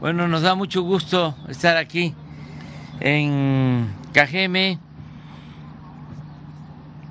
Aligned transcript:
Bueno, 0.00 0.28
nos 0.28 0.40
da 0.40 0.54
mucho 0.54 0.80
gusto 0.80 1.34
estar 1.48 1.76
aquí 1.76 2.14
en 3.00 3.94
Cajeme, 4.14 4.78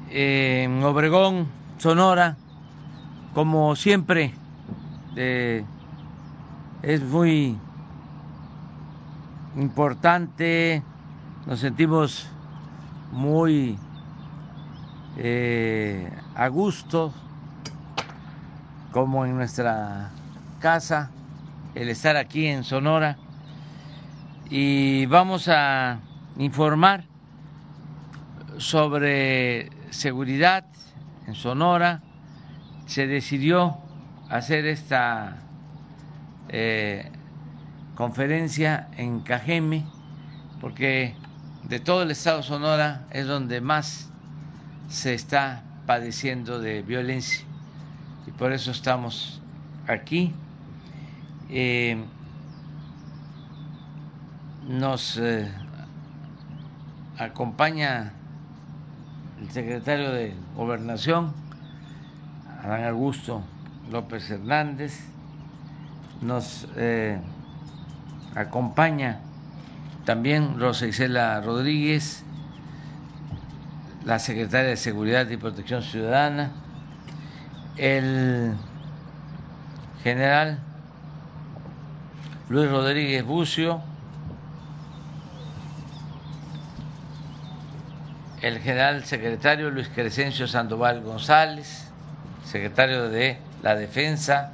en 0.09 0.83
Obregón, 0.83 1.47
Sonora, 1.77 2.35
como 3.35 3.75
siempre. 3.75 4.33
Eh, 5.15 5.63
es 6.81 7.03
muy 7.03 7.59
importante, 9.55 10.81
nos 11.45 11.59
sentimos 11.59 12.27
muy 13.11 13.77
eh, 15.15 16.11
a 16.33 16.47
gusto, 16.47 17.13
como 18.91 19.25
en 19.25 19.37
nuestra 19.37 20.09
casa, 20.59 21.11
el 21.75 21.89
estar 21.89 22.17
aquí 22.17 22.47
en 22.47 22.63
Sonora 22.63 23.17
y 24.49 25.05
vamos 25.05 25.47
a 25.47 25.99
informar 26.37 27.03
sobre 28.57 29.69
seguridad 29.91 30.65
en 31.27 31.35
Sonora. 31.35 32.01
Se 32.87 33.05
decidió 33.07 33.77
hacer 34.29 34.65
esta 34.65 35.37
eh, 36.49 37.11
conferencia 37.95 38.89
en 38.97 39.19
Cajeme 39.19 39.85
porque 40.59 41.15
de 41.63 41.79
todo 41.79 42.03
el 42.03 42.11
estado 42.11 42.37
de 42.37 42.43
Sonora 42.43 43.05
es 43.11 43.27
donde 43.27 43.61
más 43.61 44.09
se 44.89 45.13
está 45.13 45.63
padeciendo 45.85 46.59
de 46.59 46.81
violencia 46.81 47.45
y 48.25 48.31
por 48.31 48.51
eso 48.51 48.71
estamos 48.71 49.41
aquí. 49.87 50.33
Eh, 51.51 51.97
nos 54.67 55.17
eh, 55.17 55.51
acompaña 57.17 58.13
el 59.41 59.49
secretario 59.49 60.11
de 60.11 60.35
Gobernación, 60.55 61.33
Adán 62.63 62.83
Augusto 62.83 63.41
López 63.89 64.29
Hernández, 64.29 64.99
nos 66.21 66.67
eh, 66.75 67.19
acompaña 68.35 69.21
también 70.05 70.59
Rosa 70.59 70.85
Isela 70.85 71.41
Rodríguez, 71.41 72.23
la 74.05 74.19
secretaria 74.19 74.69
de 74.69 74.77
Seguridad 74.77 75.27
y 75.29 75.37
Protección 75.37 75.81
Ciudadana, 75.81 76.51
el 77.75 78.53
general 80.03 80.59
Luis 82.49 82.67
Rodríguez 82.67 83.23
Bucio, 83.23 83.79
el 88.41 88.57
general 88.57 89.05
secretario 89.05 89.69
Luis 89.69 89.87
Crescencio 89.89 90.47
Sandoval 90.47 91.03
González, 91.03 91.91
secretario 92.43 93.07
de 93.07 93.37
la 93.61 93.75
Defensa, 93.75 94.51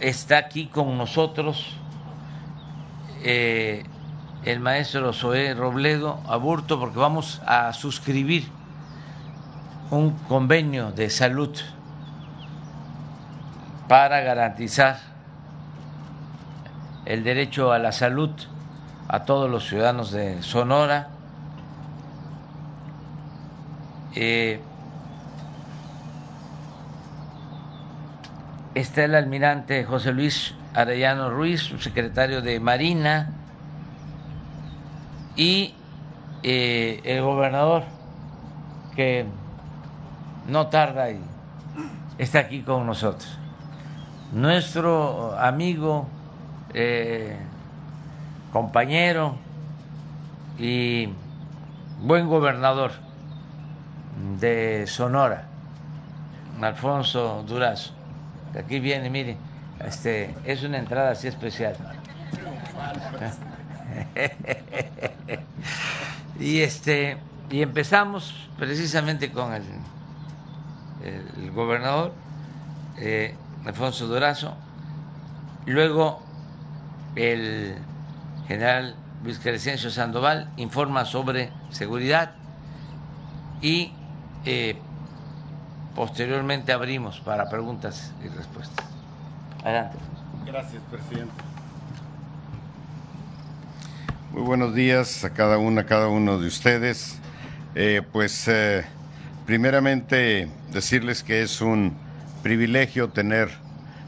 está 0.00 0.38
aquí 0.38 0.66
con 0.66 0.98
nosotros 0.98 1.76
eh, 3.22 3.84
el 4.44 4.58
maestro 4.58 5.12
Zoé 5.12 5.54
Robledo 5.54 6.20
Aburto 6.26 6.80
porque 6.80 6.98
vamos 6.98 7.40
a 7.46 7.72
suscribir 7.72 8.48
un 9.92 10.10
convenio 10.26 10.90
de 10.90 11.08
salud 11.08 11.56
para 13.88 14.20
garantizar 14.20 14.98
el 17.04 17.22
derecho 17.22 17.72
a 17.72 17.78
la 17.78 17.92
salud 17.92 18.30
a 19.08 19.24
todos 19.24 19.48
los 19.48 19.68
ciudadanos 19.68 20.10
de 20.10 20.42
Sonora. 20.42 21.08
Eh, 24.14 24.60
está 28.74 29.04
el 29.04 29.14
almirante 29.14 29.84
José 29.84 30.12
Luis 30.12 30.54
Arellano 30.74 31.30
Ruiz, 31.30 31.72
secretario 31.78 32.42
de 32.42 32.58
Marina, 32.60 33.30
y 35.36 35.74
eh, 36.42 37.00
el 37.04 37.22
gobernador, 37.22 37.84
que 38.96 39.26
no 40.48 40.66
tarda 40.68 41.10
y 41.10 41.20
está 42.18 42.40
aquí 42.40 42.62
con 42.62 42.86
nosotros. 42.86 43.38
Nuestro 44.32 45.38
amigo 45.38 46.06
eh, 46.74 47.36
compañero 48.52 49.36
y 50.58 51.08
buen 52.00 52.28
gobernador 52.28 52.92
de 54.40 54.86
Sonora, 54.86 55.44
Alfonso 56.60 57.44
Durazo. 57.46 57.92
Aquí 58.58 58.80
viene, 58.80 59.10
mire, 59.10 59.36
este, 59.84 60.34
es 60.44 60.64
una 60.64 60.78
entrada 60.78 61.12
así 61.12 61.28
especial. 61.28 61.76
y 66.40 66.60
este 66.60 67.16
y 67.50 67.62
empezamos 67.62 68.34
precisamente 68.58 69.30
con 69.30 69.52
el, 69.52 69.62
gobernador 71.54 72.12
eh, 72.98 73.34
Alfonso 73.66 74.06
Durazo, 74.06 74.54
luego 75.66 76.22
el 77.16 77.74
general 78.46 78.94
Luis 79.24 79.38
Crescencio 79.40 79.90
Sandoval 79.90 80.50
informa 80.56 81.04
sobre 81.04 81.50
seguridad 81.70 82.32
y 83.60 83.92
eh, 84.44 84.76
posteriormente 85.96 86.72
abrimos 86.72 87.18
para 87.20 87.48
preguntas 87.48 88.12
y 88.24 88.28
respuestas. 88.28 88.86
Adelante. 89.64 89.96
Gracias, 90.46 90.82
presidente. 90.90 91.32
Muy 94.30 94.42
buenos 94.42 94.74
días 94.74 95.24
a 95.24 95.30
cada 95.30 95.58
una, 95.58 95.80
a 95.80 95.86
cada 95.86 96.06
uno 96.06 96.38
de 96.38 96.46
ustedes. 96.46 97.18
Eh, 97.74 98.02
pues 98.12 98.46
eh, 98.46 98.84
primeramente 99.44 100.48
decirles 100.72 101.22
que 101.22 101.42
es 101.42 101.60
un 101.60 102.05
privilegio 102.46 103.08
tener 103.08 103.48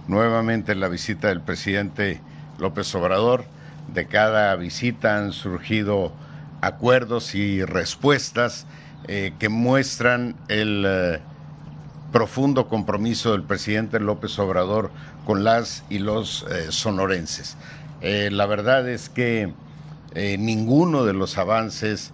nuevamente 0.06 0.76
la 0.76 0.87
visita 0.87 1.26
del 1.26 1.41
presidente 1.41 2.21
López 2.60 2.94
Obrador 2.94 3.44
de 3.93 4.06
cada 4.06 4.54
visita 4.54 5.19
han 5.19 5.32
surgido 5.32 6.12
acuerdos 6.60 7.34
y 7.34 7.65
respuestas 7.65 8.69
eh, 9.09 9.32
que 9.41 9.48
muestran 9.48 10.37
el 10.47 10.84
eh, 10.87 11.19
profundo 12.12 12.69
compromiso 12.69 13.32
del 13.32 13.43
presidente 13.43 13.98
López 13.98 14.38
Obrador 14.38 14.93
con 15.27 15.43
las 15.43 15.82
y 15.91 15.98
los 15.98 16.47
eh, 16.48 16.71
sonorenses. 16.71 17.56
la 18.00 18.47
verdad 18.47 18.88
es 18.88 19.09
que 19.09 19.53
ninguno 20.15 21.04
de 21.04 21.12
los 21.12 21.38
avances 21.38 22.12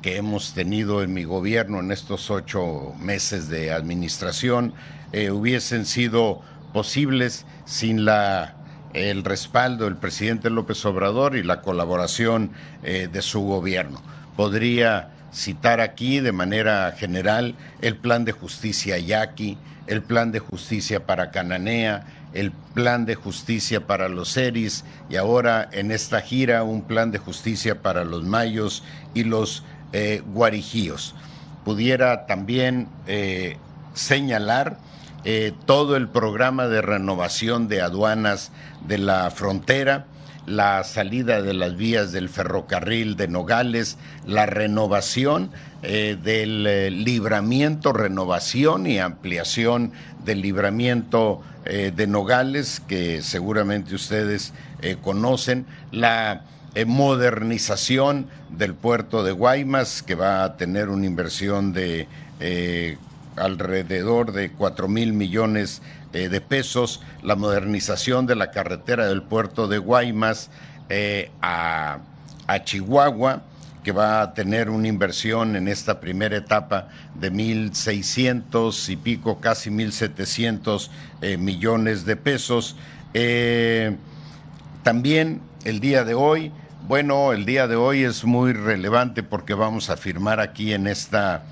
que 0.00 0.16
hemos 0.16 0.54
tenido 0.54 1.02
en 1.02 1.12
mi 1.12 1.24
gobierno 1.24 1.80
en 1.80 1.92
estos 1.92 2.30
ocho 2.30 2.94
meses 2.98 3.50
de 3.50 3.70
administración 3.70 4.72
hubiesen 5.12 5.86
sido 5.86 6.42
posibles 6.72 7.46
sin 7.64 8.04
la 8.04 8.58
el 8.94 9.24
respaldo 9.24 9.84
del 9.84 9.96
presidente 9.96 10.50
López 10.50 10.84
Obrador 10.84 11.36
y 11.36 11.42
la 11.42 11.60
colaboración 11.60 12.50
eh, 12.82 13.08
de 13.12 13.22
su 13.22 13.40
gobierno. 13.40 14.02
Podría 14.36 15.10
citar 15.32 15.80
aquí 15.80 16.20
de 16.20 16.32
manera 16.32 16.92
general 16.96 17.54
el 17.82 17.96
plan 17.96 18.24
de 18.24 18.32
justicia 18.32 18.98
Yaqui, 18.98 19.58
el 19.86 20.02
plan 20.02 20.32
de 20.32 20.38
justicia 20.38 21.06
para 21.06 21.30
Cananea, 21.30 22.06
el 22.32 22.52
plan 22.52 23.04
de 23.06 23.14
justicia 23.14 23.86
para 23.86 24.08
los 24.08 24.36
Eris 24.36 24.84
y 25.08 25.16
ahora 25.16 25.68
en 25.72 25.90
esta 25.90 26.20
gira 26.20 26.62
un 26.62 26.82
plan 26.82 27.10
de 27.10 27.18
justicia 27.18 27.82
para 27.82 28.04
los 28.04 28.24
mayos 28.24 28.84
y 29.14 29.24
los 29.24 29.64
eh, 29.92 30.22
guarijíos. 30.32 31.14
Pudiera 31.64 32.26
también 32.26 32.88
eh, 33.06 33.56
señalar 33.94 34.78
eh, 35.30 35.52
todo 35.66 35.96
el 35.96 36.08
programa 36.08 36.68
de 36.68 36.80
renovación 36.80 37.68
de 37.68 37.82
aduanas 37.82 38.50
de 38.86 38.96
la 38.96 39.30
frontera, 39.30 40.06
la 40.46 40.82
salida 40.84 41.42
de 41.42 41.52
las 41.52 41.76
vías 41.76 42.12
del 42.12 42.30
ferrocarril 42.30 43.14
de 43.14 43.28
Nogales, 43.28 43.98
la 44.26 44.46
renovación 44.46 45.50
eh, 45.82 46.16
del 46.22 46.66
eh, 46.66 46.90
libramiento, 46.90 47.92
renovación 47.92 48.86
y 48.86 49.00
ampliación 49.00 49.92
del 50.24 50.40
libramiento 50.40 51.42
de 51.66 52.06
Nogales, 52.06 52.80
que 52.88 53.20
seguramente 53.20 53.94
ustedes 53.94 54.54
conocen, 55.02 55.66
la 55.92 56.44
modernización 56.86 58.28
del 58.48 58.72
puerto 58.72 59.22
de 59.22 59.32
Guaymas, 59.32 60.02
que 60.02 60.14
va 60.14 60.44
a 60.44 60.56
tener 60.56 60.88
una 60.88 61.04
inversión 61.04 61.74
de 61.74 62.08
alrededor 63.40 64.32
de 64.32 64.50
4 64.52 64.88
mil 64.88 65.12
millones 65.12 65.82
eh, 66.14 66.30
de 66.30 66.40
pesos, 66.40 67.02
la 67.22 67.36
modernización 67.36 68.24
de 68.24 68.34
la 68.34 68.50
carretera 68.50 69.06
del 69.06 69.22
puerto 69.22 69.68
de 69.68 69.76
Guaymas 69.76 70.48
eh, 70.88 71.30
a, 71.42 71.98
Chihuahua, 72.64 73.42
que 73.84 73.92
va 73.92 74.22
a 74.22 74.32
tener 74.32 74.70
una 74.70 74.88
inversión 74.88 75.54
en 75.54 75.68
esta 75.68 76.00
primera 76.00 76.38
etapa 76.38 76.88
de 77.14 77.30
1.600 77.30 78.88
y 78.88 78.96
pico, 78.96 79.38
casi 79.38 79.68
1.700 79.68 80.88
eh, 81.20 81.36
millones 81.36 82.06
de 82.06 82.16
pesos. 82.16 82.74
también 84.82 85.42
el 85.64 85.80
día 85.80 86.04
de 86.04 86.14
hoy, 86.14 86.52
bueno, 86.86 87.34
el 87.34 87.44
día 87.44 87.68
de 87.68 87.76
hoy 87.76 88.04
es 88.04 88.24
muy 88.24 88.54
relevante 88.54 89.22
porque 89.22 89.52
vamos 89.52 89.90
a 89.90 89.98
firmar 89.98 90.40
aquí 90.40 90.72
en 90.72 90.86
esta 90.86 91.44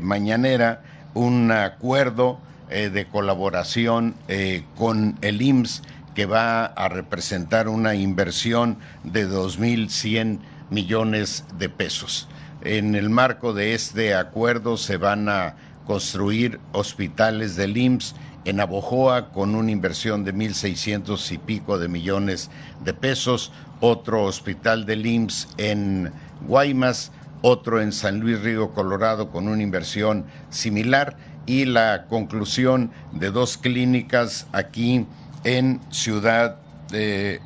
mañanera 0.00 0.93
un 1.14 1.50
acuerdo 1.50 2.38
eh, 2.70 2.90
de 2.90 3.06
colaboración 3.06 4.14
eh, 4.28 4.64
con 4.76 5.16
el 5.22 5.40
IMSS 5.40 5.82
que 6.14 6.26
va 6.26 6.64
a 6.64 6.88
representar 6.88 7.68
una 7.68 7.94
inversión 7.94 8.78
de 9.02 9.28
2.100 9.28 10.38
millones 10.70 11.44
de 11.58 11.68
pesos. 11.68 12.28
En 12.62 12.94
el 12.94 13.10
marco 13.10 13.52
de 13.52 13.74
este 13.74 14.14
acuerdo 14.14 14.76
se 14.76 14.96
van 14.96 15.28
a 15.28 15.56
construir 15.86 16.60
hospitales 16.72 17.56
del 17.56 17.76
IMSS 17.76 18.14
en 18.44 18.60
Abojoa 18.60 19.30
con 19.30 19.54
una 19.54 19.70
inversión 19.70 20.24
de 20.24 20.34
1.600 20.34 21.32
y 21.32 21.38
pico 21.38 21.78
de 21.78 21.88
millones 21.88 22.50
de 22.84 22.94
pesos, 22.94 23.52
otro 23.80 24.24
hospital 24.24 24.86
del 24.86 25.06
IMSS 25.06 25.48
en 25.58 26.12
Guaymas, 26.46 27.10
otro 27.46 27.82
en 27.82 27.92
San 27.92 28.20
Luis 28.20 28.40
Río 28.40 28.70
Colorado 28.70 29.28
con 29.28 29.48
una 29.48 29.62
inversión 29.62 30.24
similar 30.48 31.18
y 31.44 31.66
la 31.66 32.06
conclusión 32.08 32.90
de 33.12 33.30
dos 33.30 33.58
clínicas 33.58 34.46
aquí 34.52 35.06
en 35.44 35.78
Ciudad 35.90 36.56
de 36.90 37.42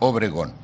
Obregón. 0.00 0.54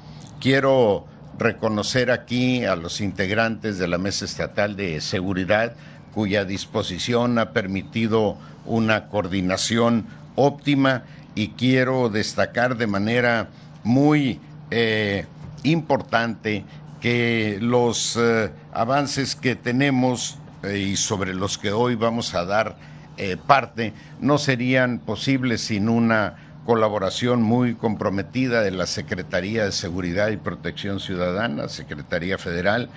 Quiero 0.41 1.05
reconocer 1.39 2.11
aquí 2.11 2.65
a 2.65 2.75
los 2.75 3.01
integrantes 3.01 3.79
de 3.79 3.87
la 3.87 3.97
Mesa 3.97 4.25
Estatal 4.25 4.75
de 4.75 5.01
Seguridad, 5.01 5.75
cuya 6.13 6.45
disposición 6.45 7.39
ha 7.39 7.53
permitido 7.53 8.37
una 8.67 9.07
coordinación 9.07 10.07
óptima 10.35 11.05
y 11.37 11.51
quiero 11.51 12.09
destacar 12.09 12.77
de 12.77 12.89
manera 12.89 13.51
muy 13.85 14.41
eh, 14.73 15.27
importante 15.63 16.65
que 17.05 17.59
los 17.61 18.17
eh, 18.17 18.51
avances 18.73 19.37
que 19.37 19.57
tenemos 19.57 20.39
eh, 20.63 20.79
y 20.79 20.97
sobre 20.97 21.35
los 21.35 21.59
que 21.59 21.71
hoy 21.71 21.97
vamos 21.97 22.35
a 22.35 22.47
dar 22.47 22.79
eh, 23.19 23.37
parte 23.37 23.93
no 24.23 24.39
serían 24.39 25.01
posibles 25.01 25.61
sin 25.61 25.91
una 25.91 26.37
colaboración 26.65 27.43
muy 27.43 27.75
comprometida 27.75 28.63
de 28.63 28.71
la 28.71 28.87
Secretaría 28.87 29.67
de 29.67 29.73
Seguridad 29.73 30.31
y 30.31 30.39
Protección 30.39 30.99
Ciudadana, 30.99 31.69
Secretaría 31.69 32.39
Federal, 32.39 32.89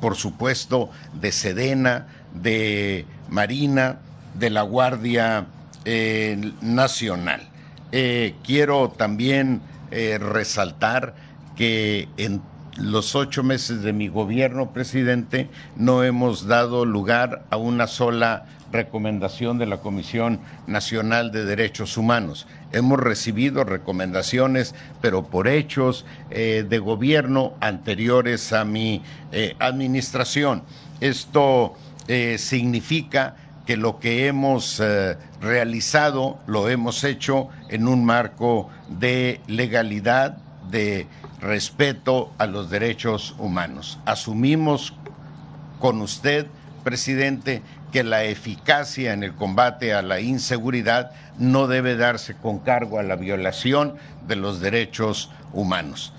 por 0.00 0.16
supuesto 0.16 0.90
de 1.20 1.30
Sedena, 1.30 2.08
de 2.34 3.06
Marina, 3.28 4.00
de 4.34 4.50
la 4.50 4.62
Guardia 4.62 5.46
Nacional. 6.62 7.48
quiero 7.92 8.88
también 8.90 9.62
resaltar 9.92 11.14
que 11.54 12.08
en 12.16 12.42
los 12.76 13.14
ocho 13.14 13.42
meses 13.42 13.82
de 13.82 13.92
mi 13.92 14.08
gobierno, 14.08 14.72
presidente, 14.72 15.48
no 15.76 16.04
hemos 16.04 16.46
dado 16.46 16.84
lugar 16.84 17.44
a 17.50 17.56
una 17.56 17.86
sola 17.86 18.46
recomendación 18.72 19.58
de 19.58 19.66
la 19.66 19.78
Comisión 19.78 20.40
Nacional 20.66 21.30
de 21.30 21.44
Derechos 21.44 21.96
Humanos. 21.98 22.46
Hemos 22.72 22.98
recibido 22.98 23.64
recomendaciones, 23.64 24.74
pero 25.02 25.24
por 25.24 25.46
hechos 25.46 26.06
eh, 26.30 26.64
de 26.66 26.78
gobierno 26.78 27.52
anteriores 27.60 28.52
a 28.52 28.64
mi 28.64 29.02
eh, 29.30 29.54
administración. 29.58 30.62
Esto 31.00 31.74
eh, 32.08 32.36
significa 32.38 33.36
que 33.66 33.76
lo 33.76 34.00
que 34.00 34.26
hemos 34.26 34.82
realizado 35.40 36.40
lo 36.48 36.68
hemos 36.68 37.04
hecho 37.04 37.48
en 37.68 37.86
un 37.86 38.04
marco 38.04 38.70
de 38.88 39.40
legalidad, 39.46 40.36
de 40.68 41.06
respeto 41.42 42.32
a 42.38 42.46
los 42.46 42.70
derechos 42.70 43.34
humanos. 43.38 43.98
Asumimos 44.06 44.94
con 45.80 46.00
usted, 46.00 46.46
presidente, 46.84 47.62
que 47.90 48.04
la 48.04 48.24
eficacia 48.24 49.12
en 49.12 49.22
el 49.22 49.34
combate 49.34 49.92
a 49.92 50.02
la 50.02 50.20
inseguridad 50.20 51.10
no 51.38 51.66
debe 51.66 51.96
darse 51.96 52.34
con 52.34 52.60
cargo 52.60 52.98
a 52.98 53.02
la 53.02 53.16
violación 53.16 53.96
de 54.26 54.36
los 54.36 54.60
derechos 54.60 55.30
humanos. 55.52 56.14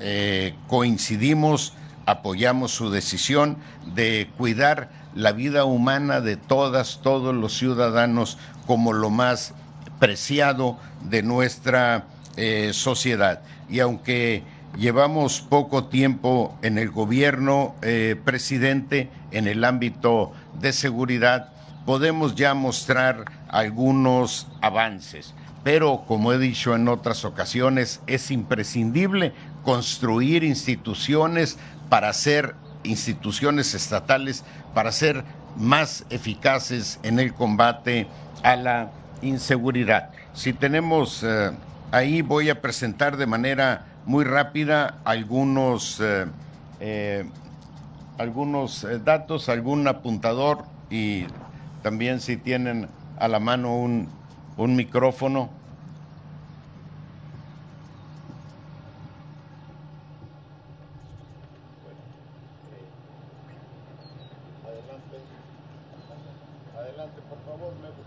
Eh, 0.00 0.54
coincidimos, 0.66 1.74
apoyamos 2.06 2.72
su 2.72 2.90
decisión 2.90 3.58
de 3.94 4.30
cuidar 4.36 4.88
la 5.14 5.32
vida 5.32 5.64
humana 5.64 6.20
de 6.20 6.36
todas, 6.36 7.00
todos 7.02 7.34
los 7.34 7.56
ciudadanos 7.56 8.38
como 8.66 8.92
lo 8.92 9.10
más 9.10 9.54
preciado 9.98 10.78
de 11.02 11.22
nuestra 11.22 12.04
eh, 12.40 12.70
sociedad. 12.72 13.40
Y 13.68 13.80
aunque 13.80 14.44
llevamos 14.76 15.40
poco 15.40 15.86
tiempo 15.86 16.56
en 16.62 16.78
el 16.78 16.90
gobierno, 16.90 17.74
eh, 17.82 18.14
presidente, 18.24 19.10
en 19.32 19.48
el 19.48 19.64
ámbito 19.64 20.30
de 20.60 20.72
seguridad, 20.72 21.50
podemos 21.84 22.36
ya 22.36 22.54
mostrar 22.54 23.24
algunos 23.48 24.46
avances. 24.60 25.34
Pero, 25.64 26.04
como 26.06 26.32
he 26.32 26.38
dicho 26.38 26.76
en 26.76 26.86
otras 26.86 27.24
ocasiones, 27.24 28.00
es 28.06 28.30
imprescindible 28.30 29.32
construir 29.64 30.44
instituciones 30.44 31.58
para 31.88 32.12
ser 32.12 32.54
instituciones 32.84 33.74
estatales, 33.74 34.44
para 34.74 34.92
ser 34.92 35.24
más 35.56 36.04
eficaces 36.10 37.00
en 37.02 37.18
el 37.18 37.34
combate 37.34 38.06
a 38.44 38.54
la 38.54 38.92
inseguridad. 39.22 40.10
Si 40.34 40.52
tenemos 40.52 41.24
eh, 41.24 41.50
Ahí 41.90 42.20
voy 42.22 42.50
a 42.50 42.60
presentar 42.60 43.16
de 43.16 43.26
manera 43.26 43.86
muy 44.04 44.24
rápida 44.24 45.00
algunos, 45.04 45.98
eh, 46.00 46.26
eh, 46.78 47.32
algunos 48.18 48.84
eh, 48.84 48.98
datos, 49.00 49.48
algún 49.48 49.86
apuntador 49.88 50.70
y 50.90 51.28
también 51.80 52.20
si 52.20 52.36
tienen 52.38 52.94
a 53.16 53.28
la 53.28 53.40
mano 53.40 53.76
un, 53.78 54.20
un 54.56 54.76
micrófono. 54.76 55.62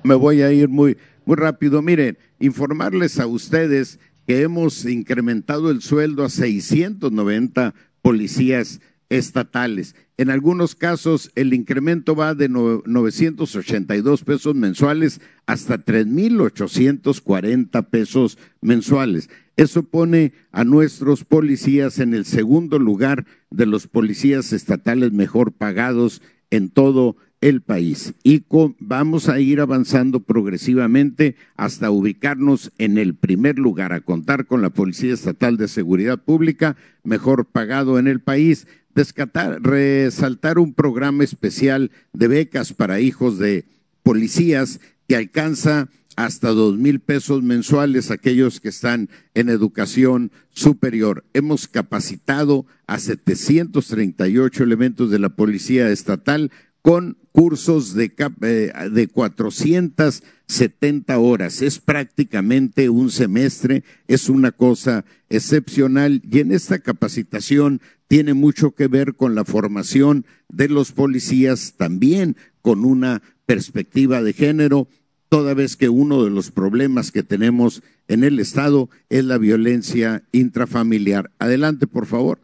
Me 0.03 0.15
voy 0.15 0.41
a 0.41 0.51
ir 0.51 0.67
muy, 0.69 0.97
muy 1.25 1.35
rápido. 1.37 1.81
Miren, 1.81 2.17
informarles 2.41 3.19
a 3.19 3.27
ustedes 3.27 3.99
que 4.27 4.41
hemos 4.41 4.83
incrementado 4.85 5.71
el 5.71 5.81
sueldo 5.81 6.25
a 6.25 6.29
690 6.29 7.73
policías 8.01 8.81
estatales. 9.09 9.95
En 10.17 10.29
algunos 10.29 10.75
casos 10.75 11.31
el 11.35 11.53
incremento 11.53 12.15
va 12.15 12.33
de 12.33 12.47
982 12.47 14.23
pesos 14.23 14.55
mensuales 14.55 15.19
hasta 15.45 15.83
3.840 15.83 17.89
pesos 17.89 18.37
mensuales. 18.61 19.29
Eso 19.57 19.83
pone 19.83 20.31
a 20.51 20.63
nuestros 20.63 21.25
policías 21.25 21.99
en 21.99 22.13
el 22.13 22.23
segundo 22.25 22.79
lugar 22.79 23.25
de 23.49 23.65
los 23.65 23.87
policías 23.87 24.53
estatales 24.53 25.11
mejor 25.11 25.51
pagados 25.51 26.21
en 26.49 26.69
todo 26.69 27.17
el 27.41 27.61
país 27.61 28.13
y 28.23 28.43
vamos 28.79 29.27
a 29.27 29.39
ir 29.39 29.59
avanzando 29.59 30.19
progresivamente 30.19 31.35
hasta 31.57 31.89
ubicarnos 31.89 32.71
en 32.77 32.99
el 32.99 33.15
primer 33.15 33.57
lugar, 33.57 33.93
a 33.93 34.01
contar 34.01 34.45
con 34.45 34.61
la 34.61 34.69
Policía 34.69 35.13
Estatal 35.13 35.57
de 35.57 35.67
Seguridad 35.67 36.19
Pública, 36.19 36.77
mejor 37.03 37.45
pagado 37.45 37.97
en 37.97 38.07
el 38.07 38.21
país, 38.21 38.67
resaltar 38.93 40.59
un 40.59 40.73
programa 40.73 41.23
especial 41.23 41.91
de 42.13 42.27
becas 42.27 42.73
para 42.73 42.99
hijos 42.99 43.39
de 43.39 43.65
policías 44.03 44.79
que 45.07 45.15
alcanza 45.15 45.89
hasta 46.15 46.49
dos 46.49 46.77
mil 46.77 46.99
pesos 46.99 47.41
mensuales 47.41 48.11
aquellos 48.11 48.59
que 48.59 48.69
están 48.69 49.09
en 49.33 49.49
educación 49.49 50.31
superior. 50.51 51.23
Hemos 51.33 51.67
capacitado 51.67 52.65
a 52.85 52.99
738 52.99 54.63
elementos 54.63 55.09
de 55.09 55.19
la 55.19 55.29
Policía 55.29 55.89
Estatal 55.89 56.51
con 56.81 57.17
cursos 57.31 57.93
de, 57.93 58.11
eh, 58.41 58.73
de 58.91 59.07
470 59.07 61.19
horas. 61.19 61.61
Es 61.61 61.79
prácticamente 61.79 62.89
un 62.89 63.11
semestre, 63.11 63.83
es 64.07 64.29
una 64.29 64.51
cosa 64.51 65.05
excepcional 65.29 66.21
y 66.29 66.39
en 66.39 66.51
esta 66.51 66.79
capacitación 66.79 67.81
tiene 68.07 68.33
mucho 68.33 68.71
que 68.71 68.87
ver 68.87 69.15
con 69.15 69.35
la 69.35 69.45
formación 69.45 70.25
de 70.49 70.67
los 70.67 70.91
policías, 70.91 71.75
también 71.77 72.35
con 72.61 72.83
una 72.83 73.21
perspectiva 73.45 74.21
de 74.21 74.33
género 74.33 74.89
toda 75.31 75.53
vez 75.53 75.77
que 75.77 75.87
uno 75.87 76.25
de 76.25 76.29
los 76.29 76.51
problemas 76.51 77.13
que 77.13 77.23
tenemos 77.23 77.83
en 78.09 78.25
el 78.25 78.37
Estado 78.39 78.89
es 79.09 79.23
la 79.23 79.37
violencia 79.37 80.23
intrafamiliar. 80.33 81.31
Adelante, 81.39 81.87
por 81.87 82.05
favor. 82.05 82.41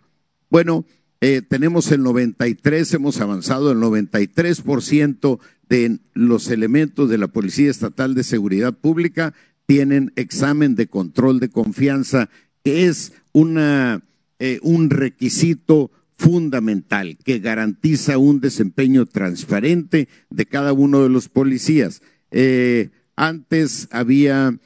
Bueno, 0.50 0.86
eh, 1.21 1.41
tenemos 1.41 1.91
el 1.91 2.03
93, 2.03 2.93
hemos 2.93 3.19
avanzado 3.21 3.71
el 3.71 3.79
93% 3.79 5.39
de 5.69 6.00
los 6.13 6.50
elementos 6.50 7.09
de 7.09 7.17
la 7.17 7.27
Policía 7.27 7.69
Estatal 7.71 8.13
de 8.13 8.24
Seguridad 8.24 8.74
Pública 8.74 9.33
tienen 9.65 10.13
examen 10.15 10.75
de 10.75 10.88
control 10.88 11.39
de 11.39 11.50
confianza, 11.50 12.29
que 12.63 12.88
es 12.88 13.13
eh, 13.33 14.59
un 14.62 14.89
requisito 14.89 15.91
fundamental 16.17 17.17
que 17.24 17.39
garantiza 17.39 18.17
un 18.17 18.39
desempeño 18.39 19.05
transparente 19.05 20.07
de 20.29 20.45
cada 20.45 20.74
uno 20.74 21.03
de 21.03 21.09
los 21.09 21.29
policías. 21.29 22.01
Eh, 22.31 22.89
antes 23.15 23.88
había 23.91 24.57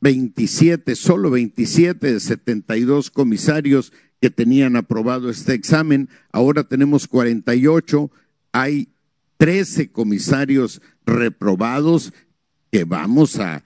27, 0.00 0.96
solo 0.96 1.30
27 1.30 2.14
de 2.14 2.20
72 2.20 3.10
comisarios 3.10 3.92
que 4.20 4.30
tenían 4.30 4.76
aprobado 4.76 5.30
este 5.30 5.54
examen. 5.54 6.08
Ahora 6.32 6.64
tenemos 6.64 7.06
48. 7.06 8.10
Hay 8.52 8.88
13 9.38 9.90
comisarios 9.90 10.80
reprobados 11.04 12.12
que 12.70 12.84
vamos 12.84 13.38
a, 13.38 13.62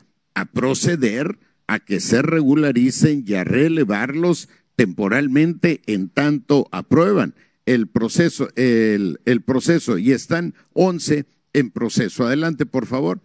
proceder 0.53 1.39
a 1.67 1.79
que 1.81 2.01
se 2.01 2.23
regularicen 2.23 3.25
y 3.27 3.35
a 3.35 3.45
relevarlos 3.45 4.49
temporalmente 4.75 5.83
en 5.87 6.09
tanto 6.09 6.67
aprueban 6.73 7.35
el 7.67 7.87
proceso, 7.89 8.49
el 8.57 9.43
proceso 9.45 9.99
y 9.99 10.13
están 10.13 10.55
11 10.73 11.27
en 11.53 11.71
proceso. 11.71 12.27
Adelante, 12.27 12.65
por 12.65 12.87
favor. 12.87 13.21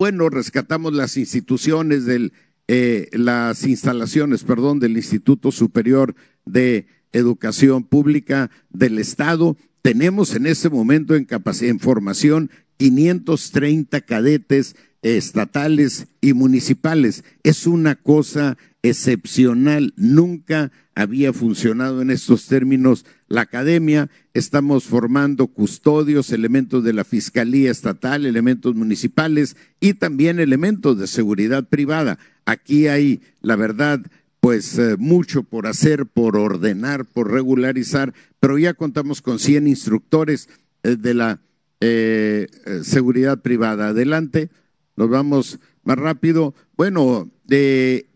Bueno, 0.00 0.30
rescatamos 0.30 0.94
las 0.94 1.16
instituciones 1.16 2.06
del, 2.06 2.32
eh, 2.72 3.08
las 3.10 3.66
instalaciones, 3.66 4.44
perdón, 4.44 4.78
del 4.78 4.96
Instituto 4.96 5.50
Superior 5.50 6.14
de 6.44 6.86
Educación 7.10 7.82
Pública 7.82 8.48
del 8.70 9.00
Estado. 9.00 9.56
Tenemos 9.82 10.36
en 10.36 10.46
este 10.46 10.68
momento 10.70 11.16
en, 11.16 11.26
en 11.62 11.80
formación 11.80 12.48
530 12.76 14.02
cadetes 14.02 14.76
estatales 15.02 16.06
y 16.20 16.32
municipales. 16.32 17.24
Es 17.42 17.66
una 17.66 17.96
cosa 17.96 18.56
excepcional. 18.82 19.92
Nunca 19.96 20.70
había 20.94 21.32
funcionado 21.32 22.02
en 22.02 22.10
estos 22.10 22.46
términos 22.46 23.04
la 23.30 23.42
academia. 23.42 24.10
Estamos 24.34 24.84
formando 24.84 25.46
custodios, 25.46 26.32
elementos 26.32 26.84
de 26.84 26.92
la 26.92 27.04
Fiscalía 27.04 27.70
Estatal, 27.70 28.26
elementos 28.26 28.74
municipales 28.74 29.56
y 29.80 29.94
también 29.94 30.38
elementos 30.38 30.98
de 30.98 31.06
seguridad 31.06 31.66
privada. 31.66 32.18
Aquí 32.44 32.88
hay, 32.88 33.22
la 33.40 33.56
verdad, 33.56 34.00
pues 34.40 34.76
eh, 34.78 34.96
mucho 34.98 35.44
por 35.44 35.66
hacer, 35.66 36.06
por 36.06 36.36
ordenar, 36.36 37.06
por 37.06 37.30
regularizar, 37.30 38.12
pero 38.40 38.58
ya 38.58 38.74
contamos 38.74 39.22
con 39.22 39.38
100 39.38 39.68
instructores 39.68 40.48
eh, 40.82 40.96
de 40.96 41.14
la 41.14 41.40
eh, 41.80 42.48
seguridad 42.82 43.40
privada. 43.40 43.88
Adelante, 43.88 44.50
nos 44.96 45.08
vamos 45.08 45.60
más 45.84 45.98
rápido. 45.98 46.54
Bueno, 46.76 47.30
de 47.44 48.09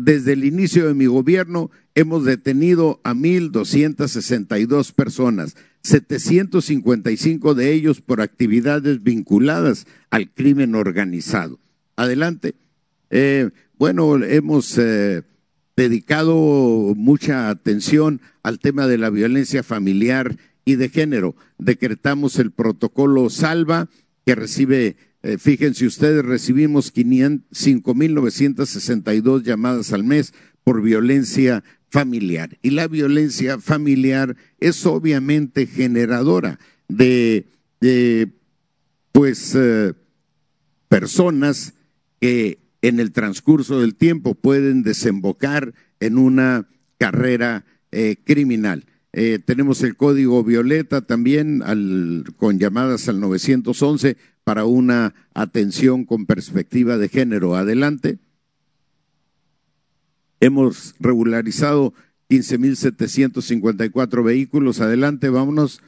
desde 0.00 0.32
el 0.32 0.44
inicio 0.44 0.86
de 0.86 0.94
mi 0.94 1.06
gobierno 1.06 1.70
hemos 1.94 2.24
detenido 2.24 3.00
a 3.04 3.14
1.262 3.14 4.92
personas, 4.92 5.56
755 5.82 7.54
de 7.54 7.72
ellos 7.72 8.00
por 8.00 8.20
actividades 8.20 9.02
vinculadas 9.02 9.86
al 10.10 10.30
crimen 10.30 10.74
organizado. 10.74 11.58
Adelante. 11.96 12.54
Eh, 13.10 13.50
bueno, 13.78 14.22
hemos 14.24 14.76
eh, 14.78 15.22
dedicado 15.76 16.34
mucha 16.96 17.50
atención 17.50 18.20
al 18.42 18.58
tema 18.58 18.86
de 18.86 18.98
la 18.98 19.10
violencia 19.10 19.62
familiar 19.62 20.36
y 20.64 20.76
de 20.76 20.88
género. 20.88 21.34
Decretamos 21.58 22.38
el 22.38 22.50
protocolo 22.50 23.30
Salva, 23.30 23.88
que 24.24 24.34
recibe 24.34 24.96
eh, 25.22 25.38
fíjense 25.38 25.86
ustedes, 25.86 26.24
recibimos 26.24 26.94
5.962 26.94 29.42
llamadas 29.42 29.92
al 29.92 30.02
mes 30.02 30.32
por 30.64 30.80
violencia 30.80 31.62
familiar. 31.90 32.56
Y 32.62 32.70
la 32.70 32.88
violencia 32.88 33.58
familiar 33.58 34.34
es 34.60 34.86
obviamente 34.86 35.66
generadora 35.66 36.58
de, 36.88 37.44
pues, 39.12 39.54
eh, 39.54 39.92
personas 40.88 41.74
que 42.18 42.60
en 42.80 42.98
el 42.98 43.12
transcurso 43.12 43.80
del 43.80 43.96
tiempo 43.96 44.34
pueden 44.34 44.82
desembocar 44.82 45.74
en 46.00 46.16
una 46.16 46.66
carrera 46.96 47.66
eh, 47.92 48.16
criminal. 48.24 48.86
tenemos 49.44 49.82
el 49.82 49.96
código 49.96 50.44
violeta 50.44 51.00
también 51.00 51.64
con 52.36 52.60
llamadas 52.60 53.08
al 53.08 53.18
911 53.18 54.16
para 54.50 54.64
una 54.64 55.14
atención 55.32 56.04
con 56.04 56.26
perspectiva 56.26 56.98
de 56.98 57.08
género. 57.08 57.54
Adelante. 57.54 58.18
Hemos 60.40 60.96
regularizado 60.98 61.94
15.754 62.30 64.24
vehículos. 64.24 64.80
Adelante, 64.80 65.28
vámonos. 65.28 65.82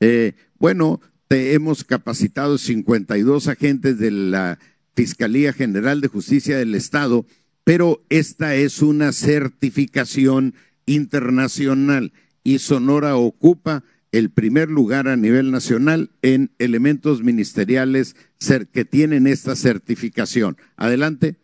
Eh, 0.00 0.34
bueno, 0.58 1.00
te 1.26 1.54
hemos 1.54 1.84
capacitado 1.84 2.58
52 2.58 3.48
agentes 3.48 3.98
de 3.98 4.10
la 4.10 4.58
Fiscalía 4.94 5.54
General 5.54 6.02
de 6.02 6.08
Justicia 6.08 6.58
del 6.58 6.74
Estado, 6.74 7.24
pero 7.64 8.04
esta 8.10 8.56
es 8.56 8.82
una 8.82 9.12
certificación 9.12 10.52
internacional 10.84 12.12
y 12.44 12.58
Sonora 12.58 13.16
ocupa 13.16 13.84
el 14.16 14.30
primer 14.30 14.70
lugar 14.70 15.08
a 15.08 15.16
nivel 15.16 15.50
nacional 15.50 16.10
en 16.22 16.50
elementos 16.58 17.22
ministeriales 17.22 18.16
que 18.72 18.84
tienen 18.86 19.26
esta 19.26 19.54
certificación. 19.56 20.56
Adelante. 20.76 21.36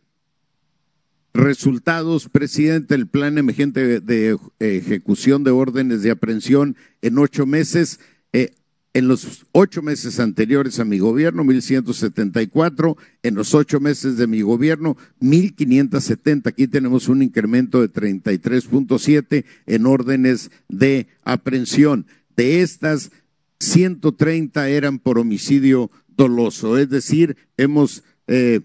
Resultados, 1.34 2.28
presidente, 2.30 2.94
el 2.94 3.06
plan 3.06 3.36
emergente 3.36 4.00
de 4.00 4.38
ejecución 4.58 5.44
de 5.44 5.50
órdenes 5.50 6.02
de 6.02 6.10
aprehensión 6.12 6.76
en 7.02 7.18
ocho 7.18 7.44
meses. 7.44 8.00
Eh, 8.32 8.54
en 8.94 9.08
los 9.08 9.46
ocho 9.52 9.80
meses 9.80 10.20
anteriores 10.20 10.78
a 10.78 10.84
mi 10.84 10.98
gobierno, 10.98 11.44
1.174. 11.44 12.96
En 13.22 13.34
los 13.34 13.54
ocho 13.54 13.80
meses 13.80 14.18
de 14.18 14.26
mi 14.26 14.42
gobierno, 14.42 14.96
1.570. 15.20 16.48
Aquí 16.48 16.68
tenemos 16.68 17.08
un 17.08 17.22
incremento 17.22 17.80
de 17.80 17.90
33.7 17.90 19.44
en 19.66 19.86
órdenes 19.86 20.50
de 20.68 21.06
aprehensión. 21.24 22.06
De 22.36 22.62
estas, 22.62 23.10
130 23.60 24.68
eran 24.68 24.98
por 24.98 25.18
homicidio 25.18 25.90
doloso, 26.08 26.78
es 26.78 26.90
decir, 26.90 27.36
hemos 27.56 28.02
eh, 28.26 28.60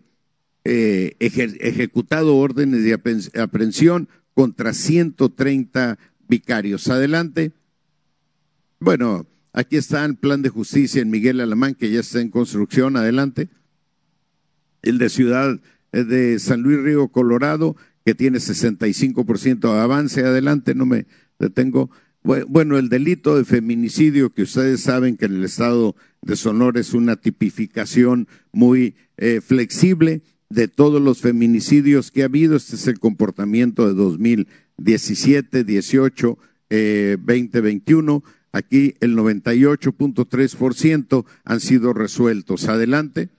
eh, 0.64 1.16
ejecutado 1.20 2.36
órdenes 2.36 2.84
de 2.84 2.94
aprehensión 2.94 4.10
contra 4.34 4.74
130 4.74 5.98
vicarios. 6.28 6.88
Adelante. 6.90 7.52
Bueno, 8.80 9.26
aquí 9.54 9.78
está 9.78 10.06
el 10.06 10.18
plan 10.18 10.42
de 10.42 10.50
justicia 10.50 11.02
en 11.02 11.10
Miguel 11.10 11.40
Alamán, 11.40 11.74
que 11.74 11.90
ya 11.90 12.02
está 12.02 12.22
en 12.22 12.30
construcción. 12.30 12.98
Adelante. 12.98 13.50
El 14.82 14.98
de 14.98 15.10
Ciudad 15.10 15.60
eh, 15.92 16.04
de 16.04 16.38
San 16.40 16.62
Luis 16.62 16.80
Río 16.82 17.08
Colorado, 17.08 17.76
que 18.06 18.14
tiene 18.14 18.40
65% 18.40 19.60
de 19.74 19.80
avance. 19.80 20.22
Adelante, 20.22 20.76
no 20.76 20.86
me 20.86 21.08
detengo. 21.40 21.90
Bueno, 22.28 22.78
el 22.78 22.90
delito 22.90 23.38
de 23.38 23.46
feminicidio, 23.46 24.34
que 24.34 24.42
ustedes 24.42 24.82
saben 24.82 25.16
que 25.16 25.28
en 25.28 25.36
el 25.36 25.46
estado 25.46 25.96
de 26.22 26.36
Sonora 26.36 26.82
es 26.82 26.94
una 26.94 27.16
tipificación 27.16 28.28
muy 28.52 28.98
eh, 29.16 29.40
flexible 29.40 30.24
de 30.50 30.68
todos 30.68 31.02
los 31.02 31.22
feminicidios 31.22 32.12
que 32.12 32.24
ha 32.24 32.26
habido. 32.26 32.58
Este 32.58 32.76
es 32.76 32.86
el 32.88 33.00
comportamiento 33.00 33.88
de 33.88 33.94
2017, 33.94 35.64
18, 35.64 36.38
eh, 36.70 37.16
2021. 37.18 38.22
Aquí 38.52 38.96
el 39.00 39.16
98.3% 39.16 41.26
han 41.46 41.60
sido 41.62 41.94
resueltos. 41.94 42.68
Adelante. 42.68 43.30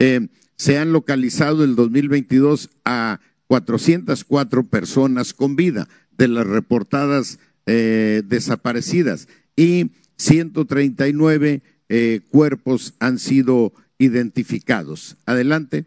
Eh, 0.00 0.26
se 0.56 0.78
han 0.78 0.92
localizado 0.92 1.62
el 1.62 1.76
2022 1.76 2.70
a 2.84 3.20
404 3.46 4.64
personas 4.64 5.32
con 5.32 5.54
vida 5.54 5.86
de 6.18 6.26
las 6.26 6.46
reportadas 6.46 7.38
eh, 7.68 8.22
desaparecidas 8.24 9.26
y 9.56 9.90
139 10.18 11.62
eh, 11.88 12.20
cuerpos 12.30 12.94
han 13.00 13.18
sido 13.18 13.72
identificados. 13.98 15.16
Adelante. 15.26 15.84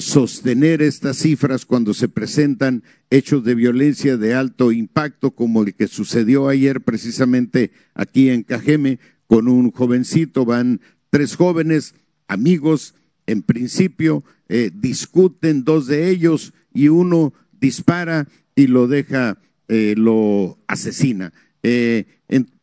sostener 0.00 0.82
estas 0.82 1.16
cifras 1.16 1.64
cuando 1.64 1.94
se 1.94 2.08
presentan 2.08 2.82
hechos 3.10 3.44
de 3.44 3.54
violencia 3.54 4.16
de 4.16 4.34
alto 4.34 4.72
impacto, 4.72 5.32
como 5.32 5.62
el 5.62 5.74
que 5.74 5.88
sucedió 5.88 6.48
ayer 6.48 6.80
precisamente 6.80 7.72
aquí 7.94 8.30
en 8.30 8.44
Cajeme 8.44 8.98
con 9.26 9.48
un 9.48 9.70
jovencito, 9.72 10.44
van 10.44 10.80
tres 11.10 11.36
jóvenes, 11.36 11.94
amigos, 12.28 12.94
en 13.26 13.42
principio, 13.42 14.24
eh, 14.48 14.70
discuten 14.72 15.64
dos 15.64 15.86
de 15.86 16.08
ellos 16.08 16.52
y 16.72 16.88
uno 16.88 17.32
dispara 17.60 18.28
y 18.54 18.66
lo 18.66 18.88
deja 18.88 19.38
eh, 19.68 19.94
lo 19.96 20.58
asesina. 20.66 21.32
Eh, 21.62 22.06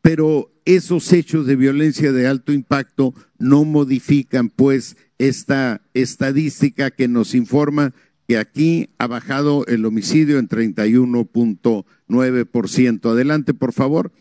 pero 0.01 0.51
esos 0.65 1.11
hechos 1.13 1.47
de 1.47 1.55
violencia 1.55 2.11
de 2.11 2.27
alto 2.27 2.51
impacto 2.51 3.13
no 3.37 3.63
modifican 3.63 4.49
pues 4.49 4.97
esta 5.17 5.81
estadística 5.93 6.91
que 6.91 7.07
nos 7.07 7.33
informa 7.35 7.93
que 8.27 8.37
aquí 8.37 8.89
ha 8.97 9.07
bajado 9.07 9.65
el 9.67 9.85
homicidio 9.85 10.37
en 10.37 10.49
31.9%. 10.49 13.09
Adelante, 13.09 13.53
por 13.53 13.71
favor. 13.71 14.11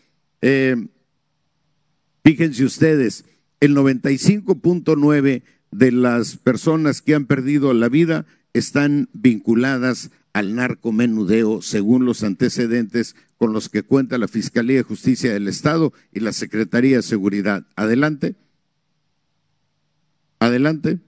Eh, 0.43 0.87
fíjense 2.23 2.65
ustedes, 2.65 3.25
el 3.61 3.77
95.9% 3.77 5.43
de 5.73 5.93
las 5.93 6.37
personas 6.37 7.03
que 7.03 7.17
han 7.17 7.27
perdido 7.27 7.75
la 7.75 7.89
vida 7.89 8.27
están 8.55 9.09
vinculadas 9.13 10.13
al 10.33 10.55
narcomenudeo, 10.55 11.61
según 11.61 12.05
los 12.05 12.23
antecedentes 12.23 13.17
con 13.37 13.53
los 13.53 13.69
que 13.69 13.83
cuenta 13.83 14.19
la 14.19 14.29
Fiscalía 14.29 14.77
de 14.77 14.83
Justicia 14.83 15.33
del 15.33 15.49
Estado 15.49 15.93
y 16.13 16.21
la 16.21 16.33
Secretaría 16.33 16.97
de 16.97 17.03
Seguridad. 17.03 17.67
Adelante. 17.75 18.37
Adelante. 20.39 21.01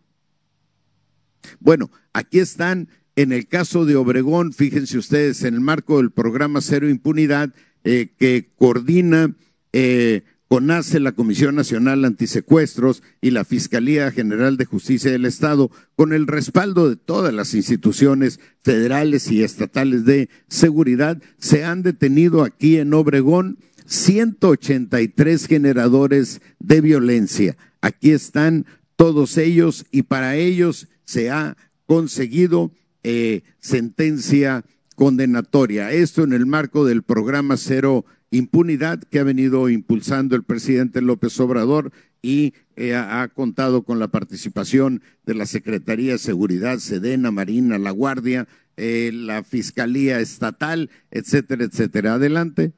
Bueno, 1.61 1.91
aquí 2.19 2.41
están, 2.41 2.89
en 3.17 3.33
el 3.33 3.47
caso 3.47 3.85
de 3.85 3.97
Obregón, 3.97 4.53
fíjense 4.53 4.99
ustedes, 4.99 5.43
en 5.45 5.55
el 5.55 5.61
marco 5.61 5.99
del 5.99 6.11
programa 6.11 6.61
Cero 6.61 6.89
Impunidad, 6.89 7.55
eh, 7.85 8.09
que 8.19 8.51
coordina 8.57 9.35
eh, 9.73 10.23
CONACE, 10.49 10.99
la 10.99 11.13
Comisión 11.13 11.55
Nacional 11.55 12.05
Antisecuestros 12.05 13.03
y 13.21 13.31
la 13.31 13.45
Fiscalía 13.45 14.11
General 14.11 14.57
de 14.57 14.65
Justicia 14.65 15.11
del 15.11 15.27
Estado, 15.27 15.71
con 15.95 16.13
el 16.13 16.27
respaldo 16.27 16.89
de 16.89 16.97
todas 16.97 17.33
las 17.35 17.55
instituciones 17.55 18.41
federales 18.63 19.31
y 19.31 19.43
estatales 19.43 20.05
de 20.05 20.29
seguridad, 20.49 21.23
se 21.39 21.65
han 21.65 21.83
detenido 21.83 22.43
aquí 22.43 22.79
en 22.79 22.95
Obregón 22.95 23.59
183 23.85 25.47
generadores 25.47 26.41
de 26.59 26.81
violencia. 26.81 27.57
Aquí 27.81 28.11
están 28.11 28.67
todos 28.97 29.39
ellos 29.39 29.87
y 29.93 30.03
para 30.03 30.37
ellos 30.37 30.89
se 31.05 31.31
ha 31.31 31.57
conseguido 31.89 32.71
eh, 33.03 33.43
sentencia 33.61 34.63
condenatoria. 34.95 35.91
Esto 35.91 36.23
en 36.23 36.35
el 36.35 36.45
marco 36.45 36.85
del 36.85 37.03
programa 37.03 37.57
Cero 37.57 38.05
impunidad 38.31 39.03
que 39.05 39.21
ha 39.21 39.25
venido 39.25 39.71
impulsando 39.71 40.37
el 40.37 40.43
presidente 40.43 41.01
López 41.01 41.41
Obrador 41.41 41.91
y 42.21 42.53
eh, 42.77 42.95
ha, 42.95 43.27
contado 43.29 43.85
con 43.85 43.99
la 43.99 44.09
participación 44.09 45.03
de 45.25 45.33
la 45.33 45.47
Secretaría 45.47 46.13
de 46.13 46.19
Seguridad, 46.19 46.79
Sedena, 46.79 47.31
Marina, 47.31 47.79
La 47.79 47.91
Guardia, 47.91 48.47
eh, 48.77 49.11
la 49.15 49.43
Fiscalía 49.43 50.21
Estatal, 50.21 50.91
etcétera, 51.11 51.65
etcétera. 51.65 52.15
Adelante. 52.15 52.73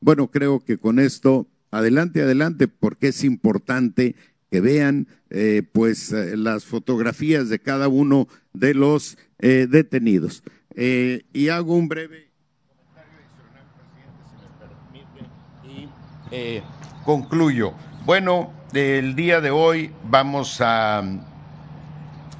Bueno, 0.00 0.30
creo 0.30 0.60
que 0.60 0.78
con 0.78 1.00
esto, 1.00 1.48
adelante, 1.72 2.22
adelante, 2.22 2.68
porque 2.68 3.08
es 3.08 3.24
importante 3.24 4.14
que 4.50 4.60
vean 4.60 5.06
eh, 5.30 5.62
pues 5.72 6.10
las 6.12 6.64
fotografías 6.64 7.48
de 7.48 7.58
cada 7.58 7.88
uno 7.88 8.28
de 8.52 8.74
los 8.74 9.16
detenidos. 9.38 10.42
y 10.76 11.48
hago 11.48 11.76
un 11.76 11.88
breve 11.88 12.30
Eh, 16.32 16.62
concluyo. 17.04 17.72
Bueno, 18.04 18.52
el 18.72 19.16
día 19.16 19.40
de 19.40 19.50
hoy 19.50 19.90
vamos 20.04 20.60
a 20.60 21.02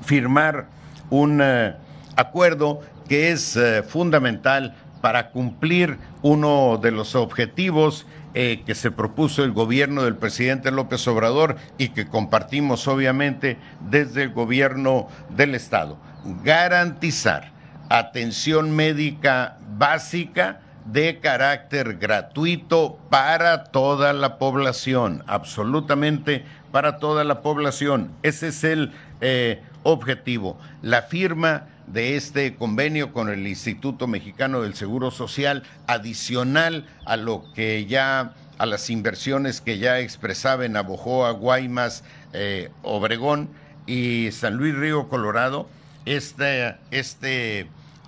firmar 0.05 0.67
un 1.11 1.41
eh, 1.43 1.75
acuerdo 2.15 2.81
que 3.09 3.33
es 3.33 3.57
eh, 3.57 3.83
fundamental 3.83 4.77
para 5.01 5.33
cumplir 5.33 5.99
uno 6.23 6.79
de 6.81 6.93
los 6.93 7.17
objetivos 7.17 8.07
que 8.33 8.75
se 8.75 8.91
propuso 8.91 9.43
el 9.43 9.53
gobierno 9.53 10.03
del 10.03 10.17
presidente 10.17 10.71
López 10.71 11.07
Obrador 11.09 11.57
y 11.79 11.89
que 11.89 12.07
compartimos 12.07 12.87
obviamente 12.87 13.59
desde 13.89 14.23
el 14.23 14.31
gobierno 14.31 15.09
del 15.31 15.55
Estado. 15.55 15.99
Garantizar 16.45 17.51
atención 17.89 18.71
médica 18.71 19.59
básica 19.77 20.61
de 20.85 21.19
carácter 21.19 21.99
gratuito 21.99 22.99
para 23.11 23.65
toda 23.65 24.13
la 24.13 24.39
población, 24.39 25.23
absolutamente 25.27 26.45
para 26.73 26.99
toda 26.99 27.25
la 27.25 27.43
población. 27.43 28.13
Ese 28.23 28.49
es 28.49 28.65
el 28.65 28.93
eh, 29.21 29.63
objetivo. 29.83 30.59
La 30.83 31.03
firma 31.03 31.65
de 31.93 32.17
este 32.17 32.55
convenio 32.55 33.13
con 33.13 33.29
el 33.29 33.47
Instituto 33.47 34.07
Mexicano 34.07 34.63
del 34.63 34.75
Seguro 34.75 35.11
Social, 35.11 35.65
adicional 35.87 36.87
a 37.05 37.17
lo 37.17 37.45
que 37.55 37.87
ya, 37.87 38.35
a 38.59 38.67
las 38.67 38.91
inversiones 38.91 39.61
que 39.61 39.79
ya 39.79 39.99
expresaba 40.01 40.65
en 40.65 40.77
Abojoa, 40.77 41.33
Guaymas, 41.33 42.05
eh, 42.33 42.71
Obregón 42.83 43.49
y 43.87 44.31
San 44.33 44.57
Luis 44.57 44.75
Río 44.75 45.09
Colorado, 45.09 45.69
este, 46.07 46.77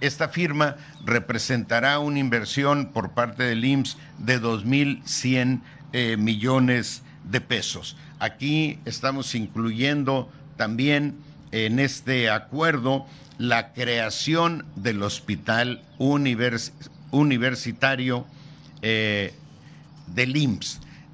esta 0.00 0.28
firma 0.28 0.76
representará 1.04 1.98
una 1.98 2.18
inversión 2.18 2.86
por 2.86 3.10
parte 3.10 3.42
del 3.44 3.64
IMSS 3.64 3.96
de 4.18 4.40
2.100 4.40 5.60
eh, 5.92 6.16
millones 6.16 7.02
de 7.24 7.40
pesos. 7.40 7.96
Aquí 8.18 8.78
estamos 8.84 9.34
incluyendo 9.34 10.30
también 10.56 11.16
en 11.52 11.78
este 11.78 12.28
acuerdo 12.30 13.06
la 13.38 13.72
creación 13.72 14.66
del 14.76 15.02
hospital 15.02 15.82
universitario 17.10 18.26
eh, 18.82 19.34
del. 20.06 20.58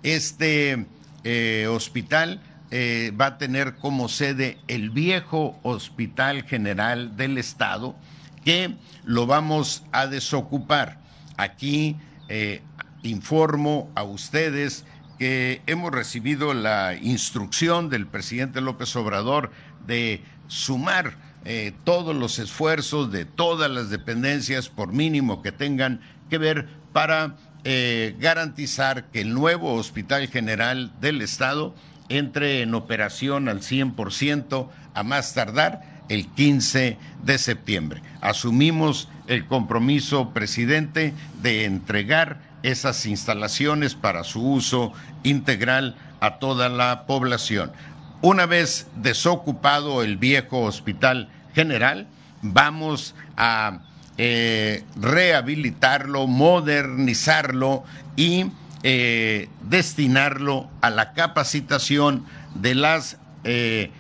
Este 0.03 0.87
eh, 1.25 1.67
hospital 1.69 2.41
va 2.73 3.27
a 3.27 3.39
tener 3.39 3.77
como 3.77 4.09
sede 4.09 4.59
el 4.69 4.91
viejo 4.91 5.59
Hospital 5.63 6.43
General 6.45 7.17
del 7.17 7.39
Estado, 7.39 7.97
que 8.45 8.75
lo 9.05 9.27
vamos 9.27 9.85
a 9.93 10.07
desocupar. 10.07 10.99
Aquí 11.37 11.97
eh, 12.29 12.63
informo 13.03 13.91
a 13.95 14.03
ustedes 14.03 14.85
que 15.19 15.63
hemos 15.67 15.93
recibido 15.93 16.55
la 16.55 16.95
instrucción 16.95 17.91
del 17.91 18.07
presidente 18.07 18.61
López 18.61 18.95
Obrador 18.97 19.51
de 19.89 20.23
sumar 20.47 21.17
eh, 21.45 21.73
todos 21.83 22.15
los 22.15 22.39
esfuerzos 22.39 23.11
de 23.11 23.25
todas 23.25 23.71
las 23.71 23.91
dependencias, 23.91 24.69
por 24.69 24.93
mínimo 24.93 25.43
que 25.43 25.51
tengan 25.51 26.01
que 26.31 26.39
ver, 26.39 26.69
para 26.93 27.37
eh, 27.65 28.15
garantizar 28.21 29.07
que 29.07 29.23
el 29.23 29.35
nuevo 29.35 29.75
Hospital 29.75 30.29
General 30.29 30.93
del 31.01 31.23
Estado 31.23 31.75
entre 32.09 32.63
en 32.63 32.75
operación 32.75 33.49
al 33.49 33.61
100% 33.61 34.69
a 34.95 35.03
más 35.03 35.35
tardar 35.35 35.83
el 36.09 36.27
15 36.29 36.97
de 37.25 37.39
septiembre. 37.39 38.03
Asumimos 38.21 39.09
el 39.27 39.47
compromiso, 39.47 40.31
presidente, 40.31 41.13
de 41.43 41.65
entregar 41.65 42.41
esas 42.63 43.07
instalaciones 43.07 43.95
para 43.95 44.25
su 44.25 44.43
uso 44.43 44.93
integral 45.23 45.97
a 46.21 46.39
toda 46.39 46.69
la 46.69 47.07
población. 47.07 47.73
Una 48.21 48.47
vez 48.47 48.89
desocupado 48.97 50.03
el 50.03 50.17
viejo 50.17 50.63
hospital 50.63 51.29
general, 51.55 52.09
vamos 52.43 53.15
a 53.37 53.81
eh, 54.17 54.83
rehabilitarlo, 54.97 56.27
modernizarlo 56.27 57.85
y 58.17 58.47
eh, 58.83 59.49
destinarlo 59.63 60.69
a 60.81 60.91
la 60.91 61.13
capacitación 61.13 62.25
de 62.57 62.75
las 62.75 63.19
eh, 63.45 63.93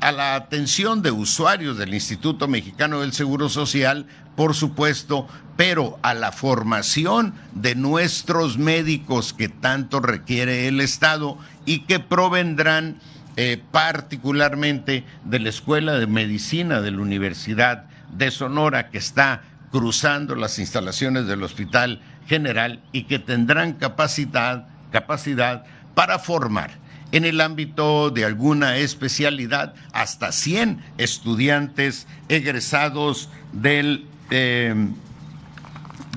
a 0.00 0.12
la 0.12 0.34
atención 0.34 1.00
de 1.00 1.10
usuarios 1.10 1.78
del 1.78 1.94
Instituto 1.94 2.46
Mexicano 2.46 3.00
del 3.00 3.14
Seguro 3.14 3.48
Social, 3.48 4.06
por 4.36 4.54
supuesto, 4.54 5.26
pero 5.56 5.98
a 6.02 6.12
la 6.12 6.30
formación 6.30 7.34
de 7.54 7.74
nuestros 7.74 8.58
médicos 8.58 9.32
que 9.32 9.48
tanto 9.48 10.00
requiere 10.00 10.68
el 10.68 10.80
Estado 10.82 11.38
y 11.64 11.80
que 11.80 12.00
provendrán 12.00 13.00
eh, 13.36 13.60
particularmente 13.70 15.04
de 15.24 15.38
la 15.40 15.48
Escuela 15.48 15.94
de 15.94 16.06
Medicina 16.06 16.80
de 16.80 16.90
la 16.90 17.02
Universidad 17.02 17.84
de 18.12 18.30
Sonora, 18.30 18.90
que 18.90 18.98
está 18.98 19.42
cruzando 19.72 20.36
las 20.36 20.58
instalaciones 20.60 21.26
del 21.26 21.42
Hospital 21.42 22.00
General 22.28 22.80
y 22.92 23.04
que 23.04 23.18
tendrán 23.18 23.72
capacidad, 23.72 24.68
capacidad 24.92 25.64
para 25.94 26.18
formar 26.20 26.70
en 27.10 27.24
el 27.24 27.40
ámbito 27.40 28.10
de 28.10 28.24
alguna 28.24 28.76
especialidad 28.76 29.74
hasta 29.92 30.32
100 30.32 30.80
estudiantes 30.98 32.06
egresados 32.28 33.30
del, 33.52 34.06
em, 34.30 34.94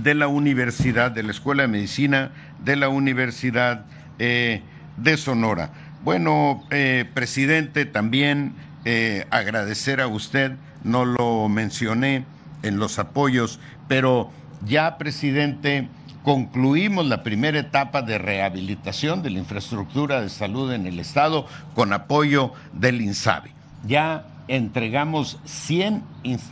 de 0.02 0.14
la 0.16 0.28
Universidad, 0.28 1.12
de 1.12 1.24
la 1.24 1.32
Escuela 1.32 1.64
de 1.64 1.68
Medicina 1.68 2.32
de 2.64 2.76
la 2.76 2.90
Universidad 2.90 3.86
eh, 4.20 4.62
de 4.98 5.18
Sonora. 5.18 5.72
Bueno, 6.08 6.64
eh, 6.72 7.04
presidente, 7.14 7.84
también 7.86 8.54
eh, 8.86 9.26
agradecer 9.30 10.00
a 10.00 10.08
usted, 10.08 10.54
no 10.86 11.04
lo 11.04 11.50
mencioné 11.50 12.24
en 12.64 12.80
los 12.80 12.98
apoyos, 12.98 13.60
pero 13.90 14.32
ya, 14.66 14.98
presidente, 14.98 15.90
concluimos 16.24 17.08
la 17.08 17.24
primera 17.24 17.60
etapa 17.60 18.04
de 18.04 18.20
rehabilitación 18.20 19.22
de 19.22 19.32
la 19.32 19.40
infraestructura 19.40 20.22
de 20.22 20.30
salud 20.30 20.72
en 20.72 20.88
el 20.88 20.98
Estado 21.02 21.46
con 21.76 21.92
apoyo 21.92 22.54
del 22.72 23.02
INSABI. 23.02 23.52
Ya 23.86 24.28
entregamos 24.48 25.40
100 25.44 26.04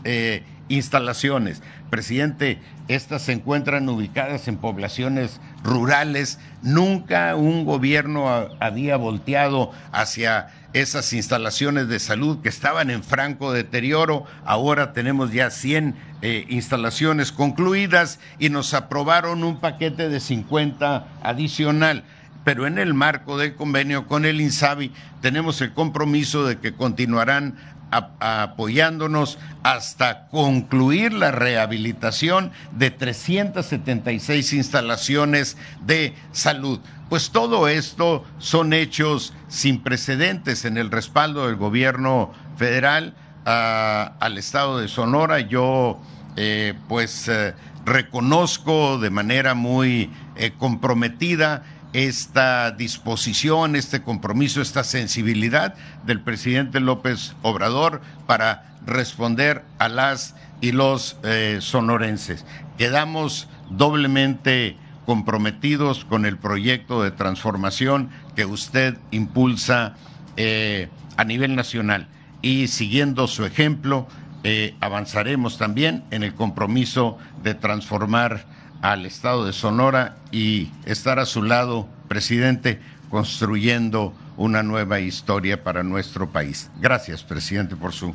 eh, 0.03 0.43
instalaciones. 0.67 1.63
Presidente, 1.89 2.59
estas 2.89 3.21
se 3.21 3.31
encuentran 3.31 3.87
ubicadas 3.87 4.49
en 4.49 4.57
poblaciones 4.57 5.39
rurales. 5.65 6.39
Nunca 6.62 7.36
un 7.36 7.65
gobierno 7.65 8.30
había 8.60 8.95
volteado 8.95 9.71
hacia 9.91 10.47
esas 10.73 11.13
instalaciones 11.13 11.88
de 11.88 11.99
salud 11.99 12.41
que 12.41 12.49
estaban 12.49 12.89
en 12.89 13.04
franco 13.04 13.51
deterioro. 13.51 14.25
Ahora 14.45 14.93
tenemos 14.93 15.32
ya 15.32 15.49
100 15.49 15.95
eh, 16.21 16.45
instalaciones 16.49 17.32
concluidas 17.32 18.19
y 18.39 18.49
nos 18.49 18.73
aprobaron 18.73 19.43
un 19.43 19.60
paquete 19.60 20.10
de 20.10 20.19
50 20.19 21.08
adicional. 21.23 22.04
Pero 22.43 22.67
en 22.67 22.78
el 22.78 22.93
marco 22.93 23.38
del 23.38 23.56
convenio 23.56 24.06
con 24.08 24.23
el 24.23 24.39
INSABI 24.39 24.91
tenemos 25.21 25.62
el 25.62 25.73
compromiso 25.73 26.45
de 26.45 26.60
que 26.60 26.75
continuarán 26.75 27.56
apoyándonos 27.91 29.37
hasta 29.63 30.27
concluir 30.27 31.13
la 31.13 31.31
rehabilitación 31.31 32.51
de 32.71 32.91
376 32.91 34.53
instalaciones 34.53 35.57
de 35.85 36.13
salud. 36.31 36.79
Pues 37.09 37.29
todo 37.29 37.67
esto 37.67 38.25
son 38.39 38.73
hechos 38.73 39.33
sin 39.47 39.81
precedentes 39.81 40.65
en 40.65 40.77
el 40.77 40.91
respaldo 40.91 41.47
del 41.47 41.55
gobierno 41.55 42.31
federal 42.57 43.15
al 43.45 44.37
estado 44.37 44.79
de 44.79 44.87
Sonora. 44.87 45.39
Yo 45.39 46.01
eh, 46.35 46.73
pues 46.89 47.27
eh, 47.27 47.53
reconozco 47.85 48.97
de 48.97 49.09
manera 49.09 49.53
muy 49.53 50.11
eh, 50.35 50.51
comprometida 50.57 51.63
esta 52.03 52.71
disposición, 52.71 53.75
este 53.75 54.01
compromiso, 54.01 54.62
esta 54.62 54.84
sensibilidad 54.84 55.75
del 56.05 56.21
presidente 56.21 56.79
López 56.79 57.36
Obrador 57.41 58.01
para 58.27 58.75
responder 58.86 59.63
a 59.79 59.89
las 59.89 60.36
y 60.62 60.71
los 60.71 61.17
sonorenses. 61.60 62.45
Quedamos 62.77 63.47
doblemente 63.69 64.77
comprometidos 65.05 66.03
con 66.03 66.25
el 66.25 66.38
proyecto 66.38 67.03
de 67.03 67.12
transformación 67.12 68.10
que 68.36 68.45
usted 68.45 68.97
impulsa 69.12 69.95
eh, 70.36 70.89
a 71.15 71.23
nivel 71.23 71.55
nacional. 71.55 72.08
Y 72.41 72.67
siguiendo 72.67 73.27
su 73.27 73.45
ejemplo, 73.45 74.08
eh, 74.43 74.75
avanzaremos 74.81 75.58
también 75.58 76.03
en 76.12 76.23
el 76.23 76.34
compromiso 76.34 77.17
de 77.43 77.55
transformar 77.55 78.45
al 78.91 79.07
Estado 79.07 79.45
de 79.45 79.53
Sonora 79.53 80.17
y 80.31 80.69
estar 80.85 81.17
a 81.17 81.25
su 81.25 81.41
lado, 81.41 81.87
presidente, 82.07 82.79
construyendo 83.09 84.13
una 84.37 84.61
nueva 84.61 84.99
historia 84.99 85.63
para 85.63 85.81
nuestro 85.81 86.29
país. 86.29 86.69
Gracias, 86.79 87.23
presidente, 87.23 87.75
por 87.75 87.93
su 87.93 88.13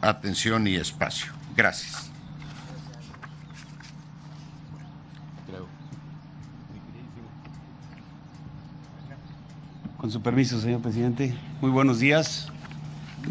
atención 0.00 0.68
y 0.68 0.76
espacio. 0.76 1.32
Gracias. 1.56 2.08
Con 9.96 10.10
su 10.10 10.22
permiso, 10.22 10.60
señor 10.60 10.80
presidente. 10.80 11.34
Muy 11.60 11.70
buenos 11.70 11.98
días. 11.98 12.48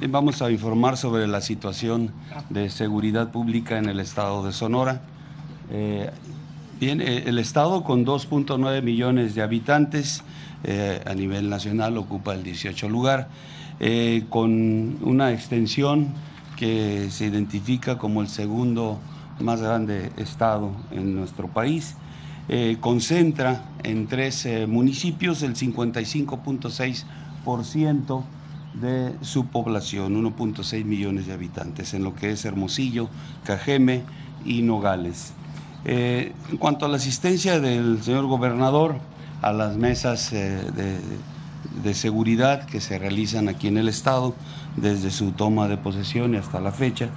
Vamos 0.09 0.41
a 0.41 0.51
informar 0.51 0.97
sobre 0.97 1.25
la 1.25 1.39
situación 1.39 2.11
de 2.49 2.69
seguridad 2.69 3.31
pública 3.31 3.77
en 3.77 3.87
el 3.87 3.99
estado 4.01 4.45
de 4.45 4.51
Sonora. 4.51 5.01
Eh, 5.71 6.11
bien, 6.79 7.01
eh, 7.01 7.23
el 7.27 7.39
estado 7.39 7.83
con 7.83 8.05
2.9 8.05 8.81
millones 8.81 9.35
de 9.35 9.41
habitantes 9.41 10.23
eh, 10.63 11.01
a 11.05 11.13
nivel 11.13 11.49
nacional 11.49 11.97
ocupa 11.97 12.33
el 12.33 12.43
18 12.43 12.89
lugar, 12.89 13.29
con 14.27 14.97
una 15.01 15.31
extensión 15.31 16.09
que 16.57 17.09
se 17.11 17.27
identifica 17.27 17.97
como 17.97 18.21
el 18.21 18.27
segundo 18.27 18.99
más 19.39 19.61
grande 19.61 20.11
estado 20.17 20.73
en 20.91 21.15
nuestro 21.15 21.47
país 21.47 21.95
eh, 22.51 22.77
concentra 22.79 23.63
en 23.83 24.07
tres 24.07 24.43
eh, 24.47 24.65
municipios 24.65 25.43
el 25.43 25.53
55.6% 25.53 28.23
de 28.73 29.13
su 29.21 29.45
población, 29.45 30.15
1.6 30.15 30.83
millones 30.83 31.27
de 31.27 31.33
habitantes, 31.33 31.93
en 31.93 32.03
lo 32.03 32.15
que 32.15 32.31
es 32.31 32.43
Hermosillo, 32.45 33.07
Cajeme 33.43 34.01
y 34.45 34.63
Nogales. 34.63 35.33
Eh, 35.85 36.33
en 36.49 36.57
cuanto 36.57 36.85
a 36.85 36.89
la 36.89 36.97
asistencia 36.97 37.59
del 37.59 38.03
señor 38.03 38.25
gobernador 38.25 38.95
a 39.41 39.53
las 39.53 39.77
mesas 39.77 40.31
de, 40.31 40.99
de 41.83 41.93
seguridad 41.93 42.65
que 42.65 42.81
se 42.81 42.99
realizan 42.99 43.47
aquí 43.47 43.67
en 43.67 43.77
el 43.77 43.87
Estado 43.87 44.35
desde 44.75 45.11
su 45.11 45.31
toma 45.31 45.67
de 45.67 45.77
posesión 45.77 46.33
y 46.33 46.37
hasta 46.37 46.59
la 46.59 46.71
fecha, 46.71 47.09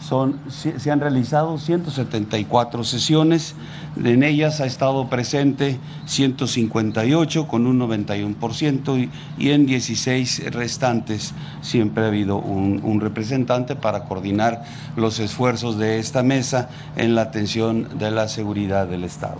son, 0.00 0.40
se 0.48 0.90
han 0.90 1.00
realizado 1.00 1.58
174 1.58 2.84
sesiones, 2.84 3.54
en 4.02 4.22
ellas 4.22 4.60
ha 4.60 4.66
estado 4.66 5.08
presente 5.10 5.78
158 6.06 7.46
con 7.46 7.66
un 7.66 7.78
91% 7.80 9.10
y, 9.38 9.50
en 9.50 9.66
16 9.66 10.52
restantes 10.52 11.34
siempre 11.60 12.04
ha 12.04 12.08
habido 12.08 12.38
un, 12.38 13.00
representante 13.00 13.76
para 13.76 14.04
coordinar 14.04 14.64
los 14.96 15.20
esfuerzos 15.20 15.78
de 15.78 15.98
esta 15.98 16.22
mesa 16.22 16.68
en 16.96 17.14
la 17.14 17.22
atención 17.22 17.98
de 17.98 18.10
la 18.10 18.28
seguridad 18.28 18.86
del 18.86 19.04
Estado. 19.04 19.38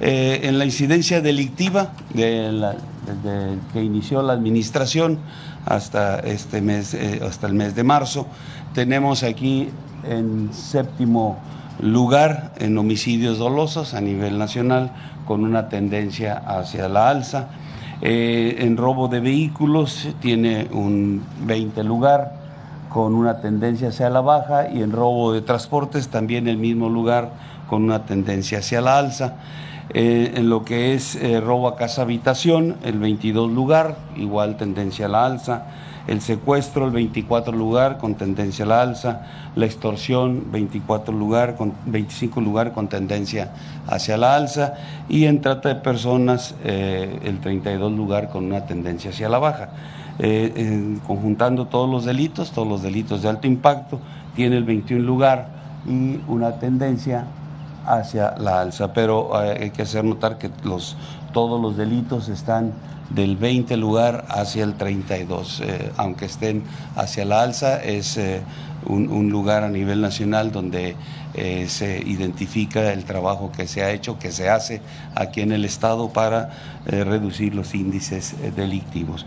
Eh, 0.00 0.40
en 0.44 0.58
la 0.58 0.64
incidencia 0.64 1.20
delictiva 1.20 1.92
que 2.14 2.50
inició 3.74 4.22
la 4.22 4.32
administración 4.32 5.18
hasta 5.66 6.18
este 6.20 6.60
mes, 6.60 6.94
eh, 6.94 7.20
hasta 7.26 7.46
el 7.46 7.54
mes 7.54 7.74
de 7.74 7.84
marzo, 7.84 8.26
tenemos 8.74 9.22
aquí 9.22 9.70
en 10.04 10.52
séptimo 10.52 11.38
lugar 11.80 12.52
en 12.58 12.76
homicidios 12.78 13.38
dolosos 13.38 13.94
a 13.94 14.00
nivel 14.00 14.38
nacional 14.38 14.92
con 15.26 15.44
una 15.44 15.68
tendencia 15.68 16.42
hacia 16.46 16.88
la 16.88 17.08
alza. 17.08 17.48
Eh, 18.00 18.56
en 18.58 18.76
robo 18.76 19.08
de 19.08 19.20
vehículos 19.20 20.08
tiene 20.20 20.68
un 20.72 21.22
20 21.46 21.84
lugar 21.84 22.32
con 22.88 23.14
una 23.14 23.40
tendencia 23.40 23.88
hacia 23.88 24.10
la 24.10 24.20
baja 24.20 24.68
y 24.68 24.82
en 24.82 24.92
robo 24.92 25.32
de 25.32 25.40
transportes 25.40 26.08
también 26.08 26.48
el 26.48 26.58
mismo 26.58 26.88
lugar 26.88 27.30
con 27.68 27.84
una 27.84 28.04
tendencia 28.04 28.58
hacia 28.58 28.80
la 28.80 28.98
alza. 28.98 29.34
Eh, 29.90 30.34
en 30.36 30.48
lo 30.48 30.64
que 30.64 30.94
es 30.94 31.16
eh, 31.16 31.40
robo 31.40 31.68
a 31.68 31.76
casa 31.76 32.02
habitación, 32.02 32.76
el 32.84 32.98
22 32.98 33.50
lugar, 33.50 33.96
igual 34.16 34.56
tendencia 34.56 35.06
a 35.06 35.08
la 35.08 35.26
alza. 35.26 35.66
El 36.06 36.20
secuestro, 36.20 36.86
el 36.86 36.90
24 36.90 37.54
lugar 37.56 37.98
con 37.98 38.16
tendencia 38.16 38.64
a 38.64 38.68
la 38.68 38.82
alza, 38.82 39.22
la 39.54 39.66
extorsión, 39.66 40.50
24 40.50 41.14
lugar 41.14 41.54
con 41.54 41.74
25 41.86 42.40
lugar 42.40 42.72
con 42.72 42.88
tendencia 42.88 43.52
hacia 43.86 44.16
la 44.16 44.34
alza. 44.34 44.74
Y 45.08 45.26
en 45.26 45.40
trata 45.40 45.68
de 45.68 45.76
personas 45.76 46.56
eh, 46.64 47.20
el 47.24 47.38
32 47.40 47.92
lugar 47.92 48.30
con 48.30 48.46
una 48.46 48.66
tendencia 48.66 49.10
hacia 49.10 49.28
la 49.28 49.38
baja. 49.38 49.70
Conjuntando 51.06 51.66
todos 51.66 51.90
los 51.90 52.04
delitos, 52.04 52.52
todos 52.52 52.68
los 52.68 52.82
delitos 52.82 53.22
de 53.22 53.28
alto 53.28 53.46
impacto, 53.46 53.98
tiene 54.36 54.56
el 54.56 54.64
21 54.64 55.04
lugar 55.04 55.48
y 55.86 56.20
una 56.28 56.52
tendencia 56.58 57.26
hacia 57.86 58.34
la 58.38 58.60
alza, 58.60 58.92
pero 58.92 59.30
eh, 59.42 59.58
hay 59.62 59.70
que 59.70 59.82
hacer 59.82 60.04
notar 60.04 60.38
que 60.38 60.50
los, 60.64 60.96
todos 61.32 61.60
los 61.60 61.76
delitos 61.76 62.28
están 62.28 62.72
del 63.10 63.36
20 63.36 63.76
lugar 63.76 64.24
hacia 64.28 64.64
el 64.64 64.74
32. 64.74 65.60
Eh, 65.60 65.92
aunque 65.96 66.26
estén 66.26 66.62
hacia 66.96 67.24
la 67.24 67.42
alza, 67.42 67.82
es 67.82 68.16
eh, 68.16 68.42
un, 68.86 69.30
lugar 69.30 69.64
a 69.64 69.68
nivel 69.68 70.00
nacional 70.00 70.50
donde 70.52 70.96
se 71.34 72.02
identifica 72.04 72.92
el 72.92 73.04
trabajo 73.04 73.50
que 73.56 73.66
se 73.66 73.82
ha 73.82 73.90
hecho, 73.90 74.18
que 74.18 74.30
se 74.30 74.50
hace 74.50 74.82
aquí 75.14 75.40
en 75.40 75.52
el 75.52 75.64
Estado 75.64 76.10
para 76.10 76.50
reducir 76.84 77.54
los 77.54 77.74
índices 77.74 78.34
delictivos. 78.54 79.24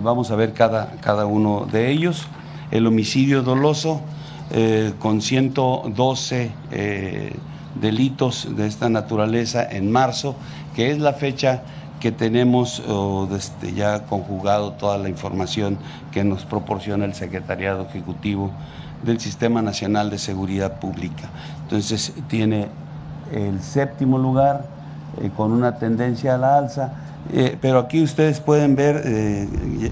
vamos 0.00 0.32
a 0.32 0.34
ver 0.34 0.54
cada, 0.54 0.90
cada 1.00 1.26
uno 1.26 1.68
de 1.70 1.92
ellos. 1.92 2.26
El 2.72 2.84
homicidio 2.88 3.42
doloso 3.42 4.00
con 4.98 5.20
112 5.20 6.50
delitos 7.74 8.56
de 8.56 8.66
esta 8.66 8.88
naturaleza 8.88 9.62
en 9.62 9.90
marzo, 9.90 10.34
que 10.74 10.90
es 10.90 10.98
la 10.98 11.12
fecha 11.12 11.62
que 12.00 12.12
tenemos 12.12 12.82
este, 13.36 13.74
ya 13.74 14.06
conjugado 14.06 14.72
toda 14.72 14.96
la 14.96 15.10
información 15.10 15.76
que 16.12 16.24
nos 16.24 16.46
proporciona 16.46 17.04
el 17.04 17.12
Secretariado 17.14 17.82
Ejecutivo 17.82 18.50
del 19.02 19.20
Sistema 19.20 19.62
Nacional 19.62 20.10
de 20.10 20.18
Seguridad 20.18 20.80
Pública. 20.80 21.28
Entonces 21.62 22.12
tiene 22.28 22.68
el 23.32 23.60
séptimo 23.62 24.18
lugar 24.18 24.64
eh, 25.20 25.30
con 25.36 25.52
una 25.52 25.76
tendencia 25.78 26.34
a 26.34 26.38
la 26.38 26.58
alza, 26.58 26.92
eh, 27.32 27.56
pero 27.60 27.78
aquí 27.78 28.02
ustedes 28.02 28.40
pueden 28.40 28.76
ver, 28.76 29.02
eh, 29.04 29.48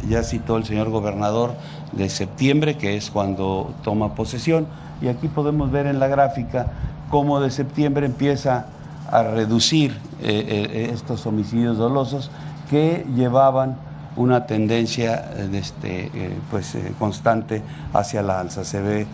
ya 0.09 0.23
citó 0.23 0.57
el 0.57 0.65
señor 0.65 0.91
gobernador 0.91 1.55
de 1.93 2.09
septiembre, 2.09 2.77
que 2.77 2.97
es 2.97 3.11
cuando 3.11 3.75
toma 3.83 4.15
posesión, 4.15 4.67
y 5.01 5.09
aquí 5.09 5.29
podemos 5.29 5.71
ver 5.71 5.87
en 5.87 5.99
la 5.99 6.09
gráfica 6.09 6.67
cómo 7.11 7.41
de 7.41 7.51
septiembre 7.51 8.07
empieza 8.07 8.67
a 9.11 9.23
reducir 9.23 9.93
eh, 10.21 10.45
eh, 10.49 10.91
estos 10.93 11.27
homicidios 11.27 11.79
dolosos 11.79 12.31
que 12.69 13.07
llevaban 13.15 13.77
una 14.17 14.47
tendencia 14.47 15.31
este, 15.53 16.11
eh, 16.13 16.37
pues, 16.51 16.77
constante 16.99 17.63
hacia 17.95 18.23
la 18.23 18.41
alza. 18.41 18.65
Se 18.65 18.81
ve 18.81 19.07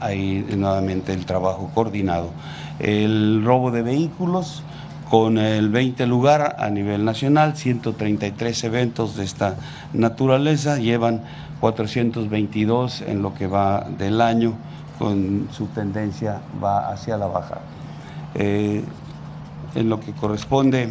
ahí 0.00 0.46
nuevamente 0.56 1.12
el 1.12 1.24
trabajo 1.24 1.70
coordinado. 1.74 2.30
El 2.78 3.42
robo 3.44 3.70
de 3.70 3.82
vehículos 3.82 4.62
con 5.08 5.38
el 5.38 5.70
20 5.70 6.06
lugar 6.06 6.56
a 6.58 6.68
nivel 6.68 7.04
nacional, 7.04 7.56
133 7.56 8.64
eventos 8.64 9.16
de 9.16 9.24
esta 9.24 9.56
naturaleza, 9.94 10.76
llevan 10.76 11.22
422 11.60 13.02
en 13.02 13.22
lo 13.22 13.34
que 13.34 13.46
va 13.46 13.86
del 13.96 14.20
año, 14.20 14.54
con 14.98 15.48
su 15.52 15.66
tendencia 15.66 16.40
va 16.62 16.90
hacia 16.90 17.16
la 17.16 17.26
baja 17.26 17.58
en 19.74 19.88
lo 19.88 20.00
que 20.00 20.12
corresponde 20.12 20.88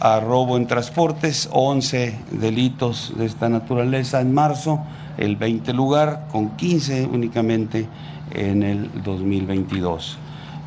a 0.00 0.20
robo 0.20 0.56
en 0.56 0.66
transportes, 0.66 1.48
11 1.52 2.18
delitos 2.32 3.12
de 3.16 3.26
esta 3.26 3.48
naturaleza 3.48 4.20
en 4.20 4.32
marzo, 4.32 4.80
el 5.16 5.36
20 5.36 5.72
lugar, 5.72 6.28
con 6.30 6.50
15 6.50 7.06
únicamente 7.06 7.88
en 8.32 8.62
el 8.62 9.02
2022. 9.02 10.18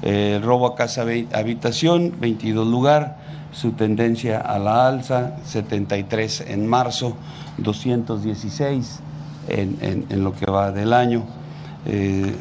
El 0.01 0.41
robo 0.41 0.67
a 0.67 0.75
casa 0.75 1.05
habitación, 1.33 2.13
22 2.19 2.67
lugar, 2.67 3.17
su 3.53 3.71
tendencia 3.71 4.39
a 4.39 4.59
la 4.59 4.87
alza, 4.87 5.37
73 5.45 6.45
en 6.47 6.67
marzo, 6.67 7.15
216 7.57 8.99
en, 9.59 10.05
en, 10.09 10.23
lo 10.23 10.33
que 10.33 10.49
va 10.49 10.71
del 10.71 10.93
año. 10.93 11.23
Eh, 11.85 12.33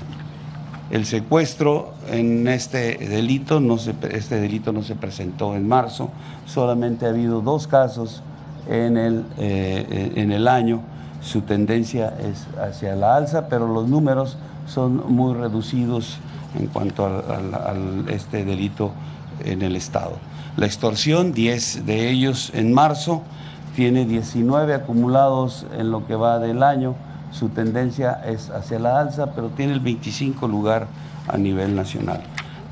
el 0.90 1.06
secuestro 1.06 1.94
en 2.08 2.48
este 2.48 2.96
delito, 2.98 3.60
no 3.60 3.78
se, 3.78 3.94
este 4.10 4.40
delito 4.40 4.72
no 4.72 4.82
se 4.82 4.96
presentó 4.96 5.54
en 5.54 5.68
marzo, 5.68 6.10
solamente 6.46 7.06
ha 7.06 7.10
habido 7.10 7.40
dos 7.40 7.68
casos 7.68 8.22
en 8.68 8.96
el, 8.96 9.24
eh, 9.38 10.12
en 10.16 10.32
el 10.32 10.48
año, 10.48 10.80
su 11.22 11.42
tendencia 11.42 12.14
es 12.20 12.46
hacia 12.58 12.96
la 12.96 13.16
alza, 13.16 13.48
pero 13.48 13.68
los 13.68 13.88
números 13.88 14.36
son 14.66 15.12
muy 15.12 15.34
reducidos 15.34 16.18
en 16.58 16.66
cuanto 16.66 17.06
a, 17.06 17.74
este 18.08 18.44
delito 18.44 18.92
en 19.44 19.62
el 19.62 19.76
Estado. 19.76 20.16
La 20.56 20.66
extorsión, 20.66 21.32
10 21.32 21.86
de 21.86 22.10
ellos 22.10 22.50
en 22.54 22.72
marzo, 22.72 23.22
tiene 23.74 24.04
19 24.04 24.74
acumulados 24.74 25.66
en 25.76 25.90
lo 25.90 26.06
que 26.06 26.14
va 26.14 26.38
del 26.38 26.62
año, 26.62 26.94
su 27.32 27.48
tendencia 27.48 28.20
es 28.26 28.50
hacia 28.50 28.78
la 28.78 29.00
alza, 29.00 29.32
pero 29.32 29.48
tiene 29.48 29.72
el 29.72 29.80
25 29.80 30.48
lugar 30.48 30.86
a 31.28 31.36
nivel 31.36 31.76
nacional. 31.76 32.20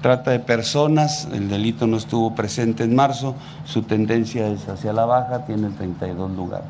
Trata 0.02 0.30
de 0.30 0.40
personas, 0.40 1.28
el 1.32 1.48
delito 1.48 1.86
no 1.86 1.96
estuvo 1.96 2.34
presente 2.34 2.84
en 2.84 2.94
marzo, 2.94 3.34
su 3.64 3.82
tendencia 3.82 4.46
es 4.48 4.68
hacia 4.68 4.92
la 4.92 5.04
baja, 5.04 5.44
tiene 5.44 5.68
el 5.68 5.74
32 5.74 6.30
lugar. 6.32 6.62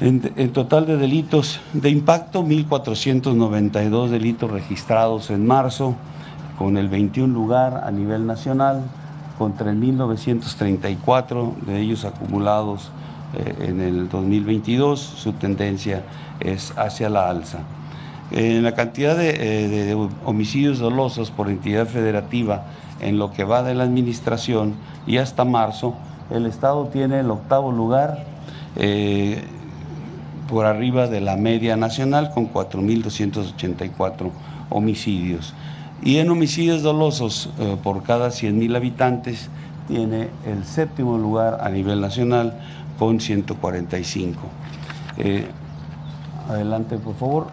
En, 0.00 0.52
total 0.52 0.86
de 0.86 0.96
delitos 0.96 1.60
de 1.72 1.90
impacto, 1.90 2.44
1.492 2.44 4.08
delitos 4.08 4.50
registrados 4.50 5.30
en 5.30 5.46
marzo, 5.46 5.94
con 6.58 6.76
el 6.76 6.88
21 6.88 7.32
lugar 7.32 7.82
a 7.84 7.90
nivel 7.90 8.26
nacional, 8.26 8.82
con 9.38 9.56
3.934 9.56 11.54
de 11.66 11.80
ellos 11.80 12.04
acumulados 12.04 12.90
eh, 13.34 13.68
en 13.68 13.80
el 13.80 14.08
2022, 14.08 15.00
su 15.00 15.32
tendencia 15.32 16.02
es 16.40 16.72
hacia 16.76 17.08
la 17.08 17.30
alza. 17.30 17.60
En 18.30 18.62
la 18.62 18.74
cantidad 18.74 19.16
de, 19.16 19.90
eh, 19.90 20.08
homicidios 20.24 20.78
dolosos 20.78 21.30
por 21.30 21.48
entidad 21.48 21.86
federativa 21.86 22.64
en 23.00 23.18
lo 23.18 23.32
que 23.32 23.44
va 23.44 23.62
de 23.62 23.74
la 23.74 23.84
administración 23.84 24.74
y 25.06 25.18
hasta 25.18 25.44
marzo, 25.44 25.94
el 26.30 26.46
Estado 26.46 26.86
tiene 26.86 27.20
el 27.20 27.30
octavo 27.30 27.72
lugar 27.72 28.24
eh, 28.76 29.42
por 30.48 30.66
arriba 30.66 31.08
de 31.08 31.20
la 31.20 31.36
media 31.36 31.76
nacional 31.76 32.30
con 32.32 32.52
4.284 32.52 34.30
homicidios. 34.70 35.54
Y 36.02 36.18
en 36.18 36.30
homicidios 36.30 36.82
dolosos 36.82 37.48
por 37.82 38.02
cada 38.02 38.28
100.000 38.28 38.76
habitantes 38.76 39.48
tiene 39.88 40.28
el 40.46 40.64
séptimo 40.64 41.18
lugar 41.18 41.58
a 41.60 41.68
nivel 41.68 42.00
nacional 42.00 42.58
con 42.98 43.20
145. 43.20 44.40
Eh, 45.18 45.46
adelante, 46.48 46.98
por 46.98 47.14
favor. 47.16 47.48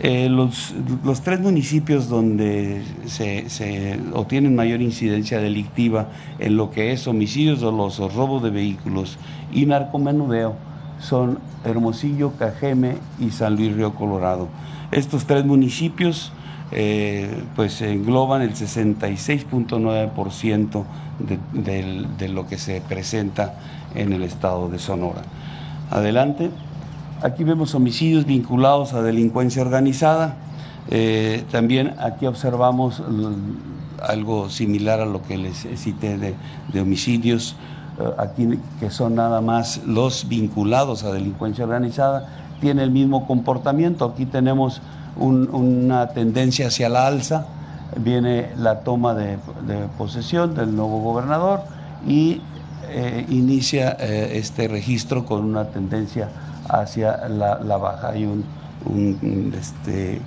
Eh, 0.00 0.28
los, 0.28 0.74
tres 1.22 1.38
municipios 1.40 2.08
donde 2.08 2.82
se, 3.06 3.48
se 3.48 4.00
obtienen 4.14 4.56
mayor 4.56 4.80
incidencia 4.80 5.38
delictiva 5.38 6.08
en 6.40 6.56
lo 6.56 6.70
que 6.70 6.92
es 6.92 7.06
homicidios 7.06 7.60
dolosos, 7.60 8.14
robo 8.14 8.40
de 8.40 8.50
vehículos 8.50 9.18
y 9.52 9.66
narcomenudeo 9.66 10.56
son 10.98 11.38
Hermosillo, 11.64 12.32
Cajeme 12.38 12.96
y 13.20 13.30
San 13.30 13.56
Luis 13.56 13.74
Río 13.74 13.94
Colorado. 13.94 14.48
Estos 14.90 15.26
tres 15.26 15.44
municipios 15.44 16.32
eh, 16.72 17.44
pues 17.54 17.80
engloban 17.82 18.42
el 18.42 18.54
66.9% 18.54 20.84
de, 21.18 21.38
de 22.18 22.28
lo 22.28 22.46
que 22.46 22.58
se 22.58 22.80
presenta 22.80 23.54
en 23.94 24.12
el 24.12 24.22
estado 24.22 24.68
de 24.68 24.78
Sonora. 24.78 25.22
Adelante. 25.90 26.50
Aquí 27.22 27.44
vemos 27.44 27.74
homicidios 27.74 28.26
vinculados 28.26 28.94
a 28.94 29.02
delincuencia 29.02 29.62
organizada. 29.62 30.36
Eh, 30.90 31.44
también 31.50 31.94
aquí 32.00 32.26
observamos 32.26 33.02
algo 34.02 34.50
similar 34.50 35.00
a 35.00 35.06
lo 35.06 35.22
que 35.22 35.38
les 35.38 35.68
cité 35.76 36.18
de, 36.18 36.80
homicidios, 36.80 37.54
eh, 38.00 38.10
aquí 38.18 38.58
que 38.80 38.90
son 38.90 39.14
nada 39.14 39.40
más 39.40 39.82
los 39.86 40.28
vinculados 40.28 41.04
a 41.04 41.12
delincuencia 41.12 41.64
organizada, 41.64 42.41
tiene 42.62 42.84
el 42.84 42.92
mismo 42.92 43.26
comportamiento. 43.26 44.06
Aquí 44.06 44.24
tenemos 44.24 44.80
una 45.16 46.08
tendencia 46.10 46.68
hacia 46.68 46.88
la 46.88 47.08
alza, 47.08 47.46
viene 47.98 48.50
la 48.56 48.80
toma 48.80 49.14
de, 49.14 49.36
posesión 49.98 50.54
del 50.54 50.74
nuevo 50.74 51.00
gobernador 51.00 51.60
y 52.06 52.40
eh, 52.88 53.26
inicia 53.28 53.96
eh, 53.98 54.38
este 54.38 54.68
registro 54.68 55.26
con 55.26 55.44
una 55.44 55.66
tendencia 55.66 56.30
hacia 56.68 57.28
la, 57.28 57.76
baja. 57.76 58.10
Hay 58.10 58.24
un, 58.24 58.44
este, 59.58 60.20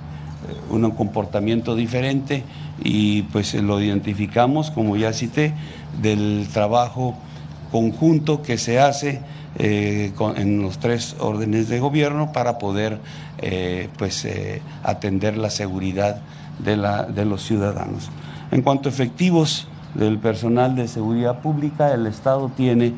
un 0.70 0.90
comportamiento 0.90 1.74
diferente 1.74 2.44
y 2.84 3.22
pues 3.22 3.54
lo 3.54 3.80
identificamos, 3.80 4.70
como 4.70 4.96
ya 4.96 5.14
cité, 5.14 5.54
del 6.02 6.46
trabajo 6.52 7.14
conjunto 7.72 8.42
que 8.42 8.58
se 8.58 8.78
hace 8.78 9.22
eh, 9.58 10.12
en 10.36 10.62
los 10.62 10.78
tres 10.78 11.16
órdenes 11.18 11.68
de 11.68 11.80
gobierno 11.80 12.32
para 12.32 12.58
poder 12.58 12.98
eh, 13.38 13.88
pues, 13.98 14.24
eh, 14.24 14.60
atender 14.82 15.36
la 15.36 15.50
seguridad 15.50 16.20
de, 16.58 16.76
la, 16.76 17.04
de 17.04 17.24
los 17.24 17.42
ciudadanos. 17.42 18.10
En 18.50 18.62
cuanto 18.62 18.88
a 18.88 18.92
efectivos 18.92 19.66
del 19.94 20.18
personal 20.18 20.76
de 20.76 20.88
seguridad 20.88 21.40
pública, 21.40 21.92
el 21.94 22.06
Estado 22.06 22.50
tiene 22.54 22.92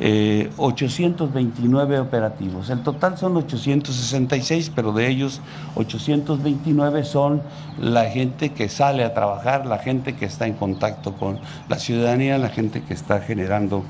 829 0.00 1.96
eh, 1.96 2.00
operativos. 2.00 2.70
El 2.70 2.82
total 2.82 3.16
son 3.16 3.36
866, 3.36 4.72
pero 4.74 4.92
de 4.92 5.08
ellos 5.08 5.40
829 5.76 7.04
son 7.04 7.42
la 7.78 8.06
gente 8.06 8.52
que 8.52 8.68
sale 8.68 9.04
a 9.04 9.14
trabajar, 9.14 9.66
la 9.66 9.78
gente 9.78 10.16
que 10.16 10.24
está 10.24 10.46
en 10.46 10.54
contacto 10.54 11.14
con 11.14 11.38
la 11.68 11.78
ciudadanía, 11.78 12.38
la 12.38 12.48
gente 12.48 12.82
que 12.82 12.94
está 12.94 13.20
generando 13.20 13.84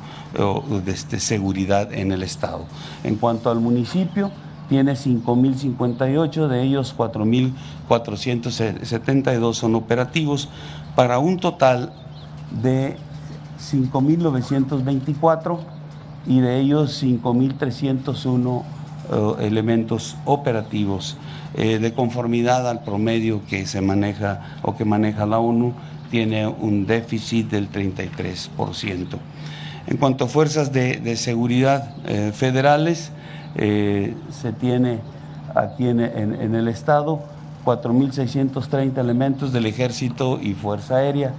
este, 0.87 1.21
seguridad 1.21 1.91
en 1.93 2.13
el 2.13 2.23
Estado. 2.23 2.67
En 3.03 3.17
cuanto 3.17 3.51
al 3.51 3.61
municipio, 3.61 4.31
tiene 4.69 4.93
5.058, 4.93 6.49
de 6.49 6.63
ellos 6.63 6.95
4.472 6.97 9.55
son 9.55 9.75
operativos, 9.75 10.49
para 10.95 11.19
un 11.19 11.39
total 11.39 11.93
de 12.63 12.97
5.924 13.59 15.59
y 16.27 16.41
de 16.41 16.59
ellos 16.59 17.03
5.301 17.03 18.63
eh, 19.13 19.47
elementos 19.47 20.17
operativos 20.25 21.17
eh, 21.55 21.79
de 21.79 21.93
conformidad 21.93 22.69
al 22.69 22.83
promedio 22.83 23.43
que 23.47 23.67
se 23.67 23.81
maneja 23.81 24.59
o 24.63 24.77
que 24.77 24.85
maneja 24.85 25.27
la 25.27 25.39
ONU, 25.39 25.75
tiene 26.11 26.47
un 26.47 26.87
déficit 26.87 27.51
del 27.51 27.71
33%. 27.71 29.07
En 29.87 29.97
cuanto 29.99 30.25
a 30.25 30.29
fuerzas 30.29 30.73
de, 30.73 31.17
seguridad 31.17 31.95
eh, 32.07 32.33
federales, 32.35 33.13
se 33.57 34.53
tiene 34.59 34.99
aquí 35.55 35.87
en, 35.87 36.01
en 36.01 36.55
el 36.55 36.67
Estado 36.67 37.23
4.630 37.65 38.99
elementos 38.99 39.53
del 39.53 39.67
Ejército 39.67 40.41
y 40.41 40.55
Fuerza 40.55 40.97
Aérea, 40.97 41.33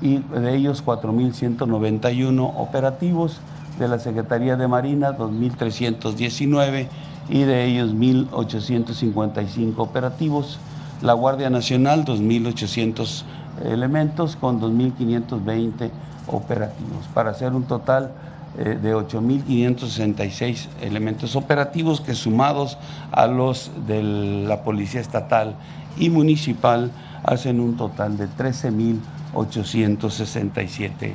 y 0.00 0.18
de 0.18 0.56
ellos 0.56 0.84
4.191 0.84 2.52
operativos 2.56 3.40
de 3.78 3.88
la 3.88 3.98
Secretaría 3.98 4.56
de 4.56 4.68
Marina, 4.68 5.16
2.319 5.16 6.88
y 7.28 7.42
de 7.42 7.64
ellos 7.64 7.94
1.855 7.94 9.74
operativos. 9.78 10.58
La 11.00 11.14
Guardia 11.14 11.48
Nacional, 11.50 12.04
2.800 12.04 13.24
elementos 13.64 14.36
con 14.36 14.60
2.520 14.60 15.90
operativos, 16.28 17.08
para 17.12 17.30
hacer 17.30 17.52
un 17.52 17.64
total 17.64 18.12
eh, 18.58 18.78
de 18.80 18.94
8.566 18.94 20.68
elementos 20.80 21.34
operativos 21.36 22.00
que 22.00 22.14
sumados 22.14 22.78
a 23.10 23.26
los 23.26 23.70
de 23.86 24.02
la 24.02 24.62
Policía 24.62 25.00
Estatal 25.00 25.56
y 25.98 26.10
Municipal 26.10 26.92
hacen 27.24 27.58
un 27.60 27.76
total 27.76 28.18
de 28.18 28.28
13.867 28.28 31.14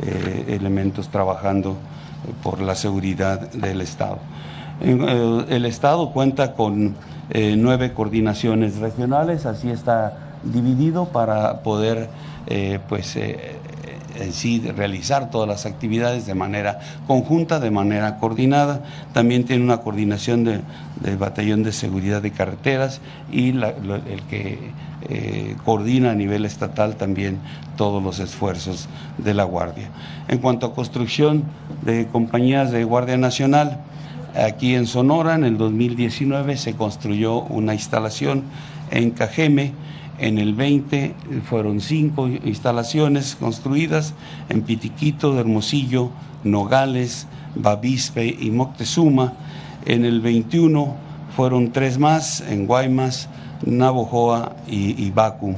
eh, 0.00 0.44
elementos 0.48 1.08
trabajando 1.08 1.76
por 2.42 2.60
la 2.60 2.74
seguridad 2.74 3.50
del 3.52 3.80
Estado. 3.80 4.18
Eh, 4.80 5.44
el 5.48 5.64
Estado 5.64 6.10
cuenta 6.10 6.54
con 6.54 6.94
eh, 7.30 7.54
nueve 7.56 7.92
coordinaciones 7.92 8.78
regionales, 8.78 9.46
así 9.46 9.70
está 9.70 10.18
dividido 10.44 11.06
para 11.06 11.62
poder 11.62 12.08
eh, 12.46 12.78
pues, 12.88 13.16
en 13.16 14.32
sí 14.32 14.60
realizar 14.74 15.30
todas 15.30 15.48
las 15.48 15.66
actividades 15.66 16.26
de 16.26 16.34
manera 16.34 16.78
conjunta, 17.06 17.60
de 17.60 17.70
manera 17.70 18.18
coordinada. 18.18 18.82
También 19.12 19.44
tiene 19.44 19.64
una 19.64 19.78
coordinación 19.78 20.44
del 20.44 21.16
Batallón 21.18 21.62
de 21.62 21.72
Seguridad 21.72 22.22
de 22.22 22.30
Carreteras 22.30 23.00
y 23.30 23.50
el 23.50 24.22
que 24.30 24.72
eh, 25.08 25.56
coordina 25.64 26.10
a 26.10 26.14
nivel 26.14 26.44
estatal 26.44 26.96
también 26.96 27.38
todos 27.76 28.02
los 28.02 28.18
esfuerzos 28.18 28.88
de 29.16 29.34
la 29.34 29.44
Guardia. 29.44 29.88
En 30.28 30.38
cuanto 30.38 30.66
a 30.66 30.74
construcción 30.74 31.44
de 31.84 32.06
compañías 32.08 32.70
de 32.70 32.84
Guardia 32.84 33.16
Nacional, 33.16 33.80
aquí 34.34 34.74
en 34.74 34.86
Sonora 34.86 35.34
en 35.34 35.44
el 35.44 35.56
2019 35.56 36.56
se 36.56 36.74
construyó 36.74 37.40
una 37.40 37.74
instalación 37.74 38.44
en 38.90 39.10
Cajeme, 39.10 39.72
en 40.18 40.38
el 40.38 40.54
20 40.54 41.14
fueron 41.48 41.80
cinco 41.80 42.28
instalaciones 42.28 43.36
construidas 43.36 44.14
en 44.48 44.62
Pitiquito, 44.62 45.38
Hermosillo, 45.38 46.10
Nogales, 46.42 47.28
Bavispe 47.54 48.26
y 48.26 48.50
Moctezuma. 48.50 49.34
En 49.86 50.04
el 50.04 50.20
21 50.20 50.96
fueron 51.36 51.70
tres 51.70 51.98
más 51.98 52.40
en 52.40 52.66
Guaymas, 52.66 53.28
Navojoa 53.64 54.56
y, 54.66 55.10
Baku. 55.10 55.54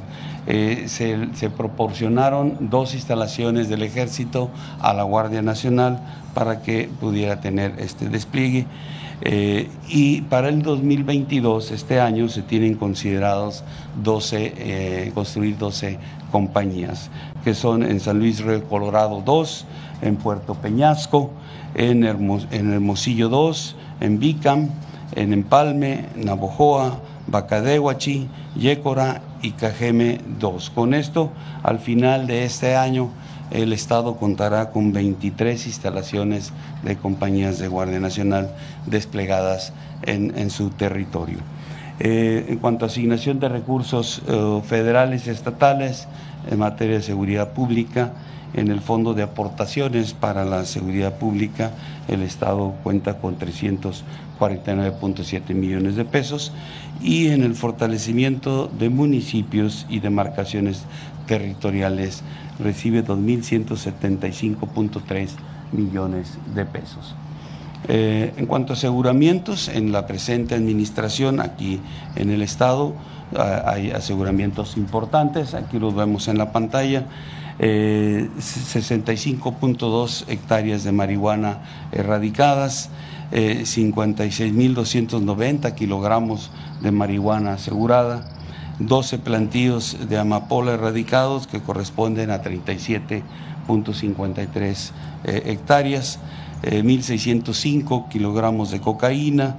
Eh, 0.47 0.85
se, 0.87 1.51
proporcionaron 1.51 2.57
dos 2.71 2.95
instalaciones 2.95 3.69
del 3.69 3.83
ejército 3.83 4.51
a 4.81 4.95
la 4.95 5.03
Guardia 5.03 5.43
Nacional 5.43 6.01
para 6.35 6.63
que 6.63 6.89
pudiera 7.01 7.41
tener 7.41 7.75
este 7.79 8.09
despliegue. 8.09 8.67
Eh, 9.23 9.69
y 9.89 10.23
para 10.23 10.49
el 10.49 10.63
2022, 10.63 11.73
este 11.73 12.01
año, 12.01 12.29
se 12.29 12.43
tienen 12.43 12.75
considerados 12.75 13.65
12, 14.03 14.55
eh, 14.57 15.13
construir 15.15 15.59
12 15.59 15.99
compañías, 16.33 17.11
que 17.45 17.55
son 17.55 17.83
en 17.83 18.01
San 18.01 18.19
Luis 18.19 18.43
Río 18.43 18.65
Colorado 18.65 19.23
2, 19.25 19.67
en 20.03 20.17
Puerto 20.17 20.55
Peñasco, 20.55 21.31
en, 21.75 22.05
en 22.05 22.73
Hermosillo 22.73 23.29
2, 23.29 23.77
en 24.01 24.19
Bicam, 24.19 24.71
en 25.15 25.33
Empalme, 25.33 26.07
Navojoa, 26.17 26.99
Bacadehuachi, 27.31 28.29
Yécora 28.57 29.23
y 29.43 29.53
Cajeme 29.53 30.21
2. 30.39 30.71
Con 30.71 30.95
esto, 30.95 31.31
al 31.63 31.79
final 31.79 32.27
de 32.27 32.45
este 32.45 32.77
año, 32.77 33.11
el 33.51 33.73
Estado 33.73 34.17
contará 34.17 34.71
con 34.71 34.93
23 34.93 35.67
instalaciones 35.67 36.53
de 36.83 36.97
compañías 36.97 37.59
de 37.59 37.69
Guardia 37.69 38.01
Nacional 38.01 38.51
desplegadas 38.87 39.73
en, 40.03 40.51
su 40.51 40.71
territorio. 40.71 41.39
Eh, 41.99 42.47
en 42.49 42.59
cuanto 42.59 42.85
a 42.85 42.89
asignación 42.89 43.41
de 43.41 43.49
recursos 43.49 44.23
eh, 44.27 44.63
federales 44.65 45.27
y 45.27 45.31
estatales 45.31 46.09
en 46.51 46.59
materia 46.59 46.97
de 46.97 47.03
seguridad 47.03 47.51
pública, 47.53 48.13
en 48.55 48.69
el 48.69 48.81
Fondo 48.81 49.15
de 49.15 49.23
Aportaciones 49.23 50.13
para 50.13 50.45
la 50.45 50.65
Seguridad 50.65 51.15
Pública, 51.15 51.71
el 52.09 52.23
Estado 52.23 52.75
cuenta 52.83 53.19
con 53.19 53.37
349.7 54.41 55.55
millones 55.55 55.95
de 55.97 56.05
pesos 56.05 56.53
y 57.03 57.29
en 57.29 57.43
el 57.43 57.55
fortalecimiento 57.55 58.71
de 58.79 58.89
municipios 58.89 59.87
y 59.89 60.01
demarcaciones 60.01 60.85
territoriales 61.27 62.23
recibe 62.59 63.05
2.175.3 63.05 65.29
millones 65.73 66.39
de 66.55 66.65
pesos. 66.67 67.15
Eh, 67.89 68.35
en 68.37 68.45
cuanto 68.47 68.73
a 68.73 68.77
aseguramientos, 68.77 69.69
en 69.69 69.93
la 69.93 70.07
presente 70.07 70.55
administración 70.55 71.41
aquí 71.41 71.81
en 72.15 72.31
el 72.31 72.43
Estado 72.43 72.95
ah, 73.37 73.65
hay 73.67 73.91
aseguramientos 73.91 74.77
importantes, 74.77 75.55
aquí 75.55 75.79
los 75.79 75.95
vemos 75.95 76.29
en 76.29 76.37
la 76.39 76.53
pantalla. 76.53 77.07
65.2 77.59 80.25
eh, 80.29 80.33
hectáreas 80.33 80.83
de 80.83 80.93
marihuana 80.93 81.59
erradicadas, 81.93 82.89
56.290 83.33 85.69
eh, 85.69 85.75
kilogramos 85.75 86.51
de 86.81 86.91
marihuana 86.91 87.53
asegurada, 87.55 88.25
12 88.79 89.19
plantíos 89.19 89.97
de 90.09 90.19
amapola 90.19 90.73
erradicados 90.73 91.47
que 91.47 91.61
corresponden 91.61 92.31
a 92.31 92.43
37.53 92.43 94.91
eh, 95.25 95.43
hectáreas, 95.47 96.19
1.605 96.63 98.09
kilogramos 98.09 98.71
de 98.71 98.81
cocaína, 98.81 99.57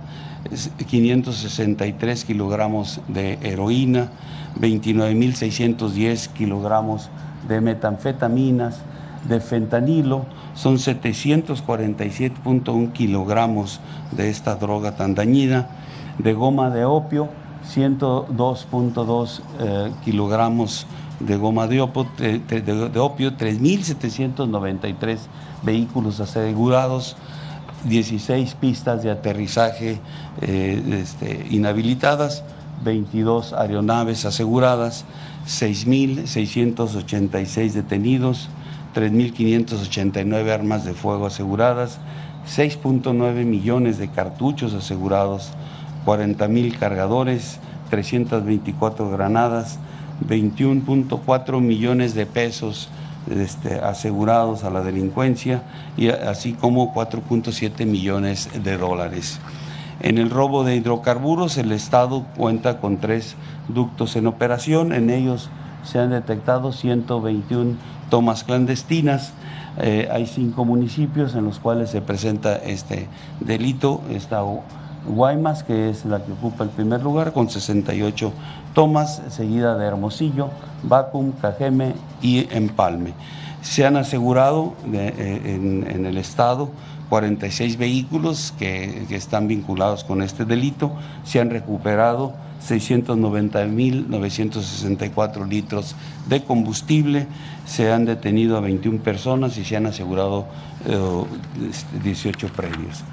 563 0.88 2.26
kilogramos 2.26 3.00
de 3.08 3.38
heroína, 3.42 4.12
29.610 4.60 6.28
kilogramos 6.34 7.10
de 7.48 7.62
metanfetaminas, 7.62 8.82
de 9.28 9.40
fentanilo, 9.40 10.26
son 10.54 10.78
747.1 10.78 12.92
kilogramos 12.92 13.80
de 14.12 14.30
esta 14.30 14.56
droga 14.56 14.96
tan 14.96 15.16
dañina, 15.16 15.70
de 16.18 16.34
goma 16.34 16.70
de 16.70 16.84
opio, 16.86 17.30
102.2 17.74 19.42
eh, 19.60 19.92
kilogramos 20.04 20.86
de 21.20 21.38
goma 21.38 21.68
de 21.68 21.82
opio, 21.82 22.08
de, 22.18 23.00
opio 23.00 23.38
3.793 23.38 25.20
vehículos 25.62 26.20
asegurados, 26.20 27.16
16 27.86 28.56
pistas 28.56 29.04
de 29.04 29.12
aterrizaje 29.12 30.00
eh, 30.42 31.00
este, 31.02 31.46
inhabilitadas, 31.50 32.44
22 32.84 33.54
aeronaves 33.54 34.26
aseguradas, 34.26 35.06
6.686 35.48 37.74
detenidos, 37.74 38.50
3.589 38.94 40.52
armas 40.52 40.86
de 40.86 40.94
fuego 40.94 41.28
aseguradas, 41.28 42.00
6.9 42.48 43.46
millones 43.46 43.98
de 43.98 44.10
cartuchos 44.10 44.74
asegurados, 44.74 45.52
40.000 46.06 46.78
cargadores, 46.78 47.60
324 47.90 49.10
granadas, 49.10 49.80
21.4 50.28 51.62
millones 51.62 52.14
de 52.14 52.26
pesos 52.26 52.90
este, 53.30 53.76
asegurados 53.76 54.64
a 54.64 54.70
la 54.70 54.82
delincuencia 54.82 55.64
y 55.98 56.10
así 56.10 56.54
como 56.54 56.94
4.7 56.94 57.86
millones 57.86 58.50
de 58.64 58.78
dólares. 58.78 59.40
En 60.00 60.18
el 60.18 60.32
robo 60.32 60.64
de 60.64 60.76
hidrocarburos, 60.76 61.58
el 61.58 61.72
Estado 61.72 62.26
cuenta 62.36 62.80
con 62.80 62.98
tres 62.98 63.36
ductos 63.68 64.16
en 64.16 64.26
operación. 64.26 64.94
En 64.94 65.12
ellos 65.12 65.52
se 65.84 66.00
han 66.00 66.12
detectado 66.12 66.72
121 66.72 67.76
tomas 68.10 68.44
clandestinas. 68.44 69.34
Eh, 69.78 70.10
hay 70.12 70.28
cinco 70.28 70.66
municipios 70.66 71.34
en 71.36 71.46
los 71.46 71.60
cuales 71.60 71.90
se 71.90 72.02
presenta 72.02 72.56
este 72.58 73.08
delito. 73.40 74.02
Está 74.10 74.44
Guaymas, 75.08 75.64
que 75.64 75.90
es 75.90 76.06
la 76.06 76.24
que 76.24 76.32
ocupa 76.32 76.64
el 76.64 76.70
primer 76.70 77.02
lugar, 77.02 77.34
con 77.34 77.50
68 77.50 78.32
tomas, 78.74 79.22
seguida 79.30 79.78
de 79.78 79.86
Hermosillo, 79.86 80.50
Bacum, 80.84 81.32
Cajeme 81.34 81.94
y 82.22 82.48
Empalme. 82.56 83.14
Se 83.62 83.86
han 83.86 83.98
asegurado 83.98 84.74
eh, 84.92 85.42
en, 85.46 86.06
el 86.06 86.18
Estado 86.18 86.70
46 87.10 87.78
vehículos 87.78 88.54
que, 88.58 89.06
están 89.10 89.48
vinculados 89.48 90.04
con 90.04 90.22
este 90.22 90.46
delito, 90.46 90.92
se 91.24 91.40
han 91.40 91.50
recuperado 91.50 92.34
690.964 92.68 95.48
litros 95.48 95.96
de 96.28 96.44
combustible, 96.44 97.28
se 97.66 97.92
han 97.92 98.06
detenido 98.06 98.58
a 98.58 98.62
21 98.62 99.00
personas 99.00 99.58
y 99.58 99.66
se 99.66 99.78
han 99.78 99.88
asegurado 99.88 100.46
18 102.04 102.48
eh, 102.48 102.50
premios. 102.56 103.04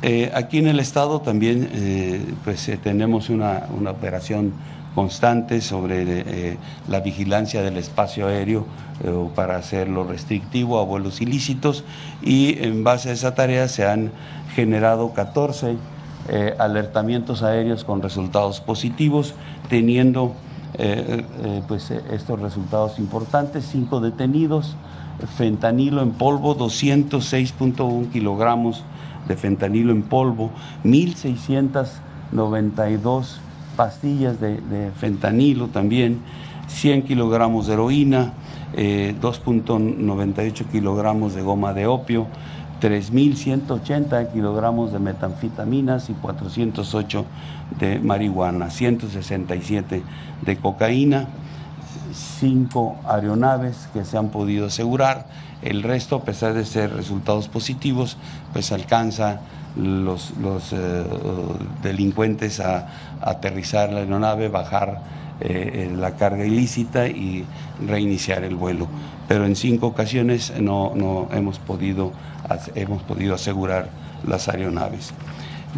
Eh, 0.00 0.30
aquí 0.32 0.58
en 0.58 0.68
el 0.68 0.78
Estado 0.78 1.20
también 1.20 1.68
eh, 1.72 2.24
pues, 2.44 2.68
eh, 2.68 2.78
tenemos 2.80 3.30
una, 3.30 3.66
operación 3.90 4.52
constante 4.94 5.60
sobre 5.60 6.56
la 6.88 7.00
vigilancia 7.00 7.62
del 7.62 7.76
espacio 7.76 8.26
aéreo 8.26 8.66
para 9.36 9.56
hacerlo 9.56 10.02
restrictivo 10.02 10.80
a 10.80 10.84
vuelos 10.84 11.20
ilícitos 11.20 11.84
y 12.20 12.60
en 12.64 12.82
base 12.82 13.10
a 13.10 13.12
esa 13.12 13.36
tarea 13.36 13.68
se 13.68 13.86
han 13.86 14.10
generado 14.56 15.12
14 15.12 15.76
alertamientos 16.58 17.42
aéreos 17.42 17.84
con 17.84 18.02
resultados 18.02 18.60
positivos, 18.60 19.34
teniendo 19.68 20.34
pues, 21.66 21.90
estos 21.90 22.40
resultados 22.40 22.98
importantes, 22.98 23.66
cinco 23.70 24.00
detenidos, 24.00 24.76
fentanilo 25.36 26.00
en 26.02 26.12
polvo, 26.12 26.56
206.1 26.56 28.10
kilogramos 28.10 28.84
de 29.26 29.36
fentanilo 29.36 29.92
en 29.92 30.02
polvo, 30.02 30.50
1.692 30.84 33.38
pastillas 33.76 34.40
de, 34.40 34.90
fentanilo 34.96 35.66
también, 35.68 36.20
100 36.66 37.02
kilogramos 37.02 37.66
de 37.66 37.74
heroína, 37.74 38.32
2.98 38.74 40.38
eh, 40.38 40.52
kilogramos 40.70 41.34
de 41.34 41.42
goma 41.42 41.72
de 41.72 41.86
opio, 41.86 42.26
3.180 42.80 44.32
kilogramos 44.32 44.92
de 44.92 44.98
metanfetaminas 44.98 46.10
y 46.10 46.14
408 46.14 47.24
de 47.78 47.98
marihuana, 47.98 48.70
167 48.70 50.02
de 50.42 50.56
cocaína, 50.56 51.28
5 52.12 52.96
aeronaves 53.06 53.88
que 53.92 54.04
se 54.04 54.16
han 54.16 54.28
podido 54.28 54.66
asegurar. 54.66 55.26
El 55.62 55.82
resto, 55.82 56.16
a 56.16 56.24
pesar 56.24 56.54
de 56.54 56.64
ser 56.64 56.94
resultados 56.94 57.48
positivos, 57.48 58.16
pues 58.52 58.70
alcanza 58.70 59.40
los, 59.76 60.32
los 60.38 60.72
eh, 60.72 61.04
delincuentes 61.82 62.60
a, 62.60 62.88
aterrizar 63.20 63.92
la 63.92 64.00
aeronave, 64.00 64.48
bajar 64.48 65.00
eh, 65.40 65.92
la 65.96 66.16
carga 66.16 66.44
ilícita 66.44 67.08
y 67.08 67.44
reiniciar 67.86 68.44
el 68.44 68.54
vuelo. 68.54 68.88
Pero 69.28 69.46
en 69.46 69.56
cinco 69.56 69.86
ocasiones 69.86 70.52
no, 70.60 70.92
no 70.94 71.28
hemos, 71.32 71.58
podido, 71.58 72.12
hemos 72.74 73.02
podido 73.02 73.34
asegurar 73.34 73.88
las 74.26 74.48
aeronaves. 74.48 75.12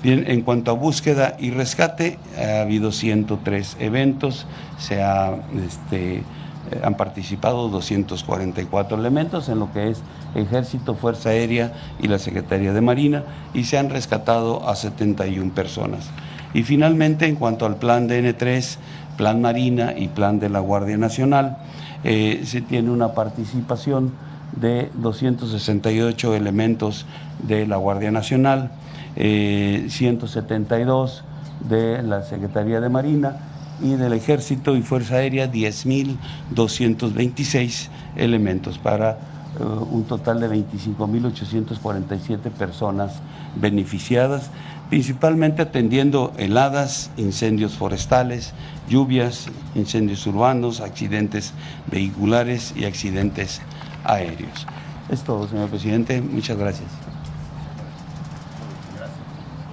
Bien, 0.03 0.25
en 0.29 0.43
cuanto 0.43 0.71
a 0.71 0.75
búsqueda 0.75 1.37
y 1.39 1.51
rescate, 1.51 2.19
ha 2.39 2.63
habido 2.63 2.93
103 2.93 3.77
eventos, 3.81 4.47
se 4.79 5.03
ha 5.03 5.35
este, 5.67 6.23
eh, 6.71 6.81
han 6.85 6.95
participado 6.95 7.69
244 7.69 8.99
elementos 8.99 9.49
en 9.49 9.59
lo 9.59 9.73
que 9.73 9.91
es 9.91 10.03
Ejército, 10.35 10.95
Fuerza 10.95 11.31
Aérea 11.31 11.73
y 11.99 12.07
la 12.07 12.19
Secretaría 12.19 12.73
de 12.73 12.81
Marina 12.81 13.25
y 13.55 13.65
se 13.65 13.79
han 13.79 13.91
rescatado 13.91 14.69
a 14.69 14.77
71 14.77 15.53
personas. 15.53 16.11
Y 16.53 16.63
finalmente, 16.63 17.27
en 17.27 17.37
cuanto 17.37 17.65
al 17.67 17.77
plan 17.77 18.09
DN3, 18.09 18.77
plan 19.21 19.41
Marina 19.43 19.93
y 19.95 20.09
plan 20.09 20.41
de 20.41 20.49
la 20.49 20.61
Guardia 20.61 20.97
Nacional, 20.97 21.59
eh, 22.05 22.41
se 22.47 22.63
tiene 22.63 22.91
una 22.91 23.13
participación 23.13 24.13
de 24.57 24.91
268 24.95 26.35
elementos 26.35 27.05
de 27.47 27.67
la 27.67 27.77
Guardia 27.77 28.11
Nacional, 28.11 28.71
172 29.15 31.19
eh, 31.19 31.23
de 31.69 32.03
la 32.03 32.23
Secretaría 32.23 32.81
de 32.81 32.89
Marina 32.89 33.37
y 33.83 33.97
del 33.97 34.15
Ejército 34.15 34.75
y 34.75 34.81
Fuerza 34.81 35.17
Aérea 35.17 35.53
10.226 35.53 37.89
elementos 38.17 38.79
para 38.79 39.11
eh, 39.11 39.17
un 39.63 40.05
total 40.05 40.41
de 40.41 40.49
25.847 40.49 42.51
personas 42.53 43.21
beneficiadas, 43.55 44.51
principalmente 44.91 45.63
atendiendo 45.63 46.35
heladas, 46.37 47.13
incendios 47.17 47.75
forestales, 47.75 48.53
lluvias, 48.89 49.47
incendios 49.77 50.27
urbanos, 50.27 50.81
accidentes 50.81 51.55
vehiculares 51.87 52.75
y 52.77 52.85
accidentes 52.85 53.63
aéreos. 54.05 54.67
Es 55.09 55.23
todo, 55.23 55.47
señor 55.49 55.71
presidente. 55.71 56.21
Muchas 56.21 56.59
gracias. 56.59 56.89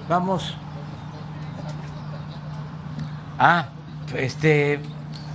Vamos. 0.08 0.54
Ah, 3.40 3.68
este, 4.16 4.78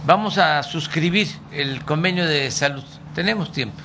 vamos 0.07 0.37
a 0.37 0.63
suscribir 0.63 1.27
el 1.51 1.83
convenio 1.83 2.25
de 2.25 2.49
salud. 2.51 2.83
Tenemos 3.13 3.51
tiempo. 3.51 3.77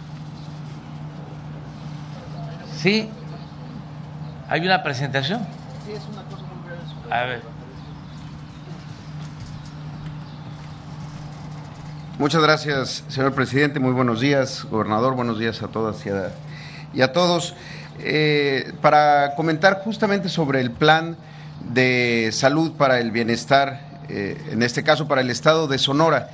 ¿Sí? 2.76 3.08
¿Hay 4.48 4.64
una 4.64 4.84
presentación? 4.84 5.57
Sí, 5.88 5.94
es 5.94 6.02
una 6.12 6.22
cosa 6.24 6.42
muy. 6.42 7.12
A 7.12 7.24
ver. 7.24 7.42
Muchas 12.18 12.42
gracias, 12.42 13.04
señor 13.08 13.32
presidente. 13.32 13.80
Muy 13.80 13.92
buenos 13.92 14.20
días, 14.20 14.66
gobernador. 14.70 15.14
Buenos 15.14 15.38
días 15.38 15.62
a 15.62 15.68
todas 15.68 16.04
y 16.92 17.00
a, 17.00 17.12
todos. 17.14 17.54
Eh, 18.00 18.74
para 18.82 19.34
comentar 19.34 19.80
justamente 19.82 20.28
sobre 20.28 20.60
el 20.60 20.72
plan 20.72 21.16
de 21.72 22.28
salud 22.32 22.72
para 22.72 23.00
el 23.00 23.10
bienestar 23.10 23.80
eh, 24.10 24.36
en 24.50 24.62
este 24.62 24.84
caso 24.84 25.08
para 25.08 25.22
el 25.22 25.30
estado 25.30 25.68
de 25.68 25.78
Sonora. 25.78 26.28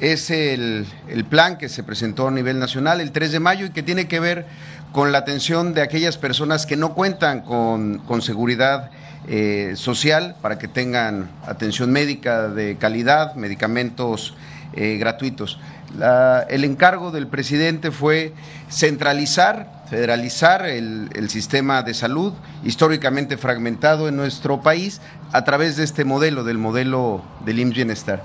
Es 0.00 0.30
el, 0.30 0.86
plan 1.28 1.58
que 1.58 1.68
se 1.68 1.82
presentó 1.82 2.28
a 2.28 2.30
nivel 2.30 2.58
nacional 2.58 3.00
el 3.00 3.10
3 3.10 3.32
de 3.32 3.40
mayo 3.40 3.66
y 3.66 3.70
que 3.70 3.82
tiene 3.82 4.06
que 4.06 4.20
ver 4.20 4.46
con 4.92 5.12
la 5.12 5.18
atención 5.18 5.74
de 5.74 5.82
aquellas 5.82 6.16
personas 6.16 6.66
que 6.66 6.76
no 6.76 6.94
cuentan 6.94 7.40
con, 7.42 8.22
seguridad 8.22 8.90
eh, 9.30 9.74
social 9.76 10.36
para 10.40 10.58
que 10.58 10.68
tengan 10.68 11.30
atención 11.46 11.92
médica 11.92 12.48
de 12.48 12.76
calidad, 12.78 13.34
medicamentos 13.34 14.34
eh, 14.72 14.96
gratuitos. 14.98 15.58
el 16.48 16.64
encargo 16.64 17.10
del 17.10 17.26
presidente 17.26 17.90
fue 17.90 18.32
centralizar, 18.70 19.84
federalizar 19.90 20.64
el, 20.64 21.10
el, 21.14 21.28
sistema 21.28 21.82
de 21.82 21.92
salud 21.92 22.32
históricamente 22.64 23.36
fragmentado 23.36 24.08
en 24.08 24.16
nuestro 24.16 24.62
país 24.62 25.02
a 25.32 25.44
través 25.44 25.76
de 25.76 25.84
este 25.84 26.06
modelo, 26.06 26.42
del 26.42 26.56
modelo 26.56 27.22
del 27.44 27.58
IMSS 27.60 27.74
Bienestar. 27.74 28.22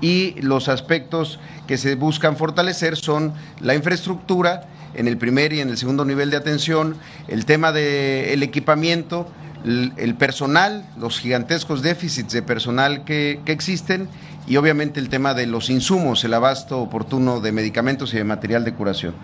Y 0.00 0.40
los 0.40 0.68
aspectos 0.68 1.38
que 1.66 1.76
se 1.76 1.96
buscan 1.96 2.36
fortalecer 2.36 2.96
son 2.96 3.34
la 3.60 3.74
infraestructura 3.74 4.68
en 4.94 5.06
el 5.06 5.18
primer 5.18 5.52
y 5.52 5.60
en 5.60 5.68
el 5.68 5.76
segundo 5.76 6.04
nivel 6.04 6.30
de 6.30 6.38
atención, 6.38 6.96
el 7.28 7.44
tema 7.44 7.72
del 7.72 8.42
equipamiento, 8.42 9.28
el 9.66 10.14
personal, 10.14 10.84
los 10.96 11.18
gigantescos 11.18 11.82
déficits 11.82 12.32
de 12.32 12.42
personal 12.42 13.04
que, 13.04 13.40
existen 13.46 14.08
y 14.46 14.56
obviamente 14.58 15.00
el 15.00 15.08
tema 15.08 15.34
de 15.34 15.46
los 15.46 15.70
insumos, 15.70 16.22
el 16.22 16.34
abasto 16.34 16.80
oportuno 16.80 17.40
de 17.40 17.50
medicamentos 17.50 18.14
y 18.14 18.18
de 18.18 18.24
material 18.24 18.64
de 18.64 18.74
curación. 18.74 19.14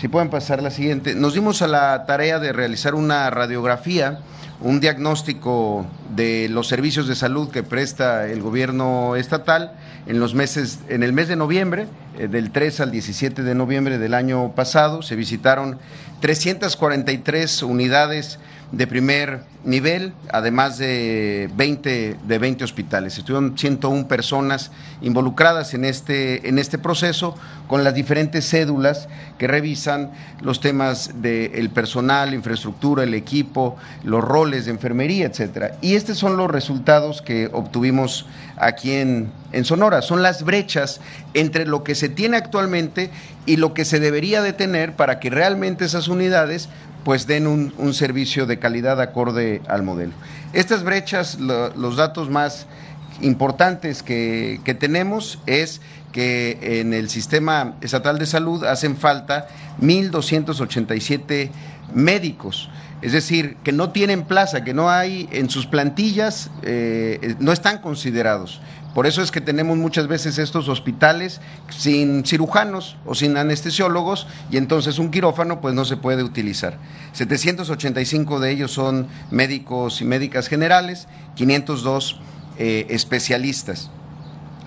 Si 0.00 0.08
pueden 0.08 0.28
pasar 0.28 0.60
la 0.60 0.72
siguiente. 0.72 1.14
Nos 1.14 1.34
dimos 1.34 1.62
a 1.62 1.68
la 1.68 2.04
tarea 2.04 2.40
de 2.40 2.52
realizar 2.52 2.96
una 2.96 3.30
radiografía, 3.30 4.18
un 4.60 4.80
diagnóstico 4.80 5.86
de 6.16 6.48
los 6.48 6.66
servicios 6.66 7.06
de 7.06 7.14
salud 7.14 7.50
que 7.50 7.62
presta 7.62 8.28
el 8.28 8.42
gobierno 8.42 9.14
estatal 9.14 9.72
en 10.06 10.18
los 10.18 10.34
meses, 10.34 10.80
en 10.88 11.04
el 11.04 11.12
mes 11.12 11.28
de 11.28 11.36
noviembre, 11.36 11.86
eh, 12.18 12.26
del 12.26 12.50
3 12.50 12.80
al 12.80 12.90
17 12.90 13.42
de 13.42 13.54
noviembre 13.54 13.98
del 13.98 14.14
año 14.14 14.52
pasado, 14.54 15.02
se 15.02 15.14
visitaron 15.14 15.78
343 16.20 17.62
unidades 17.62 18.40
de 18.72 18.86
primer 18.86 19.40
nivel, 19.64 20.12
además 20.32 20.78
de 20.78 21.48
20, 21.54 22.16
de 22.24 22.38
20 22.38 22.64
hospitales. 22.64 23.18
Estuvieron 23.18 23.56
101 23.56 24.08
personas 24.08 24.70
involucradas 25.02 25.74
en 25.74 25.84
este, 25.84 26.48
en 26.48 26.58
este 26.58 26.78
proceso 26.78 27.36
con 27.68 27.84
las 27.84 27.94
diferentes 27.94 28.48
cédulas 28.48 29.08
que 29.38 29.46
revisan 29.46 30.10
los 30.40 30.60
temas 30.60 31.22
del 31.22 31.70
personal, 31.70 32.34
infraestructura, 32.34 33.04
el 33.04 33.14
equipo, 33.14 33.76
los 34.04 34.24
roles 34.24 34.64
de 34.64 34.72
enfermería, 34.72 35.26
etcétera. 35.26 35.76
Y 35.82 35.94
estos 35.94 36.18
son 36.18 36.36
los 36.36 36.50
resultados 36.50 37.22
que 37.22 37.50
obtuvimos 37.52 38.26
aquí 38.56 38.92
en, 38.92 39.30
en 39.52 39.64
Sonora. 39.64 40.02
Son 40.02 40.22
las 40.22 40.44
brechas 40.44 41.00
entre 41.34 41.66
lo 41.66 41.84
que 41.84 41.94
se 41.94 42.08
tiene 42.08 42.38
actualmente 42.38 43.10
y 43.44 43.56
lo 43.56 43.74
que 43.74 43.84
se 43.84 44.00
debería 44.00 44.42
de 44.42 44.52
tener 44.52 44.94
para 44.94 45.20
que 45.20 45.30
realmente 45.30 45.84
esas 45.84 46.08
unidades 46.08 46.68
pues 47.04 47.26
den 47.26 47.46
un, 47.46 47.94
servicio 47.94 48.46
de 48.46 48.58
calidad 48.58 49.00
acorde 49.00 49.60
al 49.68 49.82
modelo. 49.82 50.12
Estas 50.52 50.84
brechas, 50.84 51.38
los 51.38 51.96
datos 51.96 52.30
más 52.30 52.66
importantes 53.20 54.02
que, 54.02 54.60
que, 54.64 54.74
tenemos 54.74 55.38
es 55.46 55.80
que 56.12 56.80
en 56.80 56.92
el 56.92 57.08
sistema 57.08 57.74
estatal 57.80 58.18
de 58.18 58.26
salud 58.26 58.64
hacen 58.64 58.96
falta 58.96 59.48
1.287 59.80 61.50
médicos, 61.94 62.70
es 63.02 63.12
decir, 63.12 63.56
que 63.64 63.72
no 63.72 63.90
tienen 63.90 64.22
plaza, 64.22 64.62
que 64.62 64.74
no 64.74 64.88
hay 64.88 65.28
en 65.32 65.50
sus 65.50 65.66
plantillas, 65.66 66.50
eh, 66.62 67.34
no 67.40 67.52
están 67.52 67.78
considerados. 67.78 68.60
Por 68.94 69.06
eso 69.06 69.22
es 69.22 69.30
que 69.30 69.40
tenemos 69.40 69.78
muchas 69.78 70.06
veces 70.06 70.38
estos 70.38 70.68
hospitales 70.68 71.40
sin 71.70 72.24
cirujanos 72.26 72.96
o 73.06 73.14
sin 73.14 73.36
anestesiólogos 73.36 74.26
y 74.50 74.58
entonces 74.58 74.98
un 74.98 75.10
quirófano 75.10 75.60
pues 75.60 75.74
no 75.74 75.84
se 75.84 75.96
puede 75.96 76.22
utilizar. 76.22 76.78
785 77.12 78.40
de 78.40 78.50
ellos 78.50 78.72
son 78.72 79.08
médicos 79.30 80.02
y 80.02 80.04
médicas 80.04 80.48
generales, 80.48 81.08
502 81.36 82.20
eh, 82.58 82.86
especialistas. 82.90 83.90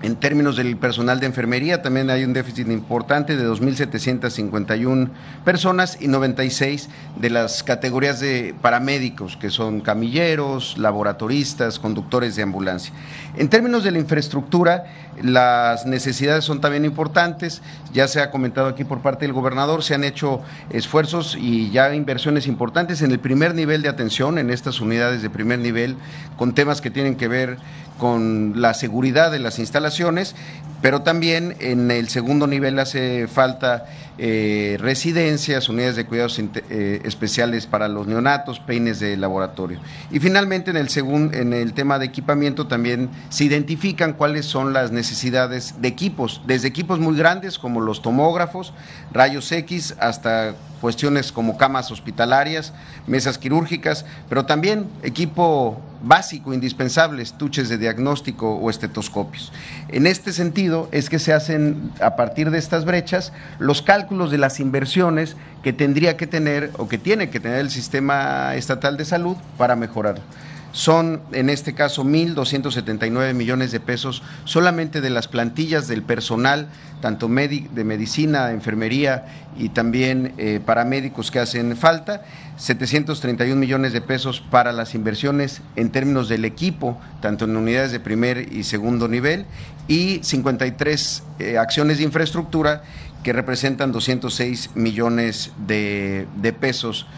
En 0.02 0.16
términos 0.16 0.56
del 0.56 0.76
personal 0.76 1.20
de 1.20 1.26
enfermería, 1.26 1.80
también 1.80 2.10
hay 2.10 2.22
un 2.22 2.34
déficit 2.34 2.68
importante 2.68 3.34
de 3.34 3.48
2.751 3.48 5.08
personas 5.42 5.96
y 5.98 6.08
96 6.08 6.90
de 7.18 7.30
las 7.30 7.62
categorías 7.62 8.20
de 8.20 8.54
paramédicos, 8.60 9.38
que 9.38 9.48
son 9.48 9.80
camilleros, 9.80 10.76
laboratoristas, 10.76 11.78
conductores 11.78 12.36
de 12.36 12.42
ambulancia. 12.42 12.92
En 13.38 13.48
términos 13.48 13.84
de 13.84 13.90
la 13.90 13.98
infraestructura, 13.98 14.84
las 15.22 15.86
necesidades 15.86 16.44
son 16.44 16.60
también 16.60 16.84
importantes. 16.84 17.62
Ya 17.94 18.06
se 18.06 18.20
ha 18.20 18.30
comentado 18.30 18.68
aquí 18.68 18.84
por 18.84 19.00
parte 19.00 19.24
del 19.24 19.32
gobernador, 19.32 19.82
se 19.82 19.94
han 19.94 20.04
hecho 20.04 20.42
esfuerzos 20.68 21.38
y 21.40 21.70
ya 21.70 21.94
inversiones 21.94 22.46
importantes 22.46 23.00
en 23.00 23.12
el 23.12 23.18
primer 23.18 23.54
nivel 23.54 23.80
de 23.80 23.88
atención, 23.88 24.38
en 24.38 24.50
estas 24.50 24.82
unidades 24.82 25.22
de 25.22 25.30
primer 25.30 25.58
nivel, 25.58 25.96
con 26.36 26.54
temas 26.54 26.82
que 26.82 26.90
tienen 26.90 27.16
que 27.16 27.28
ver 27.28 27.56
con 27.98 28.60
la 28.60 28.74
seguridad 28.74 29.30
de 29.30 29.38
las 29.38 29.58
instalaciones, 29.58 30.34
pero 30.82 31.02
también 31.02 31.56
en 31.60 31.90
el 31.90 32.08
segundo 32.08 32.46
nivel 32.46 32.78
hace 32.78 33.26
falta 33.28 33.86
eh, 34.18 34.76
residencias, 34.80 35.68
unidades 35.68 35.96
de 35.96 36.06
cuidados 36.06 36.38
eh, 36.38 37.00
especiales 37.04 37.66
para 37.66 37.88
los 37.88 38.06
neonatos, 38.06 38.60
peines 38.60 38.98
de 38.98 39.16
laboratorio. 39.16 39.78
Y 40.10 40.20
finalmente 40.20 40.70
en 40.70 40.78
el, 40.78 40.88
en 41.34 41.52
el 41.52 41.74
tema 41.74 41.98
de 41.98 42.06
equipamiento 42.06 42.66
también 42.66 43.10
se 43.28 43.44
identifican 43.44 44.14
cuáles 44.14 44.46
son 44.46 44.72
las 44.72 44.90
necesidades 44.90 45.74
de 45.80 45.88
equipos, 45.88 46.40
desde 46.46 46.68
equipos 46.68 46.98
muy 46.98 47.16
grandes 47.16 47.58
como 47.58 47.80
los 47.80 48.00
tomógrafos, 48.00 48.72
rayos 49.12 49.52
X, 49.52 49.94
hasta 50.00 50.54
cuestiones 50.80 51.32
como 51.32 51.56
camas 51.56 51.90
hospitalarias, 51.90 52.72
mesas 53.06 53.38
quirúrgicas, 53.38 54.04
pero 54.28 54.46
también 54.46 54.86
equipo 55.02 55.80
básico, 56.02 56.52
indispensable, 56.52 57.22
estuches 57.22 57.68
de 57.68 57.78
diagnóstico 57.78 58.54
o 58.54 58.70
estetoscopios. 58.70 59.52
En 59.88 60.06
este 60.06 60.32
sentido 60.32 60.88
es 60.92 61.08
que 61.08 61.18
se 61.18 61.32
hacen, 61.32 61.90
a 62.00 62.16
partir 62.16 62.50
de 62.50 62.58
estas 62.58 62.84
brechas, 62.84 63.32
los 63.58 63.82
cálculos 63.82 64.05
de 64.06 64.38
las 64.38 64.60
inversiones 64.60 65.36
que 65.62 65.72
tendría 65.72 66.16
que 66.16 66.26
tener 66.26 66.70
o 66.78 66.88
que 66.88 66.96
tiene 66.96 67.28
que 67.28 67.40
tener 67.40 67.58
el 67.58 67.70
sistema 67.70 68.54
estatal 68.54 68.96
de 68.96 69.04
salud 69.04 69.36
para 69.58 69.74
mejorarlo. 69.74 70.22
Son 70.70 71.22
en 71.32 71.48
este 71.48 71.74
caso 71.74 72.04
1.279 72.04 73.32
millones 73.32 73.72
de 73.72 73.80
pesos 73.80 74.22
solamente 74.44 75.00
de 75.00 75.08
las 75.08 75.26
plantillas 75.26 75.88
del 75.88 76.02
personal, 76.02 76.68
tanto 77.00 77.28
de 77.28 77.84
medicina, 77.84 78.50
enfermería 78.50 79.24
y 79.56 79.70
también 79.70 80.34
eh, 80.36 80.60
paramédicos 80.64 81.30
que 81.30 81.38
hacen 81.38 81.76
falta, 81.76 82.22
731 82.58 83.56
millones 83.58 83.94
de 83.94 84.02
pesos 84.02 84.40
para 84.40 84.72
las 84.72 84.94
inversiones 84.94 85.62
en 85.76 85.90
términos 85.90 86.28
del 86.28 86.44
equipo, 86.44 87.00
tanto 87.22 87.46
en 87.46 87.56
unidades 87.56 87.90
de 87.90 88.00
primer 88.00 88.52
y 88.52 88.62
segundo 88.64 89.08
nivel, 89.08 89.46
y 89.88 90.20
53 90.22 91.22
eh, 91.38 91.58
acciones 91.58 91.98
de 91.98 92.04
infraestructura 92.04 92.82
que 93.26 93.32
representan 93.32 93.90
206 93.90 94.70
millones 94.76 95.50
de 95.66 96.56
pesos 96.60 97.08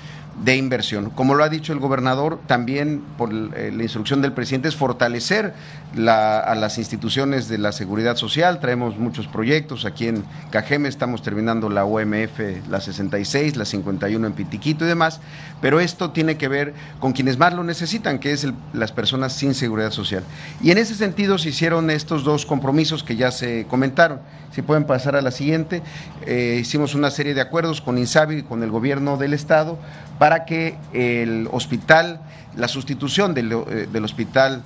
de 0.43 0.57
inversión. 0.57 1.11
Como 1.11 1.35
lo 1.35 1.45
ha 1.45 1.49
dicho 1.49 1.73
el 1.73 1.81
gobernador, 1.81 2.41
también 2.47 3.03
por 3.17 3.31
eh, 3.33 3.73
la 3.75 3.83
instrucción 3.83 4.23
del 4.23 4.33
presidente 4.33 4.69
es 4.69 4.77
fortalecer 4.77 5.53
a 5.97 6.55
las 6.55 6.79
instituciones 6.79 7.49
de 7.49 7.59
la 7.59 7.73
seguridad 7.73 8.17
social. 8.17 8.61
Traemos 8.61 8.99
muchos 8.99 9.27
proyectos. 9.27 9.85
Aquí 9.85 10.07
en 10.07 10.25
Cajeme 10.51 10.89
estamos 10.89 11.23
terminando 11.23 11.71
la 11.71 11.85
OMF, 11.85 12.69
la 12.69 12.81
66, 12.81 13.57
la 13.57 13.65
51 13.65 14.27
en 14.27 14.33
Pitiquito 14.33 14.85
y 14.85 14.89
demás. 14.89 15.21
Pero 15.61 15.81
esto 15.81 16.11
tiene 16.11 16.37
que 16.37 16.49
ver 16.49 16.75
con 17.01 17.13
quienes 17.13 17.39
más 17.39 17.55
lo 17.55 17.65
necesitan, 17.65 18.19
que 18.19 18.33
es 18.33 18.47
las 18.73 18.93
personas 18.93 19.33
sin 19.33 19.55
seguridad 19.55 19.91
social. 19.91 20.23
Y 20.63 20.71
en 20.71 20.79
ese 20.79 20.95
sentido 20.95 21.39
se 21.39 21.49
hicieron 21.49 21.91
estos 21.91 22.23
dos 22.23 22.47
compromisos 22.47 23.03
que 23.03 23.17
ya 23.17 23.31
se 23.31 23.67
comentaron. 23.69 24.21
Si 24.53 24.63
pueden 24.63 24.85
pasar 24.85 25.17
a 25.17 25.23
la 25.23 25.31
siguiente, 25.31 25.83
eh, 26.27 26.59
hicimos 26.61 26.95
una 26.95 27.11
serie 27.11 27.35
de 27.35 27.41
acuerdos 27.41 27.81
con 27.81 27.99
INSABI 27.99 28.39
y 28.39 28.43
con 28.43 28.63
el 28.63 28.71
gobierno 28.71 29.17
del 29.17 29.35
Estado 29.35 29.79
para 30.19 30.45
que 30.45 30.77
el 30.93 31.49
hospital, 31.51 32.21
la 32.57 32.69
sustitución 32.69 33.35
del, 33.35 33.53
eh, 33.53 34.01
Hospital 34.03 34.63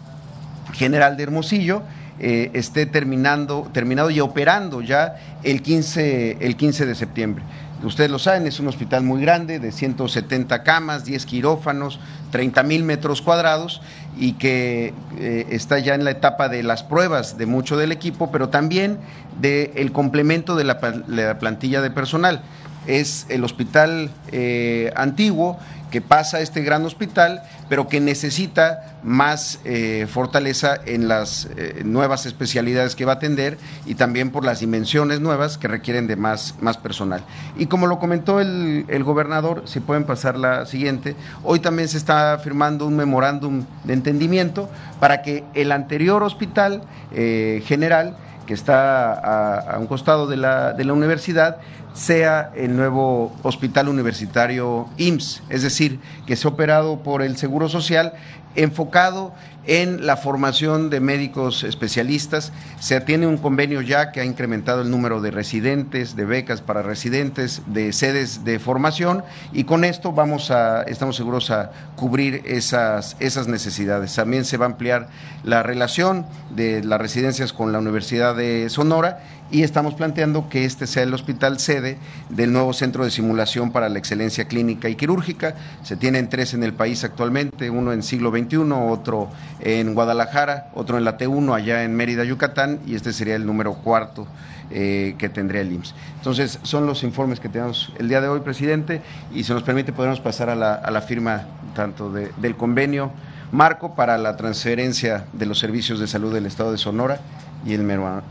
General 0.73 1.17
de 1.17 1.23
Hermosillo, 1.23 1.83
eh, 2.19 2.51
esté 2.55 2.87
terminando, 2.87 3.69
terminado 3.73 4.11
y 4.11 4.21
operando 4.21 4.81
ya 4.81 5.17
el 5.43 5.63
15, 5.63 6.39
el 6.41 6.57
15 6.57 6.87
de 6.87 6.95
septiembre. 6.95 7.45
Ustedes 7.83 8.11
lo 8.11 8.21
saben, 8.21 8.47
es 8.47 8.61
un 8.61 8.69
hospital 8.69 9.03
muy 9.03 9.21
grande, 9.21 9.59
de 9.59 9.73
170 9.73 10.63
camas, 10.63 11.05
10 11.05 11.27
quirófanos, 11.27 11.99
30 12.31 12.63
mil 12.63 12.85
metros 12.85 13.23
cuadrados 13.23 13.83
y 14.17 14.35
que 14.35 14.95
eh, 15.19 15.47
está 15.51 15.81
ya 15.81 15.97
en 15.97 16.05
la 16.05 16.13
etapa 16.13 16.49
de 16.49 16.63
las 16.63 16.85
pruebas 16.85 17.39
de 17.39 17.47
mucho 17.47 17.77
del 17.77 17.91
equipo, 17.91 18.31
pero 18.31 18.51
también 18.51 18.99
del 19.41 19.91
complemento 19.91 20.55
de 20.55 20.65
la 20.65 21.39
plantilla 21.41 21.81
de 21.81 21.91
personal 21.91 22.43
es 22.87 23.27
el 23.29 23.45
hospital 23.45 24.11
eh, 24.33 24.93
antiguo 24.97 25.59
que 25.93 26.01
pasa 26.01 26.39
a 26.39 26.41
este 26.41 26.63
gran 26.63 26.85
hospital, 26.85 27.43
pero 27.69 27.87
que 27.87 28.01
necesita 28.01 28.97
más 29.05 29.61
eh, 29.65 30.09
fortaleza 30.11 30.81
en 30.87 31.07
las 31.07 31.49
eh, 31.57 31.83
nuevas 31.85 32.27
especialidades 32.27 32.97
que 32.97 33.05
va 33.05 33.13
a 33.13 33.15
atender 33.17 33.59
y 33.87 33.95
también 33.95 34.31
por 34.31 34.45
las 34.45 34.61
dimensiones 34.61 35.21
nuevas 35.21 35.59
que 35.59 35.69
requieren 35.69 36.07
de 36.07 36.17
más, 36.17 36.57
más 36.61 36.79
personal. 36.79 37.23
Y 37.57 37.67
como 37.67 37.87
lo 37.87 37.99
comentó 37.99 38.41
el, 38.41 38.87
el 38.89 39.05
gobernador, 39.05 39.63
si 39.67 39.81
pueden 39.81 40.05
pasar 40.05 40.39
la 40.39 40.67
siguiente, 40.67 41.15
hoy 41.45 41.61
también 41.61 41.89
se 41.89 41.99
está 41.99 42.39
firmando 42.43 42.87
un 42.87 42.97
memorándum 42.97 43.65
de 43.85 43.93
entendimiento 43.93 44.71
para 44.99 45.23
que 45.23 45.45
el 45.55 45.71
anterior 45.71 46.23
hospital 46.23 46.83
general 47.13 48.17
que 48.47 48.55
está 48.55 49.75
a, 49.75 49.79
un 49.79 49.87
costado 49.87 50.27
de 50.27 50.37
la, 50.37 50.73
de 50.73 50.85
la 50.85 50.93
universidad, 50.93 51.59
sea 51.95 52.51
el 52.55 52.77
nuevo 52.77 53.35
hospital 53.43 53.89
universitario 53.89 54.89
IMSS, 54.97 55.43
es 55.49 55.63
decir, 55.63 56.01
que 56.27 56.37
sea 56.37 56.51
operado 56.51 57.03
por 57.03 57.23
el 57.23 57.37
Seguro 57.37 57.69
Social 57.69 58.15
enfocado 58.55 59.35
en 59.67 60.07
la 60.07 60.17
formación 60.17 60.91
de 60.91 61.01
médicos 61.01 61.65
especialistas. 61.65 62.53
Se 62.81 63.01
tiene 63.01 63.27
un 63.27 63.39
convenio 63.39 63.81
ya 63.81 64.13
que 64.13 64.21
ha 64.21 64.25
incrementado 64.25 64.83
el 64.83 64.91
número 64.91 65.21
de 65.21 65.31
residentes, 65.31 66.17
de 66.17 66.25
becas 66.25 66.61
para 66.61 66.83
residentes, 66.83 67.63
de 67.67 67.93
sedes 67.93 68.45
de 68.45 68.59
formación 68.59 69.25
y 69.53 69.65
con 69.65 69.85
esto 69.85 70.13
vamos 70.13 70.51
a, 70.51 70.83
estamos 70.83 71.17
seguros 71.17 71.51
a 71.51 71.71
cubrir 71.97 72.43
esas, 72.45 73.17
esas 73.21 73.49
necesidades. 73.49 74.15
También 74.15 74.45
se 74.45 74.57
va 74.57 74.67
a 74.67 74.71
ampliar 74.71 75.09
la 75.45 75.63
relación 75.63 76.27
de 76.51 76.83
las 76.85 77.01
residencias 77.01 77.53
con 77.53 77.73
la 77.73 77.79
Universidad 77.79 78.35
de 78.37 78.69
Sonora 78.69 79.21
y 79.53 79.63
estamos 79.63 79.95
planteando 79.95 80.49
que 80.49 80.65
este 80.65 80.87
sea 80.87 81.03
el 81.03 81.13
hospital 81.13 81.59
sede 81.59 81.99
del 82.31 82.53
nuevo 82.53 82.73
centro 82.73 83.05
de 83.05 83.11
simulación 83.11 83.71
para 83.71 83.91
la 83.91 83.99
excelencia 83.99 84.47
clínica 84.47 84.89
y 84.89 84.97
quirúrgica. 84.97 85.55
Se 85.83 85.97
tienen 85.97 86.31
tres 86.31 86.55
en 86.55 86.65
el 86.65 86.73
país 86.73 87.05
actualmente, 87.05 87.69
uno 87.69 87.93
en 87.93 88.03
siglo 88.03 88.31
XXI, 88.31 88.57
otro 88.73 89.29
en 89.63 89.95
Guadalajara, 89.95 90.69
otro 90.75 90.99
en 90.99 91.05
la 91.05 91.17
T1 91.17 91.55
allá 91.55 91.85
en 91.85 91.95
Mérida, 91.95 92.25
Yucatán, 92.25 92.81
y 92.87 92.95
este 92.95 93.13
sería 93.13 93.37
el 93.37 93.47
número 93.47 93.75
cuarto 93.75 94.27
eh, 94.71 95.15
que 95.19 95.29
tendría 95.29 95.61
el 95.61 95.73
IMSS. 95.73 95.95
Entonces, 96.17 96.59
son 96.63 96.87
los 96.87 97.05
informes 97.05 97.41
que 97.41 97.49
tenemos 97.49 97.93
el 97.99 98.09
día 98.09 98.21
de 98.21 98.29
hoy, 98.29 98.41
presidente, 98.41 99.01
y 99.33 99.45
si 99.45 99.53
nos 99.53 99.63
permite 99.63 99.93
podemos 99.93 100.21
pasar 100.21 100.51
a 100.51 100.57
la, 100.57 101.03
firma 101.03 101.45
tanto 101.75 102.11
del 102.13 102.57
convenio 102.57 103.13
marco 103.53 103.95
para 103.95 104.19
la 104.19 104.37
transferencia 104.37 105.25
de 105.33 105.47
los 105.47 105.59
servicios 105.59 106.01
de 106.01 106.07
salud 106.07 106.33
del 106.33 106.47
Estado 106.47 106.73
de 106.73 106.79
Sonora 106.79 107.21
y 107.65 107.75
el, 107.75 107.81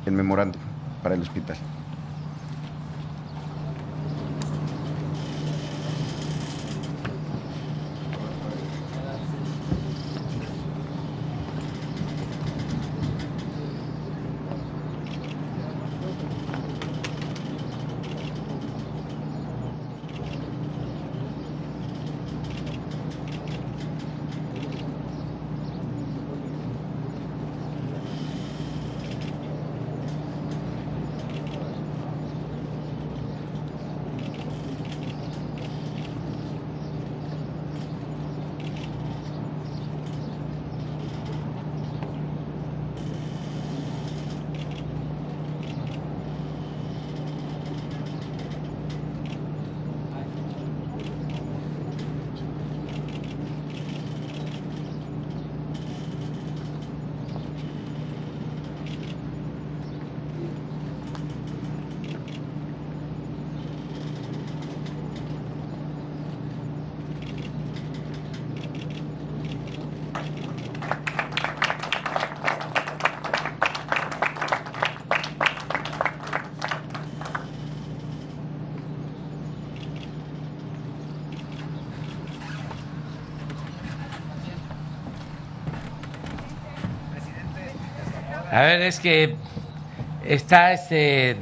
el 0.05 0.11
memorándum 0.13 0.61
para 1.01 1.15
el 1.15 1.21
hospital. 1.21 1.57
Es 88.91 88.99
que 88.99 89.35
está 90.25 90.73
este 90.73 91.37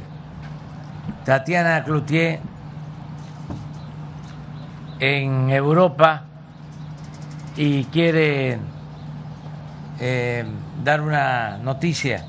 Tatiana 1.26 1.84
Cloutier 1.84 2.38
en 5.00 5.50
Europa 5.50 6.26
y 7.58 7.86
quiere 7.86 8.60
eh, 10.00 10.46
dar 10.84 11.02
una 11.02 11.58
noticia. 11.58 12.24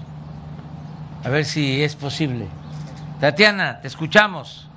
A 1.23 1.29
ver 1.29 1.45
si 1.45 1.83
es 1.83 1.95
posible. 1.97 2.47
Tatiana, 3.21 3.83
te 3.83 3.89
escuchamos. 3.89 4.71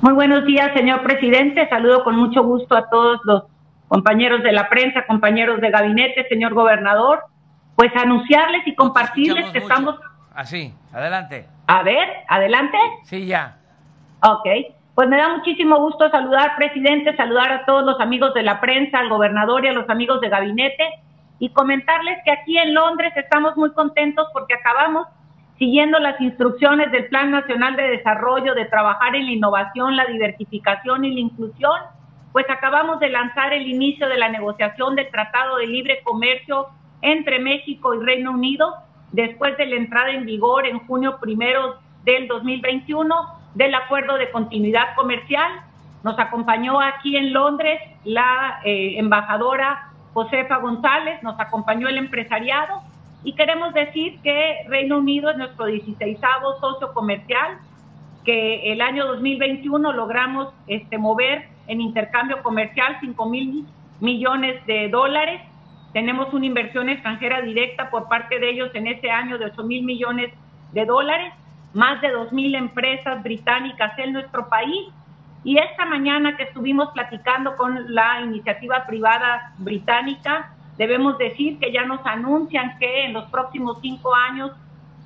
Muy 0.00 0.14
buenos 0.14 0.46
días, 0.46 0.72
señor 0.72 1.02
presidente. 1.02 1.68
Saludo 1.68 2.02
con 2.02 2.16
mucho 2.16 2.42
gusto 2.44 2.74
a 2.74 2.88
todos 2.88 3.20
los 3.24 3.42
compañeros 3.88 4.42
de 4.42 4.52
la 4.52 4.70
prensa, 4.70 5.04
compañeros 5.06 5.60
de 5.60 5.70
gabinete, 5.70 6.26
señor 6.30 6.54
gobernador 6.54 7.29
pues 7.80 7.96
anunciarles 7.96 8.66
y 8.66 8.74
compartirles 8.74 9.50
que 9.52 9.60
estamos... 9.60 9.98
Así, 10.34 10.74
adelante. 10.92 11.46
A 11.66 11.82
ver, 11.82 12.08
adelante. 12.28 12.76
Sí, 13.04 13.24
ya. 13.24 13.56
Ok, 14.22 14.46
pues 14.94 15.08
me 15.08 15.16
da 15.16 15.34
muchísimo 15.34 15.78
gusto 15.78 16.10
saludar, 16.10 16.56
presidente, 16.56 17.16
saludar 17.16 17.50
a 17.50 17.64
todos 17.64 17.82
los 17.86 17.98
amigos 17.98 18.34
de 18.34 18.42
la 18.42 18.60
prensa, 18.60 18.98
al 18.98 19.08
gobernador 19.08 19.64
y 19.64 19.68
a 19.68 19.72
los 19.72 19.88
amigos 19.88 20.20
de 20.20 20.28
gabinete 20.28 20.84
y 21.38 21.48
comentarles 21.54 22.18
que 22.22 22.32
aquí 22.32 22.58
en 22.58 22.74
Londres 22.74 23.14
estamos 23.16 23.56
muy 23.56 23.72
contentos 23.72 24.28
porque 24.34 24.52
acabamos 24.52 25.06
siguiendo 25.58 25.98
las 26.00 26.20
instrucciones 26.20 26.92
del 26.92 27.06
Plan 27.06 27.30
Nacional 27.30 27.76
de 27.76 27.96
Desarrollo 27.96 28.54
de 28.54 28.66
trabajar 28.66 29.16
en 29.16 29.24
la 29.24 29.32
innovación, 29.32 29.96
la 29.96 30.04
diversificación 30.04 31.06
y 31.06 31.14
la 31.14 31.20
inclusión, 31.20 31.80
pues 32.32 32.44
acabamos 32.50 33.00
de 33.00 33.08
lanzar 33.08 33.54
el 33.54 33.66
inicio 33.66 34.06
de 34.06 34.18
la 34.18 34.28
negociación 34.28 34.96
del 34.96 35.10
Tratado 35.10 35.56
de 35.56 35.66
Libre 35.66 36.02
Comercio 36.04 36.66
entre 37.02 37.38
México 37.38 37.94
y 37.94 38.04
Reino 38.04 38.32
Unido 38.32 38.74
después 39.12 39.56
de 39.56 39.66
la 39.66 39.76
entrada 39.76 40.10
en 40.10 40.24
vigor 40.24 40.66
en 40.66 40.78
junio 40.80 41.18
primero 41.20 41.76
del 42.04 42.28
2021 42.28 43.14
del 43.54 43.74
acuerdo 43.74 44.16
de 44.16 44.30
continuidad 44.30 44.94
comercial. 44.94 45.50
Nos 46.02 46.18
acompañó 46.18 46.80
aquí 46.80 47.16
en 47.16 47.32
Londres 47.32 47.80
la 48.04 48.60
eh, 48.64 48.94
embajadora 48.98 49.88
Josefa 50.14 50.56
González, 50.56 51.22
nos 51.22 51.38
acompañó 51.38 51.88
el 51.88 51.98
empresariado 51.98 52.82
y 53.22 53.34
queremos 53.34 53.74
decir 53.74 54.18
que 54.22 54.64
Reino 54.68 54.98
Unido 54.98 55.30
es 55.30 55.36
nuestro 55.36 55.66
16 55.66 56.18
socio 56.60 56.92
comercial, 56.92 57.58
que 58.24 58.72
el 58.72 58.80
año 58.80 59.06
2021 59.06 59.92
logramos 59.92 60.52
este, 60.66 60.98
mover 60.98 61.48
en 61.66 61.80
intercambio 61.80 62.42
comercial 62.42 62.96
5 63.00 63.26
mil 63.26 63.66
millones 64.00 64.64
de 64.66 64.88
dólares 64.88 65.42
tenemos 65.92 66.32
una 66.32 66.46
inversión 66.46 66.88
extranjera 66.88 67.42
directa 67.42 67.90
por 67.90 68.08
parte 68.08 68.38
de 68.38 68.50
ellos 68.50 68.70
en 68.74 68.86
este 68.86 69.10
año 69.10 69.38
de 69.38 69.46
8 69.46 69.62
mil 69.64 69.84
millones 69.84 70.32
de 70.72 70.84
dólares, 70.84 71.32
más 71.74 72.00
de 72.00 72.10
2 72.10 72.32
mil 72.32 72.54
empresas 72.54 73.22
británicas 73.22 73.98
en 73.98 74.12
nuestro 74.12 74.48
país. 74.48 74.88
Y 75.42 75.58
esta 75.58 75.86
mañana 75.86 76.36
que 76.36 76.44
estuvimos 76.44 76.90
platicando 76.92 77.56
con 77.56 77.92
la 77.94 78.20
iniciativa 78.20 78.86
privada 78.86 79.52
británica, 79.58 80.52
debemos 80.76 81.18
decir 81.18 81.58
que 81.58 81.72
ya 81.72 81.84
nos 81.84 82.04
anuncian 82.06 82.78
que 82.78 83.06
en 83.06 83.12
los 83.12 83.28
próximos 83.30 83.78
cinco 83.80 84.14
años 84.14 84.52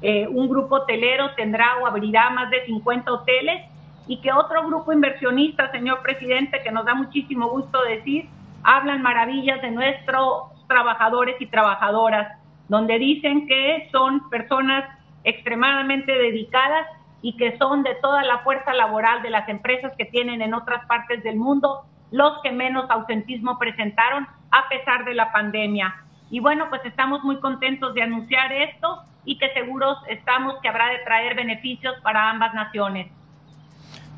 eh, 0.03 0.27
un 0.29 0.49
grupo 0.49 0.77
hotelero 0.77 1.31
tendrá 1.35 1.79
o 1.81 1.87
abrirá 1.87 2.29
más 2.31 2.51
de 2.51 2.65
50 2.67 3.11
hoteles 3.11 3.63
y 4.07 4.19
que 4.21 4.33
otro 4.33 4.67
grupo 4.67 4.93
inversionista, 4.93 5.71
señor 5.71 6.03
presidente, 6.03 6.61
que 6.63 6.71
nos 6.71 6.85
da 6.85 6.95
muchísimo 6.95 7.49
gusto 7.49 7.83
decir, 7.85 8.29
hablan 8.63 9.01
maravillas 9.01 9.63
de 9.63 9.71
nuestro 9.71 10.54
trabajadores 10.75 11.37
y 11.39 11.47
trabajadoras, 11.47 12.37
donde 12.69 12.99
dicen 12.99 13.47
que 13.47 13.89
son 13.93 14.29
personas 14.29 14.85
extremadamente 15.23 16.13
dedicadas 16.13 16.87
y 17.23 17.37
que 17.37 17.57
son 17.59 17.85
de 17.85 17.95
toda 18.03 18.25
la 18.25 18.41
fuerza 18.41 18.75
laboral 18.75 19.23
de 19.23 19.31
las 19.31 19.49
empresas 19.49 19.93
que 19.97 20.05
tienen 20.07 20.43
en 20.43 20.53
otras 20.53 20.85
partes 20.87 21.23
del 21.23 21.37
mundo 21.37 21.85
los 22.11 22.43
que 22.43 22.51
menos 22.51 22.91
ausentismo 22.91 23.57
presentaron 23.59 24.27
a 24.51 24.69
pesar 24.69 25.05
de 25.05 25.15
la 25.15 25.31
pandemia. 25.33 25.95
Y 26.31 26.41
bueno, 26.41 26.67
pues 26.71 26.83
estamos 26.85 27.23
muy 27.23 27.39
contentos 27.39 27.95
de 27.95 28.03
anunciar 28.03 28.53
esto 28.53 29.03
y 29.25 29.39
que 29.39 29.53
seguros 29.53 29.97
estamos 30.09 30.55
que 30.61 30.69
habrá 30.69 30.89
de 30.89 30.99
traer 31.05 31.37
beneficios 31.37 31.95
para 32.03 32.31
ambas 32.31 32.53
naciones. 32.53 33.07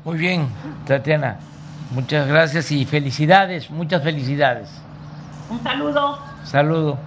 Muy 0.03 0.17
bien, 0.17 0.47
Tatiana. 0.85 1.37
Muchas 1.91 2.27
gracias 2.27 2.71
y 2.71 2.85
felicidades, 2.85 3.69
muchas 3.69 4.03
felicidades. 4.03 4.69
Un 5.49 5.63
saludo. 5.63 6.26
Saludo. 6.47 6.97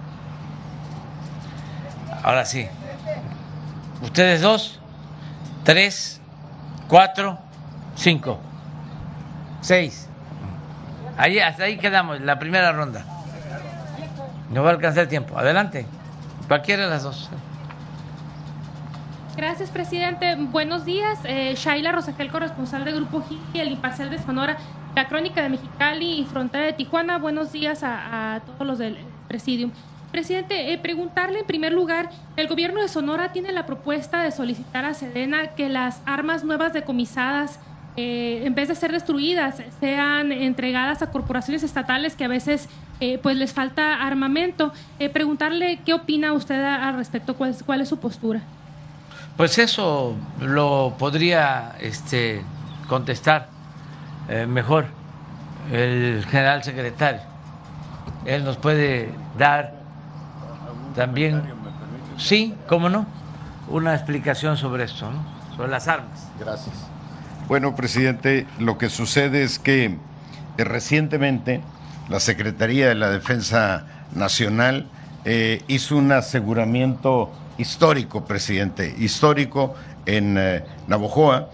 Ahora 2.23 2.45
sí. 2.45 2.67
Ustedes 4.03 4.41
dos, 4.41 4.79
tres, 5.63 6.21
cuatro, 6.87 7.39
cinco, 7.95 8.39
seis. 9.61 10.07
Ahí, 11.17 11.39
hasta 11.39 11.63
ahí 11.63 11.77
quedamos, 11.77 12.21
la 12.21 12.37
primera 12.37 12.71
ronda. 12.71 13.03
No 14.51 14.63
va 14.63 14.69
a 14.69 14.73
alcanzar 14.73 15.03
el 15.03 15.09
tiempo. 15.09 15.37
Adelante. 15.37 15.87
Cualquiera 16.47 16.83
de 16.83 16.89
las 16.89 17.03
dos. 17.03 17.29
Gracias, 19.35 19.71
presidente. 19.71 20.35
Buenos 20.35 20.85
días. 20.85 21.19
Eh, 21.23 21.55
Shaila 21.55 21.91
Rosagel, 21.91 22.29
corresponsal 22.29 22.85
del 22.85 22.95
Grupo 22.95 23.23
y 23.53 23.59
el 23.59 23.71
Imparcial 23.71 24.11
de 24.11 24.19
Sonora, 24.19 24.57
la 24.95 25.07
Crónica 25.07 25.41
de 25.41 25.49
Mexicali 25.49 26.19
y 26.19 26.25
Frontera 26.25 26.65
de 26.65 26.73
Tijuana. 26.73 27.17
Buenos 27.17 27.51
días 27.51 27.81
a, 27.83 28.41
todos 28.45 28.67
los 28.67 28.77
del 28.77 28.97
Presidium. 29.31 29.71
Presidente, 30.11 30.73
eh, 30.73 30.77
preguntarle 30.77 31.39
en 31.39 31.45
primer 31.45 31.71
lugar, 31.71 32.09
el 32.35 32.49
gobierno 32.49 32.81
de 32.81 32.89
Sonora 32.89 33.31
tiene 33.31 33.53
la 33.53 33.65
propuesta 33.65 34.21
de 34.21 34.31
solicitar 34.31 34.83
a 34.83 34.93
Sedena 34.93 35.55
que 35.55 35.69
las 35.69 36.01
armas 36.05 36.43
nuevas 36.43 36.73
decomisadas 36.73 37.57
eh, 37.95 38.43
en 38.45 38.53
vez 38.53 38.67
de 38.67 38.75
ser 38.75 38.91
destruidas, 38.91 39.61
sean 39.79 40.33
entregadas 40.33 41.01
a 41.01 41.11
corporaciones 41.11 41.63
estatales 41.63 42.15
que 42.15 42.25
a 42.25 42.27
veces 42.27 42.67
eh, 42.99 43.19
pues 43.23 43.37
les 43.37 43.53
falta 43.53 44.01
armamento. 44.01 44.73
Preguntarle 45.13 45.79
qué 45.85 45.93
opina 45.93 46.33
usted 46.33 46.61
al 46.61 46.95
respecto, 46.95 47.35
cuál 47.35 47.55
cuál 47.65 47.81
es 47.81 47.89
su 47.89 47.97
postura. 47.97 48.41
Pues 49.37 49.57
eso 49.57 50.15
lo 50.41 50.95
podría 50.97 51.75
este, 51.79 52.41
contestar 52.87 53.47
mejor 54.47 54.85
el 55.71 56.25
general 56.29 56.63
secretario. 56.63 57.30
Él 58.25 58.43
nos 58.43 58.57
puede 58.57 59.09
dar 59.37 59.73
también, 60.95 61.41
sí, 62.17 62.55
cómo 62.67 62.89
no, 62.89 63.05
una 63.69 63.95
explicación 63.95 64.57
sobre 64.57 64.83
esto, 64.83 65.09
sobre 65.55 65.69
las 65.69 65.87
armas. 65.87 66.27
Gracias. 66.39 66.75
Bueno, 67.47 67.75
presidente, 67.75 68.45
lo 68.59 68.77
que 68.77 68.89
sucede 68.89 69.43
es 69.43 69.59
que 69.59 69.85
eh, 70.57 70.63
recientemente 70.63 71.61
la 72.09 72.19
Secretaría 72.19 72.87
de 72.87 72.95
la 72.95 73.09
Defensa 73.09 73.85
Nacional 74.13 74.87
eh, 75.25 75.61
hizo 75.67 75.97
un 75.97 76.11
aseguramiento 76.11 77.31
histórico, 77.57 78.25
presidente, 78.25 78.95
histórico 78.97 79.75
en 80.05 80.37
eh, 80.37 80.63
Navojoa, 80.87 81.49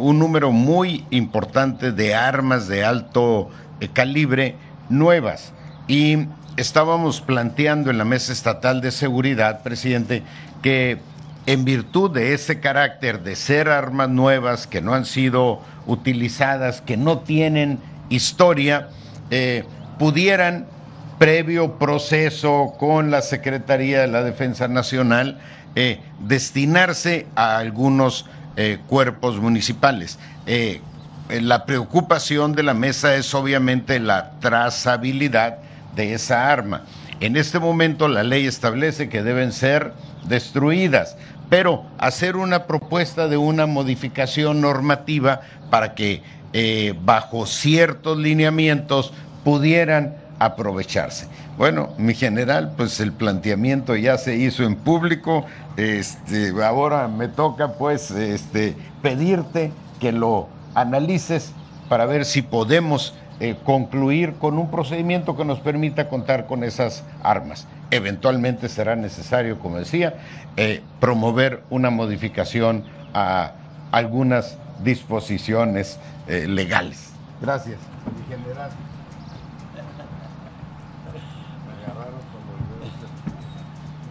un 0.00 0.18
número 0.18 0.50
muy 0.50 1.04
importante 1.10 1.92
de 1.92 2.14
armas 2.14 2.68
de 2.68 2.86
alto 2.86 3.50
calibre 3.92 4.56
nuevas. 4.88 5.52
Y 5.86 6.26
estábamos 6.56 7.20
planteando 7.20 7.90
en 7.90 7.98
la 7.98 8.04
Mesa 8.04 8.32
Estatal 8.32 8.80
de 8.80 8.90
Seguridad, 8.90 9.62
presidente, 9.62 10.22
que 10.62 10.98
en 11.46 11.64
virtud 11.64 12.10
de 12.10 12.32
ese 12.32 12.60
carácter 12.60 13.22
de 13.22 13.36
ser 13.36 13.68
armas 13.68 14.08
nuevas 14.08 14.66
que 14.66 14.80
no 14.80 14.94
han 14.94 15.04
sido 15.04 15.60
utilizadas, 15.86 16.80
que 16.80 16.96
no 16.96 17.18
tienen 17.18 17.78
historia, 18.08 18.88
eh, 19.30 19.64
pudieran, 19.98 20.66
previo 21.18 21.78
proceso 21.78 22.74
con 22.78 23.10
la 23.10 23.22
Secretaría 23.22 24.00
de 24.00 24.08
la 24.08 24.22
Defensa 24.22 24.68
Nacional, 24.68 25.38
eh, 25.76 26.00
destinarse 26.20 27.26
a 27.36 27.58
algunos 27.58 28.26
eh, 28.56 28.78
cuerpos 28.88 29.38
municipales. 29.38 30.18
la 31.28 31.64
preocupación 31.64 32.52
de 32.54 32.62
la 32.62 32.74
mesa 32.74 33.14
es 33.14 33.32
obviamente 33.34 33.98
la 33.98 34.32
trazabilidad 34.40 35.58
de 35.94 36.14
esa 36.14 36.50
arma. 36.50 36.82
En 37.20 37.36
este 37.36 37.58
momento 37.58 38.08
la 38.08 38.22
ley 38.22 38.46
establece 38.46 39.08
que 39.08 39.22
deben 39.22 39.52
ser 39.52 39.92
destruidas, 40.26 41.16
pero 41.48 41.84
hacer 41.98 42.36
una 42.36 42.64
propuesta 42.64 43.28
de 43.28 43.36
una 43.36 43.66
modificación 43.66 44.60
normativa 44.60 45.42
para 45.70 45.94
que 45.94 46.22
eh, 46.52 46.94
bajo 47.04 47.46
ciertos 47.46 48.18
lineamientos 48.18 49.12
pudieran 49.44 50.16
aprovecharse. 50.38 51.28
Bueno, 51.56 51.90
mi 51.98 52.14
general, 52.14 52.72
pues 52.76 52.98
el 53.00 53.12
planteamiento 53.12 53.94
ya 53.96 54.18
se 54.18 54.36
hizo 54.36 54.64
en 54.64 54.76
público, 54.76 55.46
este, 55.76 56.52
ahora 56.64 57.08
me 57.08 57.28
toca 57.28 57.74
pues 57.74 58.10
este, 58.10 58.76
pedirte 59.02 59.72
que 60.00 60.12
lo 60.12 60.48
analices 60.74 61.52
para 61.88 62.06
ver 62.06 62.24
si 62.24 62.42
podemos 62.42 63.14
eh, 63.40 63.56
concluir 63.64 64.34
con 64.34 64.58
un 64.58 64.70
procedimiento 64.70 65.36
que 65.36 65.44
nos 65.44 65.58
permita 65.58 66.08
contar 66.08 66.46
con 66.46 66.62
esas 66.62 67.02
armas. 67.22 67.66
Eventualmente 67.90 68.68
será 68.68 68.94
necesario, 68.94 69.58
como 69.58 69.78
decía, 69.78 70.14
eh, 70.56 70.82
promover 71.00 71.64
una 71.68 71.90
modificación 71.90 72.84
a 73.12 73.52
algunas 73.90 74.56
disposiciones 74.84 75.98
eh, 76.28 76.46
legales. 76.46 77.10
Gracias, 77.40 77.78
general. 78.28 78.70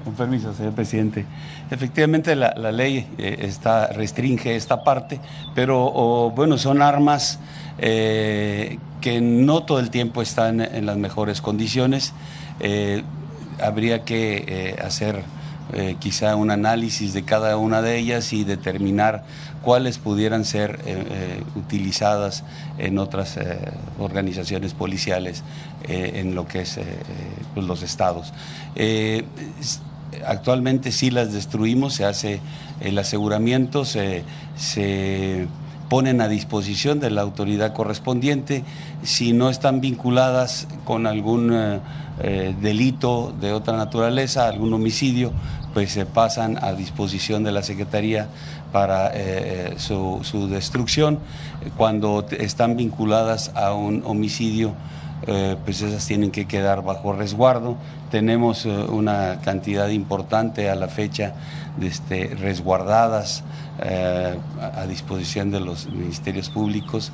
Con 0.04 0.16
permiso, 0.16 0.54
señor 0.54 0.74
presidente. 0.74 1.26
Efectivamente, 1.72 2.36
la, 2.36 2.52
ley 2.74 3.08
está, 3.18 3.88
restringe 3.88 4.58
esta 4.58 4.84
parte, 4.84 5.22
pero 5.56 6.30
bueno, 6.36 6.58
son 6.58 6.82
armas 6.82 7.40
eh, 7.78 8.78
que 9.04 9.20
no 9.20 9.64
todo 9.64 9.80
el 9.80 9.90
tiempo 9.90 10.22
están 10.22 10.62
en 10.62 10.86
las 10.86 10.96
mejores 10.96 11.42
condiciones. 11.42 12.14
Eh, 12.62 13.04
habría 13.62 14.06
que 14.06 14.46
eh, 14.48 14.82
hacer 14.82 15.22
quizá 16.00 16.36
un 16.36 16.52
análisis 16.52 17.14
de 17.14 17.24
cada 17.24 17.58
una 17.58 17.82
de 17.82 17.98
ellas 17.98 18.32
y 18.34 18.44
determinar 18.44 19.24
cuáles 19.62 19.98
pudieran 19.98 20.44
ser 20.44 20.78
utilizadas 21.56 22.44
en 22.78 23.00
otras 23.00 23.40
organizaciones 23.98 24.74
policiales 24.74 25.42
en 25.88 26.36
lo 26.36 26.46
que 26.48 26.62
es 26.62 26.80
pues, 27.54 27.66
los 27.66 27.82
estados. 27.82 28.34
actualmente 30.28 30.92
sí 30.92 31.10
las 31.10 31.32
destruimos, 31.32 31.96
se 31.96 32.06
hace 32.06 32.42
el 32.82 33.00
aseguramiento, 33.00 33.86
se 33.86 34.26
ponen 35.94 36.22
a 36.22 36.28
disposición 36.28 37.00
de 37.00 37.12
la 37.12 37.22
autoridad 37.22 37.72
correspondiente. 37.74 38.64
Si 39.04 39.32
no 39.32 39.52
están 39.52 39.80
vinculadas 39.80 40.68
con 40.86 41.06
algún 41.06 41.54
eh, 41.54 41.82
eh, 42.20 42.56
delito 42.60 43.32
de 43.40 43.54
otra 43.54 43.78
naturaleza, 43.78 44.48
algún 44.48 44.74
homicidio, 44.74 45.32
pues 45.72 45.92
se 45.92 46.08
pasan 46.08 46.58
a 46.64 46.74
disposición 46.74 47.44
de 47.44 47.52
la 47.52 47.62
Secretaría 47.62 48.28
para 48.72 49.12
eh, 49.14 49.76
su, 49.78 50.22
su, 50.24 50.48
destrucción. 50.48 51.20
Cuando 51.78 52.26
están 52.40 52.76
vinculadas 52.76 53.52
a 53.54 53.76
un 53.76 54.02
homicidio, 54.04 54.74
pues 55.26 55.82
esas 55.82 56.06
tienen 56.06 56.32
que 56.32 56.46
quedar 56.46 56.84
bajo 56.84 57.14
resguardo. 57.14 57.78
Tenemos 58.12 58.66
una 58.66 59.40
cantidad 59.42 59.88
importante 59.90 60.70
a 60.70 60.76
la 60.76 60.88
fecha 60.88 61.34
este, 61.82 62.28
resguardadas 62.36 63.44
eh, 63.82 64.38
a 64.62 64.86
disposición 64.86 65.50
de 65.50 65.60
los 65.60 65.90
ministerios 65.90 66.50
públicos, 66.50 67.12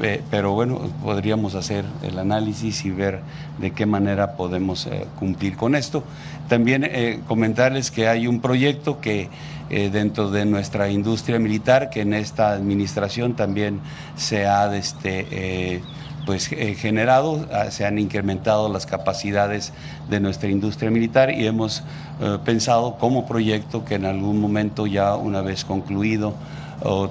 eh, 0.00 0.22
pero 0.30 0.52
bueno, 0.52 0.78
podríamos 1.02 1.56
hacer 1.56 1.84
el 2.04 2.20
análisis 2.20 2.84
y 2.84 2.90
ver 2.90 3.22
de 3.58 3.72
qué 3.72 3.86
manera 3.86 4.36
podemos 4.36 4.86
eh, 4.86 5.06
cumplir 5.18 5.56
con 5.56 5.74
esto. 5.74 6.04
También 6.48 6.88
comentarles 7.26 7.90
que 7.90 8.06
hay 8.06 8.28
un 8.28 8.40
proyecto 8.40 9.00
que 9.00 9.28
dentro 9.68 10.30
de 10.30 10.44
nuestra 10.44 10.88
industria 10.88 11.40
militar, 11.40 11.90
que 11.90 12.02
en 12.02 12.14
esta 12.14 12.52
administración 12.52 13.34
también 13.34 13.80
se 14.14 14.46
ha 14.46 14.72
este, 14.76 15.82
pues, 16.26 16.48
generado, 16.48 17.46
ah, 17.52 17.70
se 17.70 17.86
han 17.86 17.98
incrementado 17.98 18.68
las 18.68 18.84
capacidades 18.84 19.72
de 20.10 20.18
nuestra 20.18 20.50
industria 20.50 20.90
militar 20.90 21.30
y 21.30 21.46
hemos 21.46 21.84
eh, 22.20 22.38
pensado 22.44 22.98
como 22.98 23.26
proyecto 23.26 23.84
que 23.84 23.94
en 23.94 24.04
algún 24.04 24.40
momento 24.40 24.88
ya 24.88 25.14
una 25.14 25.40
vez 25.40 25.64
concluido 25.64 26.34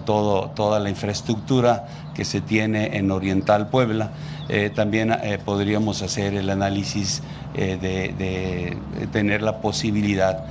todo, 0.05 0.51
toda 0.51 0.79
la 0.79 0.89
infraestructura 0.89 1.87
que 2.13 2.23
se 2.23 2.39
tiene 2.39 2.97
en 2.97 3.09
Oriental 3.09 3.67
Puebla, 3.69 4.11
eh, 4.47 4.69
también 4.69 5.11
eh, 5.11 5.39
podríamos 5.43 6.03
hacer 6.03 6.35
el 6.35 6.51
análisis 6.51 7.23
de, 7.55 8.77
tener 9.11 9.41
la 9.41 9.59
posibilidad 9.61 10.45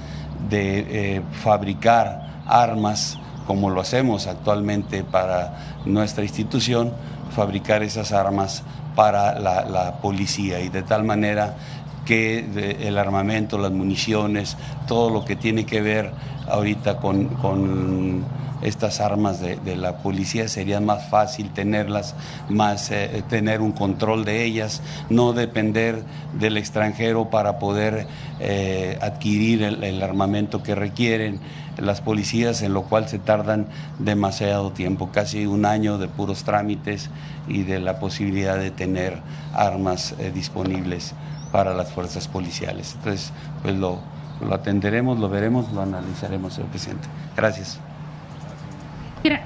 de 0.50 1.22
fabricar 1.42 2.42
armas 2.46 3.18
como 3.47 3.70
lo 3.70 3.80
hacemos 3.80 4.26
actualmente 4.26 5.05
para 5.05 5.80
nuestra 5.84 6.24
institución, 6.24 6.92
fabricar 7.34 7.82
esas 7.82 8.12
armas 8.12 8.62
para 8.95 9.38
la, 9.38 9.99
policía. 10.01 10.61
Y 10.61 10.68
de 10.68 10.82
tal 10.82 11.05
manera 11.05 11.57
que 12.05 12.78
el 12.80 12.98
armamento, 12.98 13.59
las 13.59 13.72
municiones, 13.72 14.57
todo 14.86 15.11
lo 15.11 15.24
que 15.24 15.36
tiene 15.36 15.64
que 15.66 15.80
ver 15.80 16.12
ahorita 16.48 16.98
con, 16.98 18.24
estas 18.62 19.02
armas 19.02 19.40
de, 19.40 19.76
la 19.76 19.98
policía 19.98 20.48
sería 20.48 20.80
más 20.80 21.09
fácil 21.11 21.50
tenerlas, 21.50 22.14
más 22.48 22.90
eh, 22.90 23.22
tener 23.28 23.61
un 23.61 23.72
control 23.72 24.24
de 24.24 24.42
ellas, 24.42 24.80
no 25.11 25.34
depender 25.34 26.02
del 26.32 26.57
extranjero 26.57 27.28
para 27.28 27.59
poder 27.59 28.07
eh, 28.40 28.98
adquirir 29.02 29.62
el, 29.62 30.02
armamento 30.02 30.62
que 30.62 30.74
requieren 30.74 31.40
las 31.76 32.00
policías, 32.00 32.62
en 32.62 32.72
lo 32.72 32.84
cual 32.84 33.07
se 33.07 33.18
tardan 33.18 33.66
demasiado 33.98 34.70
tiempo, 34.70 35.11
casi 35.12 35.44
un 35.44 35.66
año 35.66 35.98
de 35.98 36.09
puros 36.09 36.44
trámites 36.44 37.11
y 37.46 37.64
de 37.64 37.80
la 37.80 37.98
posibilidad 37.98 38.57
de 38.57 38.70
tener 38.70 39.18
armas 39.52 40.14
eh, 40.18 40.30
disponibles 40.34 41.14
para 41.55 41.72
las 41.72 41.92
fuerzas 41.92 42.26
policiales. 42.26 42.96
Entonces, 42.96 43.32
pues 43.62 43.76
lo, 43.76 44.00
lo 44.44 44.52
atenderemos, 44.52 45.20
lo 45.20 45.28
veremos, 45.28 45.72
lo 45.72 45.82
analizaremos, 45.82 46.55
señor 46.55 46.68
presidente. 46.70 47.07
Gracias. 47.36 47.78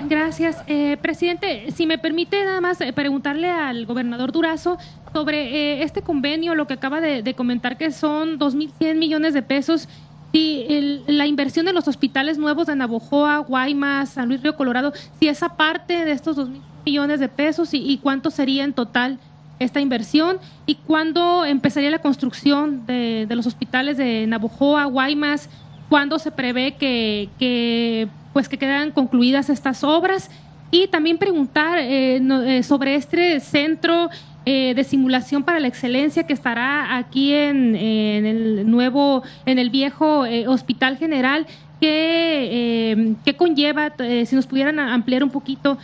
Gracias, 0.08 0.64
eh, 0.68 0.96
presidente. 1.02 1.70
Si 1.70 1.86
me 1.86 1.98
permite 1.98 2.42
nada 2.46 2.62
más 2.62 2.80
eh, 2.80 2.94
preguntarle 2.94 3.50
al 3.50 3.84
gobernador 3.84 4.32
Durazo 4.32 4.78
sobre 5.12 5.50
eh, 5.50 5.82
este 5.82 6.00
convenio, 6.00 6.54
lo 6.54 6.66
que 6.66 6.72
acaba 6.72 7.02
de, 7.02 7.34
comentar 7.34 7.76
que 7.76 7.92
son 7.92 8.38
2.100 8.38 8.94
millones 8.96 9.34
de 9.34 9.42
pesos. 9.42 9.86
Si 10.32 11.02
la 11.06 11.26
inversión 11.26 11.66
de 11.66 11.74
los 11.74 11.88
hospitales 11.88 12.38
nuevos 12.38 12.68
de 12.68 12.74
Navojoa, 12.74 13.36
Guaymas, 13.38 14.08
San 14.08 14.28
Luis 14.28 14.42
Río 14.42 14.56
Colorado, 14.56 14.94
si 15.20 15.28
esa 15.28 15.56
parte 15.56 16.06
de 16.06 16.12
estos 16.12 16.38
2.000 16.38 16.60
millones 16.86 17.20
de 17.20 17.28
pesos 17.28 17.74
y, 17.74 17.98
cuánto 18.02 18.30
sería 18.30 18.64
en 18.64 18.72
total 18.72 19.18
esta 19.58 19.80
inversión 19.80 20.38
y 20.66 20.76
cuándo 20.76 21.44
empezaría 21.44 21.90
la 21.90 22.00
construcción 22.00 22.86
de, 22.86 23.26
los 23.30 23.46
hospitales 23.46 23.96
de 23.96 24.26
Navojoa, 24.26 24.84
Guaymas, 24.84 25.48
cuándo 25.88 26.18
se 26.18 26.30
prevé 26.30 26.74
que, 26.76 28.08
pues 28.32 28.48
que 28.48 28.58
quedan 28.58 28.90
concluidas 28.92 29.50
estas 29.50 29.82
obras 29.84 30.30
y 30.70 30.86
también 30.88 31.18
preguntar 31.18 31.78
eh, 31.78 32.16
eh, 32.16 32.62
sobre 32.62 32.94
este 32.94 33.40
centro 33.40 34.10
eh, 34.44 34.74
de 34.74 34.84
simulación 34.84 35.42
para 35.42 35.60
la 35.60 35.68
excelencia 35.68 36.26
que 36.26 36.34
estará 36.34 36.96
aquí 36.96 37.32
en, 37.32 37.74
el 37.74 38.70
nuevo, 38.70 39.22
en 39.46 39.58
el 39.58 39.70
viejo 39.70 40.24
Hospital 40.46 40.96
General. 40.96 41.46
¿Qué, 41.80 43.14
qué 43.24 43.36
conlleva, 43.36 43.92
si 44.26 44.34
nos 44.34 44.48
pudieran 44.48 44.80
ampliar 44.80 45.22
un 45.22 45.30
poquito, 45.30 45.78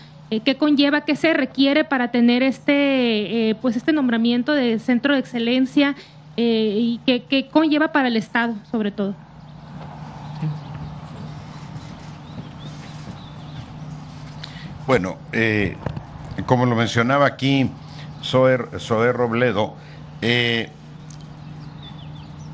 qué 0.44 0.56
conlleva, 0.56 1.02
qué 1.02 1.16
se 1.16 1.34
requiere 1.34 1.84
para 1.84 2.10
tener 2.10 2.42
este, 2.42 3.56
pues 3.60 3.76
este 3.76 3.92
nombramiento 3.92 4.52
de 4.52 4.78
centro 4.78 5.14
de 5.14 5.20
excelencia 5.20 5.94
y 6.36 7.00
qué, 7.06 7.48
conlleva 7.50 7.92
para 7.92 8.08
el 8.08 8.16
Estado, 8.16 8.54
sobre 8.70 8.90
todo? 8.90 9.14
Bueno, 14.86 15.16
eh, 15.32 15.76
como 16.44 16.66
lo 16.66 16.76
mencionaba 16.76 17.24
aquí 17.24 17.70
Zoe, 18.22 19.12
Robledo, 19.12 19.74
eh, 20.20 20.68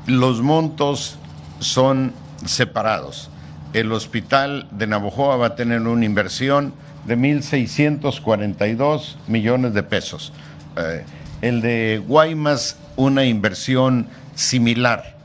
los 0.05 0.41
montos 0.41 1.17
son 1.59 2.13
separados. 2.45 3.29
El 3.73 3.91
hospital 3.91 4.67
de 4.71 4.87
Navojoa 4.87 5.35
va 5.35 5.47
a 5.47 5.55
tener 5.55 5.81
una 5.81 6.05
inversión 6.05 6.73
de 7.05 7.17
1.642 7.17 9.15
millones 9.27 9.73
de 9.73 9.83
pesos. 9.83 10.33
Eh, 10.77 11.03
el 11.41 11.61
de 11.61 12.01
Guaymas, 12.07 12.77
una 12.95 13.25
inversión 13.25 14.07
similar. 14.35 15.17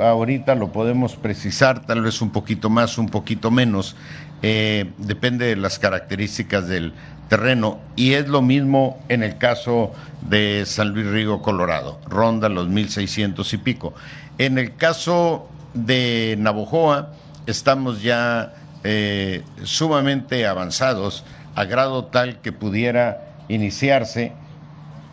ahorita 0.00 0.54
lo 0.56 0.72
podemos 0.72 1.14
precisar, 1.16 1.86
tal 1.86 2.02
vez 2.02 2.20
un 2.20 2.30
poquito 2.30 2.68
más, 2.68 2.98
un 2.98 3.08
poquito 3.08 3.50
menos. 3.50 3.96
Eh, 4.42 4.90
depende 4.98 5.46
de 5.46 5.56
las 5.56 5.78
características 5.78 6.66
del 6.66 6.92
terreno 7.28 7.78
y 7.96 8.14
es 8.14 8.28
lo 8.28 8.42
mismo 8.42 8.98
en 9.08 9.22
el 9.22 9.38
caso 9.38 9.92
de 10.28 10.64
San 10.66 10.90
Luis 10.90 11.06
Río 11.06 11.40
Colorado, 11.40 11.98
ronda 12.06 12.48
los 12.48 12.68
1600 12.68 13.54
y 13.54 13.56
pico. 13.58 13.94
En 14.38 14.58
el 14.58 14.74
caso 14.74 15.48
de 15.74 16.36
Navojoa 16.38 17.12
estamos 17.46 18.02
ya 18.02 18.52
eh, 18.84 19.42
sumamente 19.64 20.46
avanzados 20.46 21.24
a 21.54 21.64
grado 21.64 22.06
tal 22.06 22.40
que 22.40 22.52
pudiera 22.52 23.36
iniciarse 23.48 24.32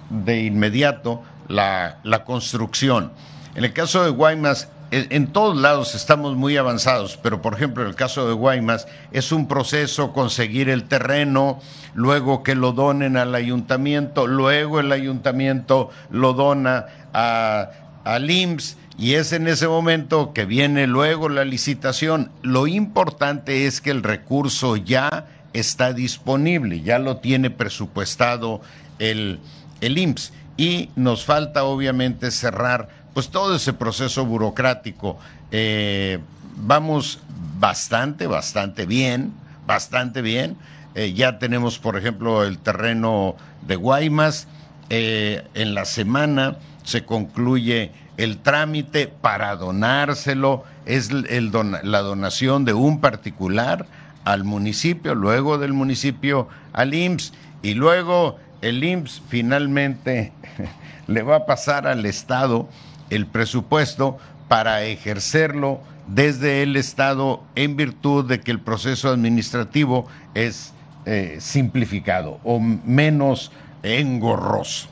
de 0.10 0.44
inmediato 0.44 1.22
la, 1.48 2.00
la 2.04 2.24
construcción. 2.24 3.12
En 3.56 3.64
el 3.64 3.74
caso 3.74 4.04
de 4.04 4.12
Guaymas 4.12 4.70
en 4.92 5.28
todos 5.28 5.56
lados 5.58 5.94
estamos 5.94 6.36
muy 6.36 6.58
avanzados, 6.58 7.18
pero 7.22 7.42
por 7.42 7.54
ejemplo 7.54 7.84
en 7.84 7.90
el 7.90 7.96
caso 7.96 8.28
de 8.28 8.34
Guaymas 8.34 8.88
es 9.12 9.32
un 9.32 9.48
proceso 9.48 10.14
conseguir 10.14 10.70
el 10.70 10.86
terreno, 10.86 11.60
luego 11.94 12.42
que 12.42 12.56
lo 12.56 12.72
donen 12.72 13.16
al 13.16 13.36
ayuntamiento, 13.36 14.26
luego 14.26 14.80
el 14.80 14.92
ayuntamiento 14.92 15.92
lo 16.10 16.34
dona 16.34 16.88
a, 17.14 17.70
al 18.04 18.32
IMSS 18.32 18.78
y 19.00 19.14
es 19.14 19.32
en 19.32 19.48
ese 19.48 19.70
momento 19.70 20.34
que 20.34 20.44
viene 20.44 20.86
luego 20.86 21.30
la 21.30 21.46
licitación. 21.46 22.32
Lo 22.42 22.68
importante 22.68 23.66
es 23.66 23.80
que 23.80 23.92
el 23.92 24.04
recurso 24.04 24.76
ya 24.76 25.26
está 25.54 25.94
disponible, 25.94 26.82
ya 26.82 27.00
lo 27.00 27.16
tiene 27.18 27.50
presupuestado 27.50 28.60
el, 29.00 29.40
el 29.80 29.98
IMSS 29.98 30.34
y 30.58 30.90
nos 30.98 31.24
falta 31.24 31.64
obviamente 31.64 32.30
cerrar 32.30 32.90
pues 33.14 33.30
todo 33.30 33.56
ese 33.56 33.72
proceso 33.72 34.26
burocrático. 34.26 35.18
Eh, 35.52 36.20
vamos 36.58 37.20
bastante, 37.58 38.28
bastante 38.28 38.86
bien, 38.86 39.32
bastante 39.66 40.22
bien. 40.22 40.58
Eh, 40.94 41.14
ya 41.14 41.40
tenemos, 41.40 41.80
por 41.80 41.96
ejemplo, 41.96 42.44
el 42.44 42.58
terreno 42.58 43.38
de 43.66 43.78
Guaymas. 43.78 44.50
Eh, 44.90 45.48
en 45.54 45.74
la 45.74 45.86
semana 45.86 46.58
se 46.84 47.06
concluye 47.06 47.92
el 48.24 48.38
trámite 48.38 49.08
para 49.08 49.56
donárselo. 49.56 50.64
Es 50.86 51.12
la 51.12 52.00
donación 52.00 52.66
de 52.66 52.74
un 52.74 53.00
particular 53.00 53.86
al 54.26 54.44
municipio, 54.44 55.16
luego 55.16 55.58
del 55.58 55.74
municipio 55.74 56.48
al 56.74 56.94
IMSS 56.94 57.34
y 57.62 57.74
luego 57.74 58.38
el 58.62 58.84
IMSS 58.84 59.22
finalmente 59.30 60.34
le 61.08 61.24
va 61.24 61.38
a 61.38 61.46
pasar 61.46 61.88
al 61.88 62.06
Estado 62.06 62.70
el 63.10 63.26
presupuesto 63.26 64.18
para 64.48 64.84
ejercerlo 64.84 65.80
desde 66.08 66.64
el 66.64 66.76
Estado 66.76 67.44
en 67.56 67.76
virtud 67.76 68.26
de 68.26 68.42
que 68.42 68.52
el 68.52 68.60
proceso 68.60 69.10
administrativo 69.10 70.08
es 70.34 70.74
eh, 71.06 71.38
simplificado 71.40 72.40
o 72.44 72.60
menos 72.60 73.52
engorroso. 73.84 74.90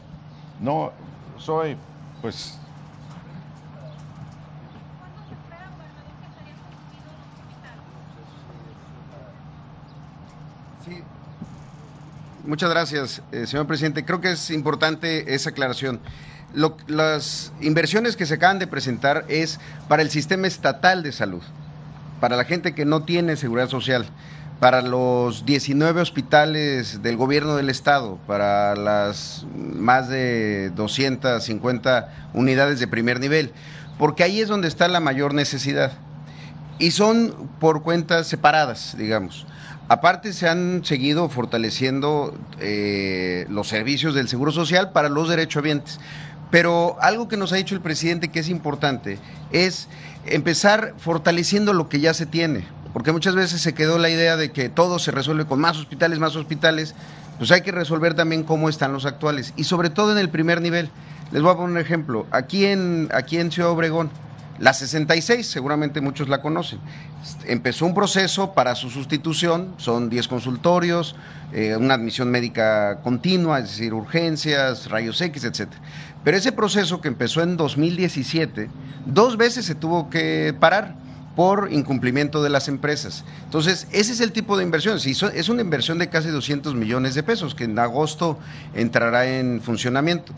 No, 0.61 0.91
soy, 1.37 1.75
pues... 2.21 2.57
Sí. 10.85 11.03
Muchas 12.47 12.69
gracias, 12.71 13.21
eh, 13.31 13.45
señor 13.45 13.67
presidente. 13.67 14.03
Creo 14.05 14.21
que 14.21 14.31
es 14.31 14.49
importante 14.49 15.35
esa 15.35 15.51
aclaración 15.51 15.99
las 16.87 17.51
inversiones 17.61 18.15
que 18.15 18.25
se 18.25 18.35
acaban 18.35 18.59
de 18.59 18.67
presentar 18.67 19.25
es 19.27 19.59
para 19.87 20.01
el 20.01 20.09
sistema 20.09 20.47
estatal 20.47 21.03
de 21.03 21.11
salud, 21.11 21.43
para 22.19 22.35
la 22.35 22.45
gente 22.45 22.73
que 22.73 22.85
no 22.85 23.03
tiene 23.03 23.35
seguridad 23.35 23.67
social, 23.67 24.05
para 24.59 24.81
los 24.81 25.45
19 25.45 26.01
hospitales 26.01 27.03
del 27.03 27.17
gobierno 27.17 27.55
del 27.55 27.69
estado, 27.69 28.17
para 28.25 28.75
las 28.75 29.45
más 29.55 30.09
de 30.09 30.71
250 30.75 32.29
unidades 32.33 32.79
de 32.79 32.87
primer 32.87 33.19
nivel, 33.19 33.51
porque 33.99 34.23
ahí 34.23 34.39
es 34.39 34.47
donde 34.47 34.67
está 34.67 34.87
la 34.87 34.99
mayor 34.99 35.33
necesidad. 35.33 35.91
Y 36.79 36.91
son 36.91 37.49
por 37.59 37.83
cuentas 37.83 38.27
separadas, 38.27 38.95
digamos. 38.97 39.45
Aparte 39.89 40.33
se 40.33 40.49
han 40.49 40.83
seguido 40.83 41.29
fortaleciendo 41.29 42.37
eh, 42.59 43.45
los 43.49 43.69
servicios 43.69 44.13
del 44.13 44.27
Seguro 44.27 44.51
Social 44.51 44.91
para 44.91 45.07
los 45.07 45.29
derechohabientes. 45.29 45.99
Pero 46.51 46.97
algo 47.01 47.27
que 47.27 47.37
nos 47.37 47.51
ha 47.51 47.57
dicho 47.57 47.75
el 47.75 47.81
presidente 47.81 48.29
que 48.29 48.39
es 48.39 48.49
importante 48.49 49.19
es 49.51 49.87
empezar 50.25 50.93
fortaleciendo 50.97 51.73
lo 51.73 51.89
que 51.89 51.99
ya 51.99 52.13
se 52.13 52.25
tiene, 52.25 52.65
porque 52.93 53.11
muchas 53.11 53.35
veces 53.35 53.61
se 53.61 53.73
quedó 53.73 53.97
la 53.97 54.09
idea 54.09 54.37
de 54.37 54.51
que 54.51 54.69
todo 54.69 54.99
se 54.99 55.11
resuelve 55.11 55.45
con 55.45 55.59
más 55.59 55.77
hospitales, 55.77 56.19
más 56.19 56.35
hospitales, 56.35 56.95
pues 57.37 57.51
hay 57.51 57.61
que 57.61 57.71
resolver 57.71 58.13
también 58.13 58.43
cómo 58.43 58.69
están 58.69 58.93
los 58.93 59.05
actuales 59.05 59.53
y 59.57 59.65
sobre 59.65 59.89
todo 59.89 60.11
en 60.13 60.17
el 60.17 60.29
primer 60.29 60.61
nivel. 60.61 60.89
Les 61.31 61.41
voy 61.41 61.51
a 61.51 61.55
poner 61.55 61.71
un 61.71 61.77
ejemplo, 61.77 62.25
aquí 62.31 62.65
en, 62.65 63.09
aquí 63.13 63.37
en 63.37 63.51
Ciudad 63.51 63.71
Obregón, 63.71 64.09
la 64.59 64.73
66, 64.73 65.45
seguramente 65.45 66.01
muchos 66.01 66.29
la 66.29 66.41
conocen. 66.41 66.79
Empezó 67.45 67.85
un 67.85 67.93
proceso 67.93 68.53
para 68.53 68.73
su 68.75 68.89
sustitución, 68.89 69.75
son 69.77 70.09
10 70.09 70.27
consultorios, 70.27 71.15
eh, 71.53 71.75
una 71.75 71.93
admisión 71.93 72.31
médica 72.31 73.01
continua, 73.03 73.59
es 73.59 73.69
decir, 73.69 73.93
urgencias, 73.93 74.89
rayos 74.89 75.21
X, 75.21 75.43
etc. 75.43 75.69
Pero 76.23 76.37
ese 76.37 76.51
proceso 76.51 77.01
que 77.01 77.07
empezó 77.07 77.43
en 77.43 77.55
2017, 77.55 78.69
dos 79.05 79.37
veces 79.37 79.65
se 79.65 79.75
tuvo 79.75 80.09
que 80.09 80.55
parar 80.59 80.95
por 81.37 81.71
incumplimiento 81.71 82.41
de 82.41 82.49
las 82.49 82.67
empresas. 82.67 83.23
Entonces, 83.43 83.87
ese 83.91 84.11
es 84.11 84.21
el 84.21 84.31
tipo 84.31 84.57
de 84.57 84.63
inversión. 84.63 84.97
Es 84.97 85.49
una 85.49 85.61
inversión 85.61 85.99
de 85.99 86.09
casi 86.09 86.29
200 86.29 86.73
millones 86.73 87.13
de 87.13 87.21
pesos 87.21 87.53
que 87.53 87.65
en 87.65 87.77
agosto 87.77 88.39
entrará 88.73 89.27
en 89.27 89.61
funcionamiento 89.61 90.33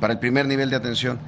para 0.00 0.12
el 0.12 0.20
primer 0.20 0.46
nivel 0.46 0.70
de 0.70 0.76
atención. 0.76 1.18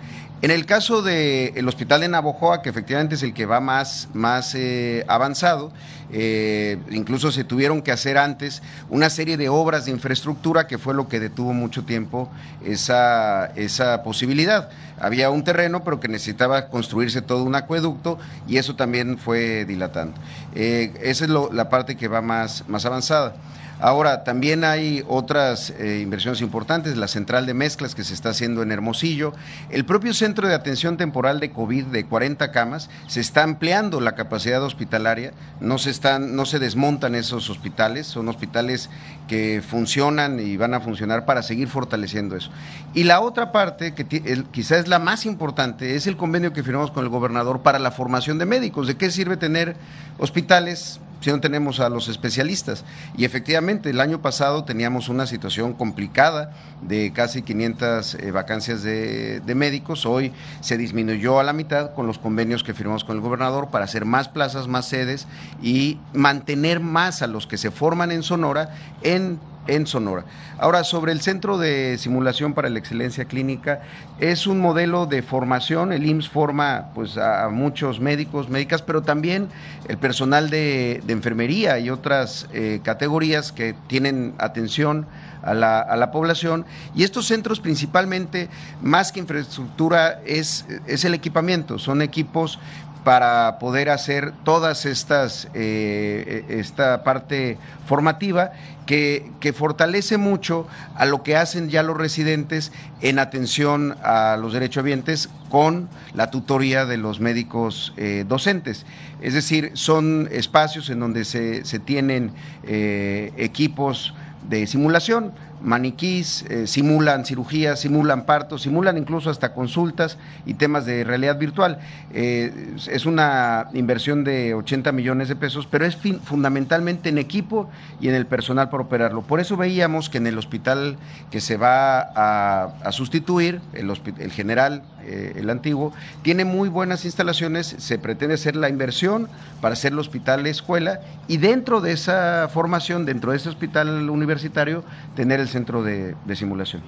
En 0.43 0.51
el 0.51 0.66
caso 0.66 1.01
del 1.01 1.66
hospital 1.66 2.03
de 2.03 2.09
Navojoa, 2.09 2.61
que 2.61 2.68
efectivamente 2.68 3.14
es 3.14 3.22
el 3.22 3.32
que 3.32 3.47
va 3.47 3.61
más, 3.61 4.09
más 4.12 4.55
eh, 4.55 5.03
avanzado, 5.09 5.72
eh, 6.12 6.78
incluso 6.91 7.32
se 7.32 7.43
tuvieron 7.43 7.80
que 7.80 7.91
hacer 7.91 8.18
antes 8.18 8.62
una 8.91 9.09
serie 9.09 9.39
de 9.39 9.49
obras 9.49 9.87
de 9.87 9.93
infraestructura 9.93 10.66
que 10.66 10.76
fue 10.76 10.93
lo 10.93 11.09
que 11.09 11.20
detuvo 11.20 11.55
mucho 11.55 11.84
tiempo 11.84 12.30
esa, 12.62 13.47
esa 13.57 14.03
posibilidad. 14.03 14.68
Había 15.01 15.30
un 15.30 15.43
terreno, 15.43 15.82
pero 15.82 16.01
que 16.01 16.09
necesitaba 16.09 16.68
construirse 16.68 17.22
todo 17.22 17.43
un 17.43 17.55
acueducto 17.55 18.18
y 18.47 18.59
eso 18.59 18.76
también 18.76 19.16
fue 19.16 19.64
dilatando. 19.64 20.20
Eh, 20.55 20.93
esa 21.03 21.24
es 21.24 21.30
la 21.30 21.70
parte 21.70 21.97
que 21.97 22.09
va 22.09 22.20
más, 22.20 22.62
más 22.68 22.84
avanzada. 22.84 23.37
Ahora, 23.79 24.24
también 24.24 24.64
hay 24.64 25.05
otras 25.07 25.70
eh, 25.70 26.01
inversiones 26.03 26.41
importantes, 26.41 26.97
la 26.97 27.09
central 27.09 27.45
de 27.45 27.53
mezclas 27.53 27.95
que 27.95 28.05
se 28.05 28.14
está 28.14 28.31
haciendo 28.31 28.62
en 28.62 28.72
Hermosillo, 28.72 29.35
el 29.68 29.85
propio 29.85 30.14
centro 30.14 30.49
de 30.49 30.55
atención 30.55 30.97
temporal 30.97 31.41
de 31.41 31.51
COVID 31.51 31.85
de 31.87 32.07
40 32.07 32.53
camas, 32.53 32.89
se 33.07 33.20
está 33.20 33.43
ampliando 33.43 34.01
la 34.01 34.14
capacidad 34.14 34.62
hospitalaria, 34.62 35.33
no 35.61 35.77
se, 35.77 35.91
están, 35.91 36.37
no 36.37 36.47
se 36.47 36.59
desmontan 36.59 37.14
esos 37.14 37.51
hospitales, 37.51 38.07
son 38.07 38.29
hospitales 38.29 38.89
que 39.29 39.62
funcionan 39.66 40.41
y 40.41 40.57
van 40.57 40.72
a 40.72 40.81
funcionar 40.81 41.27
para 41.27 41.43
seguir 41.43 41.68
fortaleciendo 41.68 42.35
eso. 42.35 42.51
Y 42.95 43.05
la 43.05 43.20
otra 43.20 43.53
parte, 43.53 43.93
que 43.93 44.07
quizás 44.53 44.81
es 44.81 44.89
la 44.89 44.99
más 44.99 45.27
importante, 45.27 45.97
es 45.97 46.07
el 46.07 46.16
convenio 46.16 46.55
que 46.55 46.62
firmamos 46.62 46.91
con 46.91 47.05
el 47.05 47.11
gobernador 47.11 47.61
para 47.61 47.79
la 47.79 47.91
formación 47.91 48.39
de 48.39 48.47
médicos. 48.47 48.87
¿De 48.87 48.97
qué 48.97 49.11
sirve 49.11 49.37
tener 49.37 49.77
hospitales 50.18 50.99
si 51.21 51.31
no 51.31 51.41
tenemos 51.41 51.81
a 51.81 51.89
los 51.89 52.09
especialistas. 52.09 52.85
Y 53.17 53.25
efectivamente, 53.25 53.91
el 53.91 54.01
año 54.01 54.23
pasado 54.23 54.64
teníamos 54.64 55.09
una 55.09 55.27
situación 55.27 55.73
complicada 55.73 56.53
de 56.83 57.12
casi 57.12 57.43
500 57.43 58.14
eh, 58.14 58.31
vacancias 58.31 58.83
de, 58.83 59.41
de, 59.41 59.55
médicos. 59.55 60.07
Hoy 60.07 60.33
se 60.61 60.77
disminuyó 60.77 61.41
a 61.41 61.45
la 61.45 61.53
mitad 61.53 61.95
con 61.95 62.07
los 62.07 62.19
convenios 62.19 62.62
que 62.62 62.75
firmamos 62.75 63.05
con 63.05 63.17
el 63.17 63.23
gobernador 63.23 63.69
para 63.69 63.85
hacer 63.85 64.05
más 64.05 64.29
plazas, 64.29 64.69
más 64.69 64.87
sedes 64.89 65.27
y 65.62 65.99
mantener 66.12 66.81
más 66.81 67.23
a 67.23 67.27
los 67.27 67.47
que 67.47 67.57
se 67.57 67.71
forman 67.71 68.12
en 68.12 68.23
Sonora 68.23 68.75
en 69.03 69.39
en 69.67 69.87
Sonora. 69.87 70.25
Ahora, 70.59 70.85
sobre 70.85 71.12
el 71.12 71.21
Centro 71.21 71.59
de 71.59 71.99
Simulación 71.99 72.55
para 72.55 72.69
la 72.69 72.79
Excelencia 72.79 73.27
Clínica, 73.27 73.83
es 74.19 74.47
un 74.47 74.61
modelo 74.61 75.07
de 75.07 75.23
formación, 75.23 75.93
el 75.93 76.07
IMSS 76.07 76.29
forma 76.29 76.87
pues, 76.95 77.19
a 77.19 77.49
muchos 77.51 78.01
médicos, 78.01 78.49
médicas, 78.49 78.83
pero 78.83 79.03
también 79.03 79.49
el 79.89 79.99
personal 79.99 80.51
de, 80.51 81.03
enfermería 81.09 81.79
y 81.79 81.91
otras 81.91 82.49
eh, 82.53 82.81
categorías 82.83 83.53
que 83.53 83.75
tienen 83.87 84.35
atención 84.39 85.07
a 85.43 85.55
la, 85.55 85.81
a 85.81 85.97
la, 85.97 86.11
población. 86.11 86.67
Y 86.95 87.05
estos 87.05 87.27
centros 87.27 87.61
principalmente, 87.61 88.49
más 88.83 89.12
que 89.12 89.21
infraestructura, 89.21 90.21
es, 90.27 90.67
es 90.87 91.05
el 91.05 91.14
equipamiento, 91.14 91.79
son 91.79 92.03
equipos 92.03 92.59
para 93.07 93.61
poder 93.61 93.88
hacer 93.88 94.32
todas 94.42 94.84
estas, 94.84 95.46
eh, 95.54 96.44
esta 96.48 97.04
parte 97.04 97.57
formativa 97.86 98.50
que, 98.84 99.30
que, 99.38 99.52
fortalece 99.52 100.16
mucho 100.16 100.66
a 100.96 101.07
lo 101.07 101.22
que 101.22 101.36
hacen 101.36 101.68
ya 101.68 101.84
los 101.84 101.96
residentes 101.96 102.72
en 103.02 103.20
atención 103.20 103.96
a 104.02 104.36
los 104.36 104.54
derechohabientes 104.54 105.28
con 105.50 105.88
la 106.14 106.32
tutoría 106.32 106.84
de 106.84 106.96
los 106.96 107.20
médicos 107.20 107.94
eh, 107.96 108.24
docentes. 108.26 108.86
Es 109.20 109.34
decir, 109.34 109.70
son 109.74 110.28
espacios 110.32 110.90
en 110.90 110.98
donde 110.98 111.24
se, 111.24 111.64
se 111.64 111.78
tienen 111.78 112.32
eh, 112.64 113.32
equipos 113.36 114.14
de 114.48 114.66
simulación 114.66 115.32
maniquís, 115.62 116.44
eh, 116.48 116.66
simulan 116.66 117.24
cirugías, 117.24 117.80
simulan 117.80 118.24
partos, 118.24 118.62
simulan 118.62 118.96
incluso 118.96 119.30
hasta 119.30 119.52
consultas 119.52 120.18
y 120.44 120.54
temas 120.54 120.86
de 120.86 121.04
realidad 121.04 121.38
virtual. 121.38 121.78
Eh, 122.12 122.74
es 122.90 123.07
una 123.07 123.68
inversión 123.74 124.24
de 124.24 124.54
80 124.54 124.92
millones 124.92 125.28
de 125.28 125.36
pesos, 125.36 125.66
pero 125.66 125.84
es 125.84 125.96
fundamentalmente 126.24 127.09
en 127.09 127.18
equipo 127.18 127.68
y 128.00 128.09
en 128.09 128.14
el 128.14 128.26
personal 128.26 128.68
para 128.70 128.84
operarlo. 128.84 129.22
Por 129.22 129.40
eso 129.40 129.57
veíamos 129.57 130.11
que 130.11 130.18
en 130.18 130.26
el 130.26 130.38
hospital 130.38 130.96
que 131.30 131.40
se 131.40 131.57
va 131.57 132.00
a, 132.00 132.92
sustituir, 132.92 133.61
el, 133.72 133.90
el 134.18 134.32
general, 134.32 134.82
eh, 135.07 135.32
el 135.36 135.50
antiguo, 135.50 135.92
tiene 136.22 136.44
muy 136.44 136.68
buenas 136.68 137.04
instalaciones, 137.04 137.66
se 137.78 137.98
pretende 137.98 138.34
hacer 138.34 138.57
la 138.57 138.68
inversión 138.68 139.28
para 139.61 139.74
hacer 139.74 139.92
el 139.92 139.98
hospital 139.98 140.46
escuela 140.46 141.00
y 141.28 141.36
dentro 141.36 141.80
de 141.80 141.92
esa 141.92 142.48
formación, 142.52 143.04
dentro 143.04 143.30
de 143.30 143.36
ese 143.36 143.48
hospital 143.48 144.11
universitario, 144.11 144.84
tener 145.14 145.40
el 145.40 145.48
centro 145.48 145.82
de, 145.82 146.14
simulación. 146.34 146.82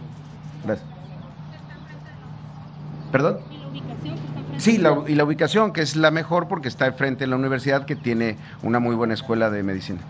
Gracias. 0.64 0.88
¿Perdón? 3.12 3.38
Sí, 4.58 4.80
y 5.06 5.14
la 5.14 5.24
ubicación, 5.24 5.72
que 5.72 5.82
es 5.82 5.94
la 5.94 6.10
mejor 6.10 6.48
porque 6.48 6.68
está 6.68 6.92
frente 6.92 7.24
a 7.24 7.26
la 7.28 7.36
universidad 7.36 7.86
que 7.86 7.94
tiene 7.94 8.36
una 8.62 8.80
muy 8.80 8.96
buena 8.96 9.14
escuela 9.14 9.50
de 9.50 9.62
medicina. 9.62 10.00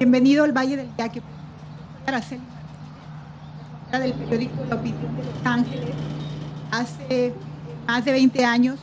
Bienvenido 0.00 0.44
al 0.44 0.52
Valle 0.52 0.78
del 0.78 0.88
Yaque. 0.96 1.20
del 3.92 4.14
periódico 4.14 4.64
La 4.70 4.76
Opinión 4.76 5.14
de 5.14 5.24
Los 5.24 5.44
Ángeles 5.44 5.90
hace 6.70 7.34
más 7.86 8.02
de 8.06 8.12
20 8.12 8.42
años 8.42 8.78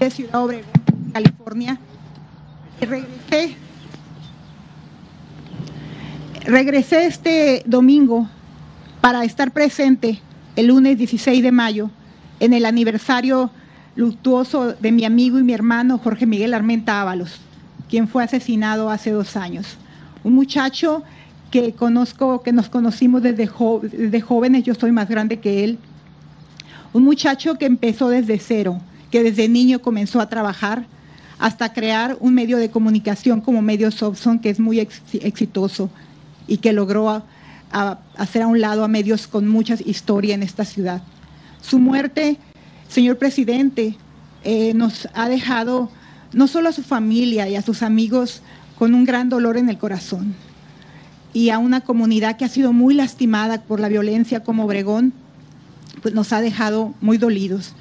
de 0.00 0.10
Ciudad 0.10 0.42
Obregón, 0.42 0.70
California. 1.12 1.78
Y 2.80 2.86
regresé, 2.86 3.56
regresé 6.46 7.04
este 7.08 7.62
domingo 7.66 8.26
para 9.02 9.22
estar 9.24 9.50
presente 9.50 10.22
el 10.56 10.68
lunes 10.68 10.96
16 10.96 11.42
de 11.42 11.52
mayo 11.52 11.90
en 12.40 12.54
el 12.54 12.64
aniversario 12.64 13.50
luctuoso 13.96 14.72
de 14.72 14.92
mi 14.92 15.04
amigo 15.04 15.38
y 15.38 15.42
mi 15.42 15.52
hermano 15.52 15.98
Jorge 15.98 16.24
Miguel 16.24 16.54
Armenta 16.54 17.02
Ábalos, 17.02 17.38
quien 17.90 18.08
fue 18.08 18.24
asesinado 18.24 18.88
hace 18.88 19.10
dos 19.10 19.36
años. 19.36 19.76
Un 20.24 20.34
muchacho 20.34 21.02
que 21.50 21.72
conozco, 21.72 22.42
que 22.42 22.52
nos 22.52 22.68
conocimos 22.68 23.22
desde, 23.22 23.48
desde 23.92 24.20
jóvenes, 24.20 24.64
yo 24.64 24.74
soy 24.74 24.90
más 24.90 25.08
grande 25.08 25.38
que 25.38 25.62
él, 25.62 25.78
un 26.92 27.04
muchacho 27.04 27.56
que 27.58 27.66
empezó 27.66 28.08
desde 28.08 28.38
cero, 28.38 28.80
que 29.10 29.22
desde 29.22 29.48
niño 29.48 29.80
comenzó 29.80 30.20
a 30.20 30.28
trabajar 30.28 30.86
hasta 31.38 31.72
crear 31.72 32.16
un 32.20 32.34
medio 32.34 32.56
de 32.56 32.70
comunicación 32.70 33.40
como 33.40 33.62
Medio 33.62 33.90
Sobson, 33.90 34.38
que 34.38 34.50
es 34.50 34.58
muy 34.58 34.80
exitoso 34.80 35.90
y 36.46 36.58
que 36.58 36.72
logró 36.72 37.22
hacer 38.16 38.42
a 38.42 38.46
un 38.46 38.60
lado 38.60 38.84
a 38.84 38.88
medios 38.88 39.26
con 39.26 39.48
mucha 39.48 39.76
historia 39.84 40.34
en 40.34 40.42
esta 40.42 40.64
ciudad. 40.64 41.02
Su 41.60 41.78
muerte, 41.78 42.38
señor 42.88 43.18
presidente, 43.18 43.96
eh, 44.44 44.72
nos 44.74 45.08
ha 45.14 45.28
dejado 45.28 45.90
no 46.32 46.46
solo 46.46 46.68
a 46.68 46.72
su 46.72 46.82
familia 46.82 47.48
y 47.48 47.56
a 47.56 47.62
sus 47.62 47.82
amigos 47.82 48.42
con 48.78 48.94
un 48.94 49.04
gran 49.04 49.28
dolor 49.28 49.56
en 49.56 49.68
el 49.68 49.78
corazón 49.78 50.34
y 51.32 51.50
a 51.50 51.58
una 51.58 51.80
comunidad 51.80 52.36
que 52.36 52.44
ha 52.44 52.48
sido 52.48 52.72
muy 52.72 52.94
lastimada 52.94 53.62
por 53.62 53.80
la 53.80 53.88
violencia 53.88 54.44
como 54.44 54.64
Obregón, 54.64 55.12
pues 56.00 56.14
nos 56.14 56.32
ha 56.32 56.40
dejado 56.40 56.94
muy 57.00 57.18
dolidos. 57.18 57.74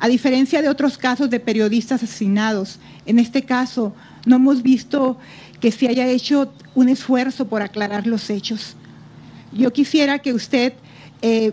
A 0.00 0.08
diferencia 0.08 0.62
de 0.62 0.68
otros 0.68 0.98
casos 0.98 1.30
de 1.30 1.40
periodistas 1.40 2.02
asesinados, 2.02 2.78
en 3.06 3.18
este 3.18 3.42
caso 3.42 3.94
no 4.26 4.36
hemos 4.36 4.62
visto 4.62 5.18
que 5.60 5.72
se 5.72 5.88
haya 5.88 6.06
hecho 6.06 6.52
un 6.74 6.88
esfuerzo 6.88 7.48
por 7.48 7.62
aclarar 7.62 8.06
los 8.06 8.30
hechos. 8.30 8.76
Yo 9.52 9.72
quisiera 9.72 10.18
que 10.20 10.34
usted 10.34 10.74
eh, 11.22 11.52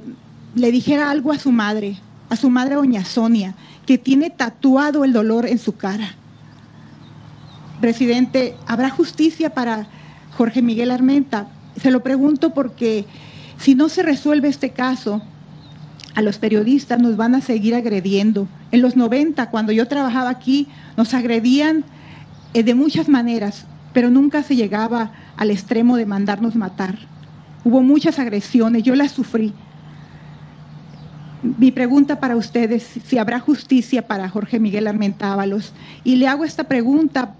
le 0.55 0.71
dijera 0.71 1.09
algo 1.09 1.31
a 1.31 1.39
su 1.39 1.51
madre, 1.51 1.97
a 2.29 2.35
su 2.35 2.49
madre 2.49 2.75
doña 2.75 3.05
Sonia, 3.05 3.55
que 3.85 3.97
tiene 3.97 4.29
tatuado 4.29 5.05
el 5.05 5.13
dolor 5.13 5.45
en 5.45 5.57
su 5.57 5.75
cara. 5.75 6.15
Presidente, 7.81 8.55
¿habrá 8.67 8.89
justicia 8.89 9.53
para 9.53 9.87
Jorge 10.37 10.61
Miguel 10.61 10.91
Armenta? 10.91 11.47
Se 11.81 11.91
lo 11.91 12.03
pregunto 12.03 12.53
porque 12.53 13.05
si 13.57 13.75
no 13.75 13.89
se 13.89 14.03
resuelve 14.03 14.47
este 14.47 14.71
caso, 14.71 15.21
a 16.15 16.21
los 16.21 16.37
periodistas 16.37 16.99
nos 16.99 17.17
van 17.17 17.35
a 17.35 17.41
seguir 17.41 17.75
agrediendo. 17.75 18.47
En 18.71 18.81
los 18.81 18.95
90, 18.95 19.49
cuando 19.49 19.73
yo 19.73 19.87
trabajaba 19.87 20.29
aquí, 20.29 20.67
nos 20.95 21.13
agredían 21.13 21.83
eh, 22.53 22.63
de 22.63 22.73
muchas 22.73 23.09
maneras, 23.09 23.65
pero 23.93 24.09
nunca 24.09 24.41
se 24.41 24.55
llegaba 24.55 25.11
al 25.35 25.51
extremo 25.51 25.97
de 25.97 26.05
mandarnos 26.05 26.55
matar. 26.55 26.97
Hubo 27.65 27.81
muchas 27.81 28.17
agresiones, 28.17 28.83
yo 28.83 28.95
las 28.95 29.11
sufrí. 29.11 29.53
Mi 31.43 31.71
pregunta 31.71 32.19
para 32.19 32.37
ustedes, 32.37 32.87
si 33.05 33.17
habrá 33.17 33.39
justicia 33.39 34.07
para 34.07 34.29
Jorge 34.29 34.59
Miguel 34.59 34.87
Armentábalos. 34.87 35.73
Y 36.03 36.15
le 36.15 36.27
hago 36.27 36.45
esta 36.45 36.63
pregunta, 36.63 37.35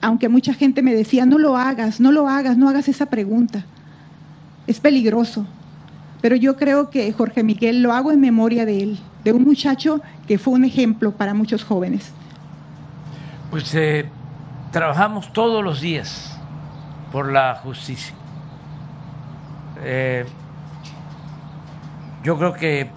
aunque 0.00 0.28
mucha 0.28 0.54
gente 0.54 0.82
me 0.82 0.94
decía, 0.94 1.26
no 1.26 1.38
lo 1.38 1.56
hagas, 1.56 2.00
no 2.00 2.12
lo 2.12 2.28
hagas, 2.28 2.56
no 2.56 2.68
hagas 2.68 2.88
esa 2.88 3.06
pregunta. 3.06 3.64
Es 4.66 4.80
peligroso. 4.80 5.46
Pero 6.20 6.36
yo 6.36 6.56
creo 6.56 6.90
que 6.90 7.12
Jorge 7.12 7.42
Miguel 7.42 7.82
lo 7.82 7.92
hago 7.92 8.10
en 8.12 8.20
memoria 8.20 8.64
de 8.64 8.82
él, 8.82 8.98
de 9.24 9.32
un 9.32 9.44
muchacho 9.44 10.00
que 10.26 10.38
fue 10.38 10.54
un 10.54 10.64
ejemplo 10.64 11.12
para 11.12 11.34
muchos 11.34 11.64
jóvenes. 11.64 12.12
Pues 13.50 13.74
eh, 13.74 14.08
trabajamos 14.72 15.32
todos 15.32 15.64
los 15.64 15.80
días 15.80 16.36
por 17.12 17.32
la 17.32 17.54
justicia. 17.54 18.14
Eh, 19.82 20.26
yo 22.24 22.36
creo 22.36 22.52
que 22.52 22.90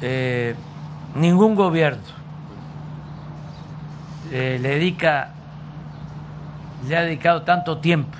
eh, 0.00 0.54
ningún 1.16 1.54
gobierno 1.54 2.20
le 4.30 4.60
dedica, 4.60 5.34
le 6.88 6.96
ha 6.96 7.02
dedicado 7.02 7.42
tanto 7.42 7.78
tiempo 7.78 8.16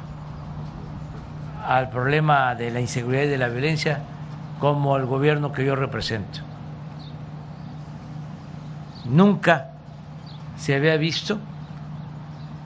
al 1.67 1.91
problema 1.91 2.55
de 2.55 2.71
la 2.71 2.81
inseguridad 2.81 3.25
y 3.25 3.29
de 3.29 3.39
la 3.39 3.49
violencia 3.49 4.01
como 4.59 4.97
el 4.97 5.07
gobierno 5.07 5.53
que 5.53 5.65
yo 5.65 5.77
represento. 5.77 6.41
Nunca 9.05 9.71
se 10.57 10.75
había 10.75 10.97
visto 10.97 11.39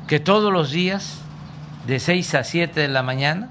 que 0.07 0.21
todos 0.21 0.53
los 0.53 0.71
días, 0.71 1.21
de 1.87 2.01
6 2.01 2.35
a 2.35 2.45
7 2.45 2.81
de 2.81 2.89
la 2.89 3.03
mañana, 3.03 3.49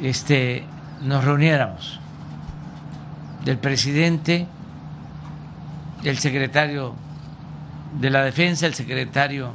este, 0.00 0.64
nos 1.02 1.24
reuniéramos. 1.24 2.00
Del 3.44 3.58
presidente, 3.58 4.46
el 6.04 6.18
secretario 6.18 6.94
de 7.98 8.10
la 8.10 8.22
Defensa, 8.22 8.66
el 8.66 8.74
secretario 8.74 9.52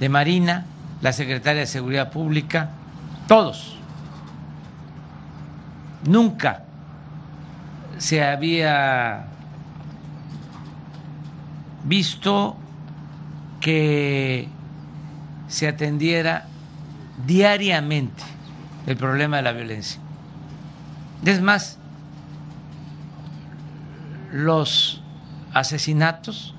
de 0.00 0.08
Marina, 0.08 0.64
la 1.02 1.12
secretaria 1.12 1.60
de 1.60 1.66
Seguridad 1.66 2.10
Pública, 2.10 2.70
todos. 3.28 3.76
Nunca 6.06 6.64
se 7.98 8.24
había 8.24 9.26
visto 11.84 12.56
que 13.60 14.48
se 15.48 15.68
atendiera 15.68 16.46
diariamente 17.26 18.22
el 18.86 18.96
problema 18.96 19.36
de 19.36 19.42
la 19.42 19.52
violencia. 19.52 20.00
Es 21.24 21.42
más, 21.42 21.78
los 24.32 25.02
asesinatos, 25.52 26.54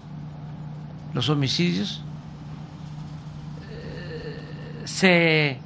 los 1.15 1.29
homicidios, 1.29 2.03
se 4.85 5.57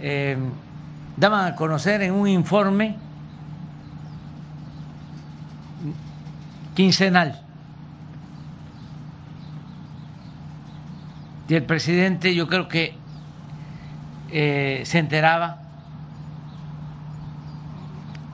eh, 0.00 0.38
daban 1.16 1.52
a 1.52 1.56
conocer 1.56 2.02
en 2.02 2.12
un 2.14 2.28
informe 2.28 2.96
quincenal. 6.74 7.40
Y 11.48 11.54
el 11.54 11.64
presidente 11.64 12.34
yo 12.34 12.46
creo 12.46 12.68
que 12.68 12.94
eh, 14.30 14.82
se 14.84 14.98
enteraba 14.98 15.58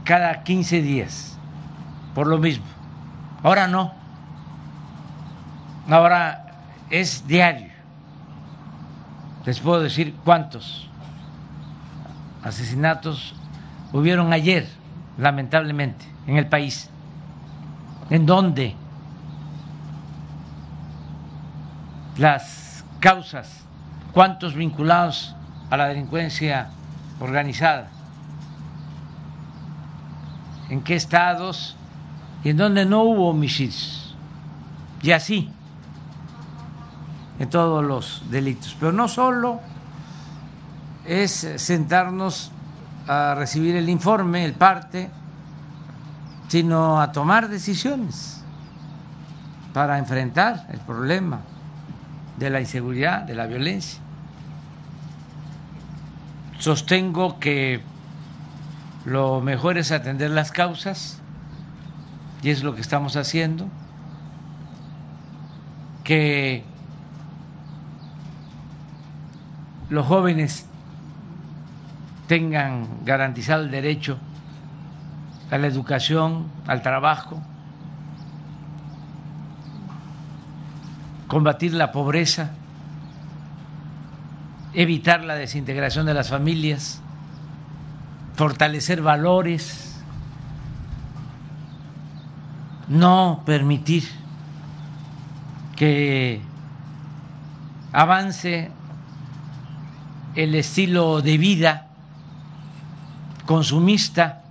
cada 0.05 0.44
15 0.44 0.82
días, 0.82 1.38
por 2.14 2.26
lo 2.26 2.38
mismo. 2.38 2.66
Ahora 3.42 3.66
no. 3.66 3.92
Ahora 5.88 6.47
es 6.90 7.26
diario. 7.26 7.75
Les 9.47 9.61
puedo 9.61 9.80
decir 9.80 10.12
cuántos 10.24 10.88
asesinatos 12.42 13.32
hubieron 13.92 14.32
ayer, 14.32 14.68
lamentablemente, 15.18 16.05
en 16.26 16.36
el 16.36 16.49
país. 16.49 16.90
¿En 18.11 18.26
dónde? 18.26 18.74
Las 22.18 22.84
causas, 22.99 23.64
cuántos 24.12 24.55
vinculados 24.55 25.36
a 25.70 25.76
la 25.76 25.86
delincuencia 25.86 26.70
organizada, 27.20 27.88
en 30.70 30.82
qué 30.82 30.97
estados 30.97 31.76
y 32.42 32.51
en 32.51 32.57
dónde 32.57 32.84
no 32.84 33.03
hubo 33.05 33.30
homicidios. 33.30 34.16
Y 35.03 35.12
así, 35.12 35.53
en 37.39 37.51
todos 37.51 37.84
los 37.84 38.22
delitos. 38.30 38.76
Pero 38.78 38.93
no 38.93 39.09
solo 39.09 39.61
es 41.05 41.32
sentarnos 41.57 42.51
a 43.07 43.34
recibir 43.34 43.76
el 43.76 43.89
informe, 43.89 44.45
el 44.45 44.55
parte, 44.55 45.11
sino 46.49 47.01
a 47.01 47.12
tomar 47.12 47.49
decisiones 47.49 48.43
para 49.72 49.99
enfrentar 49.99 50.66
el 50.70 50.80
problema 50.80 51.41
de 52.39 52.51
la 52.51 52.61
inseguridad, 52.61 53.22
de 53.22 53.34
la 53.34 53.47
violencia. 53.47 54.01
Sostengo 56.59 57.39
que 57.39 57.82
lo 59.05 59.41
mejor 59.41 59.78
es 59.78 59.93
atender 59.93 60.30
las 60.30 60.51
causas, 60.51 61.20
y 62.43 62.51
es 62.51 62.62
lo 62.62 62.74
que 62.74 62.80
estamos 62.80 63.16
haciendo, 63.16 63.66
que 66.05 66.64
los 69.89 70.07
jóvenes 70.07 70.66
tengan 72.26 73.05
garantizado 73.05 73.62
el 73.62 73.70
derecho 73.70 74.18
a 75.51 75.59
la 75.59 75.66
educación, 75.68 76.47
al 76.66 76.82
trabajo, 76.82 77.41
combatir 81.28 81.72
la 81.72 81.93
pobreza, 81.93 82.51
evitar 84.74 85.22
la 85.22 85.34
desintegración 85.34 86.07
de 86.07 86.14
las 86.14 86.30
familias, 86.30 87.01
fortalecer 88.34 89.03
valores, 89.03 90.03
no 92.89 93.43
permitir 93.45 94.05
que 95.76 96.41
avance 97.93 98.70
el 100.37 100.55
estilo 100.55 101.22
de 101.22 101.39
vida 101.39 101.87
consumista 103.47 104.43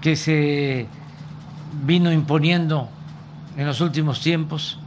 que 0.00 0.16
se 0.16 0.88
vino 1.84 2.12
imponiendo 2.12 2.88
en 3.56 3.66
los 3.66 3.80
últimos 3.80 4.20
tiempos, 4.20 4.80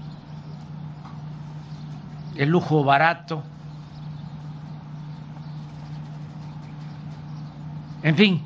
el 2.35 2.49
lujo 2.49 2.83
barato, 2.83 3.43
en 8.03 8.15
fin, 8.15 8.41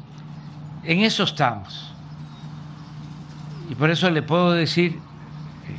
en 0.84 1.00
eso 1.00 1.24
estamos. 1.24 1.92
Y 3.70 3.76
por 3.76 3.90
eso 3.90 4.12
le 4.12 4.22
puedo 4.22 4.52
decir 4.52 5.00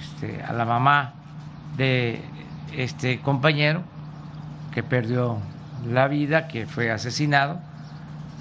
este, 0.01 0.43
a 0.43 0.53
la 0.53 0.65
mamá 0.65 1.13
de 1.77 2.21
este 2.73 3.21
compañero 3.21 3.96
que 4.77 4.83
perdió 4.83 5.39
la 5.91 6.07
vida, 6.07 6.49
que 6.49 6.67
fue 6.67 6.91
asesinado, 6.91 7.59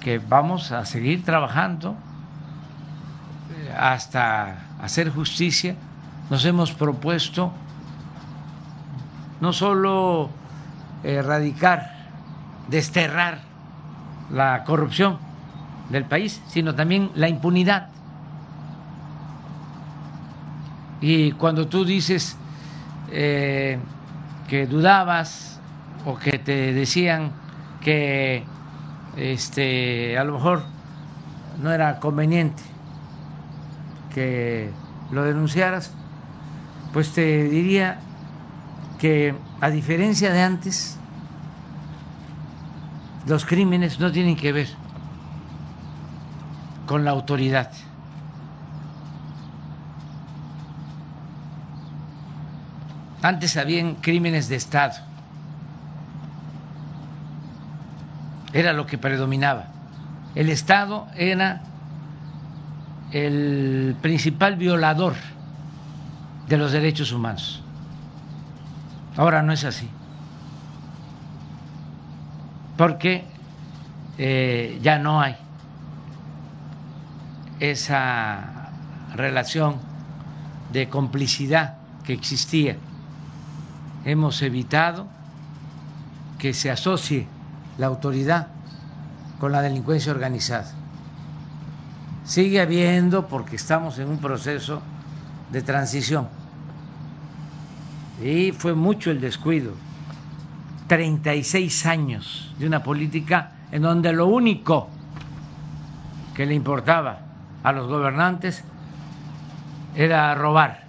que 0.00 0.18
vamos 0.18 0.70
a 0.70 0.84
seguir 0.84 1.24
trabajando 1.24 1.96
eh, 3.52 3.74
hasta 3.74 4.58
hacer 4.82 5.08
justicia. 5.08 5.76
Nos 6.28 6.44
hemos 6.44 6.72
propuesto 6.72 7.54
no 9.40 9.54
solo 9.54 10.28
erradicar, 11.02 11.94
desterrar 12.68 13.38
la 14.30 14.62
corrupción 14.64 15.16
del 15.88 16.04
país, 16.04 16.42
sino 16.48 16.74
también 16.74 17.12
la 17.14 17.30
impunidad. 17.30 17.88
Y 21.00 21.32
cuando 21.32 21.66
tú 21.66 21.86
dices 21.86 22.36
eh, 23.10 23.78
que 24.48 24.66
dudabas 24.66 25.55
o 26.06 26.16
que 26.16 26.38
te 26.38 26.72
decían 26.72 27.32
que 27.82 28.44
este, 29.16 30.16
a 30.16 30.24
lo 30.24 30.34
mejor 30.34 30.62
no 31.60 31.72
era 31.72 31.98
conveniente 31.98 32.62
que 34.14 34.70
lo 35.10 35.24
denunciaras, 35.24 35.92
pues 36.92 37.12
te 37.12 37.44
diría 37.44 37.98
que 38.98 39.34
a 39.60 39.68
diferencia 39.68 40.32
de 40.32 40.42
antes, 40.42 40.96
los 43.26 43.44
crímenes 43.44 43.98
no 43.98 44.12
tienen 44.12 44.36
que 44.36 44.52
ver 44.52 44.68
con 46.86 47.04
la 47.04 47.10
autoridad. 47.10 47.72
Antes 53.22 53.56
habían 53.56 53.96
crímenes 53.96 54.48
de 54.48 54.54
Estado 54.54 55.15
era 58.56 58.72
lo 58.72 58.86
que 58.86 58.96
predominaba. 58.96 59.66
El 60.34 60.48
Estado 60.48 61.08
era 61.14 61.60
el 63.12 63.94
principal 64.00 64.56
violador 64.56 65.14
de 66.48 66.56
los 66.56 66.72
derechos 66.72 67.12
humanos. 67.12 67.62
Ahora 69.14 69.42
no 69.42 69.52
es 69.52 69.64
así. 69.64 69.90
Porque 72.78 73.24
eh, 74.16 74.78
ya 74.82 74.98
no 74.98 75.20
hay 75.20 75.36
esa 77.60 78.70
relación 79.14 79.76
de 80.72 80.88
complicidad 80.88 81.76
que 82.04 82.14
existía. 82.14 82.78
Hemos 84.06 84.40
evitado 84.40 85.08
que 86.38 86.54
se 86.54 86.70
asocie 86.70 87.35
la 87.78 87.86
autoridad 87.86 88.48
con 89.38 89.52
la 89.52 89.62
delincuencia 89.62 90.12
organizada. 90.12 90.70
Sigue 92.24 92.60
habiendo, 92.60 93.28
porque 93.28 93.56
estamos 93.56 93.98
en 93.98 94.08
un 94.08 94.18
proceso 94.18 94.82
de 95.50 95.62
transición, 95.62 96.28
y 98.22 98.52
fue 98.52 98.74
mucho 98.74 99.10
el 99.10 99.20
descuido, 99.20 99.72
36 100.88 101.86
años 101.86 102.54
de 102.58 102.66
una 102.66 102.82
política 102.82 103.52
en 103.70 103.82
donde 103.82 104.12
lo 104.12 104.26
único 104.26 104.88
que 106.34 106.46
le 106.46 106.54
importaba 106.54 107.18
a 107.62 107.72
los 107.72 107.88
gobernantes 107.88 108.64
era 109.94 110.34
robar. 110.34 110.84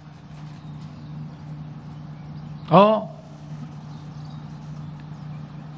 O 2.70 3.10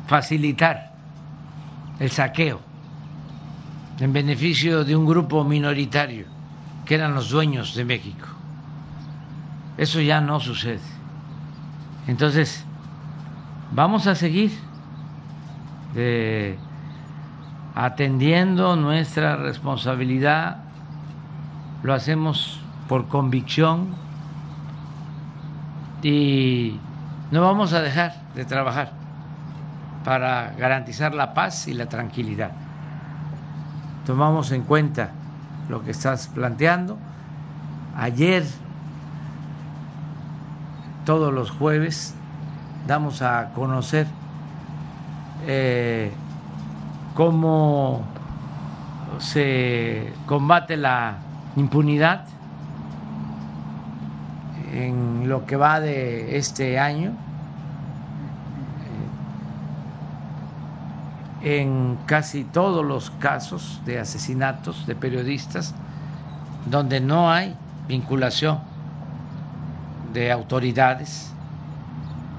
facilitar 0.06 0.89
el 2.00 2.10
saqueo 2.10 2.60
en 4.00 4.12
beneficio 4.12 4.84
de 4.84 4.96
un 4.96 5.06
grupo 5.06 5.44
minoritario 5.44 6.24
que 6.86 6.94
eran 6.94 7.14
los 7.14 7.30
dueños 7.30 7.74
de 7.74 7.84
México. 7.84 8.26
Eso 9.76 10.00
ya 10.00 10.20
no 10.20 10.40
sucede. 10.40 10.80
Entonces, 12.08 12.64
vamos 13.72 14.06
a 14.06 14.14
seguir 14.14 14.50
eh, 15.94 16.56
atendiendo 17.74 18.74
nuestra 18.76 19.36
responsabilidad, 19.36 20.64
lo 21.82 21.92
hacemos 21.92 22.60
por 22.88 23.08
convicción 23.08 23.94
y 26.02 26.78
no 27.30 27.42
vamos 27.42 27.74
a 27.74 27.82
dejar 27.82 28.14
de 28.34 28.44
trabajar 28.46 28.99
para 30.04 30.52
garantizar 30.58 31.14
la 31.14 31.34
paz 31.34 31.68
y 31.68 31.74
la 31.74 31.86
tranquilidad. 31.86 32.52
Tomamos 34.06 34.50
en 34.52 34.62
cuenta 34.62 35.10
lo 35.68 35.82
que 35.82 35.90
estás 35.90 36.28
planteando. 36.28 36.98
Ayer, 37.96 38.44
todos 41.04 41.32
los 41.32 41.50
jueves, 41.50 42.14
damos 42.86 43.22
a 43.22 43.50
conocer 43.54 44.06
eh, 45.46 46.12
cómo 47.14 48.02
se 49.18 50.12
combate 50.26 50.76
la 50.76 51.18
impunidad 51.56 52.24
en 54.72 55.28
lo 55.28 55.46
que 55.46 55.56
va 55.56 55.80
de 55.80 56.36
este 56.36 56.78
año. 56.78 57.12
En 61.42 61.98
casi 62.06 62.44
todos 62.44 62.84
los 62.84 63.10
casos 63.10 63.80
de 63.84 63.98
asesinatos 63.98 64.86
de 64.86 64.94
periodistas 64.94 65.74
donde 66.66 67.00
no 67.00 67.30
hay 67.30 67.56
vinculación 67.88 68.60
de 70.12 70.30
autoridades, 70.30 71.32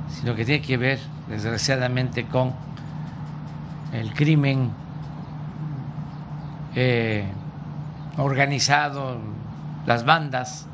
sino 0.09 0.35
que 0.35 0.45
tiene 0.45 0.61
que 0.61 0.77
ver, 0.77 0.99
desgraciadamente, 1.27 2.25
con 2.27 2.53
el 3.93 4.13
crimen 4.13 4.71
eh, 6.75 7.25
organizado, 8.17 9.17
las 9.85 10.05
bandas. 10.05 10.67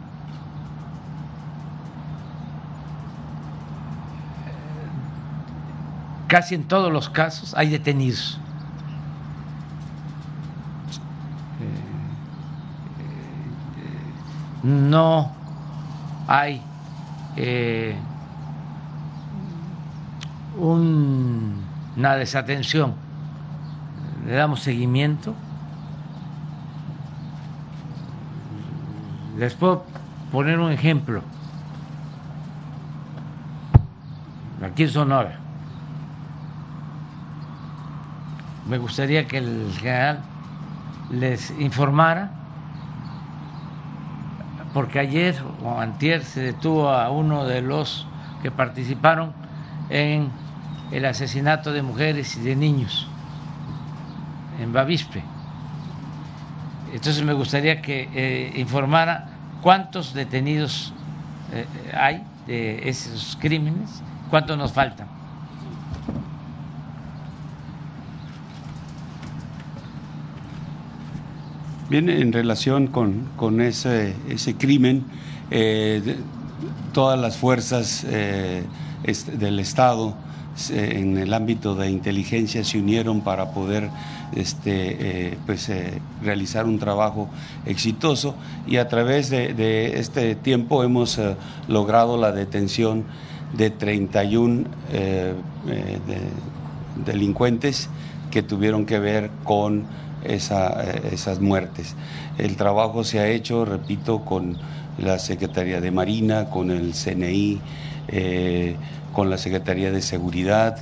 Casi 6.27 6.55
en 6.55 6.63
todos 6.65 6.91
los 6.91 7.09
casos 7.09 7.53
hay 7.55 7.69
detenidos. 7.69 8.39
no 14.67 15.31
hay 16.27 16.61
eh, 17.37 17.95
una 20.57 22.15
desatención. 22.15 22.93
Le 24.25 24.33
damos 24.33 24.59
seguimiento. 24.59 25.33
Les 29.37 29.53
puedo 29.53 29.85
poner 30.31 30.59
un 30.59 30.71
ejemplo. 30.71 31.21
Aquí 34.61 34.83
en 34.83 34.89
Sonora. 34.89 35.46
Me 38.69 38.77
gustaría 38.77 39.27
que 39.27 39.37
el 39.37 39.71
general 39.79 40.23
les 41.09 41.51
informara 41.59 42.31
porque 44.73 44.99
ayer 44.99 45.41
o 45.63 45.79
antier 45.79 46.23
se 46.23 46.41
detuvo 46.41 46.89
a 46.89 47.09
uno 47.09 47.45
de 47.45 47.61
los 47.61 48.05
que 48.41 48.51
participaron 48.51 49.33
en 49.89 50.29
el 50.91 51.05
asesinato 51.05 51.71
de 51.71 51.81
mujeres 51.81 52.35
y 52.37 52.41
de 52.41 52.55
niños 52.55 53.07
en 54.61 54.73
Bavispe. 54.73 55.23
Entonces 56.91 57.23
me 57.23 57.33
gustaría 57.33 57.81
que 57.81 58.09
eh, 58.13 58.53
informara 58.59 59.27
cuántos 59.61 60.13
detenidos 60.13 60.93
eh, 61.53 61.65
hay 61.95 62.23
de 62.45 62.89
esos 62.89 63.37
crímenes, 63.39 64.03
cuántos 64.29 64.57
nos 64.57 64.73
faltan. 64.73 65.16
Bien, 71.89 72.09
en 72.09 72.33
relación 72.33 72.87
con, 72.87 73.29
con 73.37 73.61
ese, 73.61 74.13
ese, 74.27 74.55
crimen, 74.55 75.05
eh, 75.51 76.17
todas 76.91 77.17
las 77.17 77.37
fuerzas 77.37 78.05
eh, 78.09 78.63
del 79.39 79.59
Estado 79.59 80.13
en 80.69 81.17
el 81.17 81.33
ámbito 81.33 81.75
de 81.75 81.89
inteligencia 81.89 82.65
se 82.65 82.77
unieron 82.77 83.21
para 83.21 83.51
poder 83.51 83.89
este, 84.35 85.29
eh, 85.29 85.37
pues, 85.45 85.71
realizar 86.21 86.65
un 86.65 86.77
trabajo 86.77 87.29
exitoso 87.65 88.35
y 88.67 88.75
a 88.77 88.89
través 88.89 89.29
de, 89.29 89.53
de 89.53 89.97
este 89.97 90.35
tiempo 90.35 90.83
hemos 90.83 91.21
logrado 91.69 92.17
la 92.17 92.33
detención 92.33 93.05
de 93.55 93.69
31 93.69 94.65
de, 94.91 95.35
delincuentes 97.05 97.89
que 98.29 98.43
tuvieron 98.43 98.85
que 98.85 98.99
ver 98.99 99.31
con 99.45 99.85
eh, 100.27 101.09
esas 101.13 101.39
muertes. 101.39 101.95
El 102.37 102.57
trabajo 102.57 103.05
se 103.05 103.19
ha 103.19 103.27
hecho, 103.27 103.63
repito, 103.63 104.25
con 104.25 104.57
la 104.97 105.19
Secretaría 105.19 105.79
de 105.79 105.89
Marina, 105.91 106.49
con 106.49 106.69
el 106.69 106.93
CNI, 106.93 107.61
eh, 108.09 108.75
con 109.13 109.29
la 109.29 109.37
Secretaría 109.37 109.89
de 109.91 110.01
Seguridad, 110.01 110.77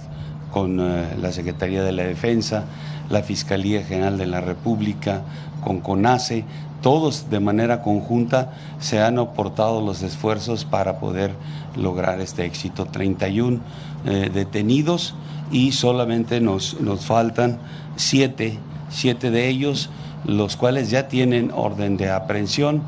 con 0.51 0.79
eh, 0.79 1.15
la 1.21 1.31
Secretaría 1.31 1.83
de 1.83 1.91
la 1.91 2.03
Defensa, 2.03 2.63
la 3.09 3.21
Fiscalía 3.21 3.83
General 3.83 4.17
de 4.17 4.25
la 4.25 4.41
República, 4.41 5.21
con 5.63 5.79
CONACE, 5.79 6.43
todos 6.81 7.29
de 7.29 7.39
manera 7.39 7.81
conjunta 7.81 8.53
se 8.79 9.01
han 9.01 9.19
aportado 9.19 9.81
los 9.81 10.01
esfuerzos 10.01 10.65
para 10.65 10.99
poder 10.99 11.31
lograr 11.75 12.19
este 12.19 12.45
éxito. 12.45 12.85
31 12.85 13.59
detenidos 14.03 15.15
y 15.51 15.71
solamente 15.71 16.41
nos, 16.41 16.79
nos 16.79 17.05
faltan 17.05 17.57
siete 17.95 18.59
siete 18.89 19.31
de 19.31 19.47
ellos, 19.47 19.89
los 20.25 20.55
cuales 20.55 20.89
ya 20.89 21.07
tienen 21.07 21.51
orden 21.53 21.97
de 21.97 22.09
aprehensión. 22.09 22.81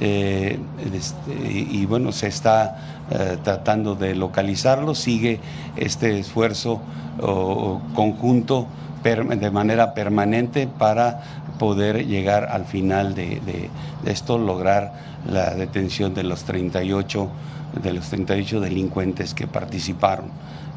Eh, 0.00 0.58
este, 0.94 1.50
y, 1.50 1.84
bueno, 1.86 2.12
se 2.12 2.28
está 2.28 3.04
eh, 3.10 3.36
tratando 3.42 3.94
de 3.94 4.14
localizarlo, 4.14 4.94
sigue 4.94 5.40
este 5.76 6.18
esfuerzo 6.18 6.80
conjunto 7.94 8.68
de 9.02 9.50
manera 9.50 9.94
permanente 9.94 10.66
para 10.66 11.22
poder 11.58 12.06
llegar 12.06 12.48
al 12.50 12.64
final 12.64 13.14
de, 13.14 13.40
de, 13.40 13.70
esto, 14.10 14.38
lograr 14.38 14.92
la 15.26 15.54
detención 15.54 16.14
de 16.14 16.22
los 16.22 16.44
38, 16.44 17.28
de 17.82 17.92
los 17.92 18.08
38 18.08 18.60
delincuentes 18.60 19.34
que 19.34 19.46
participaron 19.46 20.26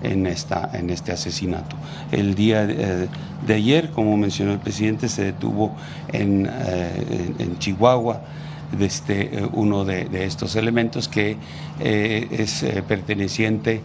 en, 0.03 0.27
esta, 0.27 0.69
en 0.73 0.89
este 0.89 1.11
asesinato. 1.11 1.76
El 2.11 2.35
día 2.35 2.65
de, 2.65 3.07
eh, 3.48 3.53
ayer, 3.53 3.91
como 3.91 4.18
mencionó 4.18 4.53
el 4.53 4.60
presidente, 4.60 5.07
se 5.10 5.26
detuvo 5.26 5.76
en, 6.11 6.49
eh, 6.52 7.34
en, 7.39 7.60
Chihuahua 7.60 8.22
este, 8.80 9.48
uno 9.53 9.85
de, 9.85 10.26
estos 10.26 10.56
elementos 10.56 11.07
que 11.07 11.38
eh, 11.80 12.27
es 12.31 12.65
perteneciente 12.88 13.81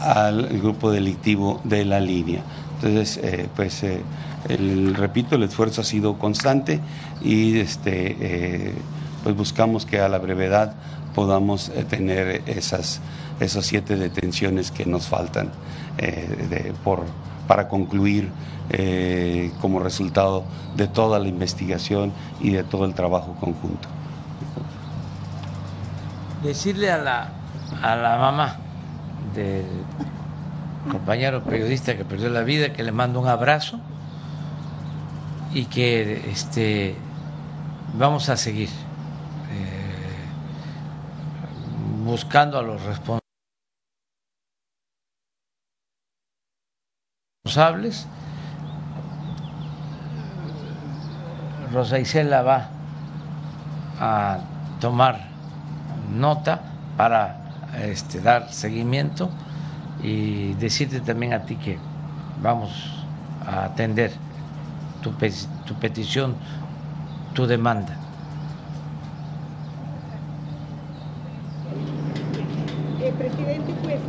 al 0.00 0.46
grupo 0.60 0.90
delictivo 0.90 1.60
de 1.64 1.84
la 1.84 1.98
línea. 1.98 2.42
Entonces, 2.80 3.18
eh, 3.24 3.48
pues, 3.56 3.82
eh, 3.82 4.02
el, 4.48 4.94
repito, 4.94 5.34
el 5.34 5.42
esfuerzo 5.42 5.80
ha 5.80 5.84
sido 5.84 6.16
constante 6.16 6.80
y 7.20 7.58
este, 7.58 8.72
pues 9.24 9.36
buscamos 9.36 9.84
que 9.84 10.00
a 10.00 10.08
la 10.08 10.18
brevedad 10.18 10.74
podamos 11.12 11.72
tener 11.90 12.42
esas, 12.46 13.00
esas 13.40 13.66
siete 13.66 13.96
detenciones 13.96 14.70
que 14.70 14.86
nos 14.86 15.08
faltan 15.08 15.50
por, 16.84 17.02
para 17.48 17.66
concluir 17.66 18.30
como 19.60 19.80
resultado 19.80 20.44
de 20.76 20.86
toda 20.86 21.18
la 21.18 21.26
investigación 21.26 22.12
y 22.38 22.50
de 22.50 22.62
todo 22.62 22.84
el 22.84 22.94
trabajo 22.94 23.34
conjunto. 23.40 23.88
Decirle 26.44 26.92
a 26.92 26.98
la, 26.98 27.28
a 27.82 27.96
la 27.96 28.18
mamá 28.18 28.56
del 29.34 29.64
compañero 30.88 31.42
periodista 31.44 31.96
que 31.96 32.04
perdió 32.04 32.28
la 32.30 32.42
vida, 32.42 32.72
que 32.72 32.82
le 32.82 32.92
mando 32.92 33.20
un 33.20 33.28
abrazo 33.28 33.80
y 35.52 35.66
que 35.66 36.30
este, 36.30 36.96
vamos 37.94 38.28
a 38.28 38.36
seguir 38.36 38.68
eh, 38.68 38.72
buscando 42.04 42.58
a 42.58 42.62
los 42.62 42.82
responsables. 47.44 48.06
Rosa 51.72 51.98
Isela 51.98 52.42
va 52.42 52.68
a 54.00 54.38
tomar 54.80 55.28
nota 56.10 56.62
para 56.96 57.36
este, 57.78 58.20
dar 58.20 58.52
seguimiento 58.52 59.30
y 60.02 60.54
decirte 60.54 61.00
también 61.00 61.32
a 61.32 61.44
ti 61.44 61.56
que 61.56 61.78
vamos 62.42 62.70
a 63.46 63.64
atender 63.64 64.12
tu, 65.02 65.10
tu 65.10 65.74
petición, 65.80 66.34
tu 67.34 67.46
demanda. 67.46 67.96
Eh, 73.02 73.12
presidente, 73.16 73.72
pues 73.82 74.00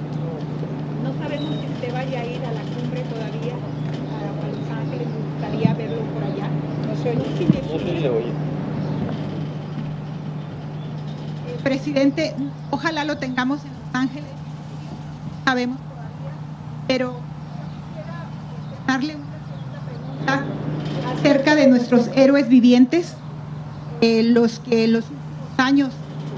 no 1.04 1.14
sabemos 1.20 1.50
si 1.60 1.68
usted 1.74 1.94
vaya 1.94 2.22
a 2.22 2.26
ir 2.26 2.46
a 2.46 2.52
la 2.52 2.62
cumbre 2.62 3.02
todavía 3.04 3.56
a, 3.56 4.48
Los 4.50 4.70
Ángeles, 4.70 5.08
me 5.08 5.20
gustaría 5.32 5.74
verlo 5.74 6.02
por 6.14 6.24
allá. 6.24 6.50
No 6.88 6.96
sé, 6.96 7.16
no, 7.16 7.24
presidente, 11.64 12.36
ojalá 12.72 13.04
lo 13.06 13.18
tengamos 13.18 13.66
en 13.66 13.76
Los 13.76 13.86
Ángeles, 13.94 14.49
sabemos 15.50 15.80
todavía, 15.80 16.32
pero 16.88 17.20
quisiera 17.88 18.28
darle 18.86 19.16
una 19.16 19.80
pregunta 19.88 20.46
acerca 21.18 21.56
de 21.56 21.66
nuestros 21.66 22.08
héroes 22.16 22.48
vivientes, 22.50 23.16
eh, 24.02 24.22
los 24.22 24.60
que 24.60 24.84
en 24.84 24.94
los 24.94 25.06
últimos 25.06 25.58
años 25.58 25.90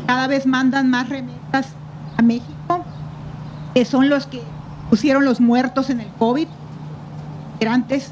cada 0.07 0.27
vez 0.27 0.45
mandan 0.45 0.89
más 0.89 1.09
remesas 1.09 1.73
a 2.17 2.21
México, 2.21 2.85
que 3.73 3.83
son 3.83 4.07
los 4.07 4.27
que 4.27 4.41
pusieron 4.89 5.25
los 5.25 5.41
muertos 5.41 5.89
en 5.89 5.99
el 5.99 6.07
COVID, 6.17 6.47
migrantes, 7.55 8.11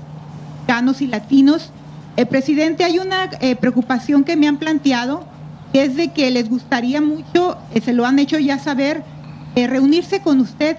mexicanos 0.58 1.02
y 1.02 1.08
latinos. 1.08 1.72
El 2.18 2.28
presidente, 2.28 2.84
hay 2.84 3.00
una 3.00 3.30
eh, 3.40 3.56
preocupación 3.56 4.26
que 4.26 4.36
me 4.36 4.50
han 4.50 4.58
planteado 4.58 5.24
es 5.72 5.96
de 5.96 6.10
que 6.10 6.30
les 6.30 6.50
gustaría 6.50 7.00
mucho, 7.00 7.58
eh, 7.74 7.80
se 7.80 7.94
lo 7.94 8.06
han 8.06 8.20
hecho 8.20 8.38
ya 8.38 8.60
saber, 8.60 9.04
eh, 9.56 9.68
reunirse 9.68 10.22
con 10.22 10.40
usted 10.40 10.78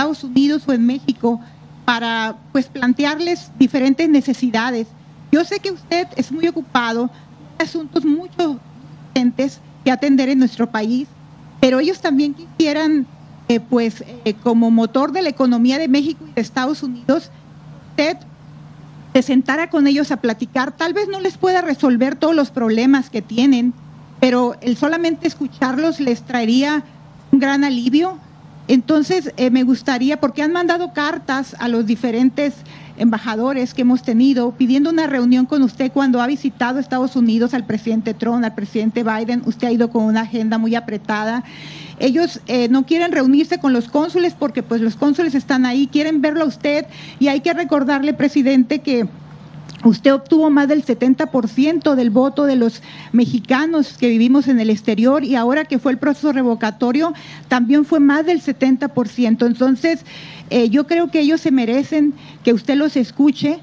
Estados 0.00 0.24
Unidos 0.24 0.62
o 0.66 0.72
en 0.72 0.86
México 0.86 1.38
para 1.84 2.34
pues 2.52 2.68
plantearles 2.68 3.50
diferentes 3.58 4.08
necesidades. 4.08 4.86
Yo 5.30 5.44
sé 5.44 5.60
que 5.60 5.72
usted 5.72 6.08
es 6.16 6.32
muy 6.32 6.48
ocupado, 6.48 7.10
asuntos 7.58 8.06
mucho 8.06 8.58
urgentes 9.12 9.60
que 9.84 9.90
atender 9.90 10.30
en 10.30 10.38
nuestro 10.38 10.70
país, 10.70 11.06
pero 11.60 11.80
ellos 11.80 12.00
también 12.00 12.32
quisieran, 12.32 13.06
eh, 13.48 13.60
pues 13.60 14.02
como 14.42 14.70
motor 14.70 15.12
de 15.12 15.20
la 15.20 15.28
economía 15.28 15.76
de 15.76 15.88
México 15.88 16.24
y 16.26 16.32
de 16.32 16.40
Estados 16.40 16.82
Unidos, 16.82 17.30
usted 17.90 18.16
se 19.12 19.20
sentara 19.20 19.68
con 19.68 19.86
ellos 19.86 20.10
a 20.12 20.16
platicar, 20.16 20.72
tal 20.72 20.94
vez 20.94 21.08
no 21.08 21.20
les 21.20 21.36
pueda 21.36 21.60
resolver 21.60 22.16
todos 22.16 22.34
los 22.34 22.50
problemas 22.50 23.10
que 23.10 23.20
tienen, 23.20 23.74
pero 24.18 24.56
el 24.62 24.78
solamente 24.78 25.28
escucharlos 25.28 26.00
les 26.00 26.22
traería 26.22 26.84
un 27.32 27.38
gran 27.38 27.64
alivio. 27.64 28.18
Entonces, 28.70 29.32
eh, 29.36 29.50
me 29.50 29.64
gustaría, 29.64 30.20
porque 30.20 30.42
han 30.42 30.52
mandado 30.52 30.92
cartas 30.92 31.56
a 31.58 31.66
los 31.66 31.86
diferentes 31.86 32.54
embajadores 32.98 33.74
que 33.74 33.82
hemos 33.82 34.04
tenido 34.04 34.52
pidiendo 34.52 34.90
una 34.90 35.08
reunión 35.08 35.44
con 35.46 35.64
usted 35.64 35.90
cuando 35.90 36.22
ha 36.22 36.28
visitado 36.28 36.78
Estados 36.78 37.16
Unidos 37.16 37.52
al 37.52 37.66
presidente 37.66 38.14
Trump, 38.14 38.44
al 38.44 38.54
presidente 38.54 39.02
Biden. 39.02 39.42
Usted 39.44 39.66
ha 39.66 39.72
ido 39.72 39.90
con 39.90 40.04
una 40.04 40.20
agenda 40.20 40.56
muy 40.56 40.76
apretada. 40.76 41.42
Ellos 41.98 42.38
eh, 42.46 42.68
no 42.68 42.86
quieren 42.86 43.10
reunirse 43.10 43.58
con 43.58 43.72
los 43.72 43.88
cónsules 43.88 44.34
porque 44.38 44.62
pues 44.62 44.80
los 44.80 44.94
cónsules 44.94 45.34
están 45.34 45.66
ahí, 45.66 45.88
quieren 45.88 46.22
verlo 46.22 46.44
a 46.44 46.46
usted 46.46 46.86
y 47.18 47.26
hay 47.26 47.40
que 47.40 47.52
recordarle, 47.52 48.14
presidente, 48.14 48.78
que 48.78 49.08
Usted 49.82 50.12
obtuvo 50.12 50.50
más 50.50 50.68
del 50.68 50.84
70% 50.84 51.94
del 51.94 52.10
voto 52.10 52.44
de 52.44 52.56
los 52.56 52.82
mexicanos 53.12 53.96
que 53.96 54.08
vivimos 54.08 54.46
en 54.46 54.60
el 54.60 54.68
exterior 54.68 55.24
y 55.24 55.36
ahora 55.36 55.64
que 55.64 55.78
fue 55.78 55.92
el 55.92 55.98
proceso 55.98 56.32
revocatorio 56.32 57.14
también 57.48 57.86
fue 57.86 57.98
más 57.98 58.26
del 58.26 58.42
70%. 58.42 59.46
Entonces, 59.46 60.04
eh, 60.50 60.68
yo 60.68 60.86
creo 60.86 61.10
que 61.10 61.20
ellos 61.20 61.40
se 61.40 61.50
merecen 61.50 62.12
que 62.44 62.52
usted 62.52 62.76
los 62.76 62.96
escuche 62.96 63.60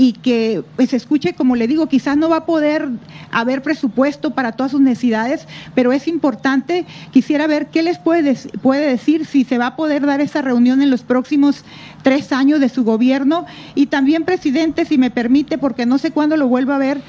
y 0.00 0.14
que 0.14 0.64
pues 0.76 0.94
escuche, 0.94 1.34
como 1.34 1.56
le 1.56 1.68
digo, 1.68 1.86
quizás 1.86 2.16
no 2.16 2.30
va 2.30 2.36
a 2.38 2.46
poder 2.46 2.88
haber 3.30 3.60
presupuesto 3.60 4.30
para 4.30 4.52
todas 4.52 4.72
sus 4.72 4.80
necesidades, 4.80 5.46
pero 5.74 5.92
es 5.92 6.08
importante, 6.08 6.86
quisiera 7.10 7.46
ver 7.46 7.66
qué 7.66 7.82
les 7.82 7.98
puede, 7.98 8.34
puede 8.62 8.86
decir, 8.86 9.26
si 9.26 9.44
se 9.44 9.58
va 9.58 9.66
a 9.66 9.76
poder 9.76 10.06
dar 10.06 10.22
esa 10.22 10.40
reunión 10.40 10.80
en 10.80 10.88
los 10.88 11.02
próximos 11.02 11.66
tres 12.02 12.32
años 12.32 12.60
de 12.60 12.70
su 12.70 12.82
gobierno. 12.82 13.44
Y 13.74 13.88
también, 13.88 14.24
presidente, 14.24 14.86
si 14.86 14.96
me 14.96 15.10
permite, 15.10 15.58
porque 15.58 15.84
no 15.84 15.98
sé 15.98 16.12
cuándo 16.12 16.38
lo 16.38 16.48
vuelva 16.48 16.76
a 16.76 16.78
ver, 16.78 17.02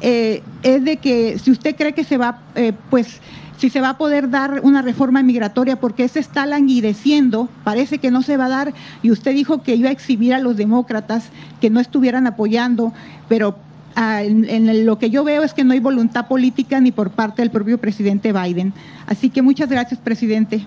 eh, 0.00 0.42
es 0.64 0.82
de 0.82 0.96
que 0.96 1.38
si 1.38 1.52
usted 1.52 1.76
cree 1.76 1.92
que 1.92 2.02
se 2.02 2.16
va, 2.16 2.40
eh, 2.56 2.72
pues 2.90 3.20
si 3.62 3.70
se 3.70 3.80
va 3.80 3.90
a 3.90 3.96
poder 3.96 4.28
dar 4.28 4.62
una 4.64 4.82
reforma 4.82 5.22
migratoria, 5.22 5.76
porque 5.76 6.02
ese 6.02 6.18
está 6.18 6.46
languideciendo, 6.46 7.48
parece 7.62 7.98
que 7.98 8.10
no 8.10 8.22
se 8.22 8.36
va 8.36 8.46
a 8.46 8.48
dar, 8.48 8.74
y 9.04 9.12
usted 9.12 9.36
dijo 9.36 9.62
que 9.62 9.76
iba 9.76 9.88
a 9.88 9.92
exhibir 9.92 10.34
a 10.34 10.40
los 10.40 10.56
demócratas 10.56 11.28
que 11.60 11.70
no 11.70 11.78
estuvieran 11.78 12.26
apoyando, 12.26 12.92
pero 13.28 13.54
ah, 13.94 14.24
en, 14.24 14.84
lo 14.84 14.98
que 14.98 15.10
yo 15.10 15.22
veo 15.22 15.44
es 15.44 15.54
que 15.54 15.62
no 15.62 15.74
hay 15.74 15.78
voluntad 15.78 16.26
política 16.26 16.80
ni 16.80 16.90
por 16.90 17.10
parte 17.10 17.40
del 17.40 17.52
propio 17.52 17.78
presidente 17.78 18.32
Biden. 18.32 18.72
Así 19.06 19.30
que 19.30 19.42
muchas 19.42 19.68
gracias, 19.68 20.00
presidente. 20.00 20.66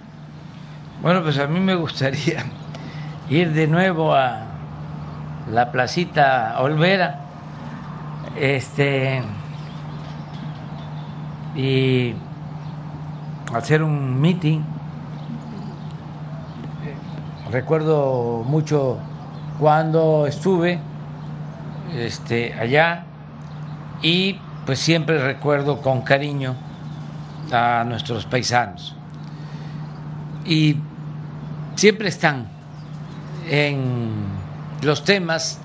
Bueno, 1.01 1.21
pues 1.21 1.37
a 1.37 1.47
mí 1.47 1.59
me 1.59 1.75
gustaría 1.75 2.45
ir 3.29 3.51
de 3.51 3.67
nuevo 3.67 4.13
a 4.13 4.45
la 5.51 5.69
placita 5.69 6.55
Olvera, 6.59 7.25
este, 8.39 9.21
y 11.57 12.13
hacer 13.53 13.83
un 13.83 14.19
meeting. 14.19 14.61
Recuerdo 17.51 18.43
mucho 18.45 18.97
cuando 19.59 20.27
estuve 20.27 20.79
este, 21.95 22.53
allá 22.53 23.05
y 24.01 24.39
pues 24.65 24.79
siempre 24.79 25.19
recuerdo 25.19 25.81
con 25.81 26.01
cariño 26.01 26.55
a 27.51 27.83
nuestros 27.85 28.25
paisanos. 28.25 28.95
Y 30.45 30.77
siempre 31.75 32.09
están 32.09 32.47
en 33.49 34.09
los 34.81 35.03
temas 35.03 35.61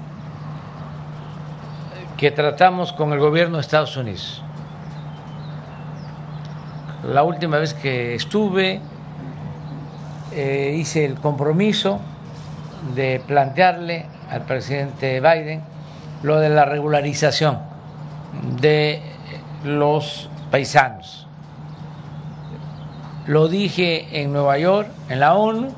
que 2.16 2.30
tratamos 2.30 2.92
con 2.92 3.12
el 3.12 3.18
gobierno 3.18 3.56
de 3.56 3.62
Estados 3.62 3.96
Unidos 3.96 4.39
la 7.04 7.22
última 7.22 7.58
vez 7.58 7.74
que 7.74 8.14
estuve 8.14 8.80
eh, 10.32 10.76
hice 10.78 11.04
el 11.04 11.14
compromiso 11.14 12.00
de 12.94 13.22
plantearle 13.26 14.06
al 14.30 14.42
presidente 14.42 15.20
Biden 15.20 15.62
lo 16.22 16.38
de 16.38 16.50
la 16.50 16.64
regularización 16.64 17.58
de 18.60 19.02
los 19.64 20.28
paisanos. 20.50 21.26
Lo 23.26 23.48
dije 23.48 24.20
en 24.20 24.32
Nueva 24.32 24.58
York, 24.58 24.88
en 25.08 25.20
la 25.20 25.34
ONU, 25.34 25.68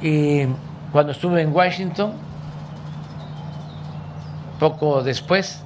y 0.00 0.46
cuando 0.90 1.12
estuve 1.12 1.42
en 1.42 1.54
Washington, 1.54 2.12
poco 4.58 5.02
después, 5.02 5.62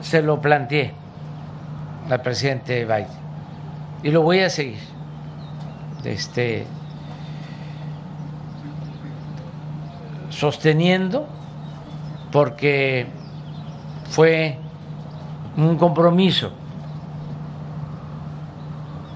se 0.00 0.20
lo 0.20 0.40
planteé 0.40 1.01
al 2.10 2.22
presidente 2.22 2.84
Biden. 2.84 3.06
Y 4.02 4.10
lo 4.10 4.22
voy 4.22 4.40
a 4.40 4.50
seguir. 4.50 4.80
Este, 6.04 6.66
sosteniendo 10.30 11.28
porque 12.32 13.06
fue 14.10 14.58
un 15.56 15.76
compromiso. 15.76 16.50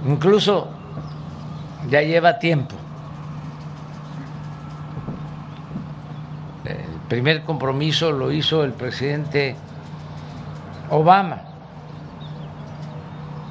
Incluso 0.07 0.69
ya 1.91 2.03
lleva 2.03 2.39
tiempo. 2.39 2.77
El 6.65 7.01
primer 7.09 7.43
compromiso 7.43 8.13
lo 8.13 8.31
hizo 8.31 8.63
el 8.63 8.73
presidente 8.73 9.57
Obama 10.91 11.56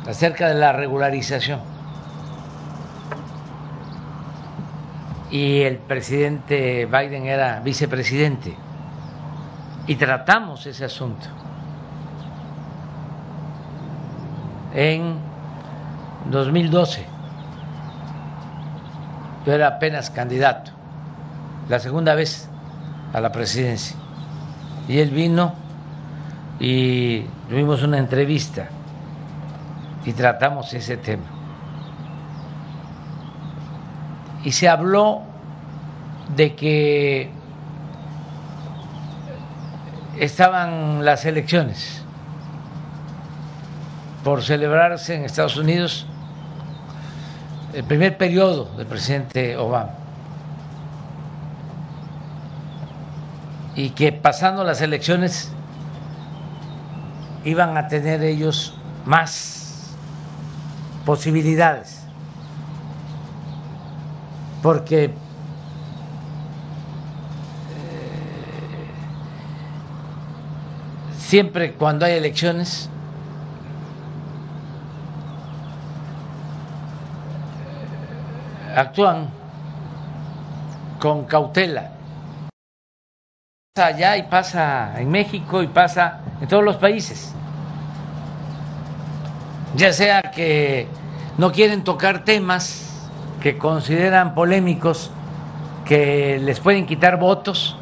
acerca 0.07 0.47
de 0.47 0.55
la 0.55 0.71
regularización. 0.71 1.59
Y 5.31 5.61
el 5.61 5.77
presidente 5.77 6.85
Biden 6.85 7.25
era 7.25 7.59
vicepresidente. 7.59 8.55
Y 9.87 9.95
tratamos 9.95 10.65
ese 10.65 10.85
asunto 10.85 11.27
en 14.73 15.17
2012. 16.29 17.05
Yo 19.45 19.53
era 19.53 19.67
apenas 19.67 20.09
candidato, 20.09 20.71
la 21.69 21.79
segunda 21.79 22.15
vez 22.15 22.49
a 23.13 23.21
la 23.21 23.31
presidencia. 23.31 23.95
Y 24.87 24.99
él 24.99 25.11
vino 25.11 25.53
y 26.59 27.21
tuvimos 27.49 27.83
una 27.83 27.97
entrevista 27.97 28.69
y 30.05 30.13
tratamos 30.13 30.73
ese 30.73 30.97
tema. 30.97 31.23
Y 34.43 34.51
se 34.51 34.69
habló 34.69 35.23
de 36.35 36.55
que 36.55 37.31
estaban 40.19 41.03
las 41.03 41.25
elecciones 41.25 42.03
por 44.23 44.43
celebrarse 44.43 45.15
en 45.15 45.23
Estados 45.25 45.57
Unidos 45.57 46.05
el 47.73 47.83
primer 47.83 48.17
periodo 48.17 48.65
del 48.77 48.85
presidente 48.85 49.57
Obama. 49.57 49.91
Y 53.75 53.89
que 53.89 54.13
pasando 54.13 54.63
las 54.63 54.79
elecciones 54.81 55.51
iban 57.43 57.75
a 57.77 57.87
tener 57.87 58.23
ellos 58.23 58.77
más 59.05 59.64
posibilidades. 61.05 62.01
Porque 64.61 65.05
eh, 65.05 65.11
siempre 71.17 71.73
cuando 71.73 72.05
hay 72.05 72.13
elecciones 72.13 72.89
actúan 78.75 79.29
con 80.99 81.25
cautela. 81.25 81.91
Pasa 83.73 83.87
allá 83.87 84.17
y 84.17 84.23
pasa 84.23 84.99
en 84.99 85.11
México 85.11 85.61
y 85.61 85.67
pasa 85.67 86.21
en 86.41 86.47
todos 86.47 86.63
los 86.63 86.77
países. 86.77 87.33
Ya 89.75 89.91
sea 89.91 90.21
que 90.21 90.87
no 91.37 91.51
quieren 91.51 91.83
tocar 91.83 92.23
temas 92.23 93.09
que 93.41 93.57
consideran 93.57 94.33
polémicos, 94.33 95.11
que 95.83 96.39
les 96.39 96.61
pueden 96.61 96.85
quitar 96.85 97.19
votos, 97.19 97.77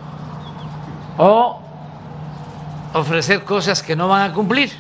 o 1.18 1.61
ofrecer 2.94 3.44
cosas 3.44 3.84
que 3.84 3.95
no 3.95 4.07
van 4.07 4.32
a 4.32 4.34
cumplir. 4.34 4.72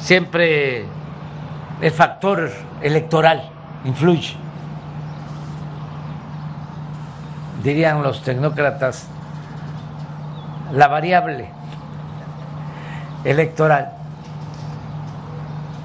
Siempre 0.00 0.84
el 1.80 1.90
factor 1.92 2.52
electoral 2.82 3.48
influye. 3.86 4.36
Dirían 7.64 8.02
los 8.02 8.22
tecnócratas, 8.22 9.08
la 10.72 10.88
variable 10.88 11.55
electoral. 13.26 13.92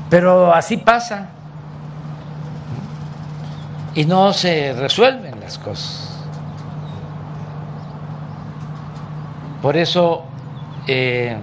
Pero 0.10 0.54
así 0.54 0.78
pasa 0.78 1.30
y 3.94 4.06
no 4.06 4.32
se 4.34 4.74
resuelven 4.74 5.40
las 5.40 5.58
cosas. 5.58 6.08
Por 9.62 9.78
eso 9.78 10.24
eh, 10.88 11.38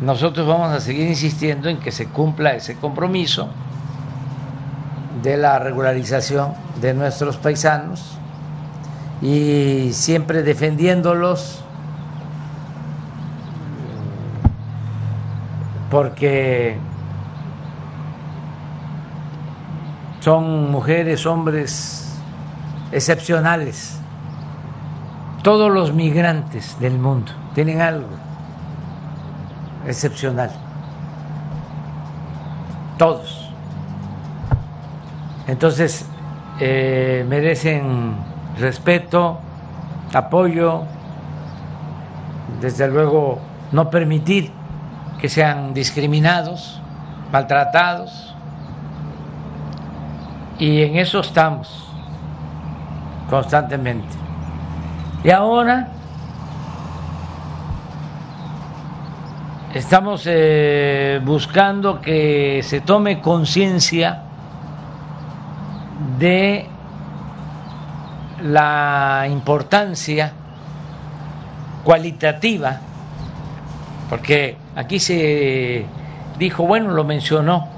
nosotros 0.00 0.46
vamos 0.46 0.70
a 0.72 0.80
seguir 0.80 1.08
insistiendo 1.08 1.68
en 1.68 1.78
que 1.78 1.92
se 1.92 2.06
cumpla 2.06 2.54
ese 2.54 2.76
compromiso 2.76 3.48
de 5.22 5.36
la 5.36 5.58
regularización 5.58 6.54
de 6.80 6.94
nuestros 6.94 7.36
paisanos 7.36 8.18
y 9.22 9.90
siempre 9.92 10.42
defendiéndolos 10.42 11.62
porque 15.92 16.78
son 20.20 20.70
mujeres, 20.70 21.26
hombres 21.26 22.18
excepcionales. 22.92 24.00
Todos 25.42 25.70
los 25.70 25.92
migrantes 25.92 26.80
del 26.80 26.98
mundo 26.98 27.32
tienen 27.54 27.82
algo 27.82 28.08
excepcional. 29.86 30.50
Todos. 32.96 33.50
Entonces, 35.46 36.06
eh, 36.58 37.26
merecen 37.28 38.14
respeto, 38.58 39.40
apoyo, 40.14 40.84
desde 42.62 42.88
luego 42.88 43.40
no 43.72 43.90
permitir 43.90 44.61
que 45.22 45.28
sean 45.30 45.72
discriminados, 45.72 46.82
maltratados, 47.30 48.34
y 50.58 50.82
en 50.82 50.96
eso 50.96 51.20
estamos 51.20 51.88
constantemente. 53.30 54.14
Y 55.24 55.30
ahora 55.30 55.88
Estamos 59.74 60.24
eh, 60.26 61.18
buscando 61.24 62.02
que 62.02 62.60
se 62.62 62.82
tome 62.82 63.22
conciencia 63.22 64.20
de 66.18 66.66
la 68.42 69.26
importancia 69.30 70.30
cualitativa, 71.84 72.80
porque 74.10 74.58
aquí 74.76 74.98
se 74.98 75.84
dijo, 76.38 76.66
bueno, 76.66 76.90
lo 76.90 77.04
mencionó 77.04 77.68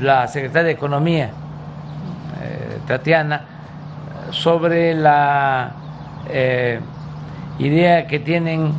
la 0.00 0.28
secretaria 0.28 0.68
de 0.68 0.72
Economía, 0.72 1.30
eh, 2.42 2.78
Tatiana, 2.86 3.42
sobre 4.30 4.94
la 4.94 5.72
eh, 6.28 6.80
idea 7.58 8.06
que 8.06 8.18
tienen 8.18 8.72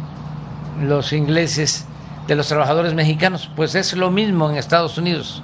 los 0.81 1.13
ingleses 1.13 1.87
de 2.27 2.35
los 2.35 2.47
trabajadores 2.47 2.93
mexicanos, 2.93 3.49
pues 3.55 3.73
es 3.75 3.93
lo 3.93 4.11
mismo 4.11 4.49
en 4.49 4.57
Estados 4.57 4.97
Unidos. 4.97 5.41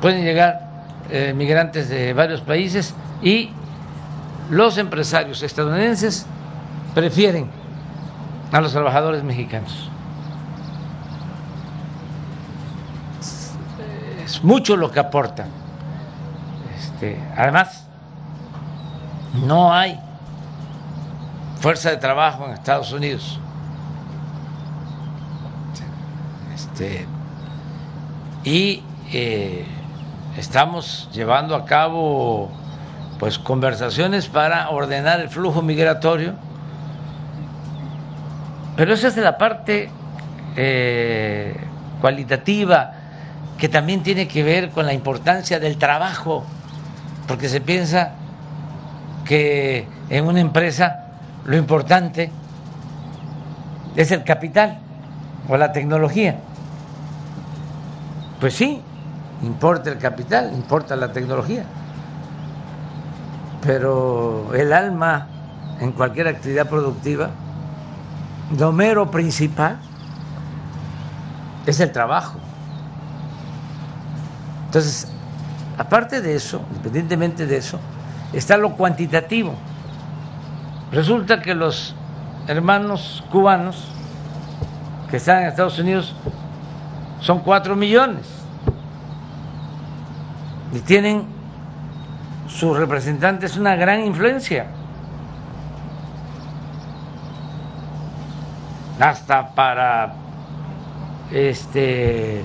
Pueden 0.00 0.24
llegar 0.24 0.66
eh, 1.10 1.34
migrantes 1.36 1.88
de 1.88 2.12
varios 2.12 2.40
países 2.40 2.94
y 3.22 3.50
los 4.50 4.78
empresarios 4.78 5.42
estadounidenses 5.42 6.26
prefieren 6.94 7.48
a 8.52 8.60
los 8.60 8.72
trabajadores 8.72 9.24
mexicanos. 9.24 9.90
Es 14.26 14.42
mucho 14.42 14.76
lo 14.76 14.90
que 14.90 14.98
aportan. 14.98 15.46
Este, 16.76 17.16
además, 17.36 17.86
no 19.46 19.72
hay 19.72 20.00
fuerza 21.60 21.90
de 21.90 21.98
trabajo 21.98 22.44
en 22.44 22.50
Estados 22.50 22.92
Unidos. 22.92 23.38
Este, 26.52 27.06
y 28.42 28.82
eh, 29.12 29.64
estamos 30.36 31.08
llevando 31.12 31.54
a 31.54 31.64
cabo 31.64 32.50
pues 33.20 33.38
conversaciones 33.38 34.26
para 34.26 34.70
ordenar 34.70 35.20
el 35.20 35.28
flujo 35.28 35.62
migratorio, 35.62 36.34
pero 38.74 38.92
esa 38.92 39.06
es 39.06 39.16
la 39.18 39.38
parte 39.38 39.88
eh, 40.56 41.56
cualitativa 42.00 42.95
que 43.58 43.68
también 43.68 44.02
tiene 44.02 44.28
que 44.28 44.42
ver 44.42 44.70
con 44.70 44.86
la 44.86 44.92
importancia 44.92 45.58
del 45.58 45.78
trabajo 45.78 46.44
porque 47.26 47.48
se 47.48 47.60
piensa 47.60 48.12
que 49.24 49.88
en 50.08 50.26
una 50.26 50.40
empresa 50.40 51.06
lo 51.44 51.56
importante 51.56 52.30
es 53.96 54.12
el 54.12 54.24
capital 54.24 54.78
o 55.48 55.56
la 55.56 55.72
tecnología. 55.72 56.38
Pues 58.40 58.54
sí, 58.54 58.82
importa 59.42 59.90
el 59.90 59.98
capital, 59.98 60.52
importa 60.54 60.94
la 60.94 61.12
tecnología, 61.12 61.64
pero 63.62 64.54
el 64.54 64.72
alma 64.72 65.28
en 65.80 65.92
cualquier 65.92 66.28
actividad 66.28 66.68
productiva, 66.68 67.30
lo 68.56 68.72
mero 68.72 69.10
principal 69.10 69.78
es 71.66 71.80
el 71.80 71.90
trabajo. 71.90 72.38
Entonces, 74.76 75.08
aparte 75.78 76.20
de 76.20 76.36
eso, 76.36 76.60
independientemente 76.68 77.46
de 77.46 77.56
eso, 77.56 77.80
está 78.34 78.58
lo 78.58 78.76
cuantitativo. 78.76 79.54
Resulta 80.92 81.40
que 81.40 81.54
los 81.54 81.94
hermanos 82.46 83.24
cubanos 83.32 83.88
que 85.08 85.16
están 85.16 85.40
en 85.40 85.48
Estados 85.48 85.78
Unidos 85.78 86.14
son 87.20 87.38
cuatro 87.38 87.74
millones 87.74 88.26
y 90.74 90.80
tienen 90.80 91.24
sus 92.46 92.76
representantes 92.76 93.56
una 93.56 93.76
gran 93.76 94.04
influencia. 94.04 94.66
Hasta 99.00 99.54
para 99.54 100.12
este 101.32 102.44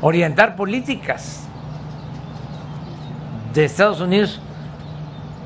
orientar 0.00 0.56
políticas 0.56 1.46
de 3.52 3.64
Estados 3.64 4.00
Unidos 4.00 4.40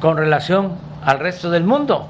con 0.01 0.17
relación 0.17 0.73
al 1.05 1.19
resto 1.19 1.51
del 1.51 1.65
mundo. 1.65 2.09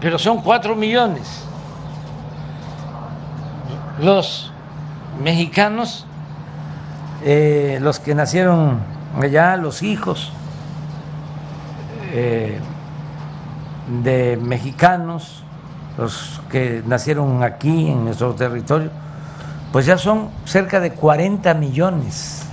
Pero 0.00 0.18
son 0.18 0.42
cuatro 0.42 0.74
millones. 0.74 1.44
Los 4.00 4.52
mexicanos, 5.22 6.06
eh, 7.22 7.78
los 7.80 8.00
que 8.00 8.14
nacieron 8.14 8.80
allá, 9.20 9.56
los 9.56 9.82
hijos 9.82 10.32
eh, 12.12 12.58
de 14.02 14.36
mexicanos, 14.36 15.43
los 15.98 16.40
que 16.50 16.82
nacieron 16.86 17.42
aquí 17.42 17.88
en 17.88 18.04
nuestro 18.04 18.34
territorio, 18.34 18.90
pues 19.72 19.86
ya 19.86 19.98
son 19.98 20.30
cerca 20.44 20.80
de 20.80 20.92
40 20.92 21.54
millones. 21.54 22.48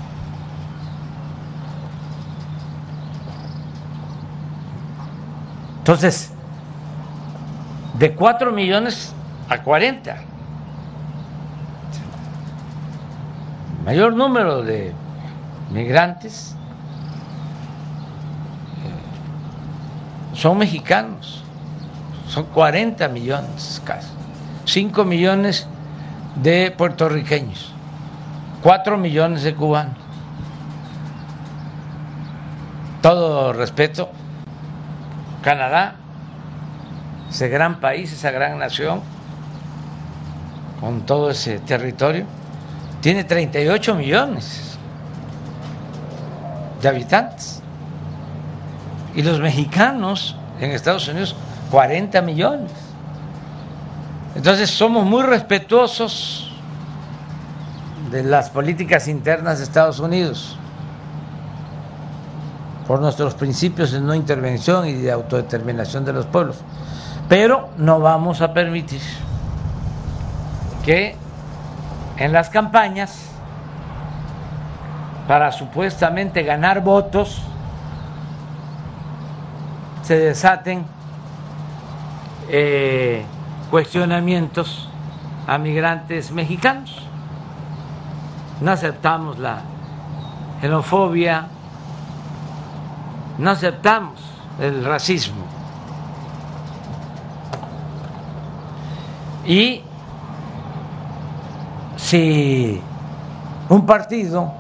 Entonces, 5.79 6.31
de 7.97 8.15
4 8.15 8.51
millones 8.51 9.13
a 9.49 9.61
40. 9.61 10.15
Mayor 13.85 14.13
número 14.13 14.61
de 14.61 14.93
migrantes 15.71 16.55
eh, 18.83 20.35
son 20.35 20.59
mexicanos, 20.59 21.40
son 22.31 22.45
40 22.45 23.09
millones 23.09 23.81
casi, 23.83 24.07
5 24.63 25.03
millones 25.03 25.67
de 26.35 26.71
puertorriqueños, 26.71 27.73
4 28.63 28.97
millones 28.97 29.43
de 29.43 29.53
cubanos. 29.53 29.97
Todo 33.01 33.51
respeto, 33.51 34.09
Canadá, 35.43 35.95
ese 37.29 37.49
gran 37.49 37.81
país, 37.81 38.13
esa 38.13 38.31
gran 38.31 38.57
nación, 38.59 39.01
con 40.79 41.01
todo 41.05 41.31
ese 41.31 41.59
territorio, 41.59 42.25
tiene 43.01 43.25
38 43.25 43.93
millones 43.95 44.77
de 46.81 46.87
habitantes. 46.87 47.61
Y 49.15 49.21
los 49.21 49.41
mexicanos 49.41 50.37
en 50.61 50.71
Estados 50.71 51.09
Unidos, 51.09 51.35
40 51.71 52.21
millones. 52.21 52.71
Entonces 54.35 54.69
somos 54.69 55.05
muy 55.05 55.23
respetuosos 55.23 56.51
de 58.11 58.23
las 58.23 58.49
políticas 58.49 59.07
internas 59.07 59.57
de 59.57 59.63
Estados 59.63 59.99
Unidos 59.99 60.57
por 62.87 62.99
nuestros 62.99 63.35
principios 63.35 63.91
de 63.91 64.01
no 64.01 64.13
intervención 64.13 64.85
y 64.87 64.93
de 64.93 65.11
autodeterminación 65.11 66.03
de 66.03 66.13
los 66.13 66.25
pueblos. 66.25 66.57
Pero 67.29 67.69
no 67.77 67.99
vamos 67.99 68.41
a 68.41 68.53
permitir 68.53 69.01
que 70.83 71.15
en 72.17 72.33
las 72.33 72.49
campañas, 72.49 73.29
para 75.27 75.51
supuestamente 75.51 76.43
ganar 76.43 76.81
votos, 76.81 77.41
se 80.03 80.17
desaten 80.17 80.85
eh, 82.53 83.23
cuestionamientos 83.69 84.89
a 85.47 85.57
migrantes 85.57 86.31
mexicanos. 86.31 87.07
No 88.59 88.71
aceptamos 88.71 89.39
la 89.39 89.61
xenofobia, 90.59 91.47
no 93.37 93.51
aceptamos 93.51 94.19
el 94.59 94.83
racismo. 94.83 95.45
Y 99.45 99.81
si 101.95 102.81
un 103.69 103.85
partido, 103.85 104.51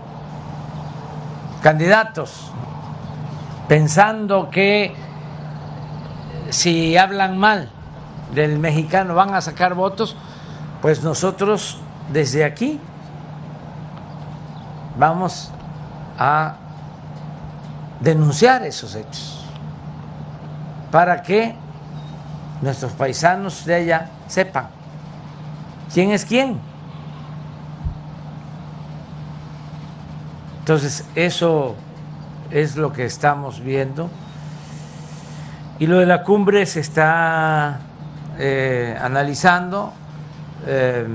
candidatos, 1.61 2.51
pensando 3.67 4.49
que 4.49 4.95
si 6.49 6.95
hablan 6.95 7.37
mal 7.37 7.69
del 8.33 8.59
mexicano 8.59 9.15
van 9.15 9.33
a 9.33 9.41
sacar 9.41 9.73
votos, 9.73 10.15
pues 10.81 11.03
nosotros 11.03 11.79
desde 12.11 12.43
aquí 12.43 12.79
vamos 14.97 15.51
a 16.17 16.55
denunciar 17.99 18.63
esos 18.63 18.95
hechos 18.95 19.45
para 20.91 21.21
que 21.21 21.55
nuestros 22.61 22.91
paisanos 22.93 23.65
de 23.65 23.75
allá 23.75 24.09
sepan 24.27 24.67
quién 25.93 26.11
es 26.11 26.25
quién. 26.25 26.59
Entonces, 30.59 31.05
eso 31.15 31.75
es 32.51 32.75
lo 32.75 32.93
que 32.93 33.05
estamos 33.05 33.61
viendo. 33.61 34.09
Y 35.79 35.87
lo 35.87 35.97
de 35.97 36.05
la 36.05 36.23
cumbre 36.23 36.65
se 36.65 36.79
está 36.79 37.79
eh, 38.37 38.97
analizando. 39.01 39.93
Eh, 40.65 41.07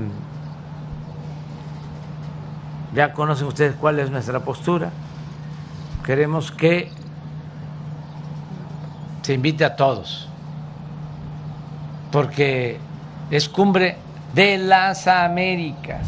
ya 2.93 3.13
conocen 3.13 3.47
ustedes 3.47 3.75
cuál 3.75 3.99
es 3.99 4.09
nuestra 4.09 4.39
postura. 4.39 4.89
Queremos 6.05 6.51
que 6.51 6.89
se 9.21 9.33
invite 9.33 9.65
a 9.65 9.75
todos, 9.75 10.29
porque 12.11 12.79
es 13.29 13.49
cumbre 13.49 13.97
de 14.33 14.57
las 14.57 15.05
Américas. 15.07 16.07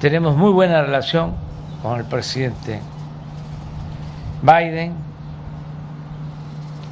Tenemos 0.00 0.36
muy 0.36 0.52
buena 0.52 0.82
relación 0.82 1.34
con 1.82 1.98
el 1.98 2.04
presidente 2.04 2.80
Biden, 4.42 4.94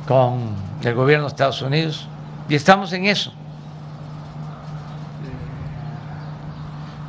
con 0.06 0.54
el 0.82 0.94
gobierno 0.94 1.24
de 1.24 1.28
Estados 1.28 1.62
Unidos, 1.62 2.08
y 2.48 2.54
estamos 2.54 2.92
en 2.92 3.06
eso. 3.06 3.32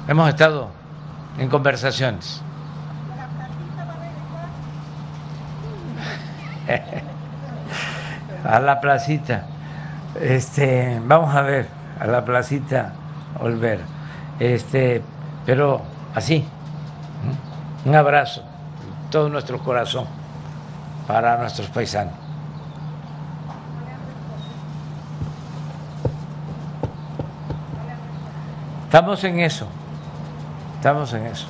Hemos 0.07 0.29
estado 0.29 0.69
en 1.39 1.49
conversaciones. 1.49 2.41
a 8.43 8.59
la 8.59 8.79
placita. 8.79 9.45
Este, 10.19 11.01
vamos 11.03 11.35
a 11.35 11.41
ver, 11.41 11.67
a 11.99 12.07
la 12.07 12.23
placita 12.23 12.93
volver. 13.39 13.79
Este, 14.39 15.01
pero 15.45 15.81
así, 16.13 16.45
un 17.85 17.95
abrazo, 17.95 18.43
todo 19.09 19.29
nuestro 19.29 19.59
corazón 19.59 20.24
para 21.07 21.37
nuestros 21.37 21.67
paisanos. 21.69 22.13
Estamos 28.85 29.23
en 29.23 29.39
eso, 29.39 29.67
estamos 30.77 31.13
en 31.13 31.25
eso. 31.25 31.47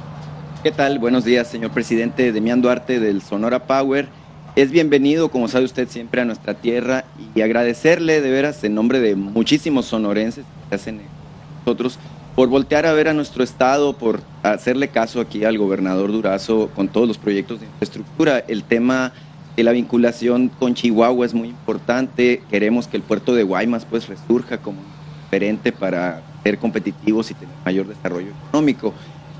¿Qué 0.63 0.71
tal? 0.71 0.97
Buenos 0.97 1.23
días, 1.25 1.47
señor 1.47 1.71
presidente. 1.71 2.31
Demián 2.31 2.61
Duarte 2.61 2.99
del 2.99 3.21
Sonora 3.21 3.67
Power. 3.67 4.07
Es 4.55 4.71
bienvenido, 4.71 5.29
como 5.29 5.47
sabe 5.47 5.65
usted, 5.65 5.87
siempre 5.87 6.21
a 6.21 6.25
nuestra 6.25 6.55
tierra 6.55 7.03
y 7.35 7.41
agradecerle 7.41 8.21
de 8.21 8.31
veras 8.31 8.63
en 8.63 8.73
nombre 8.73 8.99
de 8.99 9.15
muchísimos 9.15 9.85
sonorenses 9.85 10.45
que 10.69 10.75
hacen 10.75 11.01
nosotros 11.59 11.99
por 12.35 12.49
voltear 12.49 12.85
a 12.85 12.93
ver 12.93 13.07
a 13.07 13.13
nuestro 13.13 13.43
estado, 13.43 13.93
por 13.93 14.21
hacerle 14.43 14.87
caso 14.87 15.21
aquí 15.21 15.45
al 15.45 15.57
gobernador 15.57 16.11
Durazo 16.11 16.69
con 16.75 16.87
todos 16.87 17.07
los 17.07 17.17
proyectos 17.17 17.59
de 17.59 17.67
infraestructura. 17.67 18.39
El 18.39 18.63
tema 18.63 19.13
la 19.63 19.71
vinculación 19.71 20.49
con 20.49 20.73
Chihuahua 20.73 21.25
es 21.25 21.33
muy 21.33 21.49
importante. 21.49 22.41
Queremos 22.49 22.87
que 22.87 22.97
el 22.97 23.03
puerto 23.03 23.33
de 23.33 23.43
Guaymas 23.43 23.85
pues 23.85 24.07
resurja 24.07 24.57
como 24.57 24.79
diferente 25.25 25.71
para 25.71 26.23
ser 26.43 26.57
competitivos 26.57 27.31
y 27.31 27.33
tener 27.33 27.55
mayor 27.63 27.87
desarrollo 27.87 28.31
económico. 28.47 28.93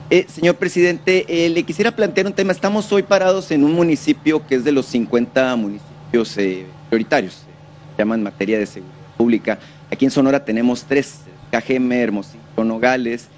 Eh, 0.10 0.26
señor 0.30 0.56
presidente, 0.56 1.26
eh, 1.28 1.50
le 1.50 1.64
quisiera 1.64 1.92
plantear 1.92 2.28
un 2.28 2.34
tema. 2.34 2.52
Estamos 2.52 2.92
hoy 2.92 3.04
parados 3.04 3.52
en 3.52 3.64
un 3.64 3.74
municipio 3.74 4.46
que 4.46 4.56
es 4.56 4.64
de 4.64 4.72
los 4.72 4.86
50 4.86 5.56
municipios 5.56 6.38
eh, 6.38 6.66
prioritarios, 6.90 7.34
se 7.34 7.98
llama 7.98 8.16
en 8.16 8.24
materia 8.24 8.60
de 8.60 8.66
seguridad 8.66 8.96
pública. 9.18 9.60
Aquí 9.92 10.06
en 10.06 10.12
Sonora 10.12 10.46
tenemos 10.46 10.84
tres, 10.84 11.22
Cajeme, 11.52 12.02
Hermosillo, 12.02 12.64
Nogales. 12.64 13.30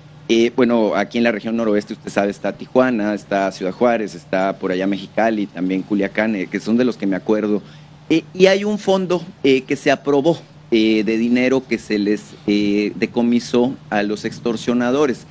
Bueno, 0.55 0.95
aquí 0.95 1.17
en 1.17 1.23
la 1.23 1.31
región 1.31 1.55
noroeste, 1.55 1.93
usted 1.93 2.11
sabe, 2.11 2.31
está 2.31 2.53
Tijuana, 2.53 3.13
está 3.13 3.51
Ciudad 3.51 3.71
Juárez, 3.71 4.15
está 4.15 4.57
por 4.57 4.71
allá 4.71 4.87
Mexicali, 4.87 5.47
también 5.47 5.83
Culiacán, 5.83 6.47
que 6.47 6.59
son 6.59 6.77
de 6.77 6.85
los 6.85 6.97
que 6.97 7.07
me 7.07 7.15
acuerdo. 7.15 7.61
y 8.09 8.45
hay 8.45 8.63
un 8.63 8.77
fondo 8.77 9.23
que 9.43 9.75
se 9.75 9.91
aprobó 9.91 10.37
de 10.69 11.03
dinero 11.03 11.63
que 11.65 11.77
se 11.77 11.97
les 11.99 12.35
decomisó 12.45 13.75
a 13.89 14.03
los 14.03 14.25
extorsionadores 14.25 15.25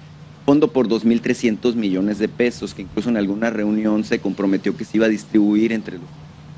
fondo 0.46 0.68
por 0.68 0.88
2.300 0.88 1.74
millones 1.74 2.20
de 2.20 2.28
pesos, 2.28 2.72
que 2.72 2.82
incluso 2.82 3.08
en 3.08 3.16
alguna 3.16 3.50
reunión 3.50 4.04
se 4.04 4.20
comprometió 4.20 4.76
que 4.76 4.84
se 4.84 4.96
iba 4.96 5.06
a 5.06 5.08
distribuir 5.08 5.72
entre 5.72 5.98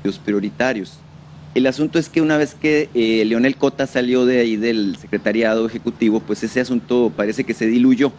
los 0.03 0.19
prioritarios. 0.19 0.99
El 1.55 1.65
asunto 1.65 1.97
es 1.97 2.07
que 2.07 2.21
una 2.21 2.37
vez 2.37 2.53
que 2.53 2.89
eh, 2.93 3.25
Leonel 3.25 3.55
Cota 3.55 3.87
salió 3.87 4.27
de 4.27 4.41
ahí 4.41 4.57
del 4.57 4.95
secretariado 4.97 5.65
ejecutivo, 5.65 6.19
pues 6.19 6.43
ese 6.43 6.61
asunto 6.61 7.11
parece 7.17 7.43
que 7.43 7.55
se 7.55 7.65
diluyó. 7.65 8.13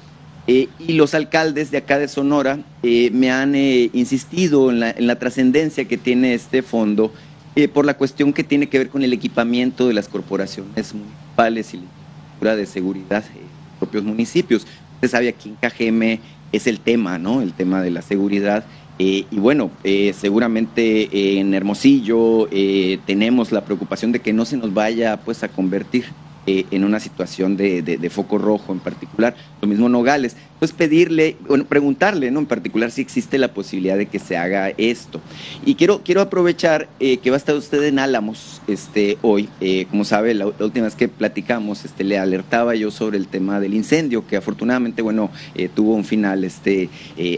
Eh, 0.47 0.69
y 0.79 0.95
los 0.95 1.15
alcaldes 1.15 1.71
de 1.71 1.79
acá 1.79 1.99
de 1.99 2.09
Sonora 2.09 2.61
eh, 2.83 3.11
me 3.13 3.31
han 3.31 3.55
insistido 3.55 4.71
en 4.71 4.81
la, 4.81 4.91
en 4.91 5.07
la 5.07 5.19
trascendencia 5.19 5.85
que 5.87 5.97
tiene 5.97 6.35
este 6.35 6.63
fondo 6.63 7.13
por 7.75 7.85
la 7.85 7.95
cuestión 7.95 8.33
que 8.33 8.43
tiene 8.43 8.69
que 8.69 8.79
ver 8.79 8.89
con 8.89 9.03
el 9.03 9.13
equipamiento 9.13 9.87
de 9.87 9.93
las 9.93 10.09
corporaciones 10.09 10.95
municipales 10.95 11.75
y 11.75 11.77
la 11.77 11.83
estructura 11.83 12.57
de 12.57 12.65
seguridad 12.65 13.25
en 13.35 13.79
propios 13.79 14.03
municipios. 14.03 14.67
Usted 14.95 15.11
sabe 15.11 15.29
aquí 15.29 15.51
en 15.51 15.57
KGM 15.57 16.21
es 16.53 16.67
el 16.67 16.81
tema, 16.81 17.19
¿no? 17.19 17.43
El 17.43 17.53
tema 17.53 17.83
de 17.83 17.91
la 17.91 18.03
seguridad. 18.03 18.65
Eh, 18.99 19.25
y 19.31 19.39
bueno, 19.39 19.71
eh, 19.83 20.15
seguramente 20.19 21.39
en 21.39 21.55
Hermosillo 21.55 22.49
eh, 22.51 22.99
tenemos 23.07 23.51
la 23.51 23.65
preocupación 23.65 24.13
de 24.13 24.21
que 24.21 24.33
no 24.33 24.45
se 24.45 24.57
nos 24.57 24.75
vaya 24.75 25.17
pues 25.19 25.43
a 25.43 25.49
convertir 25.49 26.05
en 26.71 26.85
una 26.85 27.01
situación 27.01 27.57
de, 27.57 28.11
foco 28.11 28.39
rojo 28.39 28.73
en 28.73 28.81
particular. 28.81 29.35
Lo 29.61 29.69
mismo 29.69 29.89
Nogales. 29.89 30.37
Pues 30.61 30.73
pedirle, 30.73 31.39
bueno, 31.49 31.65
preguntarle, 31.65 32.31
¿no? 32.31 32.39
En 32.39 32.45
particular 32.45 32.91
si 32.91 33.01
existe 33.01 33.39
la 33.39 33.55
posibilidad 33.55 33.97
de 33.97 34.05
que 34.05 34.19
se 34.19 34.37
haga 34.37 34.69
esto. 34.77 35.23
Y 35.65 35.75
quiero, 35.75 36.03
quiero 36.05 36.21
aprovechar 36.21 36.87
eh, 37.01 37.17
que 37.17 37.31
va 37.31 37.37
a 37.37 37.39
estar 37.39 37.55
usted 37.55 37.83
en 37.85 37.99
Álamos 37.99 38.61
este, 38.67 39.17
hoy. 39.23 39.49
Eh, 39.63 39.87
como 39.89 40.05
sabe, 40.05 40.35
la, 40.35 40.47
última 40.47 40.85
vez 40.85 40.97
que 40.97 41.09
platicamos, 41.09 41.87
este, 41.87 42.05
le 42.05 42.19
alertaba 42.19 42.75
yo 42.75 42.91
sobre 42.91 43.17
el 43.17 43.27
tema 43.27 43.59
del 43.59 43.73
incendio, 43.73 44.27
que 44.27 44.37
afortunadamente, 44.37 45.01
bueno, 45.01 45.31
eh, 45.55 45.71
tuvo 45.75 45.95
un 45.95 46.05
final 46.05 46.45
este, 46.45 46.91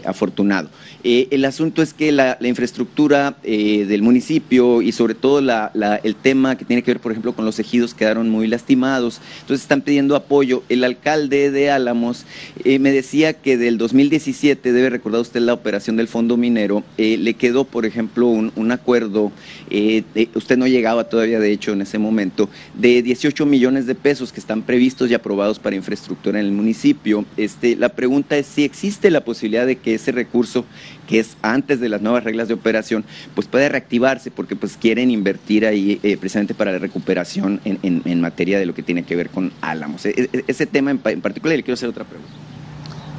afortunado. 0.03 0.69
el 1.05 1.45
asunto 1.45 1.81
es 1.81 1.93
que 1.93 2.11
la, 2.11 2.37
infraestructura 2.41 3.37
del 3.41 4.01
municipio 4.01 4.81
y 4.81 4.91
sobre 4.91 5.15
todo 5.15 5.39
la, 5.39 5.71
el 6.03 6.15
tema 6.15 6.57
que 6.57 6.65
tiene 6.65 6.83
que 6.83 6.91
ver, 6.91 6.99
por 6.99 7.13
ejemplo, 7.13 7.33
con 7.33 7.45
los 7.45 7.57
ejidos 7.57 7.93
quedaron 7.93 8.29
muy 8.29 8.47
lastimados. 8.47 9.21
Entonces 9.41 9.61
están 9.61 9.81
pidiendo 9.81 10.17
apoyo. 10.17 10.63
El 10.67 10.83
alcalde 10.83 11.51
de 11.51 11.71
Álamos 11.71 12.25
me 12.65 12.91
decía 12.91 13.12
decía 13.13 13.33
que 13.33 13.57
del 13.57 13.77
2017, 13.77 14.73
debe 14.73 14.89
recordar 14.89 15.21
usted 15.21 15.39
la 15.39 15.53
operación 15.53 15.95
del 15.97 16.07
Fondo 16.07 16.35
Minero, 16.35 16.83
eh, 16.97 17.15
le 17.19 17.35
quedó, 17.35 17.63
por 17.63 17.85
ejemplo, 17.85 18.25
un, 18.25 18.71
acuerdo, 18.71 19.31
eh, 19.69 20.01
usted 20.33 20.57
no 20.57 20.65
llegaba 20.65 21.03
todavía, 21.03 21.39
de 21.39 21.51
hecho, 21.51 21.73
en 21.73 21.83
ese 21.83 21.99
momento, 21.99 22.49
de 22.73 23.03
18 23.03 23.45
millones 23.45 23.85
de 23.85 23.93
pesos 23.93 24.33
que 24.33 24.39
están 24.39 24.63
previstos 24.63 25.11
y 25.11 25.13
aprobados 25.13 25.59
para 25.59 25.75
infraestructura 25.75 26.39
en 26.39 26.47
el 26.47 26.53
municipio. 26.53 27.23
Este, 27.37 27.75
la 27.75 27.89
pregunta 27.89 28.35
es 28.35 28.47
si 28.47 28.63
existe 28.63 29.11
la 29.11 29.23
posibilidad 29.23 29.67
de 29.67 29.75
que 29.75 29.93
ese 29.93 30.11
recurso, 30.11 30.65
que 31.07 31.19
es 31.19 31.37
antes 31.43 31.79
de 31.79 31.89
las 31.89 32.01
nuevas 32.01 32.23
reglas 32.23 32.47
de 32.47 32.55
operación, 32.55 33.05
pues 33.35 33.47
pueda 33.47 33.69
reactivarse, 33.69 34.31
porque 34.31 34.55
pues 34.55 34.75
quieren 34.75 35.11
invertir 35.11 35.67
ahí 35.67 35.99
eh, 36.01 36.17
precisamente 36.17 36.55
para 36.55 36.71
la 36.71 36.79
recuperación 36.79 37.61
en, 37.63 38.21
materia 38.21 38.57
de 38.57 38.65
lo 38.65 38.73
que 38.73 38.81
tiene 38.81 39.03
que 39.03 39.15
ver 39.15 39.29
con 39.29 39.51
Álamos. 39.61 40.03
E, 40.07 40.29
e, 40.33 40.43
ese 40.47 40.65
tema 40.65 40.89
en, 40.89 40.99
en 41.05 41.21
particular, 41.21 41.55
le 41.55 41.61
quiero 41.61 41.75
hacer 41.75 41.89
otra 41.89 42.05
pregunta. 42.05 42.52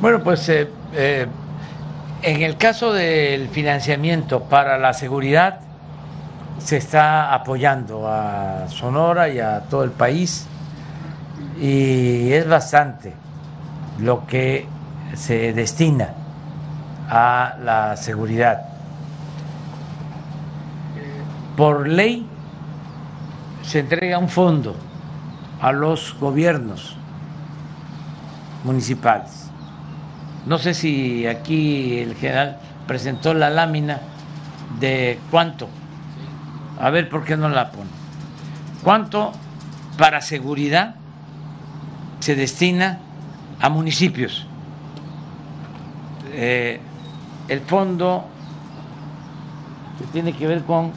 Bueno, 0.05 0.23
pues 0.23 0.47
eh, 0.51 0.69
eh, 0.93 1.27
en 2.21 2.43
el 2.43 2.59
caso 2.59 2.93
del 2.93 3.49
financiamiento 3.49 4.43
para 4.43 4.77
la 4.77 4.93
seguridad, 4.93 5.61
se 6.59 6.77
está 6.77 7.33
apoyando 7.33 8.07
a 8.07 8.69
Sonora 8.69 9.31
y 9.31 9.41
a 9.41 9.61
todo 9.61 9.83
el 9.83 9.93
país 9.93 10.47
y 11.59 12.31
es 12.33 12.47
bastante 12.47 13.15
lo 13.99 14.27
que 14.27 14.67
se 15.15 15.55
destina 15.55 16.13
a 17.09 17.57
la 17.65 17.97
seguridad. 17.97 18.61
Por 21.57 21.89
ley 21.89 22.29
se 23.63 23.79
entrega 23.79 24.19
un 24.19 24.29
fondo 24.29 24.77
a 25.63 25.73
los 25.73 26.15
gobiernos 26.21 26.95
municipales 28.65 29.44
no 30.47 30.59
sé 30.59 30.75
si 30.75 31.27
aquí 31.27 31.99
el 31.99 32.15
general 32.17 32.59
presentó 32.87 33.33
la 33.33 33.51
lámina 33.51 34.01
de 34.79 35.19
cuánto. 35.31 35.69
A 36.79 36.91
ver 36.91 37.09
por 37.09 37.25
qué 37.25 37.37
no 37.37 37.49
la 37.49 37.71
pone. 37.71 37.91
¿Cuánto 38.83 39.33
para 39.97 40.21
seguridad 40.21 40.97
se 42.21 42.35
destina 42.35 42.99
a 43.61 43.69
municipios? 43.71 44.47
Eh, 46.33 46.81
el 47.49 47.61
fondo 47.61 48.27
que 49.99 50.05
tiene 50.07 50.33
que 50.33 50.47
ver 50.47 50.65
con 50.65 50.93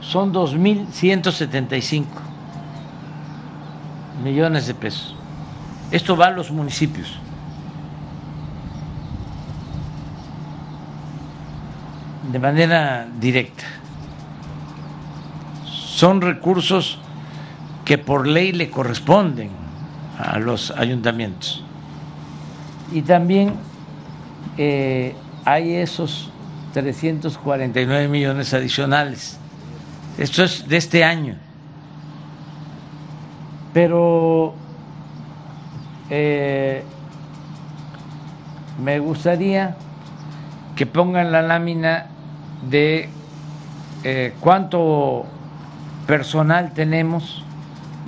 son 0.00 0.34
2.175 0.34 2.04
millones 4.24 4.66
de 4.66 4.74
pesos. 4.74 5.14
Esto 5.92 6.16
va 6.16 6.26
a 6.26 6.30
los 6.30 6.50
municipios. 6.50 7.19
De 12.32 12.38
manera 12.38 13.08
directa. 13.18 13.64
Son 15.64 16.20
recursos 16.20 16.98
que 17.84 17.98
por 17.98 18.26
ley 18.26 18.52
le 18.52 18.70
corresponden 18.70 19.50
a 20.18 20.38
los 20.38 20.70
ayuntamientos. 20.70 21.64
Y 22.92 23.02
también 23.02 23.54
eh, 24.56 25.14
hay 25.44 25.74
esos 25.74 26.30
349 26.72 28.08
millones 28.08 28.54
adicionales. 28.54 29.38
Esto 30.18 30.44
es 30.44 30.68
de 30.68 30.76
este 30.76 31.04
año. 31.04 31.36
Pero 33.72 34.54
eh, 36.10 36.82
me 38.82 38.98
gustaría 38.98 39.76
que 40.76 40.86
pongan 40.86 41.30
la 41.30 41.42
lámina 41.42 42.06
de 42.68 43.08
eh, 44.04 44.34
cuánto 44.40 45.26
personal 46.06 46.72
tenemos 46.74 47.44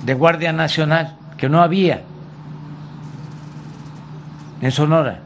de 0.03 0.13
Guardia 0.13 0.51
Nacional, 0.51 1.15
que 1.37 1.49
no 1.49 1.61
había 1.61 2.01
en 4.61 4.71
Sonora. 4.71 5.19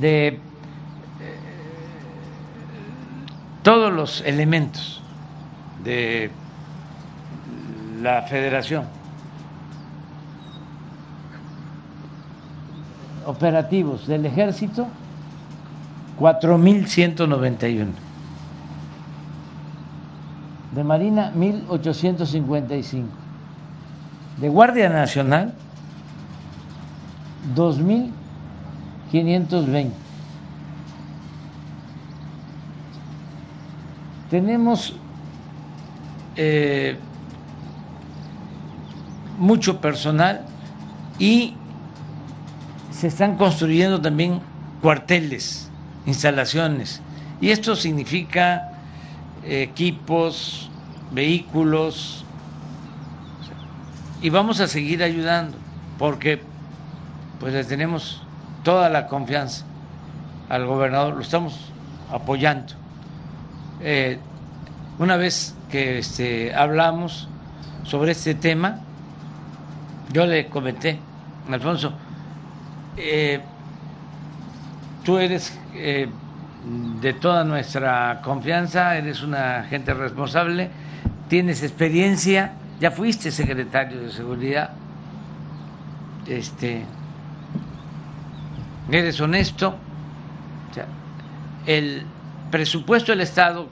de 0.00 0.28
eh, 0.28 0.38
todos 3.62 3.92
los 3.92 4.20
elementos 4.22 5.02
de 5.84 6.30
la 8.02 8.22
federación 8.22 8.84
operativos 13.26 14.06
del 14.06 14.26
ejército, 14.26 14.86
4.191. 16.18 18.04
de 20.74 20.84
Marina 20.84 21.30
1855, 21.34 23.08
de 24.38 24.48
Guardia 24.48 24.88
Nacional 24.88 25.52
2520. 27.54 29.94
Tenemos 34.30 34.96
eh, 36.34 36.96
mucho 39.38 39.80
personal 39.80 40.44
y 41.20 41.54
se 43.04 43.08
están 43.08 43.36
construyendo 43.36 44.00
también 44.00 44.40
cuarteles, 44.80 45.70
instalaciones. 46.06 47.02
Y 47.38 47.50
esto 47.50 47.76
significa 47.76 48.70
equipos, 49.44 50.70
vehículos, 51.12 52.24
y 54.22 54.30
vamos 54.30 54.58
a 54.60 54.68
seguir 54.68 55.02
ayudando, 55.02 55.58
porque 55.98 56.40
pues 57.40 57.52
le 57.52 57.62
tenemos 57.64 58.22
toda 58.62 58.88
la 58.88 59.06
confianza 59.06 59.66
al 60.48 60.64
gobernador, 60.64 61.14
lo 61.14 61.20
estamos 61.20 61.72
apoyando. 62.10 62.72
Eh, 63.82 64.18
una 64.98 65.18
vez 65.18 65.54
que 65.70 65.98
este, 65.98 66.54
hablamos 66.54 67.28
sobre 67.82 68.12
este 68.12 68.34
tema, 68.34 68.78
yo 70.10 70.24
le 70.24 70.46
comenté, 70.48 70.98
Alfonso, 71.50 71.92
eh, 72.96 73.40
tú 75.04 75.18
eres 75.18 75.58
eh, 75.74 76.08
de 77.00 77.12
toda 77.14 77.44
nuestra 77.44 78.20
confianza, 78.22 78.96
eres 78.96 79.22
una 79.22 79.64
gente 79.64 79.92
responsable, 79.92 80.70
tienes 81.28 81.62
experiencia, 81.62 82.52
ya 82.80 82.90
fuiste 82.90 83.30
secretario 83.30 84.00
de 84.00 84.10
seguridad, 84.10 84.70
este, 86.26 86.84
eres 88.90 89.20
honesto. 89.20 89.76
el 91.66 92.04
presupuesto 92.50 93.10
del 93.12 93.22
Estado, 93.22 93.68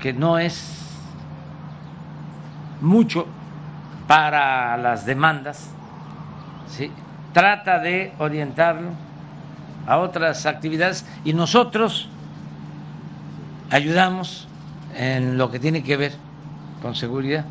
que 0.00 0.12
no 0.12 0.38
es 0.38 0.96
mucho 2.80 3.26
para 4.08 4.76
las 4.76 5.06
demandas, 5.06 5.70
¿sí? 6.68 6.90
Trata 7.32 7.78
de 7.78 8.12
orientarlo 8.18 8.90
a 9.86 9.98
otras 9.98 10.44
actividades 10.46 11.06
y 11.24 11.32
nosotros 11.32 12.08
ayudamos 13.70 14.48
en 14.94 15.38
lo 15.38 15.50
que 15.50 15.58
tiene 15.58 15.82
que 15.82 15.96
ver 15.96 16.12
con 16.82 16.94
seguridad. 16.94 17.44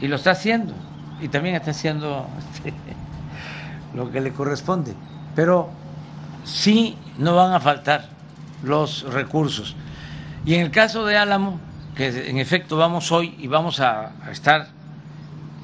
Y 0.00 0.08
lo 0.08 0.16
está 0.16 0.32
haciendo. 0.32 0.74
Y 1.20 1.28
también 1.28 1.54
está 1.54 1.70
haciendo 1.70 2.26
este, 2.38 2.74
lo 3.94 4.10
que 4.10 4.20
le 4.20 4.32
corresponde. 4.32 4.94
Pero 5.36 5.70
sí 6.44 6.96
no 7.18 7.36
van 7.36 7.52
a 7.52 7.60
faltar 7.60 8.06
los 8.62 9.04
recursos. 9.12 9.76
Y 10.44 10.54
en 10.54 10.62
el 10.62 10.70
caso 10.70 11.04
de 11.04 11.16
Álamo, 11.16 11.60
que 11.94 12.28
en 12.28 12.38
efecto 12.38 12.76
vamos 12.76 13.12
hoy 13.12 13.36
y 13.38 13.46
vamos 13.46 13.80
a, 13.80 14.12
estar 14.30 14.68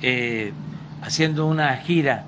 eh, 0.03 0.53
haciendo 1.03 1.47
una 1.47 1.77
gira 1.79 2.25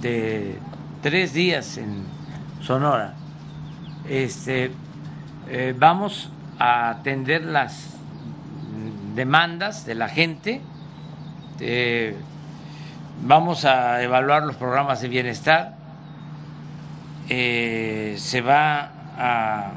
de 0.00 0.58
tres 1.02 1.32
días 1.32 1.78
en 1.78 2.04
Sonora, 2.60 3.14
este, 4.08 4.70
eh, 5.48 5.74
vamos 5.76 6.30
a 6.58 6.90
atender 6.90 7.44
las 7.44 7.90
demandas 9.14 9.86
de 9.86 9.94
la 9.94 10.08
gente, 10.08 10.60
eh, 11.60 12.16
vamos 13.22 13.64
a 13.64 14.02
evaluar 14.02 14.42
los 14.42 14.56
programas 14.56 15.00
de 15.00 15.08
bienestar, 15.08 15.76
eh, 17.28 18.14
se 18.18 18.40
va 18.40 18.90
a 19.18 19.72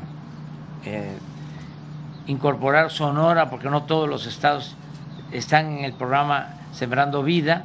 incorporar 2.28 2.92
Sonora, 2.92 3.50
porque 3.50 3.70
no 3.70 3.84
todos 3.84 4.08
los 4.08 4.28
estados 4.28 4.76
están 5.32 5.80
en 5.80 5.86
el 5.86 5.94
programa 5.94 6.56
Sembrando 6.72 7.24
Vida, 7.24 7.64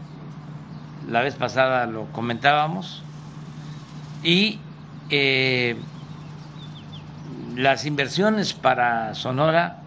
la 1.09 1.20
vez 1.20 1.35
pasada 1.35 1.86
lo 1.86 2.06
comentábamos, 2.12 3.02
y 4.22 4.59
las 7.56 7.85
inversiones 7.85 8.52
para 8.55 9.14
Sonora 9.14 9.78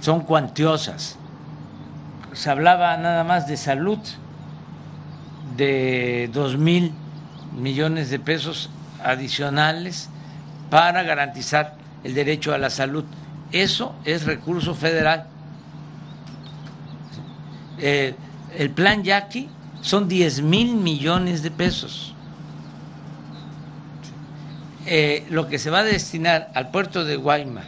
son 0.00 0.20
cuantiosas. 0.20 1.18
Se 2.32 2.50
hablaba 2.50 2.96
nada 2.96 3.24
más 3.24 3.46
de 3.46 3.56
salud, 3.56 3.98
de 5.56 6.28
dos 6.32 6.56
mil 6.56 6.92
millones 7.56 8.10
de 8.10 8.18
pesos 8.18 8.70
adicionales 9.02 10.10
para 10.70 11.02
garantizar 11.02 11.74
el 12.02 12.14
derecho 12.14 12.52
a 12.52 12.58
la 12.58 12.70
salud. 12.70 13.04
Eso 13.52 13.94
es 14.04 14.24
recurso 14.24 14.74
federal. 14.74 15.26
Eh, 17.78 18.14
el 18.56 18.70
plan 18.70 19.02
Yaqui 19.02 19.48
son 19.86 20.08
10 20.08 20.42
mil 20.42 20.74
millones 20.74 21.44
de 21.44 21.52
pesos. 21.52 22.12
Eh, 24.84 25.24
lo 25.30 25.46
que 25.46 25.60
se 25.60 25.70
va 25.70 25.78
a 25.78 25.84
destinar 25.84 26.50
al 26.54 26.72
puerto 26.72 27.04
de 27.04 27.14
Guayma 27.14 27.62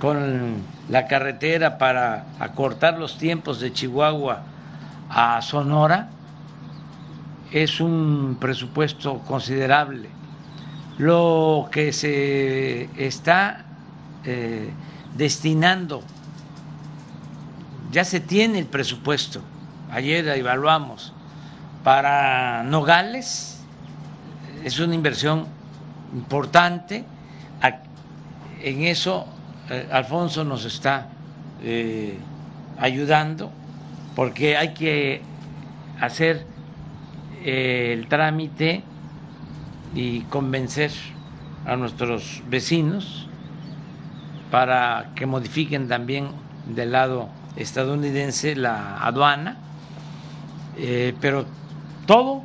con 0.00 0.56
la 0.88 1.06
carretera 1.06 1.78
para 1.78 2.26
acortar 2.40 2.98
los 2.98 3.16
tiempos 3.16 3.60
de 3.60 3.72
Chihuahua 3.72 4.42
a 5.08 5.40
Sonora 5.40 6.08
es 7.52 7.80
un 7.80 8.36
presupuesto 8.40 9.20
considerable. 9.20 10.08
Lo 10.98 11.68
que 11.70 11.92
se 11.92 12.88
está 12.96 13.66
eh, 14.24 14.68
destinando, 15.16 16.02
ya 17.92 18.04
se 18.04 18.18
tiene 18.18 18.58
el 18.58 18.66
presupuesto, 18.66 19.42
ayer 19.92 20.26
evaluamos, 20.28 21.12
para 21.84 22.62
Nogales, 22.64 23.62
es 24.64 24.78
una 24.80 24.94
inversión 24.94 25.46
importante. 26.14 27.04
En 28.62 28.82
eso 28.84 29.26
eh, 29.70 29.88
Alfonso 29.90 30.44
nos 30.44 30.64
está 30.64 31.08
eh, 31.62 32.16
ayudando 32.78 33.50
porque 34.14 34.56
hay 34.56 34.72
que 34.72 35.20
hacer 36.00 36.46
eh, 37.44 37.92
el 37.92 38.06
trámite 38.06 38.84
y 39.94 40.20
convencer 40.22 40.92
a 41.66 41.76
nuestros 41.76 42.42
vecinos 42.48 43.28
para 44.52 45.10
que 45.16 45.26
modifiquen 45.26 45.88
también 45.88 46.28
del 46.66 46.92
lado 46.92 47.28
estadounidense 47.56 48.54
la 48.54 48.98
aduana, 48.98 49.56
pero 51.20 51.46
todo 52.06 52.42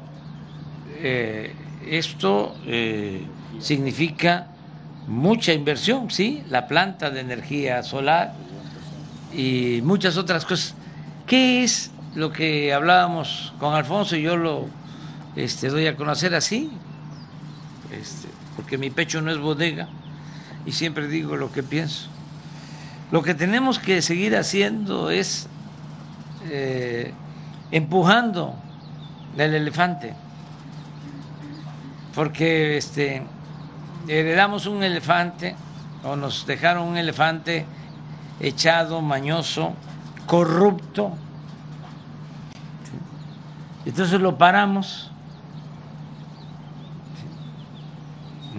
esto 1.85 2.55
significa 3.59 4.47
mucha 5.07 5.53
inversión, 5.53 6.11
sí, 6.11 6.43
la 6.49 6.67
planta 6.67 7.09
de 7.09 7.21
energía 7.21 7.81
solar 7.81 8.33
y 9.33 9.81
muchas 9.83 10.17
otras 10.17 10.45
cosas. 10.45 10.75
¿Qué 11.25 11.63
es 11.63 11.91
lo 12.15 12.31
que 12.31 12.73
hablábamos 12.73 13.53
con 13.59 13.73
Alfonso 13.73 14.15
y 14.15 14.23
yo 14.23 14.37
lo 14.37 14.67
este, 15.35 15.69
doy 15.69 15.87
a 15.87 15.95
conocer 15.95 16.35
así? 16.35 16.69
Este, 17.91 18.27
porque 18.55 18.77
mi 18.77 18.89
pecho 18.89 19.21
no 19.21 19.31
es 19.31 19.37
bodega 19.37 19.87
y 20.65 20.73
siempre 20.73 21.07
digo 21.07 21.37
lo 21.37 21.51
que 21.51 21.63
pienso. 21.63 22.09
Lo 23.11 23.23
que 23.23 23.33
tenemos 23.33 23.79
que 23.79 24.01
seguir 24.01 24.35
haciendo 24.35 25.09
es 25.09 25.47
eh, 26.49 27.13
empujando 27.71 28.55
el 29.37 29.53
elefante, 29.53 30.13
porque 32.15 32.77
este 32.77 33.23
heredamos 34.07 34.65
un 34.65 34.83
elefante 34.83 35.55
o 36.03 36.15
nos 36.15 36.45
dejaron 36.45 36.87
un 36.87 36.97
elefante 36.97 37.65
echado, 38.39 39.01
mañoso, 39.01 39.73
corrupto. 40.25 41.11
Entonces 43.85 44.19
lo 44.19 44.37
paramos. 44.37 45.11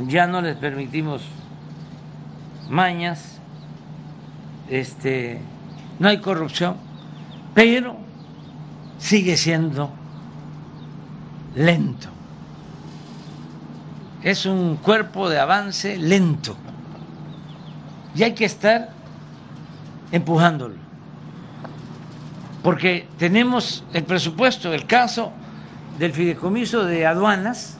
Ya 0.07 0.27
no 0.27 0.41
les 0.41 0.57
permitimos 0.57 1.23
mañas, 2.69 3.39
este, 4.69 5.41
no 5.99 6.09
hay 6.09 6.19
corrupción, 6.19 6.77
pero 7.53 7.97
sigue 8.99 9.37
siendo 9.37 9.91
lento 11.55 12.09
es 14.23 14.47
un 14.47 14.77
cuerpo 14.77 15.29
de 15.29 15.39
avance 15.39 15.97
lento 15.97 16.57
y 18.15 18.23
hay 18.23 18.33
que 18.33 18.45
estar 18.45 18.91
empujándolo. 20.11 20.75
Porque 22.63 23.07
tenemos 23.19 23.85
el 23.93 24.05
presupuesto, 24.05 24.73
el 24.75 24.87
caso 24.87 25.33
del 25.99 26.13
fideicomiso 26.13 26.85
de 26.85 27.07
aduanas, 27.07 27.79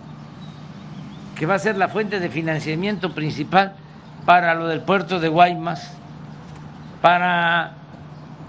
que 1.35 1.47
va 1.47 1.55
a 1.55 1.59
ser 1.59 1.77
la 1.77 1.89
fuente 1.89 2.21
de 2.21 2.29
financiamiento 2.31 3.15
principal 3.15 3.75
para 4.25 4.55
lo 4.55 4.69
del 4.69 4.81
puerto 4.81 5.19
de 5.19 5.29
Guaymas, 5.29 5.93
para 7.03 7.73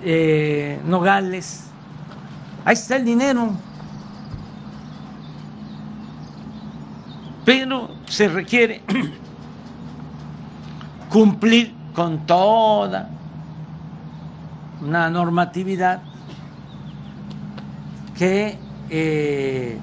eh, 0.04 0.80
Nogales. 0.86 1.69
Ahí 2.70 2.76
está 2.76 2.98
el 2.98 3.04
dinero. 3.04 3.50
Pero 7.44 7.90
se 8.06 8.28
requiere 8.28 8.84
cumplir 11.10 11.74
con 11.96 12.28
toda 12.28 13.10
una 14.82 15.10
normatividad 15.10 16.02
que 18.16 18.60
eh, 18.92 19.80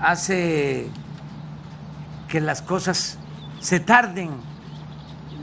hace 0.00 0.88
que 2.26 2.40
las 2.40 2.62
cosas 2.62 3.16
se 3.60 3.78
tarden. 3.78 4.30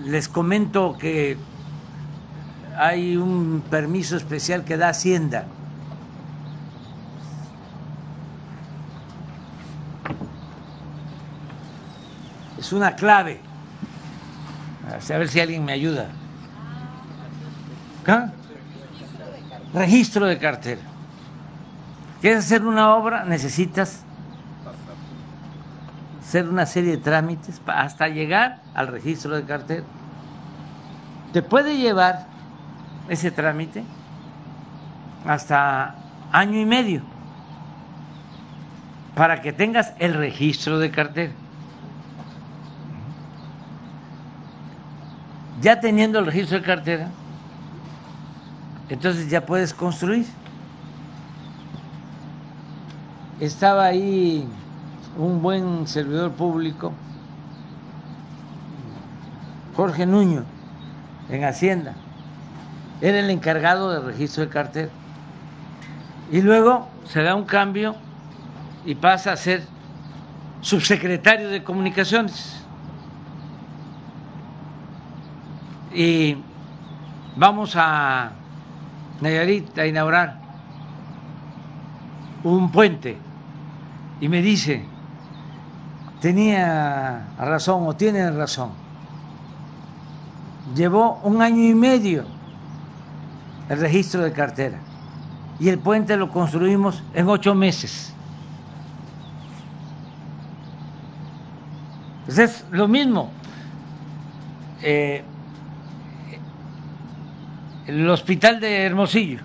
Les 0.03 0.27
comento 0.27 0.97
que 0.97 1.38
hay 2.80 3.18
un 3.18 3.61
permiso 3.69 4.15
especial 4.15 4.64
que 4.64 4.77
da 4.77 4.88
Hacienda. 4.88 5.43
Es 12.57 12.72
una 12.72 12.95
clave. 12.95 13.41
A 14.88 15.18
ver 15.18 15.27
si 15.27 15.41
alguien 15.41 15.65
me 15.65 15.73
ayuda. 15.73 16.07
¿Acá? 18.01 18.31
Registro 19.73 20.26
de 20.26 20.38
cartera. 20.38 20.81
¿Quieres 22.22 22.45
hacer 22.45 22.65
una 22.65 22.95
obra? 22.95 23.26
Necesitas 23.26 24.03
hacer 26.22 26.47
una 26.47 26.65
serie 26.65 26.91
de 26.91 26.97
trámites 26.97 27.61
hasta 27.65 28.07
llegar 28.07 28.61
al 28.73 28.88
registro 28.88 29.35
de 29.35 29.43
cartera. 29.43 29.84
Te 31.34 31.41
puede 31.41 31.77
llevar 31.77 32.38
ese 33.10 33.31
trámite 33.31 33.84
hasta 35.26 35.95
año 36.31 36.60
y 36.60 36.65
medio 36.65 37.02
para 39.15 39.41
que 39.41 39.52
tengas 39.52 39.94
el 39.99 40.14
registro 40.14 40.80
de 40.80 40.91
cartera. 40.91 41.34
Ya 45.61 45.81
teniendo 45.81 46.19
el 46.19 46.26
registro 46.26 46.60
de 46.60 46.65
cartera, 46.65 47.10
entonces 48.88 49.30
ya 49.30 49.45
puedes 49.45 49.73
construir. 49.73 50.26
Estaba 53.41 53.86
ahí 53.86 54.48
un 55.18 55.41
buen 55.41 55.86
servidor 55.86 56.31
público, 56.31 56.94
Jorge 59.76 60.06
Nuño, 60.06 60.45
en 61.30 61.44
Hacienda. 61.44 61.94
Era 63.01 63.19
el 63.19 63.30
encargado 63.30 63.91
del 63.91 64.05
registro 64.05 64.43
de 64.43 64.49
cartera. 64.49 64.89
Y 66.31 66.41
luego 66.41 66.88
se 67.05 67.23
da 67.23 67.35
un 67.35 67.45
cambio 67.45 67.95
y 68.85 68.95
pasa 68.95 69.31
a 69.31 69.38
ser 69.38 69.63
subsecretario 70.61 71.49
de 71.49 71.63
comunicaciones. 71.63 72.63
Y 75.93 76.38
vamos 77.35 77.73
a 77.76 78.31
Nayarit 79.21 79.77
a 79.77 79.85
inaugurar 79.85 80.38
un 82.43 82.71
puente. 82.71 83.17
Y 84.21 84.27
me 84.27 84.41
dice, 84.41 84.85
tenía 86.19 87.27
razón 87.39 87.88
o 87.88 87.95
tiene 87.95 88.30
razón. 88.31 88.71
Llevó 90.76 91.19
un 91.23 91.41
año 91.41 91.63
y 91.63 91.73
medio 91.73 92.38
el 93.69 93.79
registro 93.79 94.21
de 94.23 94.31
cartera 94.33 94.79
y 95.59 95.69
el 95.69 95.77
puente 95.79 96.17
lo 96.17 96.29
construimos 96.29 97.03
en 97.13 97.27
ocho 97.27 97.53
meses. 97.53 98.13
Pues 102.25 102.39
es 102.39 102.65
lo 102.71 102.87
mismo. 102.87 103.31
Eh, 104.81 105.23
el 107.87 108.09
hospital 108.09 108.59
de 108.59 108.83
Hermosillo. 108.83 109.39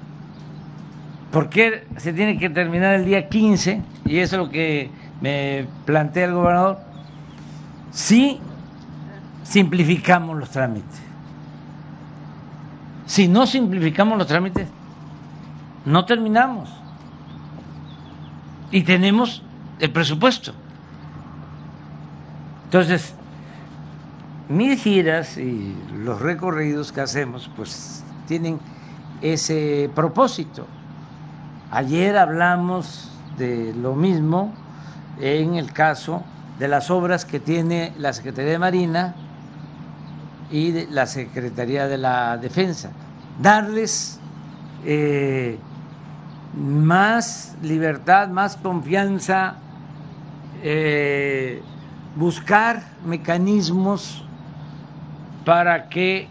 ¿Por 1.32 1.48
qué 1.48 1.86
se 1.96 2.12
tiene 2.12 2.38
que 2.38 2.50
terminar 2.50 2.94
el 2.94 3.06
día 3.06 3.28
15? 3.28 3.82
Y 4.04 4.18
eso 4.18 4.36
es 4.36 4.46
lo 4.46 4.50
que 4.50 4.90
me 5.20 5.66
plantea 5.84 6.26
el 6.26 6.34
gobernador. 6.34 6.78
Si 7.90 8.38
simplificamos 9.42 10.38
los 10.38 10.50
trámites. 10.50 11.00
Si 13.06 13.28
no 13.28 13.46
simplificamos 13.46 14.18
los 14.18 14.26
trámites, 14.26 14.68
no 15.84 16.04
terminamos. 16.04 16.70
Y 18.70 18.82
tenemos 18.82 19.42
el 19.78 19.90
presupuesto. 19.90 20.52
Entonces, 22.64 23.14
mis 24.48 24.82
giras 24.82 25.36
y 25.38 25.74
los 26.02 26.20
recorridos 26.20 26.92
que 26.92 27.00
hacemos, 27.00 27.50
pues 27.56 28.02
tienen 28.26 28.58
ese 29.20 29.90
propósito. 29.94 30.66
Ayer 31.70 32.16
hablamos 32.16 33.10
de 33.38 33.74
lo 33.74 33.94
mismo 33.94 34.52
en 35.20 35.54
el 35.54 35.72
caso 35.72 36.22
de 36.58 36.68
las 36.68 36.90
obras 36.90 37.24
que 37.24 37.40
tiene 37.40 37.92
la 37.98 38.12
Secretaría 38.12 38.52
de 38.52 38.58
Marina 38.58 39.14
y 40.54 40.70
de 40.70 40.86
la 40.86 41.06
Secretaría 41.06 41.88
de 41.88 41.98
la 41.98 42.38
Defensa. 42.38 42.92
Darles 43.42 44.20
eh, 44.84 45.58
más 46.56 47.56
libertad, 47.60 48.28
más 48.28 48.56
confianza, 48.56 49.56
eh, 50.62 51.60
buscar 52.14 52.84
mecanismos 53.04 54.24
para 55.44 55.88
que 55.88 56.28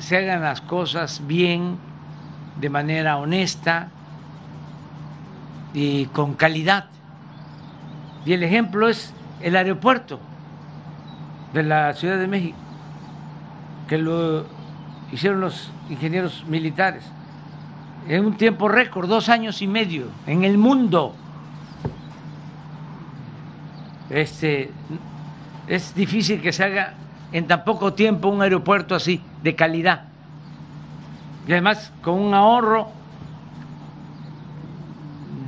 se 0.00 0.16
hagan 0.16 0.42
las 0.42 0.60
cosas 0.60 1.24
bien, 1.28 1.78
de 2.60 2.70
manera 2.70 3.18
honesta 3.18 3.88
y 5.72 6.06
con 6.06 6.34
calidad. 6.34 6.86
Y 8.24 8.32
el 8.32 8.42
ejemplo 8.42 8.88
es 8.88 9.14
el 9.40 9.54
aeropuerto 9.54 10.18
de 11.54 11.62
la 11.62 11.94
Ciudad 11.94 12.18
de 12.18 12.26
México, 12.26 12.65
que 13.88 13.98
lo 13.98 14.44
hicieron 15.12 15.40
los 15.40 15.70
ingenieros 15.88 16.44
militares 16.46 17.04
en 18.08 18.24
un 18.24 18.36
tiempo 18.36 18.68
récord, 18.68 19.08
dos 19.08 19.28
años 19.28 19.62
y 19.62 19.66
medio, 19.66 20.06
en 20.26 20.44
el 20.44 20.58
mundo. 20.58 21.14
Este, 24.10 24.70
es 25.66 25.94
difícil 25.94 26.40
que 26.40 26.52
se 26.52 26.64
haga 26.64 26.94
en 27.32 27.46
tan 27.46 27.64
poco 27.64 27.94
tiempo 27.94 28.28
un 28.28 28.42
aeropuerto 28.42 28.94
así, 28.94 29.20
de 29.42 29.56
calidad. 29.56 30.04
Y 31.48 31.52
además 31.52 31.92
con 32.02 32.20
un 32.20 32.34
ahorro 32.34 32.90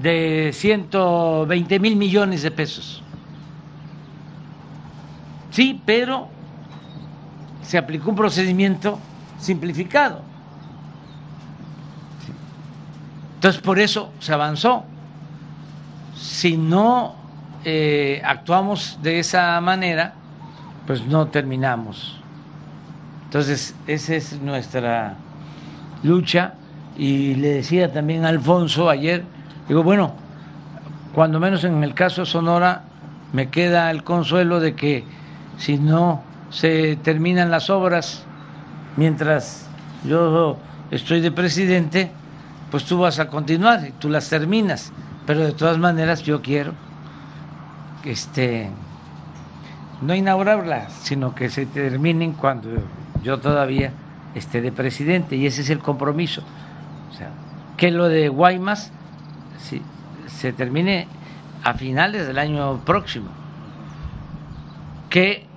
de 0.03 0.51
120 0.53 1.79
mil 1.81 1.97
millones 1.97 2.43
de 2.43 2.51
pesos. 2.51 3.03
Sí, 5.51 5.81
pero 5.85 6.29
se 7.69 7.77
aplicó 7.77 8.09
un 8.09 8.17
procedimiento 8.17 8.99
simplificado. 9.39 10.23
Entonces, 13.35 13.61
por 13.61 13.79
eso 13.79 14.11
se 14.21 14.33
avanzó. 14.33 14.85
Si 16.17 16.57
no 16.57 17.15
eh, 17.67 18.23
actuamos 18.25 18.99
de 19.03 19.19
esa 19.19 19.61
manera, 19.61 20.15
pues 20.87 21.05
no 21.05 21.27
terminamos. 21.27 22.19
Entonces, 23.25 23.75
esa 23.87 24.15
es 24.15 24.41
nuestra 24.41 25.17
lucha. 26.03 26.55
Y 26.97 27.35
le 27.35 27.49
decía 27.49 27.93
también 27.93 28.25
a 28.25 28.31
Alfonso 28.31 28.89
ayer, 28.89 29.25
digo, 29.69 29.83
bueno, 29.83 30.15
cuando 31.15 31.39
menos 31.39 31.65
en 31.65 31.85
el 31.85 31.93
caso 31.93 32.25
Sonora 32.25 32.85
me 33.35 33.51
queda 33.51 33.91
el 33.91 34.05
consuelo 34.05 34.59
de 34.59 34.75
que 34.75 35.05
si 35.59 35.77
no 35.77 36.23
se 36.51 36.97
terminan 36.97 37.51
las 37.51 37.71
obras 37.71 38.25
mientras 38.97 39.69
yo 40.05 40.57
estoy 40.91 41.21
de 41.21 41.31
presidente, 41.33 42.11
pues 42.71 42.85
tú 42.85 42.99
vas 42.99 43.19
a 43.19 43.29
continuar 43.29 43.87
y 43.87 43.93
tú 43.93 44.09
las 44.09 44.29
terminas. 44.29 44.93
Pero 45.27 45.41
de 45.41 45.53
todas 45.53 45.79
maneras 45.79 46.23
yo 46.23 46.41
quiero 46.41 46.73
este 48.05 48.71
no 50.01 50.15
inaugurarla, 50.15 50.89
sino 50.91 51.35
que 51.35 51.51
se 51.51 51.67
terminen 51.67 52.33
cuando 52.33 52.71
yo 53.23 53.39
todavía 53.39 53.93
esté 54.35 54.61
de 54.61 54.71
presidente 54.71 55.37
y 55.37 55.47
ese 55.47 55.63
es 55.63 55.71
el 55.71 55.81
compromiso. 55.81 56.43
O 57.11 57.15
sea, 57.15 57.31
que 57.77 57.91
lo 57.91 58.09
de 58.09 58.29
Guaymas 58.29 58.93
se 60.27 60.53
termine 60.53 61.09
a 61.65 61.75
finales 61.75 62.27
del 62.27 62.39
año 62.39 62.79
próximo, 62.85 63.29
que 65.11 65.48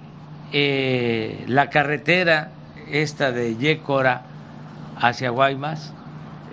eh, 0.52 1.46
la 1.48 1.70
carretera 1.70 2.50
esta 2.90 3.32
de 3.32 3.56
Yécora 3.56 4.24
hacia 5.00 5.30
Guaymas 5.30 5.94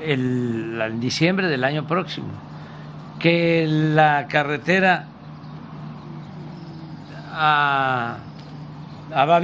el, 0.02 0.80
en 0.80 1.00
diciembre 1.00 1.48
del 1.48 1.64
año 1.64 1.86
próximo, 1.86 2.28
que 3.18 3.66
la 3.68 4.26
carretera 4.28 5.06
a, 7.32 8.18
a 9.12 9.38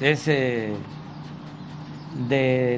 es 0.00 0.26
de 0.26 0.76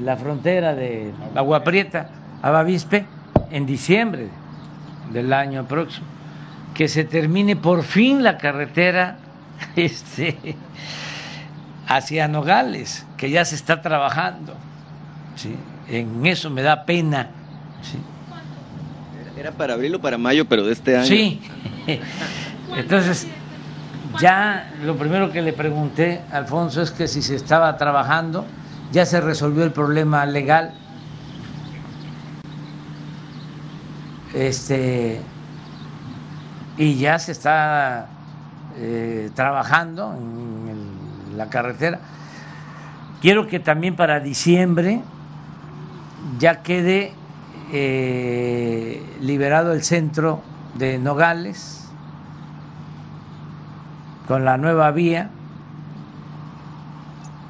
la 0.02 0.16
frontera 0.16 0.74
de 0.74 1.12
Agua 1.34 1.62
Prieta 1.64 2.10
a 2.42 2.50
Bavispe 2.50 3.06
en 3.50 3.66
diciembre 3.66 4.28
del 5.12 5.32
año 5.32 5.66
próximo, 5.66 6.06
que 6.78 6.86
se 6.86 7.02
termine 7.02 7.56
por 7.56 7.82
fin 7.82 8.22
la 8.22 8.38
carretera 8.38 9.16
este, 9.76 10.54
hacia 11.88 12.28
Nogales, 12.28 13.04
que 13.16 13.30
ya 13.30 13.44
se 13.44 13.56
está 13.56 13.82
trabajando. 13.82 14.54
¿sí? 15.34 15.56
En 15.88 16.24
eso 16.24 16.50
me 16.50 16.62
da 16.62 16.84
pena. 16.84 17.30
¿sí? 17.82 17.98
Era 19.36 19.50
para 19.50 19.74
abril 19.74 19.96
o 19.96 20.00
para 20.00 20.18
mayo, 20.18 20.44
pero 20.44 20.64
de 20.64 20.72
este 20.72 20.96
año. 20.96 21.06
Sí. 21.06 21.40
Entonces, 22.76 23.26
ya 24.20 24.72
lo 24.84 24.96
primero 24.96 25.32
que 25.32 25.42
le 25.42 25.52
pregunté 25.52 26.20
a 26.30 26.36
Alfonso 26.36 26.80
es 26.80 26.92
que 26.92 27.08
si 27.08 27.22
se 27.22 27.34
estaba 27.34 27.76
trabajando, 27.76 28.46
ya 28.92 29.04
se 29.04 29.20
resolvió 29.20 29.64
el 29.64 29.72
problema 29.72 30.24
legal 30.26 30.74
este, 34.32 35.20
y 36.78 36.96
ya 36.96 37.18
se 37.18 37.32
está 37.32 38.06
eh, 38.76 39.30
trabajando 39.34 40.14
en 40.14 41.36
la 41.36 41.48
carretera. 41.50 42.00
Quiero 43.20 43.48
que 43.48 43.58
también 43.58 43.96
para 43.96 44.20
diciembre 44.20 45.02
ya 46.38 46.62
quede 46.62 47.12
eh, 47.72 49.02
liberado 49.20 49.72
el 49.72 49.82
centro 49.82 50.40
de 50.74 50.98
Nogales 50.98 51.88
con 54.26 54.44
la 54.44 54.56
nueva 54.56 54.90
vía 54.90 55.30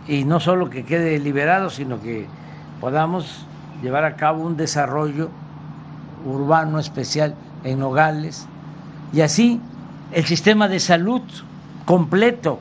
y 0.07 0.25
no 0.25 0.41
solo 0.41 0.71
que 0.71 0.85
quede 0.85 1.19
liberado, 1.19 1.69
sino 1.69 2.01
que 2.01 2.27
podamos 2.81 3.47
llevar 3.83 4.05
a 4.05 4.17
cabo 4.17 4.43
un 4.45 4.57
desarrollo 4.57 5.29
urbano 6.25 6.79
especial 6.79 7.35
en 7.63 7.81
Nogales, 7.81 8.49
y 9.13 9.21
así 9.21 9.61
el 10.13 10.25
sistema 10.25 10.69
de 10.69 10.81
salud 10.81 11.23
completo, 11.85 12.61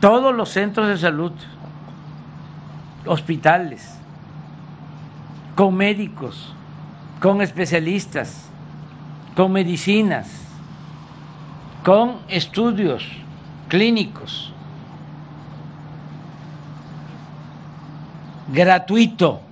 todos 0.00 0.34
los 0.34 0.48
centros 0.50 0.88
de 0.88 0.96
salud, 0.96 1.32
hospitales, 3.06 3.94
con 5.54 5.74
médicos, 5.74 6.54
con 7.20 7.42
especialistas, 7.42 8.46
con 9.36 9.52
medicinas, 9.52 10.28
con 11.84 12.18
estudios 12.28 13.04
clínicos, 13.68 14.52
gratuito 18.52 19.42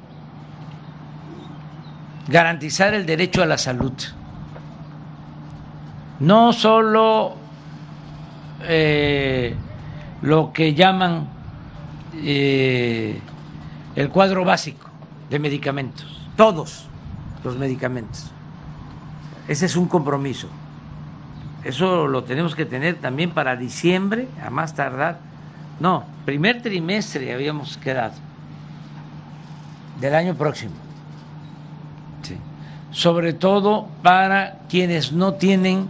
garantizar 2.29 2.95
el 2.95 3.07
derecho 3.07 3.43
a 3.43 3.47
la 3.47 3.59
salud. 3.59 3.93
No 6.21 6.53
solo 6.53 7.35
eh, 8.63 9.55
lo 10.23 10.53
que 10.53 10.75
llaman 10.75 11.29
eh, 12.15 13.21
el 13.95 14.09
cuadro 14.11 14.45
básico 14.45 14.89
de 15.31 15.39
medicamentos, 15.39 16.29
todos 16.37 16.89
los 17.45 17.57
medicamentos. 17.57 18.31
Ese 19.47 19.67
es 19.67 19.77
un 19.77 19.87
compromiso. 19.87 20.49
Eso 21.65 22.07
lo 22.07 22.25
tenemos 22.25 22.55
que 22.55 22.67
tener 22.67 22.97
también 22.97 23.31
para 23.31 23.57
diciembre, 23.57 24.29
a 24.45 24.51
más 24.51 24.75
tardar. 24.75 25.19
No, 25.81 26.05
primer 26.25 26.63
trimestre 26.63 27.33
habíamos 27.33 27.77
quedado 27.77 28.15
del 30.01 30.15
año 30.15 30.35
próximo 30.35 30.89
sobre 32.91 33.33
todo 33.33 33.89
para 34.03 34.61
quienes 34.69 35.13
no 35.13 35.35
tienen 35.35 35.89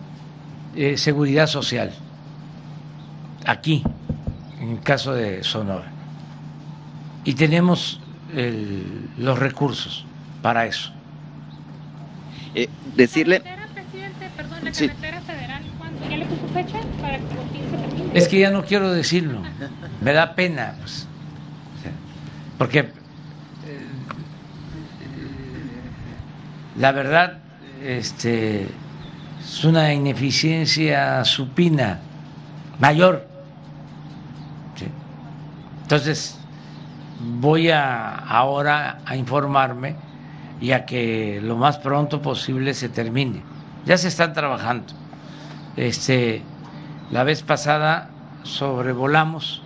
eh, 0.79 0.97
seguridad 0.97 1.49
social, 1.49 1.93
aquí, 3.45 3.83
en 4.61 4.71
el 4.71 4.81
caso 4.81 5.13
de 5.13 5.43
Sonora. 5.43 5.91
Y 7.25 7.35
tenemos 7.35 8.01
los 9.17 9.39
recursos 9.39 10.07
para 10.43 10.67
eso. 10.67 10.93
Eh, 12.55 12.69
decirle... 12.95 13.43
Es 18.15 18.29
que 18.29 18.39
ya 18.39 18.51
no 18.51 18.65
quiero 18.65 18.93
decirlo, 18.93 19.43
me 20.01 20.13
da 20.13 20.35
pena, 20.35 20.75
pues, 20.79 21.07
porque 22.57 22.93
La 26.79 26.93
verdad, 26.93 27.39
este, 27.85 28.69
es 29.49 29.65
una 29.65 29.93
ineficiencia 29.95 31.25
supina 31.25 32.01
mayor. 32.79 33.27
Entonces, 35.83 36.39
voy 37.41 37.71
a 37.71 38.15
ahora 38.15 38.99
a 39.07 39.17
informarme 39.17 39.97
y 40.61 40.73
a 40.73 40.85
que 40.85 41.41
lo 41.43 41.57
más 41.57 41.79
pronto 41.79 42.21
posible 42.21 42.75
se 42.75 42.91
termine. 42.91 43.43
Ya 43.87 43.97
se 43.97 44.09
están 44.09 44.35
trabajando. 44.35 44.93
Este, 45.77 46.43
la 47.11 47.25
vez 47.25 47.43
pasada 47.43 48.11
sobrevolamos 48.43 49.63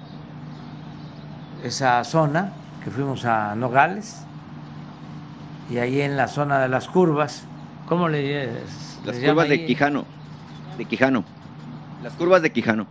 esa 1.65 2.05
zona 2.05 2.53
que 2.85 2.91
fuimos 2.93 3.25
a 3.25 3.57
Nogales 3.57 4.25
y 5.71 5.79
ahí 5.79 6.03
en 6.03 6.17
la 6.17 6.29
zona 6.29 6.61
de 6.61 6.69
las 6.69 6.87
curvas, 6.87 7.47
¿cómo 7.93 8.09
le 8.09 8.49
Las 9.05 9.19
curvas 9.19 9.49
de 9.51 9.67
Quijano, 9.67 10.07
de 10.79 10.85
Quijano. 10.87 11.25
Las 12.03 12.15
curvas 12.15 12.41
de 12.41 12.51
Quijano. 12.51 12.87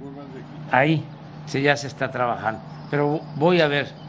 Ahí, 0.72 1.04
sí, 1.48 1.64
ya 1.64 1.76
se 1.76 1.88
está 1.88 2.12
trabajando. 2.12 2.62
Pero 2.92 3.20
voy 3.36 3.62
a 3.62 3.68
ver. 3.68 4.01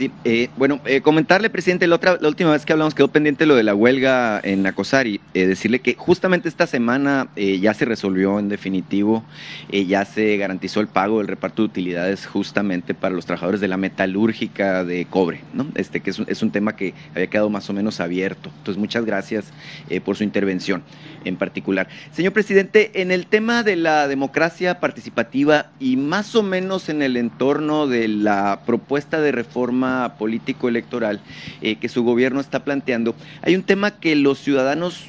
Sí, 0.00 0.10
eh, 0.24 0.48
bueno, 0.56 0.80
eh, 0.86 1.02
comentarle, 1.02 1.50
presidente, 1.50 1.86
la, 1.86 1.96
otra, 1.96 2.16
la 2.18 2.28
última 2.28 2.52
vez 2.52 2.64
que 2.64 2.72
hablamos 2.72 2.94
quedó 2.94 3.08
pendiente 3.08 3.44
lo 3.44 3.54
de 3.54 3.62
la 3.62 3.74
huelga 3.74 4.40
en 4.42 4.66
Acosari. 4.66 5.20
Eh, 5.34 5.46
decirle 5.46 5.80
que 5.80 5.94
justamente 5.94 6.48
esta 6.48 6.66
semana 6.66 7.28
ya 7.36 7.74
se 7.74 7.84
resolvió 7.84 8.38
en 8.38 8.48
definitivo, 8.48 9.22
ya 9.70 10.06
se 10.06 10.38
garantizó 10.38 10.80
el 10.80 10.86
pago 10.86 11.18
del 11.18 11.28
reparto 11.28 11.60
de 11.60 11.66
utilidades 11.66 12.24
justamente 12.24 12.94
para 12.94 13.14
los 13.14 13.26
trabajadores 13.26 13.60
de 13.60 13.68
la 13.68 13.76
metalúrgica 13.76 14.84
de 14.84 15.04
cobre, 15.04 15.42
¿no? 15.52 15.66
Este 15.74 16.00
que 16.00 16.08
es 16.08 16.18
un, 16.18 16.24
es 16.30 16.42
un 16.42 16.50
tema 16.50 16.76
que 16.76 16.94
había 17.14 17.26
quedado 17.26 17.50
más 17.50 17.68
o 17.68 17.74
menos 17.74 18.00
abierto. 18.00 18.50
Entonces, 18.56 18.78
muchas 18.78 19.04
gracias 19.04 19.52
por 20.02 20.16
su 20.16 20.24
intervención 20.24 20.82
en 21.24 21.36
particular. 21.36 21.88
Señor 22.12 22.32
presidente, 22.32 23.02
en 23.02 23.10
el 23.10 23.26
tema 23.26 23.62
de 23.62 23.76
la 23.76 24.08
democracia 24.08 24.80
participativa 24.80 25.66
y 25.78 25.96
más 25.96 26.34
o 26.34 26.42
menos 26.42 26.88
en 26.88 27.02
el 27.02 27.16
entorno 27.16 27.86
de 27.86 28.08
la 28.08 28.60
propuesta 28.66 29.20
de 29.20 29.32
reforma 29.32 30.14
político-electoral 30.18 31.20
eh, 31.62 31.76
que 31.76 31.88
su 31.88 32.04
gobierno 32.04 32.40
está 32.40 32.64
planteando, 32.64 33.14
hay 33.42 33.54
un 33.56 33.62
tema 33.62 33.98
que 33.98 34.16
los 34.16 34.38
ciudadanos 34.38 35.06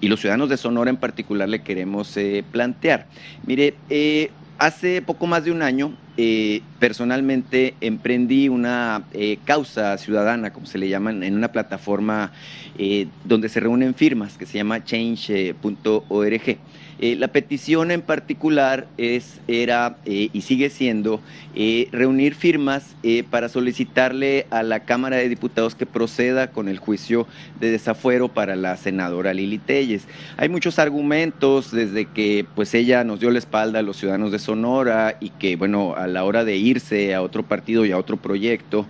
y 0.00 0.08
los 0.08 0.20
ciudadanos 0.20 0.48
de 0.48 0.56
Sonora 0.56 0.90
en 0.90 0.96
particular 0.96 1.48
le 1.48 1.62
queremos 1.62 2.16
eh, 2.16 2.44
plantear. 2.50 3.06
Mire, 3.46 3.76
eh, 3.88 4.30
hace 4.62 5.02
poco 5.02 5.26
más 5.26 5.44
de 5.44 5.50
un 5.50 5.60
año, 5.60 5.92
eh, 6.16 6.62
personalmente 6.78 7.74
emprendí 7.80 8.48
una 8.48 9.02
eh, 9.12 9.38
causa 9.44 9.98
ciudadana, 9.98 10.52
como 10.52 10.66
se 10.66 10.78
le 10.78 10.88
llama, 10.88 11.10
en 11.10 11.34
una 11.34 11.50
plataforma 11.50 12.30
eh, 12.78 13.08
donde 13.24 13.48
se 13.48 13.58
reúnen 13.58 13.92
firmas 13.92 14.38
que 14.38 14.46
se 14.46 14.58
llama 14.58 14.84
change.org. 14.84 16.58
Eh, 16.98 17.16
la 17.16 17.28
petición 17.28 17.90
en 17.90 18.02
particular 18.02 18.86
es, 18.96 19.40
era 19.48 19.96
eh, 20.04 20.28
y 20.32 20.42
sigue 20.42 20.70
siendo 20.70 21.20
eh, 21.54 21.88
reunir 21.92 22.34
firmas 22.34 22.94
para 23.30 23.48
solicitarle 23.48 24.46
a 24.50 24.62
la 24.62 24.80
Cámara 24.80 25.16
de 25.16 25.28
Diputados 25.28 25.74
que 25.74 25.86
proceda 25.86 26.52
con 26.52 26.68
el 26.68 26.78
juicio 26.78 27.26
de 27.58 27.72
desafuero 27.72 28.28
para 28.28 28.54
la 28.54 28.76
senadora 28.76 29.34
Lili 29.34 29.58
Telles. 29.58 30.04
Hay 30.36 30.48
muchos 30.48 30.78
argumentos 30.78 31.72
desde 31.72 32.04
que 32.04 32.46
pues 32.54 32.74
ella 32.74 33.02
nos 33.02 33.18
dio 33.18 33.30
la 33.32 33.40
espalda 33.40 33.80
a 33.80 33.82
los 33.82 33.96
ciudadanos 33.96 34.30
de 34.30 34.38
Sonora 34.38 35.16
y 35.18 35.30
que 35.30 35.56
bueno 35.56 35.94
a 35.96 36.06
la 36.06 36.22
hora 36.24 36.44
de 36.44 36.56
irse 36.56 37.12
a 37.12 37.22
otro 37.22 37.42
partido 37.42 37.84
y 37.84 37.90
a 37.90 37.98
otro 37.98 38.18
proyecto 38.18 38.86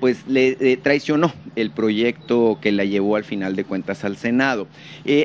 pues 0.00 0.26
le 0.28 0.76
traicionó 0.76 1.32
el 1.56 1.70
proyecto 1.70 2.58
que 2.60 2.72
la 2.72 2.84
llevó 2.84 3.16
al 3.16 3.24
final 3.24 3.56
de 3.56 3.64
cuentas 3.64 4.04
al 4.04 4.18
Senado. 4.18 4.66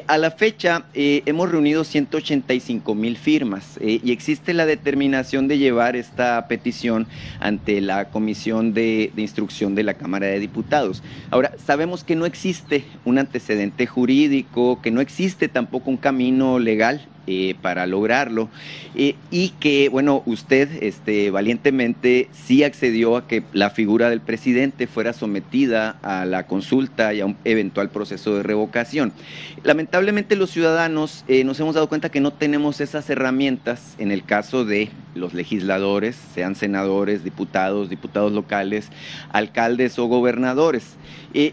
a 0.07 0.17
la 0.17 0.31
fecha 0.31 0.85
hemos 0.93 1.51
reunido 1.51 1.83
185 1.95 2.93
mil 2.93 3.15
firmas 3.15 3.77
eh, 3.79 4.01
y 4.03 4.11
existe 4.11 4.53
la 4.53 4.65
determinación 4.65 5.47
de 5.47 5.57
llevar 5.57 5.95
esta 5.95 6.45
petición 6.49 7.07
ante 7.39 7.79
la 7.79 8.09
Comisión 8.09 8.73
de, 8.73 9.13
de, 9.15 9.21
Instrucción 9.21 9.75
de 9.75 9.83
la 9.83 9.93
Cámara 9.93 10.27
de 10.27 10.41
Diputados. 10.41 11.03
Ahora, 11.31 11.53
sabemos 11.57 12.03
que 12.03 12.17
no 12.17 12.25
existe 12.25 12.83
un 13.05 13.17
antecedente 13.17 13.87
jurídico, 13.87 14.81
que 14.81 14.91
no 14.91 14.99
existe 14.99 15.47
tampoco 15.47 15.89
un 15.89 15.95
camino 15.95 16.59
legal 16.59 17.07
eh, 17.27 17.55
para 17.61 17.87
lograrlo 17.87 18.49
eh, 18.93 19.15
y 19.31 19.49
que, 19.59 19.89
bueno, 19.89 20.21
usted 20.25 20.83
este, 20.83 21.31
valientemente 21.31 22.29
sí 22.31 22.63
accedió 22.63 23.17
a 23.17 23.27
que 23.27 23.43
la 23.51 23.71
figura 23.71 24.11
del 24.11 24.21
presidente 24.21 24.85
fuera 24.85 25.11
sometida 25.11 25.97
a 26.03 26.25
la 26.25 26.45
consulta 26.45 27.13
y 27.13 27.21
a 27.21 27.25
un 27.25 27.35
eventual 27.43 27.89
proceso 27.89 28.35
de 28.35 28.43
revocación. 28.43 29.11
Lamentablemente 29.63 30.35
los 30.35 30.51
ciudadanos 30.51 31.25
eh, 31.27 31.43
nos 31.43 31.59
hemos 31.59 31.73
dado 31.73 31.89
cuenta 31.89 32.09
que 32.09 32.21
no 32.21 32.31
tenemos 32.31 32.79
esas 32.79 33.09
herramientas 33.09 33.95
en 33.97 34.11
el 34.11 34.23
caso 34.23 34.63
de 34.63 34.89
los 35.15 35.33
legisladores, 35.33 36.15
sean 36.35 36.55
senadores, 36.55 37.23
diputados, 37.23 37.89
diputados 37.89 38.31
locales, 38.33 38.89
alcaldes 39.31 39.97
o 39.97 40.05
gobernadores. 40.05 40.95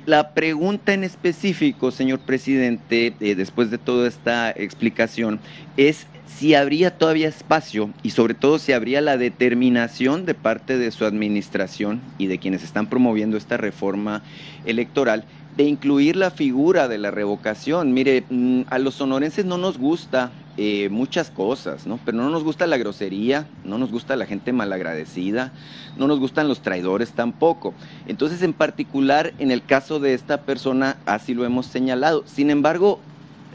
La 0.07 0.33
pregunta 0.33 0.95
en 0.95 1.03
específico, 1.03 1.91
señor 1.91 2.21
presidente, 2.21 3.15
después 3.19 3.71
de 3.71 3.79
toda 3.79 4.07
esta 4.07 4.51
explicación, 4.51 5.41
es 5.77 6.07
si 6.27 6.55
habría 6.55 6.97
todavía 6.97 7.29
espacio 7.29 7.91
y 8.03 8.11
sobre 8.11 8.35
todo 8.35 8.59
si 8.59 8.73
habría 8.73 9.01
la 9.01 9.17
determinación 9.17 10.25
de 10.25 10.35
parte 10.35 10.79
de 10.79 10.91
su 10.91 11.05
administración 11.05 12.01
y 12.17 12.27
de 12.27 12.39
quienes 12.39 12.63
están 12.63 12.89
promoviendo 12.89 13.37
esta 13.37 13.57
reforma 13.57 14.23
electoral 14.65 15.25
de 15.57 15.65
incluir 15.65 16.17
la 16.17 16.31
figura 16.31 16.89
de 16.89 16.99
la 16.99 17.11
revocación. 17.11 17.93
Mire, 17.93 18.25
mm, 18.29 18.63
a 18.69 18.79
los 18.79 18.95
sonorenses 18.95 19.45
no 19.45 19.59
nos 19.59 19.79
gusta 19.79 20.33
eh, 20.59 20.89
muchas 20.91 21.31
cosas, 21.31 21.87
¿no? 21.87 21.99
Pero 22.05 22.19
no 22.19 22.29
nos 22.29 22.45
gusta 22.45 22.67
la 22.67 22.77
grosería, 22.77 23.47
no 23.65 23.79
nos 23.79 23.91
gusta 23.91 24.17
la 24.17 24.27
gente 24.27 24.53
malagradecida, 24.53 25.51
no 25.97 26.07
nos 26.07 26.21
gustan 26.21 26.47
los 26.47 26.61
traidores 26.61 27.13
tampoco. 27.13 27.73
Entonces, 28.07 28.43
en 28.43 28.53
particular, 28.53 29.33
en 29.39 29.51
el 29.51 29.65
caso 29.65 29.99
de 29.99 30.13
esta 30.13 30.43
persona, 30.43 30.99
así 31.07 31.33
lo 31.33 31.47
hemos 31.47 31.67
señalado. 31.67 32.25
Sin 32.27 32.51
embargo, 32.51 33.01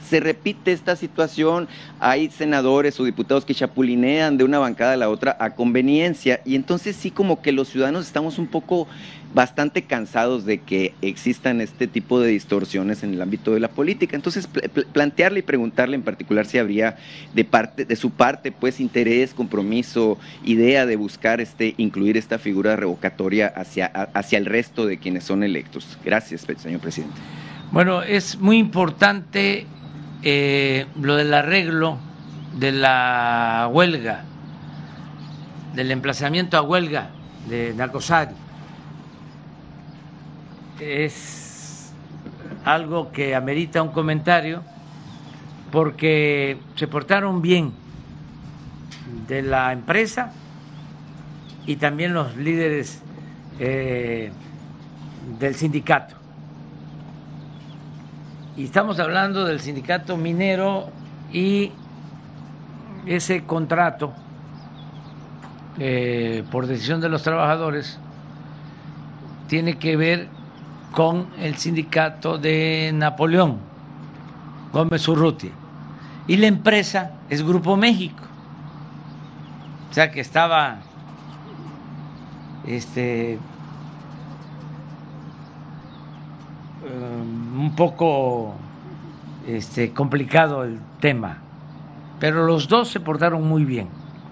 se 0.07 0.19
repite 0.19 0.71
esta 0.71 0.95
situación, 0.95 1.67
hay 1.99 2.29
senadores 2.29 2.99
o 2.99 3.03
diputados 3.03 3.45
que 3.45 3.53
chapulinean 3.53 4.37
de 4.37 4.43
una 4.43 4.59
bancada 4.59 4.93
a 4.93 4.97
la 4.97 5.09
otra 5.09 5.35
a 5.39 5.55
conveniencia 5.55 6.41
y 6.45 6.55
entonces 6.55 6.95
sí 6.95 7.11
como 7.11 7.41
que 7.41 7.51
los 7.51 7.67
ciudadanos 7.69 8.05
estamos 8.05 8.37
un 8.37 8.47
poco 8.47 8.87
bastante 9.33 9.83
cansados 9.83 10.45
de 10.45 10.59
que 10.59 10.93
existan 11.01 11.61
este 11.61 11.87
tipo 11.87 12.19
de 12.19 12.29
distorsiones 12.29 13.03
en 13.03 13.13
el 13.13 13.21
ámbito 13.21 13.53
de 13.53 13.59
la 13.59 13.67
política. 13.67 14.15
Entonces, 14.15 14.47
plantearle 14.93 15.39
y 15.39 15.43
preguntarle 15.43 15.95
en 15.95 16.03
particular 16.03 16.45
si 16.45 16.57
habría 16.57 16.97
de 17.33 17.43
parte 17.43 17.85
de 17.85 17.95
su 17.95 18.11
parte 18.11 18.51
pues 18.51 18.79
interés, 18.79 19.33
compromiso, 19.33 20.17
idea 20.43 20.85
de 20.85 20.95
buscar 20.95 21.41
este 21.41 21.75
incluir 21.77 22.17
esta 22.17 22.39
figura 22.39 22.75
revocatoria 22.75 23.47
hacia 23.47 23.85
hacia 23.85 24.37
el 24.37 24.45
resto 24.45 24.85
de 24.85 24.97
quienes 24.97 25.23
son 25.23 25.43
electos. 25.43 25.97
Gracias, 26.03 26.45
señor 26.57 26.79
presidente. 26.79 27.15
Bueno, 27.71 28.01
es 28.01 28.39
muy 28.39 28.57
importante 28.57 29.65
eh, 30.23 30.85
lo 31.01 31.15
del 31.15 31.33
arreglo 31.33 31.97
de 32.57 32.71
la 32.71 33.69
huelga, 33.71 34.23
del 35.75 35.91
emplazamiento 35.91 36.57
a 36.57 36.61
huelga 36.61 37.09
de 37.49 37.73
Nacosari. 37.75 38.46
Es 40.79 41.93
algo 42.65 43.11
que 43.11 43.35
amerita 43.35 43.81
un 43.81 43.89
comentario 43.89 44.61
porque 45.71 46.57
se 46.75 46.87
portaron 46.87 47.41
bien 47.41 47.73
de 49.27 49.41
la 49.41 49.71
empresa 49.71 50.31
y 51.65 51.75
también 51.77 52.13
los 52.13 52.35
líderes 52.37 53.01
eh, 53.59 54.31
del 55.39 55.55
sindicato. 55.55 56.15
Y 58.55 58.65
estamos 58.65 58.99
hablando 58.99 59.45
del 59.45 59.59
sindicato 59.59 60.17
minero 60.17 60.89
y 61.31 61.71
ese 63.05 63.43
contrato 63.43 64.13
eh, 65.79 66.43
por 66.51 66.65
decisión 66.65 67.01
de 67.01 67.09
los 67.09 67.21
trabajadores 67.23 67.99
tiene 69.47 69.77
que 69.77 69.95
ver 69.95 70.29
con 70.91 71.27
el 71.39 71.55
sindicato 71.57 72.37
de 72.37 72.91
Napoleón 72.93 73.59
Gómez 74.73 75.07
Urrutia. 75.07 75.51
Y 76.27 76.37
la 76.37 76.47
empresa 76.47 77.11
es 77.29 77.43
Grupo 77.43 77.77
México. 77.77 78.23
O 79.89 79.93
sea 79.93 80.11
que 80.11 80.19
estaba 80.19 80.79
este 82.65 83.39
un 87.57 87.73
poco 87.75 88.55
este, 89.47 89.91
complicado 89.93 90.63
el 90.63 90.79
tema, 90.99 91.37
pero 92.19 92.45
los 92.45 92.67
dos 92.67 92.89
se 92.89 92.99
portaron 92.99 93.47
muy 93.47 93.65
bien, 93.65 93.87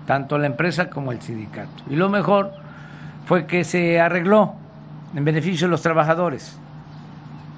tanto 0.06 0.38
la 0.38 0.48
empresa 0.48 0.90
como 0.90 1.12
el 1.12 1.22
sindicato. 1.22 1.84
Y 1.90 1.96
lo 1.96 2.10
mejor 2.10 2.52
fue 3.26 3.48
que 3.48 3.64
se 3.64 4.00
arregló 4.00 4.56
en 5.16 5.24
beneficio 5.24 5.68
de 5.68 5.72
los 5.72 5.82
trabajadores. 5.82 6.60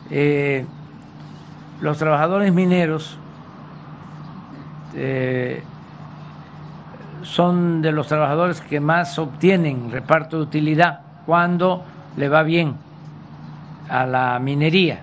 Eh, 0.10 0.66
los 1.82 1.98
trabajadores 1.98 2.54
mineros 2.54 3.18
eh, 4.96 5.62
son 7.24 7.82
de 7.82 7.92
los 7.92 8.08
trabajadores 8.08 8.62
que 8.62 8.80
más 8.80 9.20
obtienen 9.20 9.92
reparto 9.92 10.38
de 10.38 10.44
utilidad 10.44 11.02
cuando 11.26 11.84
le 12.16 12.30
va 12.30 12.44
bien 12.44 12.76
a 13.90 14.06
la 14.06 14.40
minería 14.40 15.02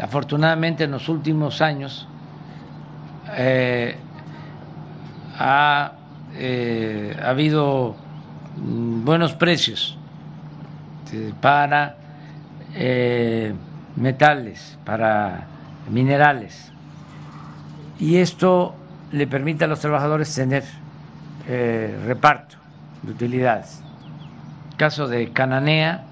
afortunadamente 0.00 0.84
en 0.84 0.90
los 0.90 1.08
últimos 1.08 1.60
años 1.60 2.08
eh, 3.36 3.96
ha, 5.38 5.92
ha, 5.92 7.28
habido 7.28 7.94
mm, 8.56 9.04
buenos 9.04 9.34
precios 9.34 9.98
para 11.40 11.96
eh, 12.74 13.52
metales, 13.96 14.78
para 14.84 15.46
minerales. 15.90 16.72
Y 17.98 18.16
esto 18.16 18.74
le 19.12 19.26
permite 19.26 19.64
a 19.64 19.68
los 19.68 19.80
trabajadores 19.80 20.34
tener 20.34 20.64
reparto 22.06 22.56
de 23.02 23.12
utilidades. 23.12 23.82
El 24.70 24.76
caso 24.76 25.06
de 25.08 25.30
Cananea 25.30 26.04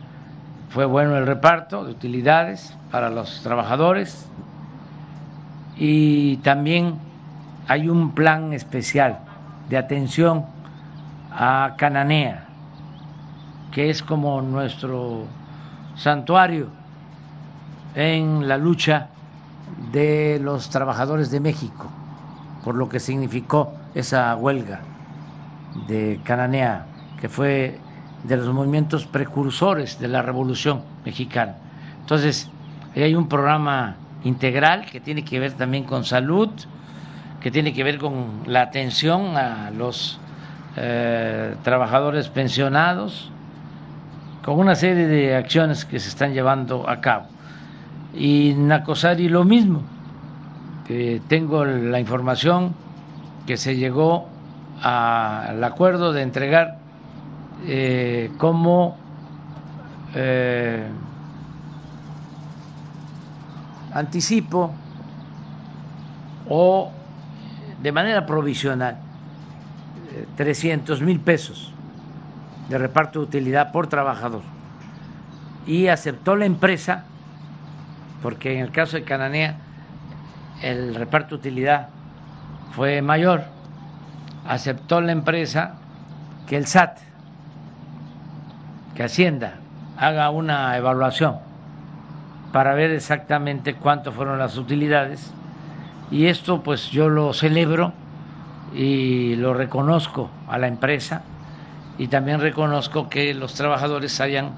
fue 0.70 0.84
bueno 0.84 1.16
el 1.16 1.26
reparto 1.26 1.84
de 1.84 1.90
utilidades 1.90 2.76
para 2.90 3.10
los 3.10 3.42
trabajadores 3.42 4.28
y 5.76 6.36
también 6.38 6.94
hay 7.68 7.88
un 7.88 8.14
plan 8.14 8.52
especial 8.52 9.18
de 9.68 9.76
atención 9.76 10.44
a 11.30 11.74
Cananea, 11.76 12.46
que 13.72 13.90
es 13.90 14.02
como 14.02 14.40
nuestro 14.42 15.24
santuario 15.96 16.68
en 17.94 18.46
la 18.46 18.58
lucha 18.58 19.08
de 19.90 20.38
los 20.40 20.70
trabajadores 20.70 21.30
de 21.30 21.40
México, 21.40 21.90
por 22.64 22.74
lo 22.74 22.88
que 22.88 23.00
significó 23.00 23.72
esa 23.94 24.34
huelga 24.36 24.80
de 25.88 26.20
Cananea, 26.24 26.86
que 27.20 27.28
fue 27.28 27.78
de 28.24 28.36
los 28.36 28.52
movimientos 28.52 29.06
precursores 29.06 29.98
de 29.98 30.08
la 30.08 30.22
Revolución 30.22 30.82
Mexicana. 31.04 31.56
Entonces, 32.00 32.50
hay 32.94 33.14
un 33.14 33.28
programa 33.28 33.96
integral 34.24 34.86
que 34.86 35.00
tiene 35.00 35.24
que 35.24 35.40
ver 35.40 35.52
también 35.52 35.84
con 35.84 36.04
salud, 36.04 36.50
que 37.40 37.50
tiene 37.50 37.72
que 37.72 37.82
ver 37.82 37.98
con 37.98 38.42
la 38.46 38.62
atención 38.62 39.36
a 39.36 39.70
los 39.70 40.20
eh, 40.76 41.56
trabajadores 41.64 42.28
pensionados, 42.28 43.30
con 44.44 44.58
una 44.58 44.74
serie 44.74 45.06
de 45.06 45.36
acciones 45.36 45.84
que 45.84 46.00
se 46.00 46.08
están 46.08 46.32
llevando 46.34 46.88
a 46.88 47.00
cabo. 47.00 47.26
Y 48.14 48.54
Nacosari 48.56 49.28
lo 49.28 49.44
mismo, 49.44 49.82
eh, 50.88 51.20
tengo 51.28 51.64
la 51.64 52.00
información 52.00 52.74
que 53.46 53.56
se 53.56 53.76
llegó 53.76 54.28
al 54.82 55.62
acuerdo 55.62 56.12
de 56.12 56.22
entregar 56.22 56.78
eh, 57.66 58.30
como 58.36 58.96
eh, 60.14 60.88
anticipo 63.94 64.74
o 66.48 66.90
de 67.80 67.92
manera 67.92 68.26
provisional 68.26 68.98
300 70.36 71.00
mil 71.00 71.20
pesos 71.20 71.71
de 72.72 72.78
reparto 72.78 73.18
de 73.18 73.26
utilidad 73.26 73.70
por 73.70 73.86
trabajador. 73.86 74.40
Y 75.66 75.88
aceptó 75.88 76.36
la 76.36 76.46
empresa, 76.46 77.04
porque 78.22 78.54
en 78.54 78.60
el 78.60 78.72
caso 78.72 78.96
de 78.96 79.04
Cananea 79.04 79.56
el 80.62 80.94
reparto 80.94 81.36
de 81.36 81.40
utilidad 81.40 81.88
fue 82.74 83.02
mayor, 83.02 83.44
aceptó 84.48 85.02
la 85.02 85.12
empresa 85.12 85.74
que 86.46 86.56
el 86.56 86.66
SAT, 86.66 86.98
que 88.94 89.04
Hacienda, 89.04 89.56
haga 89.98 90.30
una 90.30 90.74
evaluación 90.76 91.36
para 92.52 92.74
ver 92.74 92.90
exactamente 92.90 93.74
cuánto 93.74 94.12
fueron 94.12 94.38
las 94.38 94.56
utilidades. 94.56 95.30
Y 96.10 96.26
esto 96.26 96.62
pues 96.62 96.90
yo 96.90 97.10
lo 97.10 97.34
celebro 97.34 97.92
y 98.74 99.36
lo 99.36 99.52
reconozco 99.52 100.30
a 100.48 100.56
la 100.56 100.68
empresa 100.68 101.22
y 101.98 102.08
también 102.08 102.40
reconozco 102.40 103.08
que 103.08 103.34
los 103.34 103.54
trabajadores 103.54 104.20
hayan 104.20 104.52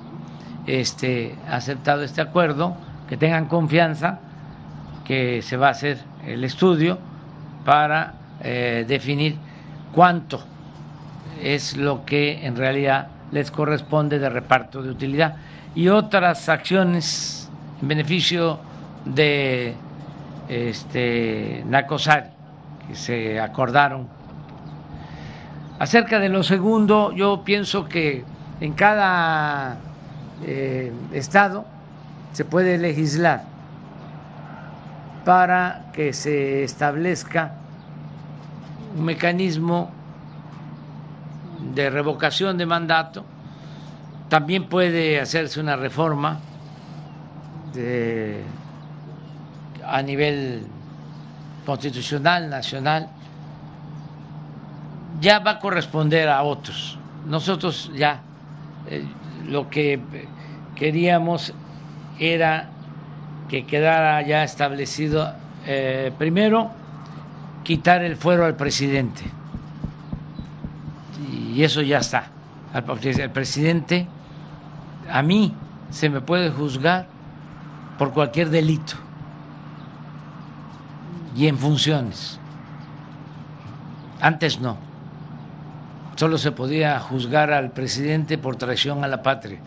este, 0.67 1.35
aceptado 1.49 2.03
este 2.03 2.21
acuerdo, 2.21 2.77
que 3.09 3.17
tengan 3.17 3.47
confianza 3.47 4.21
que 5.05 5.43
se 5.43 5.57
va 5.57 5.69
a 5.69 5.71
hacer 5.71 5.99
el 6.27 6.43
estudio 6.45 6.99
para 7.65 8.15
eh, 8.41 8.85
definir 8.89 9.37
cuánto 9.93 10.43
es 11.43 11.77
lo 11.77 12.05
que 12.05 12.47
en 12.47 12.57
realidad 12.57 13.09
les 13.31 13.51
corresponde 13.51 14.19
de 14.19 14.29
reparto 14.29 14.83
de 14.83 14.91
utilidad 14.91 15.37
y 15.75 15.89
otras 15.89 16.49
acciones 16.49 17.51
en 17.83 17.89
beneficio 17.89 18.59
de 19.05 19.75
este 20.49 21.63
Nacosari 21.67 22.29
que 22.89 22.95
se 22.95 23.41
acordaron. 23.41 24.09
Acerca 25.79 26.21
de 26.21 26.29
lo 26.29 26.43
segundo, 26.43 27.13
yo 27.13 27.43
pienso 27.45 27.87
que 27.87 28.25
en 28.61 28.75
cada 28.75 29.79
eh, 30.45 30.93
estado 31.13 31.67
se 32.33 32.45
puede 32.45 32.79
legislar 32.79 33.45
para 35.25 35.87
que 35.93 36.13
se 36.13 36.63
establezca 36.65 37.55
un 38.97 39.05
mecanismo 39.05 39.91
de 41.75 41.91
revocación 41.91 42.57
de 42.59 42.67
mandato. 42.67 43.25
También 44.29 44.69
puede 44.69 45.21
hacerse 45.21 45.61
una 45.61 45.77
reforma 45.77 46.41
a 49.87 50.03
nivel 50.03 50.67
constitucional, 51.67 52.49
nacional. 52.49 53.09
Ya 55.25 55.39
va 55.39 55.53
a 55.53 55.59
corresponder 55.59 56.29
a 56.29 56.43
otros. 56.43 56.99
Nosotros 57.27 57.91
ya 57.95 58.21
eh, 58.91 59.07
lo 59.47 59.71
que 59.71 59.99
queríamos 60.77 61.55
era 62.19 62.69
que 63.49 63.65
quedara 63.65 64.21
ya 64.21 64.45
establecido, 64.45 65.33
eh, 65.65 66.13
primero, 66.19 66.71
quitar 67.63 68.05
el 68.05 68.17
fuero 68.17 68.45
al 68.45 68.55
presidente. 68.55 69.23
Y 71.55 71.63
eso 71.63 71.81
ya 71.81 72.01
está. 72.01 72.27
El 72.75 73.31
presidente, 73.31 74.07
a 75.11 75.23
mí, 75.23 75.55
se 75.89 76.11
me 76.11 76.21
puede 76.21 76.51
juzgar 76.51 77.07
por 77.97 78.13
cualquier 78.13 78.51
delito 78.51 78.97
y 81.35 81.47
en 81.47 81.57
funciones. 81.57 82.39
Antes 84.21 84.61
no. 84.61 84.84
Solo 86.17 86.39
se 86.39 86.53
podía 86.53 86.99
juzgar 87.01 87.53
al 87.53 87.71
presidente 87.71 88.39
por 88.39 88.57
traición 88.57 89.03
a 89.05 89.09
la 89.09 89.23
patria 89.23 89.59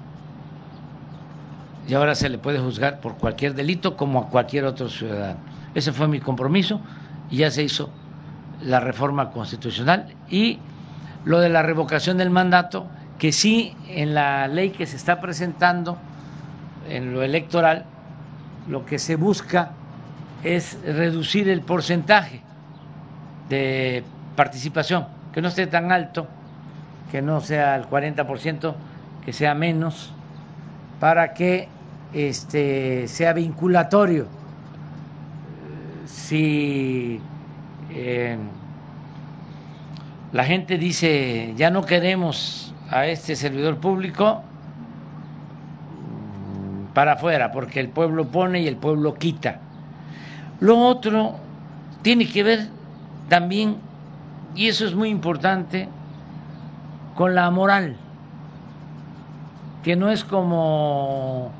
y 1.88 1.94
ahora 1.94 2.16
se 2.16 2.30
le 2.30 2.38
puede 2.38 2.60
juzgar 2.60 3.00
por 3.00 3.16
cualquier 3.16 3.54
delito 3.54 3.96
como 3.96 4.20
a 4.20 4.30
cualquier 4.30 4.66
otro 4.66 4.90
ciudadano. 4.90 5.40
Ese 5.74 5.94
fue 5.94 6.08
mi 6.08 6.20
compromiso 6.20 6.82
y 7.30 7.38
ya 7.38 7.52
se 7.52 7.64
hizo 7.64 7.90
la 8.62 8.80
reforma 8.80 9.32
constitucional 9.32 10.08
y 10.30 10.60
lo 11.24 11.40
de 11.40 11.50
la 11.50 11.62
revocación 11.64 12.18
del 12.18 12.30
mandato, 12.30 12.88
que 13.18 13.32
sí 13.32 13.76
en 13.88 14.14
la 14.14 14.48
ley 14.48 14.72
que 14.72 14.86
se 14.86 14.96
está 14.96 15.20
presentando, 15.20 15.98
en 16.90 17.14
lo 17.14 17.24
electoral, 17.24 17.86
lo 18.68 18.86
que 18.86 19.00
se 19.00 19.16
busca 19.16 19.72
es 20.44 20.78
reducir 20.86 21.50
el 21.50 21.62
porcentaje 21.62 22.42
de 23.50 24.04
participación, 24.36 25.08
que 25.34 25.42
no 25.42 25.48
esté 25.48 25.68
tan 25.68 25.92
alto, 25.92 26.28
que 27.12 27.22
no 27.22 27.42
sea 27.42 27.76
el 27.76 27.88
40%, 27.88 28.76
que 29.26 29.34
sea 29.34 29.54
menos, 29.54 30.12
para 31.00 31.34
que 31.34 31.70
este, 32.14 33.08
sea 33.08 33.34
vinculatorio. 33.34 34.28
Si 36.06 37.20
eh, 37.92 38.38
la 40.32 40.44
gente 40.44 40.78
dice 40.78 41.54
ya 41.56 41.70
no 41.70 41.86
queremos 41.86 42.74
a 42.90 43.06
este 43.08 43.36
servidor 43.36 43.78
público 43.78 44.44
mm, 46.02 46.94
para 46.94 47.14
afuera, 47.14 47.52
porque 47.52 47.80
el 47.80 47.90
pueblo 47.90 48.28
pone 48.28 48.62
y 48.62 48.68
el 48.68 48.78
pueblo 48.78 49.14
quita. 49.16 49.60
Lo 50.60 50.80
otro 50.80 51.36
tiene 52.02 52.28
que 52.28 52.44
ver 52.44 52.68
también, 53.30 53.78
y 54.56 54.68
eso 54.68 54.86
es 54.86 54.96
muy 54.96 55.10
importante, 55.10 55.90
con 57.18 57.36
la 57.36 57.50
moral, 57.52 57.98
que 59.84 59.98
no 59.98 60.10
es 60.10 60.24
como 60.24 61.52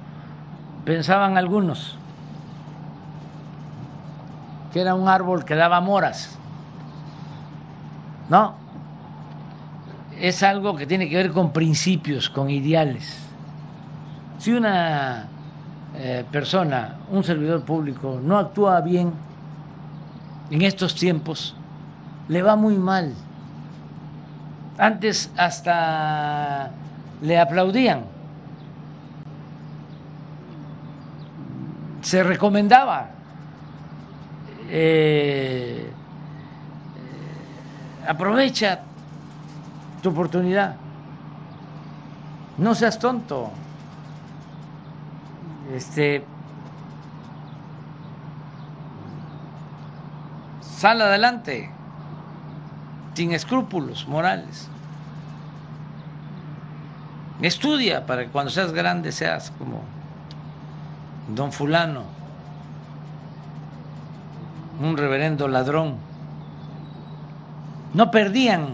pensaban 0.86 1.38
algunos 1.38 1.98
que 4.72 4.82
era 4.82 4.96
un 4.96 5.08
árbol 5.10 5.44
que 5.44 5.56
daba 5.56 5.82
moras. 5.82 6.38
No, 8.30 8.54
es 10.20 10.44
algo 10.44 10.76
que 10.76 10.86
tiene 10.86 11.10
que 11.10 11.16
ver 11.16 11.32
con 11.32 11.52
principios, 11.52 12.30
con 12.30 12.50
ideales. 12.50 13.24
Si 14.38 14.52
una 14.52 15.26
eh, 15.96 16.24
persona, 16.32 16.98
un 17.10 17.24
servidor 17.24 17.64
público, 17.64 18.20
no 18.22 18.38
actúa 18.38 18.82
bien 18.82 19.12
en 20.52 20.62
estos 20.62 20.94
tiempos, 20.94 21.56
le 22.28 22.44
va 22.44 22.56
muy 22.56 22.78
mal. 22.78 23.16
Antes 24.78 25.32
hasta 25.38 26.70
le 27.22 27.40
aplaudían. 27.40 28.04
Se 32.02 32.24
recomendaba 32.24 33.08
eh, 34.70 35.90
aprovecha 38.08 38.82
tu 40.02 40.10
oportunidad, 40.10 40.76
no 42.58 42.76
seas 42.76 43.00
tonto, 43.00 43.50
este, 45.74 46.26
sal 50.62 51.02
adelante, 51.02 51.70
sin 53.18 53.32
escrúpulos 53.32 54.08
morales. 54.08 54.70
Estudia 57.42 58.06
para 58.06 58.26
que 58.26 58.30
cuando 58.30 58.52
seas 58.52 58.72
grande 58.72 59.12
seas 59.12 59.52
como 59.58 59.82
don 61.36 61.52
fulano, 61.52 62.04
un 64.80 64.96
reverendo 64.96 65.48
ladrón, 65.48 65.96
no 67.96 68.12
perdían 68.12 68.68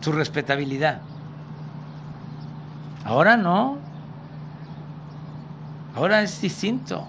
su 0.00 0.12
respetabilidad. 0.12 1.02
Ahora 3.04 3.36
no, 3.36 3.76
ahora 5.94 6.22
es 6.22 6.40
distinto. 6.40 7.06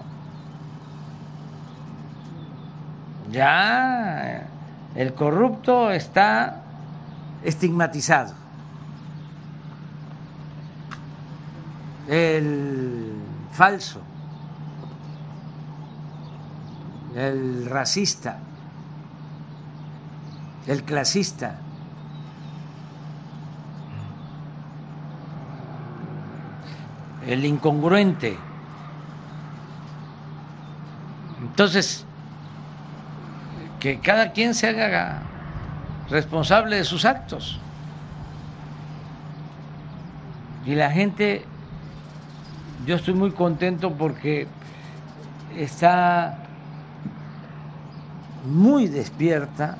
Ya 3.30 4.46
el 4.94 5.14
corrupto 5.14 5.90
está 5.90 6.62
estigmatizado. 7.44 8.34
El 12.08 13.12
falso 13.52 14.00
el 17.18 17.66
racista, 17.66 18.38
el 20.66 20.84
clasista. 20.84 21.56
el 27.26 27.44
incongruente. 27.44 28.38
Entonces, 31.42 32.06
que 33.80 34.00
cada 34.00 34.32
quien 34.32 34.54
se 34.54 34.68
haga 34.68 35.22
responsable 36.10 36.76
de 36.76 36.84
sus 36.84 37.04
actos. 37.04 37.60
Y 40.66 40.74
la 40.74 40.90
gente, 40.90 41.44
yo 42.86 42.96
estoy 42.96 43.14
muy 43.14 43.30
contento 43.30 43.92
porque 43.92 44.46
está 45.56 46.38
muy 48.44 48.86
despierta, 48.86 49.76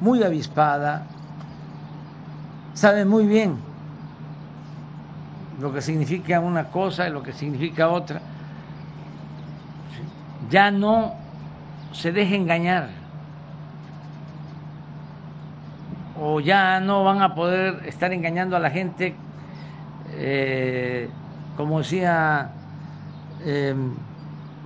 muy 0.00 0.22
avispada, 0.22 1.06
sabe 2.74 3.04
muy 3.04 3.26
bien 3.26 3.56
lo 5.60 5.72
que 5.72 5.82
significa 5.82 6.40
una 6.40 6.64
cosa 6.64 7.08
y 7.08 7.10
lo 7.10 7.22
que 7.22 7.32
significa 7.32 7.88
otra. 7.88 8.20
Ya 10.50 10.70
no 10.70 11.14
se 11.92 12.12
deje 12.12 12.36
engañar 12.36 12.97
ya 16.40 16.80
no 16.80 17.04
van 17.04 17.22
a 17.22 17.34
poder 17.34 17.82
estar 17.86 18.12
engañando 18.12 18.56
a 18.56 18.60
la 18.60 18.70
gente, 18.70 19.14
eh, 20.12 21.08
como 21.56 21.78
decía 21.78 22.50
eh, 23.44 23.74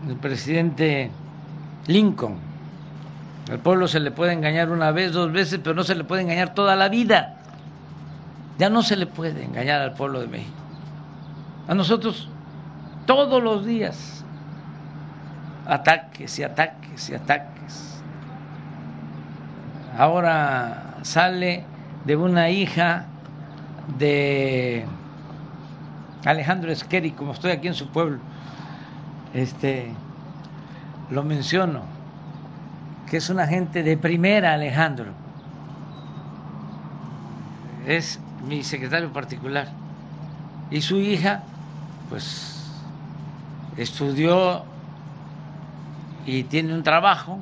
el 0.09 0.17
presidente 0.17 1.11
Lincoln, 1.87 2.37
al 3.51 3.59
pueblo 3.59 3.89
se 3.89 4.01
le 4.01 4.11
puede 4.11 4.33
engañar 4.33 4.71
una 4.71 4.93
vez, 4.93 5.13
dos 5.13 5.33
veces, 5.33 5.61
pero 5.63 5.75
no 5.75 5.83
se 5.83 5.95
le 5.95 6.05
puede 6.05 6.23
engañar 6.23 6.55
toda 6.55 6.77
la 6.77 6.89
vida. 6.89 7.37
Ya 8.59 8.71
no 8.71 8.83
se 8.83 8.97
le 8.97 9.07
puede 9.07 9.45
engañar 9.45 9.81
al 9.81 9.95
pueblo 9.95 10.21
de 10.21 10.29
México. 10.29 10.57
A 11.67 11.75
nosotros 11.75 12.29
todos 13.07 13.43
los 13.43 13.65
días 13.67 14.25
ataques 15.67 16.39
y 16.39 16.45
ataques 16.45 17.11
y 17.11 17.15
ataques. 17.15 18.03
Ahora 19.99 20.82
sale 21.03 21.65
de 22.05 22.17
una 22.17 22.51
hija 22.51 23.07
de 23.99 24.85
Alejandro 26.25 26.73
Esqueri, 26.73 27.13
como 27.13 27.33
estoy 27.33 27.53
aquí 27.53 27.69
en 27.69 27.75
su 27.75 27.89
pueblo, 27.89 28.19
este 29.35 29.93
lo 31.11 31.23
menciono 31.23 31.83
que 33.13 33.19
es 33.19 33.29
un 33.29 33.41
agente 33.41 33.83
de 33.83 33.99
primera, 33.99 34.55
Alejandro. 34.55 35.13
Es 37.87 38.19
mi 38.49 38.63
secretario 38.63 39.13
particular. 39.13 39.69
Y 40.71 40.81
su 40.81 40.97
hija, 40.97 41.43
pues, 42.09 42.73
estudió 43.77 44.65
y 46.25 46.45
tiene 46.45 46.73
un 46.73 46.83
trabajo 46.83 47.39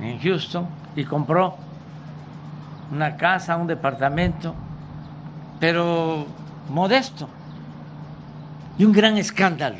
en 0.00 0.18
Houston 0.18 0.66
y 0.94 1.04
compró 1.04 1.58
una 2.90 3.16
casa, 3.16 3.56
un 3.56 3.66
departamento, 3.66 4.54
pero 5.60 6.26
modesto. 6.68 7.28
Y 8.78 8.84
un 8.84 8.92
gran 8.92 9.16
escándalo 9.16 9.78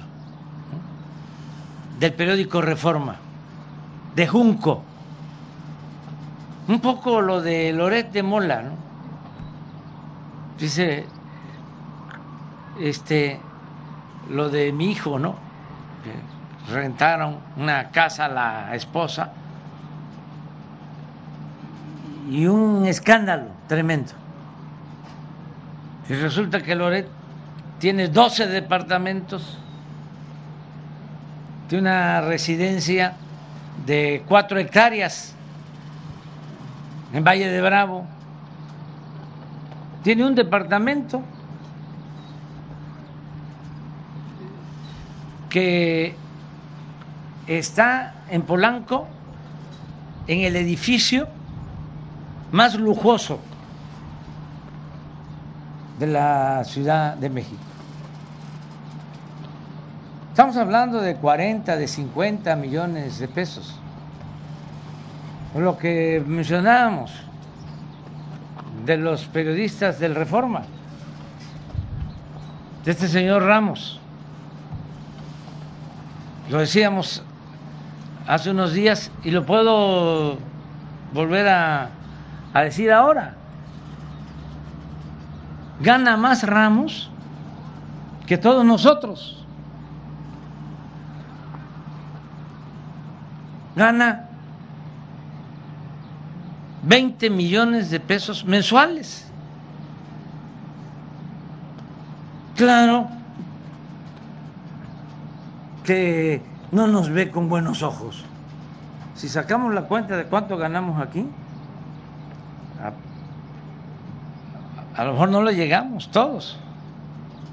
del 1.99 2.13
periódico 2.15 2.63
Reforma, 2.63 3.17
de 4.15 4.27
Junco 4.27 4.83
un 6.69 6.81
poco 6.81 7.21
lo 7.21 7.41
de 7.43 7.73
Loret 7.73 8.11
de 8.11 8.23
Mola, 8.23 8.63
¿no? 8.63 8.73
Dice, 10.59 11.07
este, 12.81 13.39
lo 14.31 14.49
de 14.49 14.73
mi 14.73 14.91
hijo, 14.91 15.19
¿no? 15.19 15.47
rentaron 16.69 17.39
una 17.57 17.91
casa 17.91 18.25
a 18.25 18.29
la 18.29 18.75
esposa 18.75 19.31
y 22.29 22.47
un 22.47 22.87
escándalo 22.87 23.47
tremendo. 23.69 24.13
Y 26.09 26.15
resulta 26.15 26.63
que 26.63 26.75
Loret 26.75 27.09
tiene 27.79 28.09
12 28.09 28.47
departamentos, 28.47 29.59
tiene 31.69 31.83
una 31.83 32.21
residencia 32.21 33.15
de 33.87 34.23
4 34.27 34.59
hectáreas 34.59 35.35
en 37.13 37.25
Valle 37.25 37.49
de 37.49 37.61
Bravo. 37.61 38.07
Tiene 40.03 40.25
un 40.25 40.35
departamento 40.35 41.23
que 45.51 46.15
está 47.47 48.15
en 48.31 48.43
Polanco, 48.43 49.09
en 50.29 50.41
el 50.41 50.57
edificio 50.57 51.29
más 52.53 52.75
lujoso 52.75 53.39
de 55.99 56.07
la 56.07 56.65
Ciudad 56.65 57.17
de 57.17 57.31
México. 57.31 57.63
Estamos 60.31 60.57
hablando 60.57 61.01
de 61.01 61.17
40, 61.17 61.77
de 61.77 61.89
50 61.89 62.57
millones 62.57 63.19
de 63.19 63.29
pesos 63.29 63.81
lo 65.61 65.79
que 65.79 66.23
mencionábamos 66.27 67.13
de 68.85 68.97
los 68.99 69.25
periodistas 69.27 69.99
del 69.99 70.15
Reforma, 70.15 70.63
de 72.85 72.91
este 72.91 73.09
señor 73.09 73.43
Ramos. 73.43 73.99
Lo 76.51 76.59
decíamos 76.59 77.23
hace 78.27 78.51
unos 78.51 78.73
días 78.73 79.11
y 79.25 79.31
lo 79.31 79.45
puedo 79.47 80.39
volver 81.13 81.49
a, 81.49 81.91
a 82.57 82.63
decir 82.63 82.91
ahora. 82.91 83.35
Gana 85.81 86.17
más 86.17 86.43
Ramos 86.43 87.11
que 88.27 88.39
todos 88.39 88.65
nosotros. 88.65 89.45
Gana 93.75 94.31
20 96.85 97.29
millones 97.29 97.91
de 97.91 98.01
pesos 98.01 98.47
mensuales. 98.47 99.31
Claro 102.57 103.09
que 105.85 106.41
no 106.73 106.87
nos 106.87 107.11
ve 107.11 107.31
con 107.31 107.51
buenos 107.51 107.83
ojos. 107.83 108.25
Si 109.15 109.29
sacamos 109.29 109.75
la 109.75 109.83
cuenta 109.83 110.17
de 110.17 110.25
cuánto 110.25 110.57
ganamos 110.57 111.03
aquí, 111.03 111.29
a, 114.95 115.05
lo 115.05 115.13
mejor 115.13 115.29
no 115.29 115.43
le 115.43 115.55
llegamos 115.55 116.11
todos, 116.11 116.59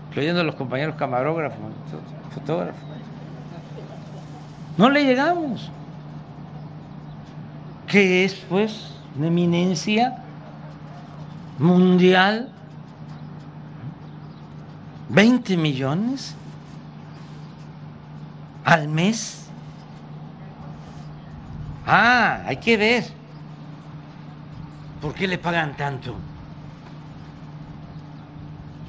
incluyendo 0.10 0.44
los 0.44 0.56
compañeros 0.56 0.96
camarógrafos, 0.96 1.60
fotógrafos. 2.34 2.82
No 4.78 4.90
le 4.90 5.06
llegamos. 5.06 5.70
¿Qué 7.88 8.26
es, 8.26 8.34
pues? 8.50 8.94
una 9.16 9.28
eminencia 9.28 10.18
mundial, 11.60 12.50
20 15.10 15.58
millones 15.58 16.36
al 18.66 18.88
mes. 18.88 19.48
Ah, 21.86 22.42
hay 22.46 22.58
que 22.58 22.78
ver. 22.78 23.23
¿Por 25.04 25.14
qué 25.14 25.28
le 25.28 25.38
pagan 25.38 25.76
tanto? 25.76 26.16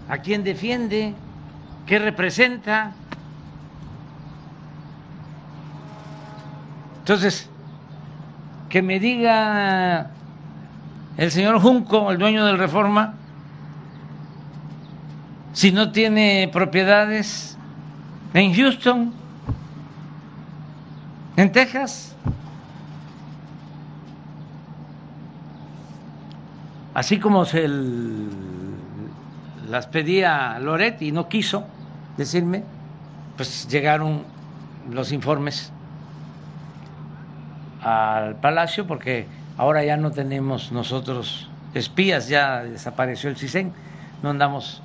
¿A 0.09 0.19
quién 0.19 0.45
defiende? 0.45 1.12
¿Qué 1.86 1.99
representa? 1.99 2.93
Entonces, 7.01 7.51
que 8.69 8.81
me 8.81 9.01
diga 9.01 10.12
el 11.16 11.32
señor 11.32 11.59
Junco, 11.61 12.12
el 12.12 12.19
dueño 12.19 12.47
del 12.47 12.59
Reforma, 12.59 13.15
si 15.53 15.73
no 15.73 15.91
tiene 15.91 16.49
propiedades 16.53 17.59
en 18.35 18.55
Houston, 18.55 19.12
en 21.36 21.51
Texas. 21.51 22.15
Así 26.95 27.19
como 27.19 27.45
se 27.45 27.69
las 29.69 29.89
pedía 29.89 30.59
Loret 30.61 31.03
y 31.03 31.11
no 31.11 31.29
quiso 31.29 31.65
decirme, 32.16 32.62
pues 33.37 33.66
llegaron 33.69 34.23
los 34.93 35.11
informes 35.11 35.73
al 37.83 38.37
palacio 38.37 38.87
porque 38.87 39.27
ahora 39.59 39.83
ya 39.85 39.97
no 39.97 40.12
tenemos 40.12 40.71
nosotros 40.71 41.51
espías, 41.75 42.29
ya 42.29 42.62
desapareció 42.62 43.29
el 43.29 43.37
CISEN, 43.37 43.73
no 44.23 44.31
andamos 44.31 44.81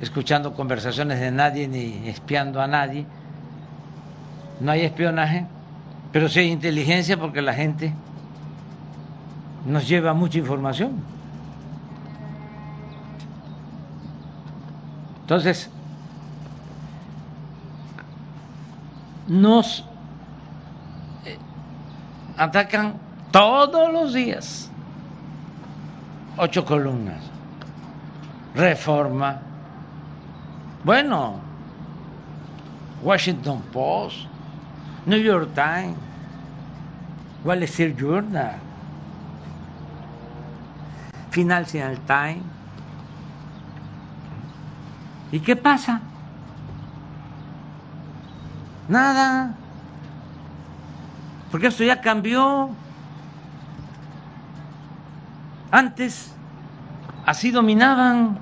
escuchando 0.00 0.54
conversaciones 0.54 1.18
de 1.18 1.32
nadie 1.32 1.66
ni 1.66 2.08
espiando 2.08 2.62
a 2.62 2.68
nadie, 2.68 3.04
no 4.60 4.70
hay 4.70 4.82
espionaje, 4.82 5.46
pero 6.12 6.28
sí 6.28 6.38
hay 6.38 6.52
inteligencia 6.52 7.16
porque 7.16 7.42
la 7.42 7.54
gente 7.54 7.92
nos 9.66 9.88
lleva 9.88 10.14
mucha 10.14 10.38
información. 10.38 11.17
Entonces, 15.28 15.68
nos 19.26 19.84
eh, 21.26 21.36
atacan 22.34 22.94
todos 23.30 23.92
los 23.92 24.14
días. 24.14 24.70
Ocho 26.38 26.64
columnas. 26.64 27.22
Reforma. 28.54 29.38
Bueno, 30.82 31.34
Washington 33.02 33.60
Post, 33.70 34.20
New 35.04 35.20
York 35.20 35.50
Times, 35.54 35.98
Wall 37.44 37.64
Street 37.64 37.98
Journal, 37.98 38.54
Financial 41.30 41.98
Times. 42.06 42.57
¿Y 45.30 45.40
qué 45.40 45.56
pasa? 45.56 46.00
Nada. 48.88 49.54
Porque 51.50 51.66
esto 51.66 51.84
ya 51.84 52.00
cambió. 52.00 52.70
Antes 55.70 56.34
así 57.26 57.50
dominaban. 57.50 58.38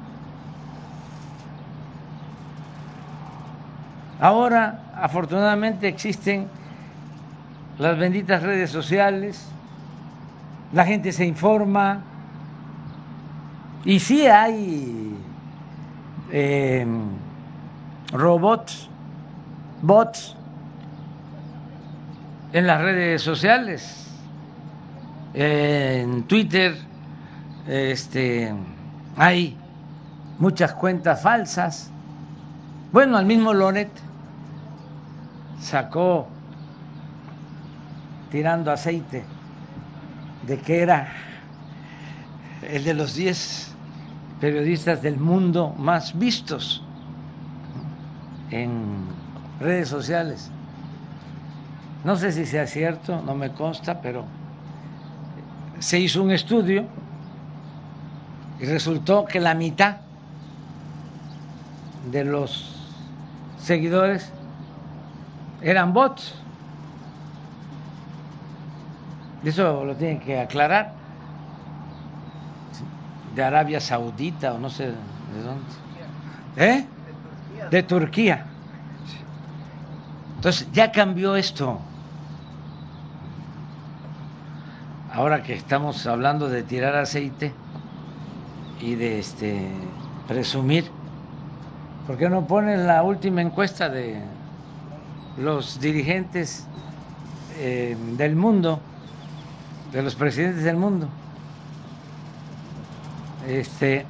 Ahora, 4.20 4.92
afortunadamente, 4.94 5.88
existen 5.88 6.48
las 7.78 7.98
benditas 7.98 8.42
redes 8.42 8.70
sociales, 8.70 9.48
la 10.72 10.84
gente 10.86 11.12
se 11.12 11.26
informa 11.26 12.00
y 13.84 14.00
sí 14.00 14.26
hay 14.26 15.15
eh, 16.32 16.86
robots, 18.12 18.88
bots 19.82 20.36
en 22.52 22.66
las 22.66 22.80
redes 22.80 23.22
sociales, 23.22 24.06
en 25.34 26.22
Twitter, 26.24 26.74
este, 27.66 28.54
hay 29.16 29.56
muchas 30.38 30.72
cuentas 30.74 31.22
falsas. 31.22 31.90
Bueno, 32.92 33.18
al 33.18 33.26
mismo 33.26 33.52
Loret 33.52 33.90
sacó 35.60 36.28
tirando 38.30 38.70
aceite 38.70 39.24
de 40.46 40.58
que 40.58 40.80
era 40.80 41.12
el 42.62 42.84
de 42.84 42.94
los 42.94 43.14
10 43.14 43.75
periodistas 44.40 45.02
del 45.02 45.18
mundo 45.18 45.74
más 45.78 46.18
vistos 46.18 46.82
en 48.50 49.06
redes 49.60 49.88
sociales. 49.88 50.50
No 52.04 52.16
sé 52.16 52.32
si 52.32 52.46
sea 52.46 52.66
cierto, 52.66 53.22
no 53.22 53.34
me 53.34 53.50
consta, 53.50 54.00
pero 54.00 54.24
se 55.78 55.98
hizo 55.98 56.22
un 56.22 56.30
estudio 56.30 56.84
y 58.60 58.64
resultó 58.64 59.24
que 59.24 59.40
la 59.40 59.54
mitad 59.54 59.98
de 62.10 62.24
los 62.24 62.74
seguidores 63.58 64.32
eran 65.60 65.92
bots. 65.92 66.34
Eso 69.44 69.84
lo 69.84 69.94
tienen 69.94 70.20
que 70.20 70.40
aclarar. 70.40 70.92
De 73.36 73.44
Arabia 73.44 73.80
Saudita 73.80 74.54
o 74.54 74.58
no 74.58 74.70
sé 74.70 74.86
de 74.86 75.42
dónde. 75.44 75.64
¿Eh? 76.56 76.86
De 77.70 77.82
Turquía. 77.84 78.46
Entonces 80.36 80.66
ya 80.72 80.90
cambió 80.90 81.36
esto. 81.36 81.80
ahora 85.16 85.42
que 85.42 85.54
estamos 85.54 86.06
hablando 86.06 86.50
de 86.50 86.62
tirar 86.62 86.94
aceite 86.94 87.50
y 88.82 88.96
de 88.96 89.18
este 89.18 89.70
presumir, 90.28 90.84
¿por 92.06 92.18
qué 92.18 92.28
no 92.28 92.46
ponen 92.46 92.86
la 92.86 93.02
última 93.02 93.40
encuesta 93.40 93.88
de 93.88 94.20
los 95.38 95.80
dirigentes 95.80 96.66
eh, 97.56 97.96
del 98.18 98.36
mundo, 98.36 98.78
de 99.90 100.02
los 100.02 100.14
presidentes 100.14 100.64
del 100.64 100.76
mundo? 100.76 101.08
Este 103.46 104.04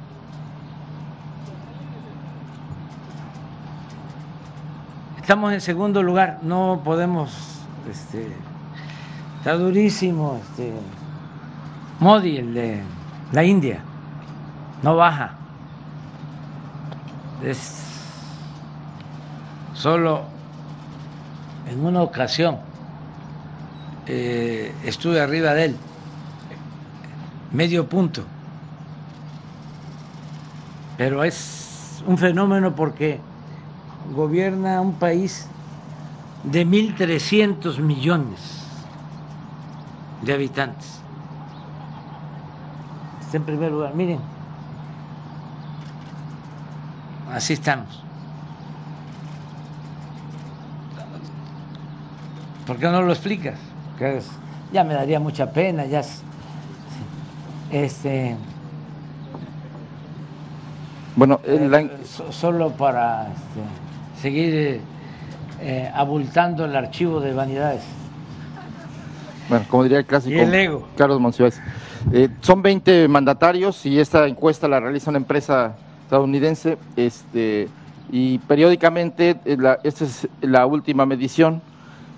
estamos 5.27 5.51
en 5.51 5.59
segundo 5.61 6.01
lugar, 6.01 6.39
no 6.41 6.81
podemos 6.83 7.59
este, 7.87 8.29
está 9.37 9.53
durísimo 9.53 10.39
este 10.41 10.71
Modi, 11.99 12.37
el 12.37 12.53
de 12.53 12.81
la 13.33 13.43
India, 13.43 13.81
no 14.81 14.95
baja. 14.95 15.33
Es 17.43 17.83
solo 19.73 20.23
en 21.69 21.85
una 21.85 22.01
ocasión 22.01 22.57
eh, 24.07 24.73
estuve 24.85 25.19
arriba 25.19 25.53
de 25.53 25.65
él, 25.65 25.77
medio 27.51 27.87
punto. 27.87 28.23
Pero 30.97 31.23
es 31.23 32.03
un 32.05 32.17
fenómeno 32.17 32.75
porque 32.75 33.19
gobierna 34.15 34.81
un 34.81 34.93
país 34.93 35.47
de 36.43 36.65
1.300 36.65 37.79
millones 37.79 38.63
de 40.21 40.33
habitantes 40.33 40.97
en 43.33 43.43
primer 43.43 43.71
lugar. 43.71 43.93
Miren, 43.93 44.19
así 47.31 47.53
estamos. 47.53 48.03
¿Por 52.65 52.77
qué 52.77 52.89
no 52.89 53.01
lo 53.01 53.13
explicas? 53.13 53.57
ya 54.71 54.83
me 54.83 54.93
daría 54.93 55.19
mucha 55.19 55.51
pena, 55.51 55.85
ya 55.85 56.01
este 57.71 58.35
bueno, 61.17 61.41
eh, 61.43 61.89
solo 62.29 62.69
para 62.69 63.23
este, 63.23 64.21
seguir 64.21 64.81
eh, 65.59 65.91
abultando 65.93 66.63
el 66.63 66.75
archivo 66.75 67.19
de 67.19 67.33
vanidades. 67.33 67.81
Bueno, 69.49 69.65
como 69.69 69.83
diría 69.83 69.97
el 69.99 70.05
clásico. 70.05 70.35
Y 70.35 70.39
el 70.39 70.53
ego. 70.53 70.87
Carlos 70.95 71.19
Monsiváis. 71.19 71.59
Eh, 72.13 72.29
son 72.41 72.61
20 72.61 73.07
mandatarios 73.07 73.85
y 73.85 73.99
esta 73.99 74.27
encuesta 74.27 74.67
la 74.67 74.79
realiza 74.79 75.09
una 75.09 75.17
empresa 75.17 75.75
estadounidense 76.03 76.77
este, 76.95 77.67
y 78.11 78.37
periódicamente, 78.39 79.37
eh, 79.43 79.57
esta 79.83 80.05
es 80.05 80.27
la 80.41 80.65
última 80.65 81.05
medición 81.05 81.61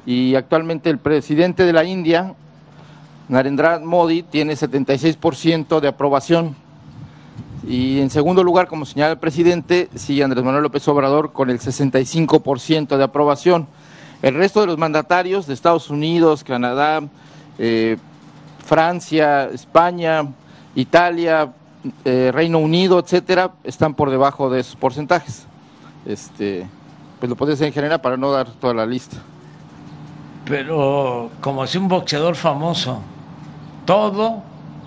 y 0.06 0.36
actualmente 0.36 0.90
el 0.90 0.98
presidente 0.98 1.66
de 1.66 1.74
la 1.74 1.86
India, 1.86 2.34
Narendra 3.30 3.80
Modi, 3.80 4.24
tiene 4.24 4.54
76% 4.54 5.80
de 5.80 5.88
aprobación 5.88 6.56
y 7.68 8.00
en 8.00 8.10
segundo 8.10 8.44
lugar, 8.44 8.68
como 8.68 8.86
señala 8.86 9.14
el 9.14 9.18
presidente, 9.18 9.90
sigue 9.96 10.24
Andrés 10.24 10.44
Manuel 10.44 10.64
López 10.64 10.88
Obrador 10.88 11.34
con 11.34 11.50
el 11.50 11.60
65% 11.60 12.98
de 12.98 13.04
aprobación. 13.04 13.68
El 14.22 14.36
resto 14.36 14.62
de 14.62 14.68
los 14.68 14.78
mandatarios 14.78 15.48
de 15.48 15.54
Estados 15.54 15.90
Unidos, 15.90 16.44
Canadá, 16.44 17.02
eh, 17.58 17.98
Francia, 18.66 19.46
España, 19.46 20.28
Italia, 20.76 21.54
eh, 22.06 22.32
Reino 22.34 22.60
Unido, 22.60 23.00
etcétera, 23.00 23.52
están 23.64 23.94
por 23.94 24.10
debajo 24.10 24.50
de 24.50 24.60
esos 24.62 24.76
porcentajes. 24.76 25.46
Este, 26.06 26.68
pues 27.20 27.30
lo 27.30 27.36
puedes 27.36 27.60
en 27.62 27.74
general 27.74 28.02
para 28.02 28.18
no 28.18 28.32
dar 28.32 28.48
toda 28.48 28.74
la 28.74 28.86
lista. 28.86 29.18
Pero 30.46 31.30
como 31.42 31.68
si 31.68 31.78
un 31.78 31.88
boxeador 31.88 32.36
famoso, 32.36 33.02
todo 33.86 34.44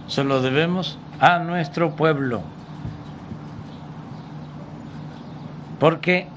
se 0.09 0.24
lo 0.24 0.40
debemos 0.40 0.99
a 1.20 1.39
nuestro 1.39 1.94
pueblo. 1.94 2.43
Porque 5.83 6.29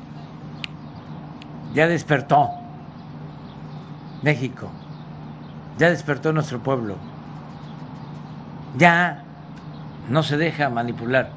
ya 1.73 1.87
despertó 1.87 2.49
México 4.23 4.71
ya 5.77 5.89
despertó 5.89 6.31
nuestro 6.31 6.59
pueblo. 6.59 6.95
Ya 8.77 9.23
no 10.09 10.23
se 10.23 10.37
deja 10.37 10.69
manipular. 10.69 11.29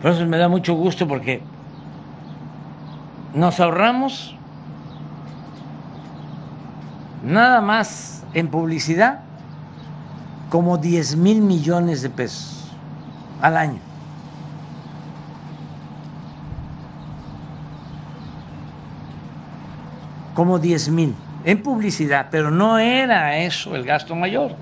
Por 0.00 0.12
eso 0.12 0.26
me 0.26 0.38
da 0.38 0.48
mucho 0.48 0.74
gusto 0.74 1.08
porque 1.08 1.42
nos 3.34 3.60
ahorramos 3.60 4.36
nada 7.24 7.60
más 7.60 8.24
en 8.34 8.48
publicidad 8.48 9.20
como 10.50 10.78
10 10.78 11.16
mil 11.16 11.40
millones 11.40 12.02
de 12.02 12.10
pesos 12.10 12.70
al 13.40 13.56
año. 13.56 13.85
Como 20.36 20.60
10 20.60 20.90
mil 20.90 21.14
en 21.46 21.62
publicidad, 21.62 22.26
pero 22.30 22.50
no 22.50 22.78
era 22.78 23.38
eso 23.38 23.74
el 23.74 23.84
gasto 23.84 24.14
mayor. 24.14 24.54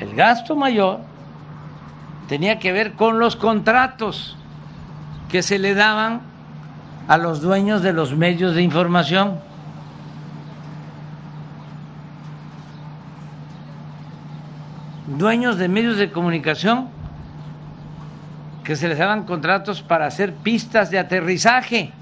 El 0.00 0.14
gasto 0.14 0.56
mayor 0.56 1.00
tenía 2.28 2.58
que 2.58 2.72
ver 2.72 2.94
con 2.94 3.18
los 3.18 3.36
contratos 3.36 4.38
que 5.28 5.42
se 5.42 5.58
le 5.58 5.74
daban 5.74 6.22
a 7.08 7.18
los 7.18 7.42
dueños 7.42 7.82
de 7.82 7.92
los 7.92 8.16
medios 8.16 8.54
de 8.54 8.62
información. 8.62 9.40
Dueños 15.18 15.58
de 15.58 15.68
medios 15.68 15.98
de 15.98 16.10
comunicación 16.10 16.99
que 18.64 18.76
se 18.76 18.88
les 18.88 18.98
daban 18.98 19.24
contratos 19.24 19.82
para 19.82 20.06
hacer 20.06 20.34
pistas 20.34 20.90
de 20.90 20.98
aterrizaje. 20.98 21.92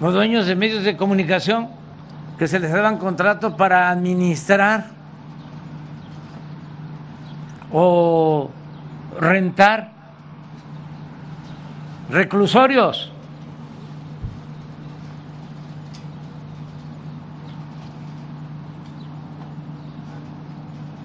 Los 0.00 0.14
dueños 0.14 0.46
de 0.46 0.56
medios 0.56 0.82
de 0.82 0.96
comunicación 0.96 1.68
que 2.38 2.48
se 2.48 2.58
les 2.58 2.72
daban 2.72 2.96
contratos 2.96 3.52
para 3.54 3.90
administrar 3.90 4.86
o 7.70 8.50
rentar 9.18 9.90
reclusorios. 12.08 13.09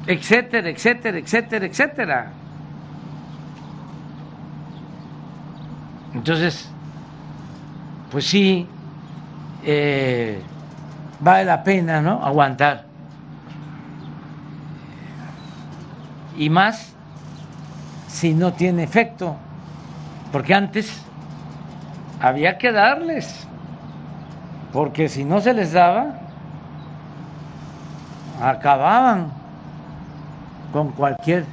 Etcétera, 0.08 0.70
etcétera, 0.70 1.18
etcétera, 1.18 1.66
etcétera. 1.66 2.32
Entonces, 6.14 6.70
pues 8.12 8.26
sí, 8.26 8.68
eh, 9.64 10.42
vale 11.20 11.46
la 11.46 11.64
pena, 11.64 12.02
¿no? 12.02 12.24
Aguantar. 12.24 12.86
Y 16.38 16.50
más 16.50 16.94
si 18.08 18.34
no 18.34 18.54
tiene 18.54 18.84
efecto, 18.84 19.36
porque 20.32 20.54
antes 20.54 21.04
había 22.22 22.58
que 22.58 22.72
darles, 22.72 23.46
porque 24.72 25.10
si 25.10 25.26
no 25.26 25.42
se 25.42 25.54
les 25.54 25.74
daba, 25.74 26.20
acababan 28.42 29.45
con 30.76 30.92
cualquier 30.92 31.46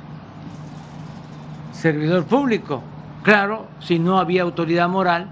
servidor 1.73 2.25
público. 2.25 2.83
Claro, 3.23 3.69
si 3.79 4.01
no 4.01 4.19
había 4.19 4.43
autoridad 4.43 4.89
moral 4.89 5.29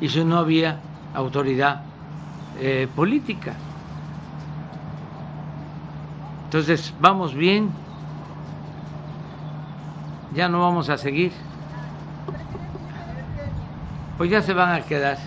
y 0.00 0.08
si 0.08 0.24
no 0.24 0.38
había 0.38 0.78
autoridad 1.14 1.80
eh, 2.60 2.86
política. 2.94 3.54
Entonces, 6.44 6.94
vamos 7.00 7.34
bien, 7.34 7.70
ya 10.32 10.48
no 10.48 10.60
vamos 10.60 10.88
a 10.88 10.96
seguir. 10.96 11.32
Pues 14.16 14.30
ya 14.30 14.42
se 14.42 14.54
van 14.54 14.74
a 14.74 14.82
quedar. 14.82 15.18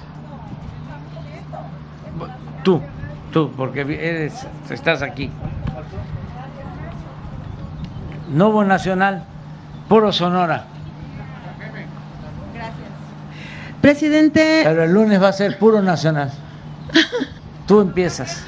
Tú, 2.64 2.80
tú, 3.34 3.52
porque 3.58 3.82
eres, 3.82 4.48
estás 4.70 5.02
aquí. 5.02 5.30
Novo 8.30 8.64
Nacional, 8.64 9.24
puro 9.88 10.12
Sonora. 10.12 10.66
Gracias. 12.54 12.76
Presidente. 13.82 14.62
Pero 14.64 14.84
el 14.84 14.92
lunes 14.94 15.22
va 15.22 15.30
a 15.30 15.34
ser 15.34 15.58
puro 15.58 15.82
Nacional. 15.82 16.32
Tú 17.68 17.82
empiezas. 17.82 18.44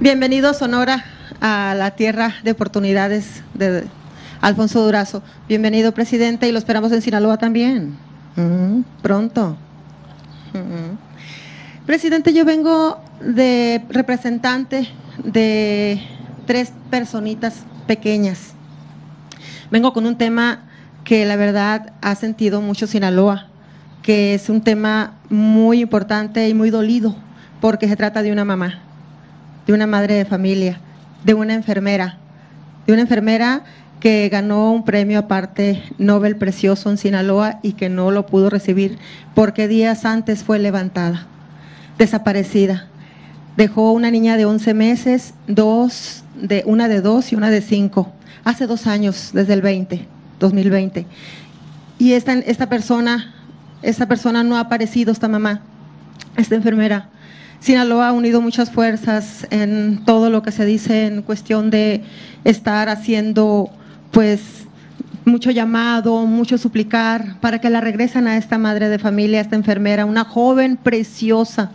Bienvenido 0.00 0.54
Sonora 0.54 1.04
a 1.40 1.74
la 1.76 1.92
tierra 1.92 2.34
de 2.42 2.52
oportunidades 2.52 3.42
de 3.54 3.84
Alfonso 4.40 4.82
Durazo. 4.82 5.22
Bienvenido, 5.48 5.92
presidente, 5.92 6.48
y 6.48 6.52
lo 6.52 6.58
esperamos 6.58 6.92
en 6.92 7.02
Sinaloa 7.02 7.38
también. 7.38 7.96
pronto. 9.02 9.56
Presidente, 11.86 12.32
yo 12.32 12.44
vengo 12.44 13.00
de 13.20 13.82
representante 13.88 14.88
de 15.24 16.00
tres 16.46 16.72
personitas 16.90 17.64
pequeñas. 17.88 18.52
Vengo 19.72 19.92
con 19.92 20.06
un 20.06 20.16
tema 20.16 20.68
que 21.02 21.26
la 21.26 21.34
verdad 21.34 21.92
ha 22.00 22.14
sentido 22.14 22.60
mucho 22.60 22.86
Sinaloa, 22.86 23.48
que 24.02 24.34
es 24.34 24.48
un 24.48 24.60
tema 24.60 25.14
muy 25.28 25.80
importante 25.80 26.48
y 26.48 26.54
muy 26.54 26.70
dolido, 26.70 27.16
porque 27.60 27.88
se 27.88 27.96
trata 27.96 28.22
de 28.22 28.30
una 28.30 28.44
mamá, 28.44 28.78
de 29.66 29.72
una 29.72 29.88
madre 29.88 30.14
de 30.14 30.24
familia, 30.24 30.78
de 31.24 31.34
una 31.34 31.54
enfermera, 31.54 32.18
de 32.86 32.92
una 32.92 33.02
enfermera 33.02 33.64
que 34.00 34.28
ganó 34.28 34.70
un 34.72 34.84
premio 34.84 35.18
aparte 35.18 35.82
Nobel 35.98 36.36
precioso 36.36 36.90
en 36.90 36.98
Sinaloa 36.98 37.58
y 37.62 37.72
que 37.72 37.88
no 37.88 38.10
lo 38.10 38.26
pudo 38.26 38.48
recibir 38.48 38.98
porque 39.34 39.66
días 39.66 40.04
antes 40.04 40.44
fue 40.44 40.58
levantada, 40.58 41.26
desaparecida. 41.98 42.86
Dejó 43.58 43.90
una 43.90 44.12
niña 44.12 44.36
de 44.36 44.44
11 44.44 44.72
meses, 44.72 45.34
dos 45.48 46.22
de 46.40 46.62
una 46.64 46.86
de 46.86 47.00
dos 47.00 47.32
y 47.32 47.34
una 47.34 47.50
de 47.50 47.60
cinco, 47.60 48.12
hace 48.44 48.68
dos 48.68 48.86
años, 48.86 49.30
desde 49.32 49.52
el 49.52 49.62
20, 49.62 50.06
2020. 50.38 51.06
Y 51.98 52.12
esta, 52.12 52.34
esta 52.34 52.68
persona, 52.68 53.34
esta 53.82 54.06
persona 54.06 54.44
no 54.44 54.56
ha 54.56 54.60
aparecido, 54.60 55.10
esta 55.10 55.26
mamá, 55.26 55.62
esta 56.36 56.54
enfermera. 56.54 57.08
Sinaloa 57.58 58.10
ha 58.10 58.12
unido 58.12 58.40
muchas 58.40 58.70
fuerzas 58.70 59.44
en 59.50 60.04
todo 60.04 60.30
lo 60.30 60.44
que 60.44 60.52
se 60.52 60.64
dice 60.64 61.06
en 61.06 61.22
cuestión 61.22 61.68
de 61.70 62.04
estar 62.44 62.88
haciendo, 62.88 63.70
pues, 64.12 64.68
mucho 65.24 65.50
llamado, 65.50 66.26
mucho 66.26 66.58
suplicar 66.58 67.40
para 67.40 67.60
que 67.60 67.70
la 67.70 67.80
regresen 67.80 68.28
a 68.28 68.36
esta 68.36 68.56
madre 68.56 68.88
de 68.88 69.00
familia, 69.00 69.40
a 69.40 69.42
esta 69.42 69.56
enfermera, 69.56 70.04
una 70.04 70.22
joven 70.22 70.76
preciosa 70.76 71.72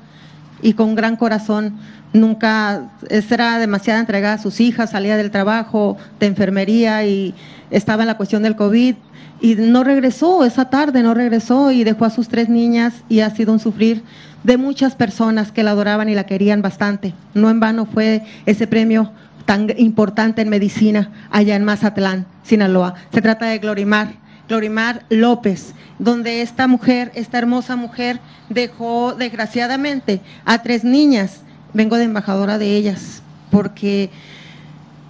y 0.64 0.73
con 0.73 0.95
gran 0.95 1.18
corazón, 1.18 1.77
nunca 2.14 2.91
era 3.10 3.60
demasiada 3.60 3.99
entregada 3.99 4.35
a 4.35 4.41
sus 4.41 4.60
hijas, 4.60 4.91
salía 4.91 5.18
del 5.18 5.30
trabajo, 5.30 5.98
de 6.19 6.27
enfermería 6.27 7.06
y 7.06 7.35
estaba 7.69 8.03
en 8.03 8.07
la 8.07 8.18
cuestión 8.18 8.44
del 8.44 8.56
COVID 8.56 8.95
y 9.41 9.56
no 9.56 9.84
regresó 9.84 10.45
esa 10.45 10.69
tarde, 10.69 11.03
no 11.03 11.14
regresó 11.14 11.72
y 11.72 11.84
dejó 11.84 12.06
a 12.06 12.10
sus 12.10 12.30
tres 12.30 12.48
niñas 12.48 13.03
y 13.10 13.19
ha 13.19 13.30
sido 13.30 13.52
un 13.52 13.60
sufrir 13.60 14.02
de 14.44 14.57
muchas 14.57 14.95
personas 14.95 15.52
que 15.52 15.64
la 15.64 15.72
adoraban 15.72 16.07
y 16.07 16.15
la 16.15 16.26
querían 16.26 16.61
bastante. 16.61 17.14
No 17.34 17.49
en 17.49 17.60
vano 17.60 17.85
fue 17.85 18.23
ese 18.45 18.68
premio 18.68 19.11
tan 19.45 19.68
importante 19.77 20.41
en 20.41 20.49
medicina 20.49 21.11
allá 21.30 21.57
en 21.57 21.65
Mazatlán, 21.65 22.26
Sinaloa. 22.44 22.95
Se 23.14 23.22
trata 23.22 23.48
de 23.48 23.60
Glorimar, 23.60 24.14
Glorimar 24.48 25.06
López, 25.10 25.74
donde 25.99 26.41
esta 26.41 26.68
mujer, 26.68 27.11
esta 27.15 27.38
hermosa 27.38 27.76
mujer, 27.76 28.20
dejó 28.49 29.14
desgraciadamente 29.14 30.22
a 30.45 30.61
tres 30.61 30.84
niñas. 30.84 31.41
Vengo 31.74 31.98
de 31.98 32.03
embajadora 32.03 32.57
de 32.57 32.76
ellas, 32.76 33.24
porque 33.49 34.10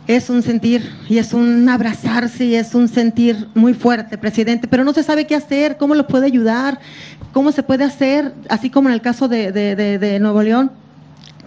es 0.07 0.29
un 0.29 0.43
sentir 0.43 0.89
y 1.09 1.17
es 1.17 1.33
un 1.33 1.67
abrazarse 1.67 2.45
y 2.45 2.55
es 2.55 2.75
un 2.75 2.87
sentir 2.87 3.47
muy 3.53 3.73
fuerte, 3.73 4.17
presidente, 4.17 4.67
pero 4.67 4.83
no 4.83 4.93
se 4.93 5.03
sabe 5.03 5.27
qué 5.27 5.35
hacer, 5.35 5.77
cómo 5.77 5.95
lo 5.95 6.07
puede 6.07 6.25
ayudar, 6.25 6.79
cómo 7.31 7.51
se 7.51 7.63
puede 7.63 7.83
hacer, 7.83 8.33
así 8.49 8.69
como 8.69 8.89
en 8.89 8.95
el 8.95 9.01
caso 9.01 9.27
de, 9.27 9.51
de 9.51 10.19
Nuevo 10.19 10.41
León 10.41 10.82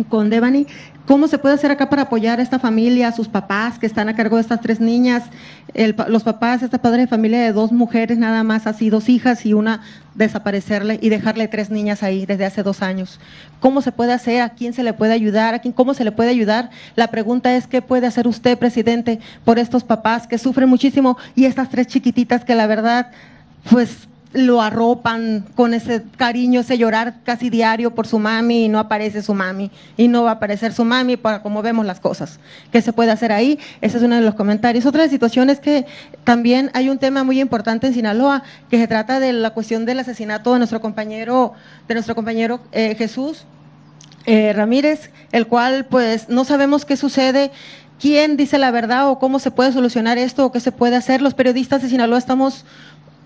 con 0.04 0.30
Devani, 0.30 0.66
¿Cómo 1.06 1.28
se 1.28 1.38
puede 1.38 1.54
hacer 1.54 1.70
acá 1.70 1.88
para 1.88 2.02
apoyar 2.02 2.40
a 2.40 2.42
esta 2.42 2.58
familia, 2.58 3.06
a 3.06 3.12
sus 3.12 3.28
papás 3.28 3.78
que 3.78 3.86
están 3.86 4.08
a 4.08 4.16
cargo 4.16 4.36
de 4.36 4.42
estas 4.42 4.60
tres 4.60 4.80
niñas? 4.80 5.22
los 6.08 6.22
papás, 6.22 6.62
esta 6.62 6.78
padre 6.78 7.02
de 7.02 7.06
familia 7.06 7.42
de 7.42 7.52
dos 7.52 7.70
mujeres 7.70 8.16
nada 8.16 8.42
más, 8.42 8.66
así 8.66 8.88
dos 8.88 9.10
hijas 9.10 9.44
y 9.44 9.52
una 9.52 9.82
desaparecerle 10.14 10.98
y 11.02 11.10
dejarle 11.10 11.48
tres 11.48 11.70
niñas 11.70 12.02
ahí 12.02 12.24
desde 12.24 12.46
hace 12.46 12.62
dos 12.62 12.82
años. 12.82 13.20
¿Cómo 13.60 13.82
se 13.82 13.92
puede 13.92 14.14
hacer? 14.14 14.40
¿A 14.40 14.48
quién 14.48 14.72
se 14.72 14.82
le 14.82 14.94
puede 14.94 15.12
ayudar? 15.12 15.54
¿A 15.54 15.58
quién, 15.58 15.74
¿Cómo 15.74 15.92
se 15.92 16.02
le 16.02 16.12
puede 16.12 16.30
ayudar? 16.30 16.70
La 16.96 17.08
pregunta 17.08 17.54
es, 17.54 17.66
¿qué 17.66 17.82
puede 17.82 18.06
hacer 18.06 18.26
usted, 18.26 18.58
presidente, 18.58 19.20
por 19.44 19.58
estos 19.58 19.84
papás 19.84 20.26
que 20.26 20.38
sufren 20.38 20.68
muchísimo 20.68 21.18
y 21.34 21.44
estas 21.44 21.68
tres 21.68 21.88
chiquititas 21.88 22.44
que 22.44 22.54
la 22.54 22.66
verdad, 22.66 23.12
pues 23.70 24.08
lo 24.36 24.60
arropan 24.60 25.44
con 25.54 25.72
ese 25.72 26.02
cariño, 26.16 26.60
ese 26.60 26.76
llorar 26.76 27.22
casi 27.24 27.48
diario 27.48 27.94
por 27.94 28.06
su 28.06 28.18
mami 28.18 28.66
y 28.66 28.68
no 28.68 28.78
aparece 28.78 29.22
su 29.22 29.32
mami 29.32 29.70
y 29.96 30.08
no 30.08 30.24
va 30.24 30.30
a 30.30 30.34
aparecer 30.34 30.74
su 30.74 30.84
mami 30.84 31.16
para 31.16 31.42
como 31.42 31.62
vemos 31.62 31.86
las 31.86 32.00
cosas. 32.00 32.38
¿Qué 32.70 32.82
se 32.82 32.92
puede 32.92 33.10
hacer 33.10 33.32
ahí? 33.32 33.58
Ese 33.80 33.96
es 33.96 34.02
uno 34.02 34.16
de 34.16 34.20
los 34.20 34.34
comentarios. 34.34 34.84
Otra 34.84 35.08
situación 35.08 35.48
es 35.48 35.58
que 35.58 35.86
también 36.24 36.70
hay 36.74 36.90
un 36.90 36.98
tema 36.98 37.24
muy 37.24 37.40
importante 37.40 37.86
en 37.86 37.94
Sinaloa 37.94 38.42
que 38.68 38.78
se 38.78 38.86
trata 38.86 39.20
de 39.20 39.32
la 39.32 39.50
cuestión 39.50 39.86
del 39.86 40.00
asesinato 40.00 40.52
de 40.52 40.58
nuestro 40.58 40.80
compañero, 40.80 41.54
de 41.88 41.94
nuestro 41.94 42.14
compañero 42.14 42.60
eh, 42.72 42.94
Jesús 42.96 43.46
eh, 44.26 44.52
Ramírez, 44.52 45.10
el 45.32 45.46
cual 45.46 45.86
pues 45.86 46.28
no 46.28 46.44
sabemos 46.44 46.84
qué 46.84 46.96
sucede 46.96 47.52
quién 48.00 48.36
dice 48.36 48.58
la 48.58 48.70
verdad 48.70 49.08
o 49.08 49.18
cómo 49.18 49.38
se 49.38 49.50
puede 49.50 49.72
solucionar 49.72 50.18
esto 50.18 50.44
o 50.44 50.52
qué 50.52 50.60
se 50.60 50.72
puede 50.72 50.96
hacer. 50.96 51.22
Los 51.22 51.34
periodistas 51.34 51.82
de 51.82 51.88
Sinaloa 51.88 52.18
estamos 52.18 52.64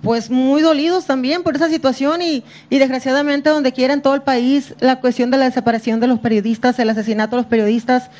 pues 0.02 0.30
muy 0.30 0.62
dolidos 0.62 1.06
también 1.06 1.42
por 1.42 1.56
esa 1.56 1.68
situación 1.68 2.22
y, 2.22 2.42
y, 2.70 2.78
desgraciadamente 2.78 3.50
donde 3.50 3.72
quiera 3.72 3.92
en 3.92 4.02
todo 4.02 4.14
el 4.14 4.22
país 4.22 4.74
la 4.80 5.00
cuestión 5.00 5.30
de 5.30 5.36
la 5.36 5.44
desaparición 5.44 6.00
de 6.00 6.06
los 6.06 6.18
periodistas, 6.18 6.78
el 6.78 6.90
asesinato 6.90 7.36
de 7.36 7.42
los 7.42 7.50
periodistas 7.50 8.10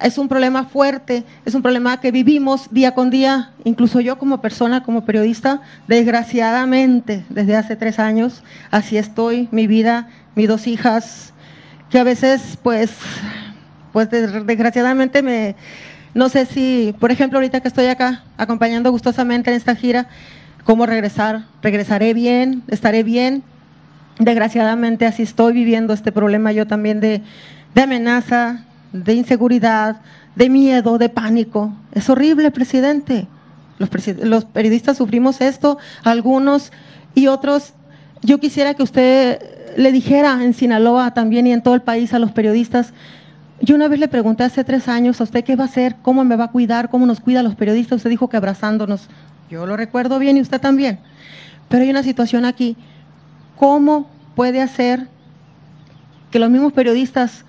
es 0.00 0.18
un 0.18 0.28
problema 0.28 0.64
fuerte, 0.64 1.24
es 1.44 1.54
un 1.54 1.62
problema 1.62 2.00
que 2.00 2.10
vivimos 2.10 2.68
día 2.70 2.94
con 2.94 3.10
día, 3.10 3.50
incluso 3.64 4.00
yo 4.00 4.18
como 4.18 4.40
persona, 4.40 4.82
como 4.82 5.04
periodista, 5.04 5.60
desgraciadamente 5.88 7.24
desde 7.28 7.56
hace 7.56 7.76
tres 7.76 7.98
años, 7.98 8.42
así 8.70 8.96
estoy, 8.96 9.48
mi 9.50 9.66
vida, 9.66 10.08
mis 10.34 10.48
dos 10.48 10.66
hijas, 10.66 11.32
que 11.90 11.98
a 11.98 12.04
veces 12.04 12.58
pues, 12.62 12.90
pues 13.92 14.08
desgraciadamente 14.10 15.22
me, 15.22 15.56
no 16.14 16.28
sé 16.28 16.46
si, 16.46 16.94
por 16.98 17.10
ejemplo, 17.10 17.38
ahorita 17.38 17.60
que 17.60 17.68
estoy 17.68 17.86
acá 17.86 18.24
acompañando 18.36 18.90
gustosamente 18.90 19.50
en 19.50 19.56
esta 19.56 19.76
gira, 19.76 20.08
cómo 20.64 20.86
regresar, 20.86 21.44
regresaré 21.62 22.14
bien, 22.14 22.62
estaré 22.68 23.02
bien. 23.02 23.42
Desgraciadamente 24.18 25.06
así 25.06 25.22
estoy 25.22 25.52
viviendo 25.54 25.94
este 25.94 26.12
problema 26.12 26.52
yo 26.52 26.66
también 26.66 27.00
de, 27.00 27.22
amenaza, 27.74 28.64
de 28.92 29.14
inseguridad, 29.14 30.02
de 30.36 30.48
miedo, 30.48 30.98
de 30.98 31.08
pánico. 31.08 31.72
Es 31.92 32.10
horrible, 32.10 32.50
presidente. 32.50 33.26
Los, 33.78 33.88
los, 34.22 34.44
periodistas 34.44 34.98
sufrimos 34.98 35.40
esto, 35.40 35.78
algunos 36.04 36.70
y 37.14 37.28
otros. 37.28 37.72
Yo 38.22 38.38
quisiera 38.38 38.74
que 38.74 38.82
usted 38.82 39.40
le 39.76 39.92
dijera 39.92 40.44
en 40.44 40.52
Sinaloa 40.52 41.14
también 41.14 41.46
y 41.46 41.52
en 41.52 41.62
todo 41.62 41.74
el 41.74 41.82
país 41.82 42.12
a 42.12 42.18
los 42.18 42.32
periodistas. 42.32 42.92
Yo 43.62 43.74
una 43.74 43.88
vez 43.88 44.00
le 44.00 44.08
pregunté 44.08 44.42
hace 44.44 44.64
tres 44.64 44.88
años 44.88 45.20
a 45.20 45.24
usted 45.24 45.44
qué 45.44 45.56
va 45.56 45.64
a 45.64 45.66
hacer, 45.66 45.96
cómo 46.02 46.24
me 46.24 46.36
va 46.36 46.44
a 46.44 46.50
cuidar, 46.50 46.90
cómo 46.90 47.06
nos 47.06 47.20
cuida 47.20 47.40
a 47.40 47.42
los 47.42 47.54
periodistas. 47.54 47.96
Usted 47.96 48.10
dijo 48.10 48.28
que 48.28 48.36
abrazándonos. 48.36 49.08
Yo 49.50 49.66
lo 49.66 49.76
recuerdo 49.76 50.20
bien 50.20 50.36
y 50.36 50.40
usted 50.40 50.60
también. 50.60 51.00
Pero 51.68 51.82
hay 51.82 51.90
una 51.90 52.04
situación 52.04 52.44
aquí. 52.44 52.76
¿Cómo 53.56 54.08
puede 54.36 54.62
hacer 54.62 55.08
que 56.30 56.38
los 56.38 56.50
mismos 56.50 56.72
periodistas, 56.72 57.44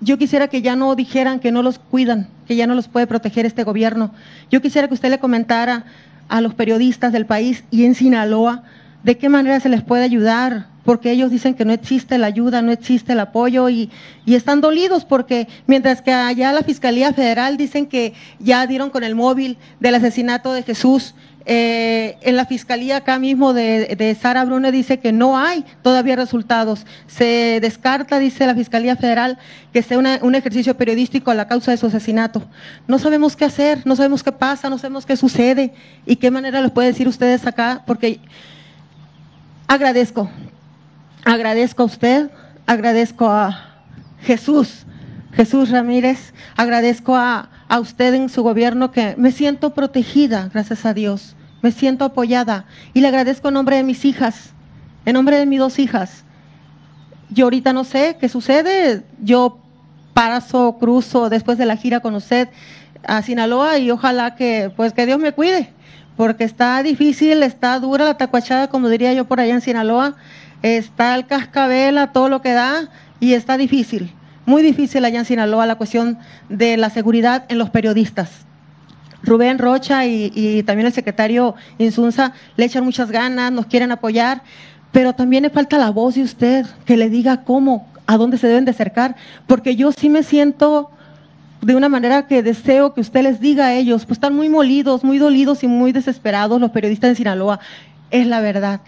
yo 0.00 0.16
quisiera 0.16 0.48
que 0.48 0.62
ya 0.62 0.74
no 0.74 0.94
dijeran 0.94 1.40
que 1.40 1.52
no 1.52 1.62
los 1.62 1.78
cuidan, 1.78 2.28
que 2.46 2.56
ya 2.56 2.66
no 2.66 2.74
los 2.74 2.88
puede 2.88 3.06
proteger 3.06 3.44
este 3.44 3.62
gobierno? 3.62 4.12
Yo 4.50 4.62
quisiera 4.62 4.88
que 4.88 4.94
usted 4.94 5.10
le 5.10 5.18
comentara 5.18 5.84
a 6.30 6.40
los 6.40 6.54
periodistas 6.54 7.12
del 7.12 7.26
país 7.26 7.62
y 7.70 7.84
en 7.84 7.94
Sinaloa 7.94 8.62
de 9.02 9.18
qué 9.18 9.28
manera 9.28 9.60
se 9.60 9.68
les 9.68 9.82
puede 9.82 10.02
ayudar, 10.02 10.68
porque 10.82 11.10
ellos 11.10 11.30
dicen 11.30 11.54
que 11.54 11.66
no 11.66 11.74
existe 11.74 12.16
la 12.16 12.26
ayuda, 12.26 12.62
no 12.62 12.72
existe 12.72 13.12
el 13.12 13.20
apoyo 13.20 13.68
y, 13.68 13.90
y, 14.24 14.34
están 14.34 14.62
dolidos 14.62 15.04
porque 15.04 15.46
mientras 15.66 16.00
que 16.00 16.12
allá 16.12 16.52
la 16.52 16.62
Fiscalía 16.62 17.12
Federal 17.12 17.58
dicen 17.58 17.84
que 17.86 18.14
ya 18.38 18.66
dieron 18.66 18.88
con 18.88 19.04
el 19.04 19.14
móvil 19.14 19.58
del 19.78 19.94
asesinato 19.94 20.54
de 20.54 20.62
Jesús 20.62 21.14
eh, 21.46 22.16
en 22.22 22.36
la 22.36 22.46
fiscalía 22.46 22.98
acá 22.98 23.18
mismo 23.18 23.52
de, 23.52 24.16
Sara 24.20 24.44
Brune 24.46 24.72
dice 24.72 24.98
que 24.98 25.12
no 25.12 25.36
hay 25.36 25.64
todavía 25.82 26.16
resultados. 26.16 26.86
Se 27.06 27.58
descarta, 27.60 28.18
dice 28.18 28.46
la 28.46 28.54
Fiscalía 28.54 28.96
Federal, 28.96 29.38
que 29.72 29.82
sea 29.82 29.98
un 29.98 30.34
ejercicio 30.34 30.74
periodístico 30.76 31.30
a 31.30 31.34
la 31.34 31.46
causa 31.46 31.70
de 31.70 31.76
su 31.76 31.86
asesinato. 31.86 32.42
No 32.88 32.98
sabemos 32.98 33.36
qué 33.36 33.44
hacer, 33.44 33.86
no 33.86 33.94
sabemos 33.94 34.22
qué 34.22 34.32
pasa, 34.32 34.70
no 34.70 34.78
sabemos 34.78 35.04
qué 35.04 35.16
sucede 35.16 35.74
y 36.06 36.16
qué 36.16 36.30
manera 36.30 36.62
lo 36.62 36.72
puede 36.72 36.88
decir 36.88 37.08
ustedes 37.08 37.46
acá, 37.46 37.82
porque 37.86 38.20
agradezco, 39.66 40.30
agradezco 41.24 41.82
a 41.82 41.86
usted, 41.86 42.30
agradezco 42.66 43.28
a 43.28 43.82
Jesús, 44.22 44.86
Jesús 45.34 45.70
Ramírez, 45.70 46.32
agradezco 46.56 47.14
a 47.14 47.50
a 47.68 47.80
usted 47.80 48.14
en 48.14 48.28
su 48.28 48.42
gobierno 48.42 48.90
que 48.90 49.14
me 49.16 49.32
siento 49.32 49.74
protegida, 49.74 50.50
gracias 50.52 50.84
a 50.84 50.94
Dios, 50.94 51.34
me 51.62 51.72
siento 51.72 52.04
apoyada 52.04 52.66
y 52.92 53.00
le 53.00 53.08
agradezco 53.08 53.48
en 53.48 53.54
nombre 53.54 53.76
de 53.76 53.82
mis 53.82 54.04
hijas, 54.04 54.52
en 55.04 55.14
nombre 55.14 55.38
de 55.38 55.46
mis 55.46 55.58
dos 55.58 55.78
hijas. 55.78 56.24
Yo 57.30 57.46
ahorita 57.46 57.72
no 57.72 57.84
sé 57.84 58.16
qué 58.20 58.28
sucede, 58.28 59.02
yo 59.22 59.58
paso, 60.12 60.76
cruzo 60.78 61.30
después 61.30 61.58
de 61.58 61.66
la 61.66 61.76
gira 61.76 62.00
con 62.00 62.14
usted 62.14 62.48
a 63.06 63.22
Sinaloa 63.22 63.78
y 63.78 63.90
ojalá 63.90 64.36
que 64.36 64.70
pues 64.76 64.92
que 64.92 65.06
Dios 65.06 65.18
me 65.18 65.32
cuide, 65.32 65.72
porque 66.16 66.44
está 66.44 66.82
difícil, 66.82 67.42
está 67.42 67.78
dura 67.80 68.04
la 68.04 68.16
tacuachada, 68.16 68.68
como 68.68 68.88
diría 68.88 69.12
yo 69.14 69.24
por 69.24 69.40
allá 69.40 69.54
en 69.54 69.60
Sinaloa, 69.60 70.16
está 70.62 71.14
el 71.14 71.26
cascabel 71.26 71.98
a 71.98 72.12
todo 72.12 72.28
lo 72.28 72.42
que 72.42 72.52
da 72.52 72.88
y 73.20 73.32
está 73.32 73.56
difícil 73.56 74.12
muy 74.46 74.62
difícil 74.62 75.04
allá 75.04 75.20
en 75.20 75.24
Sinaloa 75.24 75.66
la 75.66 75.76
cuestión 75.76 76.18
de 76.48 76.76
la 76.76 76.90
seguridad 76.90 77.44
en 77.48 77.58
los 77.58 77.70
periodistas. 77.70 78.30
Rubén 79.22 79.58
Rocha 79.58 80.06
y, 80.06 80.62
también 80.64 80.86
el 80.86 80.92
secretario 80.92 81.54
Insunza 81.78 82.32
le 82.56 82.66
echan 82.66 82.84
muchas 82.84 83.10
ganas, 83.10 83.50
nos 83.52 83.66
quieren 83.66 83.90
apoyar, 83.90 84.42
pero 84.92 85.14
también 85.14 85.42
le 85.42 85.50
falta 85.50 85.78
la 85.78 85.90
voz 85.90 86.14
de 86.14 86.22
usted 86.22 86.66
que 86.84 86.96
le 86.96 87.08
diga 87.08 87.42
cómo, 87.42 87.88
a 88.06 88.16
dónde 88.18 88.36
se 88.36 88.46
deben 88.46 88.66
de 88.66 88.72
acercar, 88.72 89.16
porque 89.46 89.76
yo 89.76 89.92
sí 89.92 90.10
me 90.10 90.22
siento 90.22 90.90
de 91.62 91.74
una 91.74 91.88
manera 91.88 92.26
que 92.26 92.42
deseo 92.42 92.92
que 92.92 93.00
usted 93.00 93.22
les 93.22 93.40
diga 93.40 93.66
a 93.66 93.74
ellos, 93.74 94.04
pues 94.04 94.18
están 94.18 94.34
muy 94.34 94.50
molidos, 94.50 95.02
muy 95.02 95.18
dolidos 95.18 95.64
y 95.64 95.66
muy 95.66 95.92
desesperados 95.92 96.60
los 96.60 96.70
periodistas 96.70 97.10
de 97.10 97.16
Sinaloa, 97.16 97.60
es 98.10 98.26
la 98.26 98.40
verdad. 98.40 98.80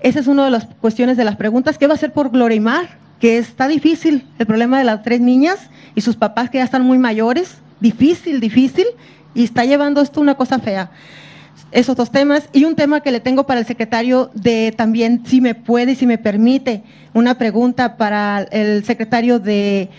Esa 0.00 0.20
es 0.20 0.26
una 0.26 0.44
de 0.44 0.50
las 0.50 0.66
cuestiones 0.66 1.16
de 1.16 1.24
las 1.24 1.36
preguntas. 1.36 1.78
¿Qué 1.78 1.86
va 1.86 1.94
a 1.94 1.96
hacer 1.96 2.12
por 2.12 2.30
Glorimar? 2.30 2.88
Que 3.20 3.38
está 3.38 3.68
difícil 3.68 4.26
el 4.38 4.46
problema 4.46 4.78
de 4.78 4.84
las 4.84 5.02
tres 5.02 5.20
niñas 5.20 5.70
y 5.94 6.00
sus 6.00 6.16
papás 6.16 6.50
que 6.50 6.58
ya 6.58 6.64
están 6.64 6.84
muy 6.84 6.98
mayores, 6.98 7.58
difícil, 7.78 8.40
difícil, 8.40 8.86
y 9.34 9.44
está 9.44 9.64
llevando 9.64 10.00
esto 10.00 10.20
una 10.20 10.34
cosa 10.34 10.58
fea. 10.58 10.90
Esos 11.70 11.94
dos 11.94 12.10
temas 12.10 12.48
y 12.52 12.64
un 12.64 12.74
tema 12.74 13.00
que 13.00 13.12
le 13.12 13.20
tengo 13.20 13.44
para 13.44 13.60
el 13.60 13.66
secretario 13.66 14.30
de 14.34 14.74
también, 14.76 15.22
si 15.26 15.40
me 15.40 15.54
puede, 15.54 15.94
si 15.94 16.06
me 16.06 16.18
permite, 16.18 16.82
una 17.12 17.36
pregunta 17.36 17.96
para 17.96 18.40
el 18.42 18.84
secretario 18.84 19.38
de 19.38 19.90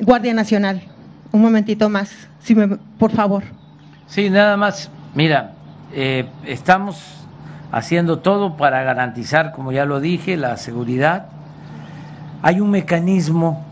Guardia 0.00 0.34
Nacional. 0.34 0.82
Un 1.30 1.42
momentito 1.42 1.88
más, 1.88 2.10
si 2.40 2.54
me, 2.54 2.66
por 2.98 3.12
favor. 3.12 3.44
Sí, 4.06 4.30
nada 4.30 4.56
más. 4.56 4.90
Mira, 5.14 5.52
eh, 5.92 6.26
estamos 6.44 7.22
haciendo 7.70 8.18
todo 8.18 8.56
para 8.56 8.82
garantizar, 8.82 9.52
como 9.52 9.72
ya 9.72 9.84
lo 9.84 10.00
dije, 10.00 10.36
la 10.36 10.56
seguridad 10.56 11.31
hay 12.42 12.60
un 12.60 12.70
mecanismo 12.70 13.64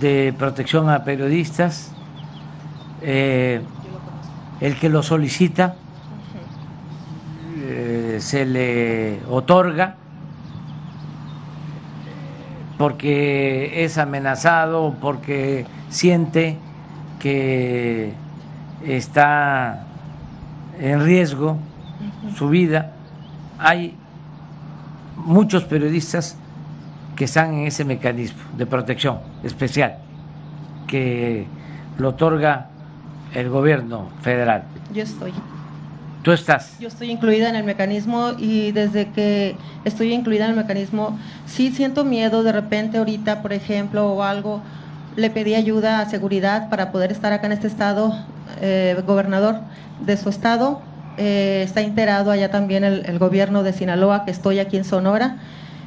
de 0.00 0.34
protección 0.36 0.90
a 0.90 1.04
periodistas, 1.04 1.92
eh, 3.00 3.62
el 4.60 4.76
que 4.76 4.88
lo 4.88 5.04
solicita 5.04 5.76
eh, 7.56 8.18
se 8.20 8.44
le 8.44 9.20
otorga 9.30 9.94
porque 12.76 13.84
es 13.84 13.96
amenazado, 13.96 14.96
porque 15.00 15.64
siente 15.88 16.58
que 17.20 18.12
está 18.84 19.84
en 20.80 21.04
riesgo 21.04 21.58
su 22.36 22.48
vida. 22.48 22.92
Hay 23.58 23.96
muchos 25.16 25.64
periodistas 25.64 26.36
que 27.18 27.24
están 27.24 27.52
en 27.52 27.66
ese 27.66 27.84
mecanismo 27.84 28.40
de 28.56 28.64
protección 28.64 29.18
especial 29.42 29.96
que 30.86 31.46
lo 31.98 32.10
otorga 32.10 32.68
el 33.34 33.50
gobierno 33.50 34.08
federal. 34.22 34.62
Yo 34.94 35.02
estoy. 35.02 35.32
¿Tú 36.22 36.30
estás? 36.30 36.78
Yo 36.78 36.86
estoy 36.86 37.10
incluida 37.10 37.48
en 37.48 37.56
el 37.56 37.64
mecanismo 37.64 38.34
y 38.38 38.70
desde 38.70 39.08
que 39.10 39.56
estoy 39.84 40.12
incluida 40.12 40.44
en 40.44 40.52
el 40.52 40.56
mecanismo, 40.56 41.18
sí 41.44 41.72
siento 41.72 42.04
miedo 42.04 42.44
de 42.44 42.52
repente 42.52 42.98
ahorita, 42.98 43.42
por 43.42 43.52
ejemplo, 43.52 44.12
o 44.12 44.22
algo, 44.22 44.62
le 45.16 45.28
pedí 45.28 45.56
ayuda 45.56 46.00
a 46.00 46.06
seguridad 46.06 46.70
para 46.70 46.92
poder 46.92 47.10
estar 47.10 47.32
acá 47.32 47.46
en 47.46 47.52
este 47.52 47.66
estado, 47.66 48.14
eh, 48.60 48.96
gobernador 49.04 49.56
de 50.06 50.16
su 50.16 50.28
estado, 50.28 50.82
eh, 51.16 51.62
está 51.64 51.80
enterado 51.80 52.30
allá 52.30 52.52
también 52.52 52.84
el, 52.84 53.04
el 53.06 53.18
gobierno 53.18 53.64
de 53.64 53.72
Sinaloa, 53.72 54.24
que 54.24 54.30
estoy 54.30 54.60
aquí 54.60 54.76
en 54.76 54.84
Sonora 54.84 55.38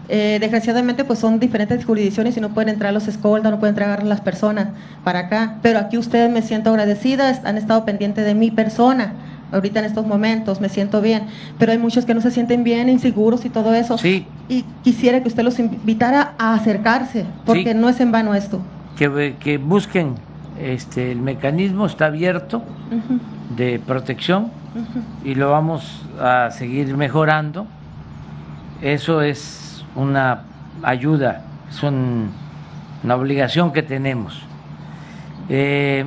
eh, 0.10 0.38
desgraciadamente, 0.42 1.04
pues 1.04 1.20
son 1.20 1.40
diferentes 1.40 1.86
jurisdicciones 1.86 2.36
y 2.38 2.42
no 2.42 2.50
pueden 2.50 2.70
entrar 2.70 2.94
los 2.94 3.08
escoltas, 3.08 3.52
no 3.52 3.60
pueden 3.60 3.74
entrar 3.74 4.04
las 4.04 4.22
personas 4.22 4.70
para 5.04 5.20
acá. 5.20 5.56
Pero 5.62 5.80
aquí 5.80 5.98
ustedes 5.98 6.30
me 6.32 6.42
siento 6.42 6.70
agradecida, 6.70 7.40
han 7.44 7.58
estado 7.58 7.86
pendientes 7.86 8.26
de 8.26 8.36
mi 8.36 8.52
persona 8.52 9.14
ahorita 9.52 9.80
en 9.80 9.86
estos 9.86 10.08
momentos 10.08 10.62
me 10.62 10.70
siento 10.70 11.02
bien, 11.02 11.24
pero 11.60 11.72
hay 11.72 11.78
muchos 11.78 12.06
que 12.06 12.14
no 12.14 12.22
se 12.22 12.32
sienten 12.32 12.64
bien, 12.64 12.90
inseguros 12.90 13.46
y 13.46 13.50
todo 13.50 13.74
eso. 13.74 13.98
Sí. 13.98 14.26
Y 14.48 14.64
quisiera 14.84 15.22
que 15.22 15.28
usted 15.28 15.44
los 15.44 15.60
invitara 15.60 16.34
a 16.38 16.54
acercarse, 16.54 17.26
porque 17.46 17.74
Sí. 17.74 17.78
no 17.78 17.90
es 17.90 18.00
en 18.00 18.12
vano 18.12 18.34
esto. 18.34 18.62
Que, 18.98 19.36
que 19.40 19.58
busquen 19.58 20.16
este, 20.62 21.12
el 21.12 21.20
mecanismo, 21.22 21.86
está 21.86 22.06
abierto 22.06 22.64
de 23.56 23.80
protección 23.86 24.52
y 25.26 25.36
lo 25.36 25.52
vamos 25.52 26.02
a 26.20 26.50
seguir 26.52 26.96
mejorando. 26.96 27.68
Eso 28.82 29.22
es 29.22 29.71
una 29.96 30.44
ayuda, 30.84 31.44
es 31.70 31.82
un- 31.84 32.32
una 33.04 33.16
obligación 33.16 33.72
que 33.74 33.84
tenemos. 33.84 34.40
Eh, 35.50 36.06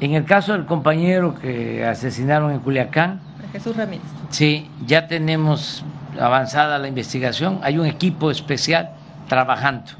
en 0.00 0.14
el 0.14 0.24
caso 0.24 0.52
del 0.52 0.66
compañero 0.66 1.34
que 1.34 1.84
asesinaron 1.84 2.52
en 2.52 2.60
Culiacán, 2.60 3.20
Jesús 3.52 3.76
Ramírez. 3.76 4.04
sí, 4.30 4.70
ya 4.86 5.08
tenemos 5.08 5.84
avanzada 6.20 6.78
la 6.78 6.86
investigación, 6.88 7.60
hay 7.62 7.78
un 7.78 7.86
equipo 7.86 8.30
especial 8.30 8.90
trabajando. 9.28 9.90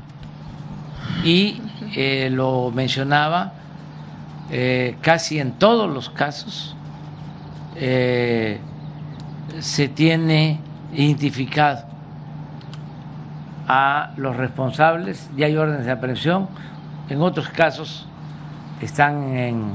Y 1.25 1.61
eh, 1.97 2.29
lo 2.31 2.71
mencionaba, 2.73 3.53
eh, 4.51 4.97
casi 5.01 5.41
en 5.41 5.53
todos 5.53 5.91
los 5.93 6.11
casos 6.11 6.77
eh, 7.77 8.61
se 9.61 9.89
tiene 9.89 10.61
identificado 10.95 11.88
a 13.69 14.13
los 14.17 14.37
responsables, 14.37 15.31
ya 15.37 15.47
hay 15.47 15.57
órdenes 15.57 15.85
de 15.85 15.93
aprehensión, 15.93 16.49
en 17.09 17.21
otros 17.21 17.49
casos 17.51 18.07
están 18.81 19.37
en 19.37 19.73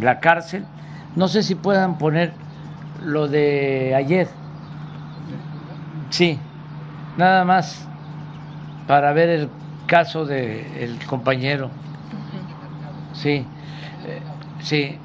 la 0.00 0.20
cárcel. 0.20 0.64
No 1.16 1.28
sé 1.28 1.42
si 1.42 1.54
puedan 1.54 1.98
poner 1.98 2.32
lo 3.02 3.28
de 3.28 3.94
ayer. 3.96 4.28
Sí, 6.10 6.38
nada 7.16 7.44
más 7.44 7.88
para 8.86 9.12
ver 9.12 9.28
el 9.30 9.48
caso 9.86 10.26
del 10.26 10.98
compañero. 11.06 11.70
Sí, 13.14 13.46
eh, 14.06 14.20
sí. 14.60 14.98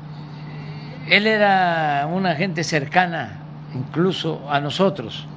Él 1.10 1.28
era 1.28 2.08
una 2.12 2.36
gente 2.36 2.64
cercana 2.66 3.40
incluso 3.74 4.50
a 4.50 4.60
nosotros, 4.60 5.28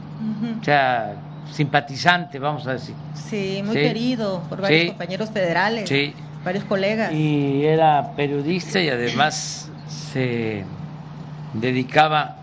o 0.60 0.64
sea, 0.64 1.14
simpatizante, 1.52 2.38
vamos 2.38 2.66
a 2.66 2.72
decir. 2.72 2.94
Sí, 3.14 3.62
muy 3.64 3.76
Sí. 3.76 3.82
querido 3.82 4.42
por 4.48 4.60
varios 4.60 4.82
Sí. 4.82 4.88
compañeros 4.88 5.30
federales, 5.30 5.88
Sí. 5.88 6.14
varios 6.44 6.64
colegas. 6.64 7.12
Y 7.12 7.64
era 7.64 8.12
periodista 8.16 8.80
y 8.80 8.88
además 8.88 9.70
se 9.88 10.64
dedicaba 11.54 12.36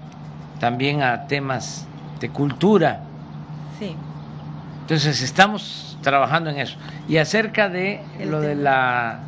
también 0.60 1.02
a 1.02 1.27
temas 1.27 1.86
de 2.19 2.30
cultura. 2.30 3.02
Sí. 3.80 3.95
Entonces 4.82 5.22
estamos 5.22 5.98
trabajando 6.02 6.50
en 6.50 6.60
eso. 6.60 6.77
Y 7.08 7.18
acerca 7.18 7.69
de 7.69 8.02
El 8.19 8.32
lo 8.32 8.42
de 8.42 8.56
la 8.56 9.19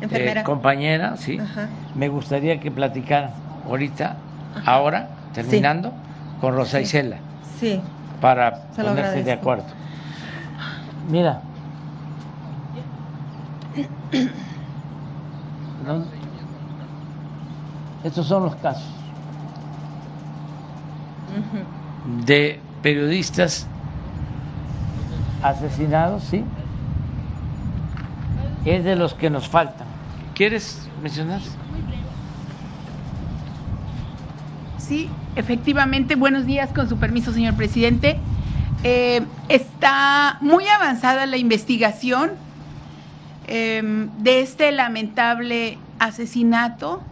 eh, 0.00 0.42
compañera, 0.44 1.16
sí, 1.16 1.38
Ajá. 1.38 1.68
me 1.94 2.08
gustaría 2.08 2.60
que 2.60 2.70
platicara 2.70 3.30
ahorita, 3.66 4.16
ahora, 4.64 5.08
terminando, 5.34 5.92
con 6.40 6.54
Rosa. 6.54 6.80
Isela, 6.80 7.16
Sí, 7.58 7.80
para 8.20 8.60
ponerse 8.76 9.22
de 9.22 9.32
acuerdo. 9.32 9.64
Mira. 11.10 11.40
Estos 18.04 18.26
son 18.26 18.44
los 18.44 18.56
casos 18.56 18.98
de 22.26 22.60
periodistas 22.82 23.66
asesinados, 25.42 26.24
¿sí? 26.24 26.44
Es 28.64 28.84
de 28.84 28.96
los 28.96 29.14
que 29.14 29.30
nos 29.30 29.48
faltan. 29.48 29.86
¿Quieres 30.34 30.88
mencionar? 31.02 31.40
Sí, 34.88 35.10
efectivamente. 35.36 36.14
Buenos 36.14 36.46
días, 36.46 36.70
con 36.72 36.88
su 36.88 36.96
permiso, 36.96 37.34
señor 37.34 37.54
presidente. 37.56 38.18
Eh, 38.84 39.20
está 39.50 40.38
muy 40.40 40.66
avanzada 40.66 41.26
la 41.26 41.36
investigación 41.36 42.30
eh, 43.46 44.08
de 44.16 44.40
este 44.40 44.72
lamentable 44.72 45.76
asesinato 45.98 47.02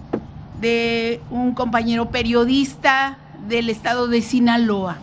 de 0.58 1.20
un 1.28 1.52
compañero 1.52 2.08
periodista 2.08 3.18
del 3.46 3.68
estado 3.68 4.08
de 4.08 4.22
Sinaloa. 4.22 4.96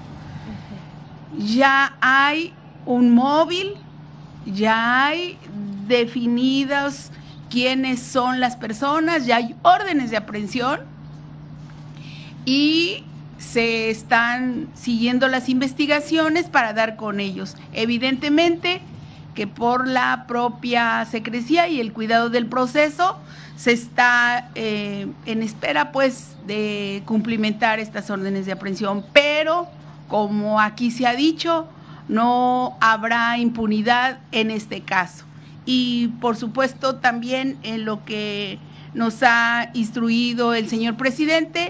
Ya 1.38 1.96
hay 2.02 2.54
un 2.88 3.14
móvil, 3.14 3.74
ya 4.48 5.06
hay 5.06 5.38
definidos 5.88 7.12
quiénes 7.52 8.00
son 8.00 8.40
las 8.40 8.56
personas, 8.56 9.28
ya 9.28 9.36
hay 9.36 9.56
órdenes 9.62 10.10
de 10.10 10.18
aprehensión 10.18 10.93
y 12.46 13.04
se 13.38 13.90
están 13.90 14.68
siguiendo 14.74 15.28
las 15.28 15.50
investigaciones 15.50 16.46
para 16.46 16.74
dar 16.74 16.96
con 16.96 17.20
ellos. 17.20 17.56
Evidentemente 17.74 18.82
que 19.34 19.48
por 19.48 19.88
la 19.88 20.26
propia 20.28 21.06
secrecía 21.06 21.68
y 21.68 21.80
el 21.80 21.92
cuidado 21.92 22.30
del 22.30 22.46
proceso 22.46 23.18
se 23.56 23.72
está 23.72 24.50
eh, 24.56 25.08
en 25.26 25.44
espera 25.44 25.92
pues 25.92 26.36
de 26.46 27.04
cumplimentar 27.06 27.80
estas 27.80 28.10
órdenes 28.10 28.46
de 28.46 28.52
aprehensión, 28.52 29.04
pero 29.14 29.68
como 30.08 30.60
aquí 30.60 30.92
se 30.92 31.08
ha 31.08 31.16
dicho, 31.16 31.68
no 32.08 32.78
habrá 32.82 33.38
impunidad 33.38 34.20
en 34.32 34.52
este 34.52 34.82
caso. 34.82 35.26
Y 35.66 36.10
por 36.20 36.36
supuesto 36.36 36.96
también 36.96 37.58
en 37.64 37.86
lo 37.86 38.04
que 38.04 38.60
nos 38.94 39.24
ha 39.24 39.70
instruido 39.74 40.54
el 40.54 40.68
señor 40.68 40.96
presidente, 40.96 41.70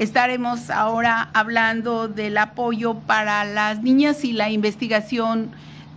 estaremos 0.00 0.70
ahora 0.70 1.28
hablando 1.34 2.08
del 2.08 2.38
apoyo 2.38 2.94
para 2.94 3.44
las 3.44 3.82
niñas 3.82 4.24
y 4.24 4.32
la 4.32 4.48
investigación 4.48 5.50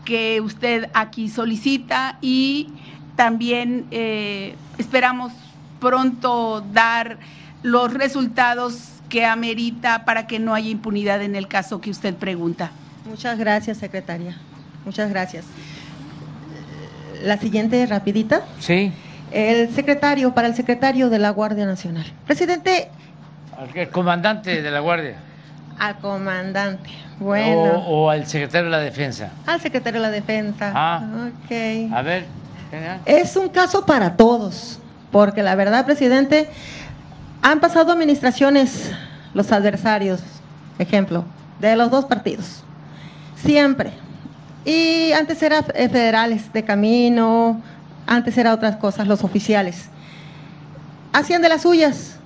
que 0.03 0.41
usted 0.41 0.89
aquí 0.93 1.29
solicita 1.29 2.17
y 2.19 2.67
también 3.15 3.85
eh, 3.91 4.55
esperamos 4.77 5.31
pronto 5.79 6.65
dar 6.73 7.17
los 7.61 7.93
resultados 7.93 8.89
que 9.07 9.23
amerita 9.23 10.03
para 10.03 10.27
que 10.27 10.37
no 10.37 10.53
haya 10.53 10.69
impunidad 10.69 11.21
en 11.21 11.37
el 11.37 11.47
caso 11.47 11.79
que 11.79 11.89
usted 11.89 12.13
pregunta. 12.13 12.71
Muchas 13.05 13.39
gracias, 13.39 13.77
secretaria. 13.77 14.35
Muchas 14.83 15.09
gracias. 15.11 15.45
La 17.23 17.37
siguiente, 17.37 17.85
rapidita. 17.85 18.41
Sí, 18.59 18.91
El 19.31 19.73
secretario, 19.73 20.33
para 20.33 20.47
el 20.47 20.55
secretario 20.55 21.09
de 21.09 21.19
la 21.19 21.29
Guardia 21.29 21.65
Nacional. 21.65 22.05
Presidente, 22.27 22.89
al 23.57 23.89
comandante 23.89 24.61
de 24.61 24.71
la 24.71 24.79
Guardia. 24.79 25.15
al 25.79 25.97
comandante. 25.97 26.89
Bueno, 27.19 27.73
O, 27.85 28.05
o 28.05 28.09
al 28.09 28.25
secretario 28.27 28.65
de 28.65 28.71
la 28.71 28.79
Defensa. 28.79 29.29
al 29.45 29.61
secretario 29.61 29.99
de 30.01 30.07
la 30.07 30.11
Defensa. 30.11 30.71
Ah. 30.75 31.03
Ok. 31.27 31.91
A 31.93 32.01
ver, 32.01 32.25
venga. 32.71 32.99
Es 33.05 33.35
un 33.35 33.49
caso 33.49 33.85
para 33.85 34.15
todos, 34.17 34.79
porque 35.11 35.41
la 35.43 35.55
verdad, 35.55 35.85
presidente, 35.85 36.49
han 37.41 37.59
pasado 37.59 37.91
administraciones 37.91 38.91
los 39.33 39.51
adversarios, 39.51 40.21
ejemplo, 40.79 41.23
de 41.59 41.75
los 41.75 41.89
dos 41.91 42.05
partidos, 42.05 42.63
siempre. 43.35 43.91
Y 44.65 45.11
antes 45.13 45.41
era 45.43 45.59
eh, 45.75 45.89
federales 45.89 46.51
de 46.53 46.63
camino, 46.63 47.61
antes 48.07 48.37
era 48.37 48.53
otras 48.53 48.75
cosas, 48.77 49.07
los 49.07 49.23
oficiales. 49.23 49.89
Hacían 51.13 51.41
de 51.41 51.49
las 51.49 51.61
suyas. 51.63 52.17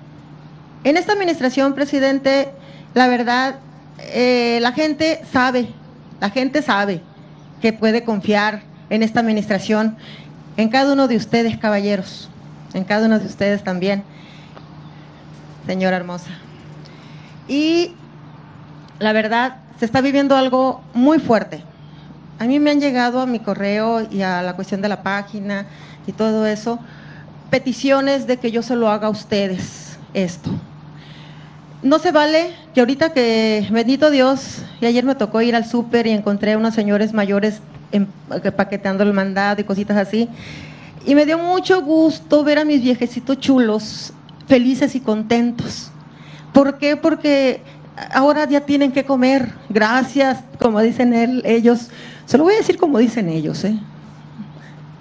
En 0.88 0.96
esta 0.96 1.12
administración, 1.12 1.74
presidente, 1.74 2.48
la 2.94 3.08
verdad, 3.08 3.56
eh, 3.98 4.58
la 4.62 4.72
gente 4.72 5.20
sabe, 5.30 5.68
la 6.18 6.30
gente 6.30 6.62
sabe 6.62 7.02
que 7.60 7.74
puede 7.74 8.04
confiar 8.04 8.62
en 8.88 9.02
esta 9.02 9.20
administración, 9.20 9.98
en 10.56 10.70
cada 10.70 10.94
uno 10.94 11.06
de 11.06 11.16
ustedes, 11.16 11.58
caballeros, 11.58 12.30
en 12.72 12.84
cada 12.84 13.04
uno 13.04 13.18
de 13.18 13.26
ustedes 13.26 13.62
también, 13.62 14.02
señora 15.66 15.98
hermosa. 15.98 16.30
Y 17.48 17.92
la 18.98 19.12
verdad, 19.12 19.56
se 19.78 19.84
está 19.84 20.00
viviendo 20.00 20.36
algo 20.36 20.80
muy 20.94 21.18
fuerte. 21.18 21.62
A 22.38 22.44
mí 22.44 22.60
me 22.60 22.70
han 22.70 22.80
llegado 22.80 23.20
a 23.20 23.26
mi 23.26 23.40
correo 23.40 24.08
y 24.10 24.22
a 24.22 24.40
la 24.40 24.56
cuestión 24.56 24.80
de 24.80 24.88
la 24.88 25.02
página 25.02 25.66
y 26.06 26.12
todo 26.12 26.46
eso, 26.46 26.78
peticiones 27.50 28.26
de 28.26 28.38
que 28.38 28.50
yo 28.50 28.62
se 28.62 28.74
lo 28.74 28.88
haga 28.88 29.08
a 29.08 29.10
ustedes 29.10 29.98
esto. 30.14 30.50
No 31.82 32.00
se 32.00 32.10
vale 32.10 32.50
que 32.74 32.80
ahorita 32.80 33.12
que, 33.12 33.66
bendito 33.70 34.10
Dios, 34.10 34.62
y 34.80 34.86
ayer 34.86 35.04
me 35.04 35.14
tocó 35.14 35.40
ir 35.42 35.54
al 35.54 35.64
súper 35.64 36.08
y 36.08 36.10
encontré 36.10 36.56
unos 36.56 36.74
señores 36.74 37.12
mayores 37.12 37.60
em- 37.92 38.06
paqueteando 38.56 39.04
el 39.04 39.12
mandado 39.12 39.60
y 39.60 39.64
cositas 39.64 39.96
así. 39.96 40.28
Y 41.06 41.14
me 41.14 41.24
dio 41.24 41.38
mucho 41.38 41.80
gusto 41.82 42.42
ver 42.42 42.58
a 42.58 42.64
mis 42.64 42.82
viejecitos 42.82 43.38
chulos, 43.38 44.12
felices 44.48 44.96
y 44.96 45.00
contentos. 45.00 45.92
¿Por 46.52 46.78
qué? 46.78 46.96
Porque 46.96 47.62
ahora 48.12 48.48
ya 48.48 48.62
tienen 48.62 48.90
que 48.90 49.04
comer. 49.04 49.52
Gracias, 49.68 50.40
como 50.58 50.80
dicen 50.80 51.14
él, 51.14 51.42
ellos. 51.44 51.90
Se 52.26 52.36
lo 52.36 52.44
voy 52.44 52.54
a 52.54 52.58
decir 52.58 52.76
como 52.76 52.98
dicen 52.98 53.28
ellos, 53.28 53.62
¿eh? 53.64 53.78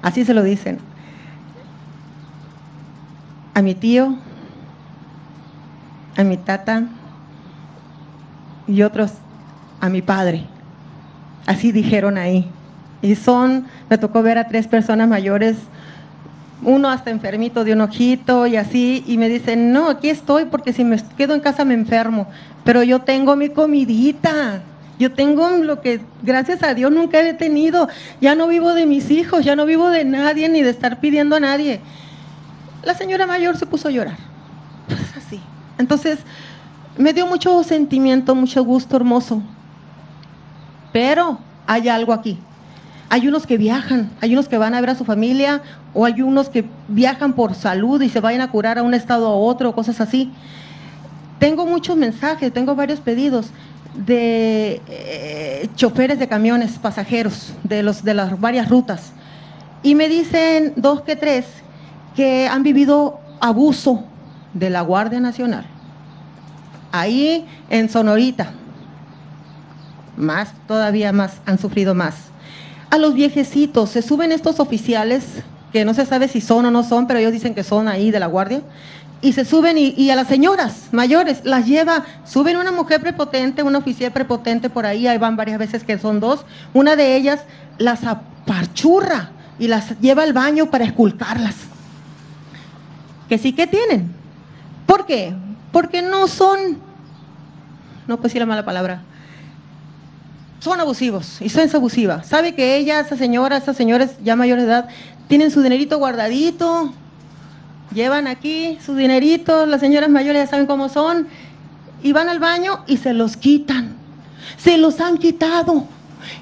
Así 0.03 0.23
se 0.23 0.35
lo 0.35 0.43
dicen. 0.43 0.77
A 3.55 3.63
mi 3.63 3.73
tío, 3.73 4.15
a 6.17 6.23
mi 6.23 6.35
tata 6.35 6.83
y 8.67 8.81
otros 8.81 9.13
a 9.79 9.87
mi 9.89 10.01
padre. 10.01 10.43
Así 11.45 11.71
dijeron 11.71 12.17
ahí. 12.17 12.49
Y 13.01 13.15
son, 13.15 13.67
me 13.89 13.97
tocó 13.97 14.23
ver 14.23 14.37
a 14.37 14.47
tres 14.47 14.67
personas 14.67 15.07
mayores, 15.07 15.55
uno 16.63 16.89
hasta 16.89 17.11
enfermito 17.11 17.63
de 17.63 17.73
un 17.73 17.81
ojito 17.81 18.47
y 18.47 18.57
así, 18.57 19.03
y 19.07 19.17
me 19.17 19.29
dicen, 19.29 19.71
no, 19.71 19.89
aquí 19.89 20.09
estoy 20.09 20.45
porque 20.45 20.73
si 20.73 20.83
me 20.83 21.01
quedo 21.15 21.35
en 21.35 21.39
casa 21.39 21.63
me 21.63 21.75
enfermo, 21.75 22.27
pero 22.63 22.81
yo 22.81 23.01
tengo 23.01 23.35
mi 23.35 23.49
comidita, 23.49 24.61
yo 24.97 25.13
tengo 25.13 25.47
lo 25.49 25.81
que 25.81 26.01
gracias 26.23 26.63
a 26.63 26.73
Dios 26.73 26.91
nunca 26.91 27.21
he 27.21 27.33
tenido, 27.35 27.87
ya 28.19 28.33
no 28.33 28.47
vivo 28.47 28.73
de 28.73 28.87
mis 28.87 29.11
hijos, 29.11 29.45
ya 29.45 29.55
no 29.55 29.67
vivo 29.67 29.89
de 29.89 30.03
nadie 30.03 30.49
ni 30.49 30.63
de 30.63 30.71
estar 30.71 30.99
pidiendo 30.99 31.35
a 31.35 31.39
nadie. 31.39 31.79
La 32.83 32.95
señora 32.95 33.27
mayor 33.27 33.57
se 33.57 33.67
puso 33.67 33.89
a 33.89 33.91
llorar, 33.91 34.17
pues 34.87 35.15
así. 35.15 35.39
Entonces, 35.77 36.19
me 36.97 37.13
dio 37.13 37.27
mucho 37.27 37.63
sentimiento, 37.63 38.33
mucho 38.33 38.63
gusto 38.63 38.95
hermoso, 38.95 39.41
pero 40.91 41.39
hay 41.67 41.89
algo 41.89 42.13
aquí. 42.13 42.39
Hay 43.09 43.27
unos 43.27 43.45
que 43.47 43.57
viajan, 43.57 44.09
hay 44.19 44.33
unos 44.33 44.49
que 44.49 44.57
van 44.57 44.73
a 44.73 44.81
ver 44.81 44.89
a 44.89 44.95
su 44.95 45.05
familia 45.05 45.61
o 45.93 46.05
hay 46.05 46.21
unos 46.21 46.49
que 46.49 46.65
viajan 46.87 47.33
por 47.33 47.55
salud 47.55 48.01
y 48.01 48.09
se 48.09 48.19
vayan 48.19 48.41
a 48.41 48.51
curar 48.51 48.77
a 48.77 48.83
un 48.83 48.93
estado 48.93 49.27
a 49.27 49.35
otro, 49.35 49.73
cosas 49.73 50.01
así. 50.01 50.31
Tengo 51.39 51.65
muchos 51.65 51.95
mensajes, 51.95 52.51
tengo 52.51 52.75
varios 52.75 52.99
pedidos 52.99 53.51
de 53.95 54.81
eh, 54.87 55.69
choferes 55.75 56.19
de 56.19 56.27
camiones, 56.27 56.79
pasajeros 56.79 57.53
de, 57.63 57.83
los, 57.83 58.03
de 58.03 58.13
las 58.13 58.39
varias 58.39 58.67
rutas. 58.67 59.13
Y 59.83 59.95
me 59.95 60.09
dicen 60.09 60.73
dos 60.75 61.01
que 61.01 61.15
tres 61.15 61.45
que 62.15 62.47
han 62.47 62.63
vivido 62.63 63.19
abuso 63.39 64.03
de 64.53 64.69
la 64.69 64.81
Guardia 64.81 65.19
Nacional. 65.19 65.65
Ahí 66.91 67.45
en 67.69 67.89
Sonorita, 67.89 68.51
más, 70.17 70.49
todavía 70.67 71.11
más, 71.11 71.39
han 71.45 71.59
sufrido 71.59 71.93
más. 71.93 72.15
A 72.89 72.97
los 72.97 73.13
viejecitos, 73.13 73.89
se 73.91 74.01
suben 74.01 74.31
estos 74.31 74.59
oficiales, 74.59 75.43
que 75.71 75.85
no 75.85 75.93
se 75.93 76.05
sabe 76.05 76.27
si 76.27 76.41
son 76.41 76.65
o 76.65 76.71
no 76.71 76.83
son, 76.83 77.07
pero 77.07 77.19
ellos 77.19 77.33
dicen 77.33 77.53
que 77.53 77.63
son 77.63 77.87
ahí 77.87 78.11
de 78.11 78.19
la 78.19 78.27
guardia, 78.27 78.61
y 79.21 79.33
se 79.33 79.45
suben 79.45 79.77
y, 79.77 80.09
a 80.11 80.15
las 80.15 80.27
señoras 80.27 80.89
mayores 80.91 81.41
las 81.43 81.65
lleva, 81.65 82.05
suben 82.23 82.57
una 82.57 82.71
mujer 82.71 83.01
prepotente, 83.01 83.63
un 83.63 83.75
oficial 83.75 84.11
prepotente 84.11 84.69
por 84.69 84.85
ahí, 84.85 85.07
ahí 85.07 85.17
van 85.17 85.35
varias 85.35 85.57
veces 85.57 85.83
que 85.83 85.97
son 85.97 86.19
dos, 86.19 86.45
una 86.73 86.95
de 86.95 87.15
ellas 87.15 87.41
las 87.79 88.03
aparchurra 88.03 89.31
y 89.59 89.67
las 89.67 89.99
lleva 89.99 90.23
al 90.23 90.33
baño 90.33 90.69
para 90.69 90.85
esculcarlas. 90.85 91.55
Que 93.27 93.37
sí 93.37 93.53
que 93.53 93.67
tienen. 93.67 94.16
¿Por 94.87 95.05
qué? 95.05 95.35
Porque 95.71 96.01
no 96.01 96.27
son, 96.27 96.79
no 98.07 98.15
puedo 98.15 98.23
decir 98.23 98.39
la 98.39 98.47
mala 98.47 98.65
palabra, 98.65 99.03
son 100.59 100.79
abusivos 100.79 101.39
y 101.41 101.49
son 101.49 101.69
abusivas. 101.71 102.25
Sabe 102.25 102.55
que 102.55 102.77
ella, 102.77 103.01
esa 103.01 103.15
señora, 103.15 103.57
esas 103.57 103.77
señores 103.77 104.15
ya 104.23 104.35
mayores 104.35 104.65
de 104.65 104.71
edad, 104.71 104.87
tienen 105.27 105.51
su 105.51 105.61
dinerito 105.61 105.99
guardadito, 105.99 106.93
llevan 107.93 108.27
aquí 108.27 108.79
su 108.83 108.95
dinerito, 108.95 109.65
las 109.65 109.81
señoras 109.81 110.09
mayores 110.09 110.45
ya 110.45 110.49
saben 110.49 110.65
cómo 110.65 110.89
son, 110.89 111.27
y 112.01 112.13
van 112.13 112.29
al 112.29 112.39
baño 112.39 112.83
y 112.87 112.97
se 112.97 113.13
los 113.13 113.37
quitan. 113.37 113.95
Se 114.57 114.77
los 114.77 114.99
han 115.01 115.17
quitado. 115.17 115.85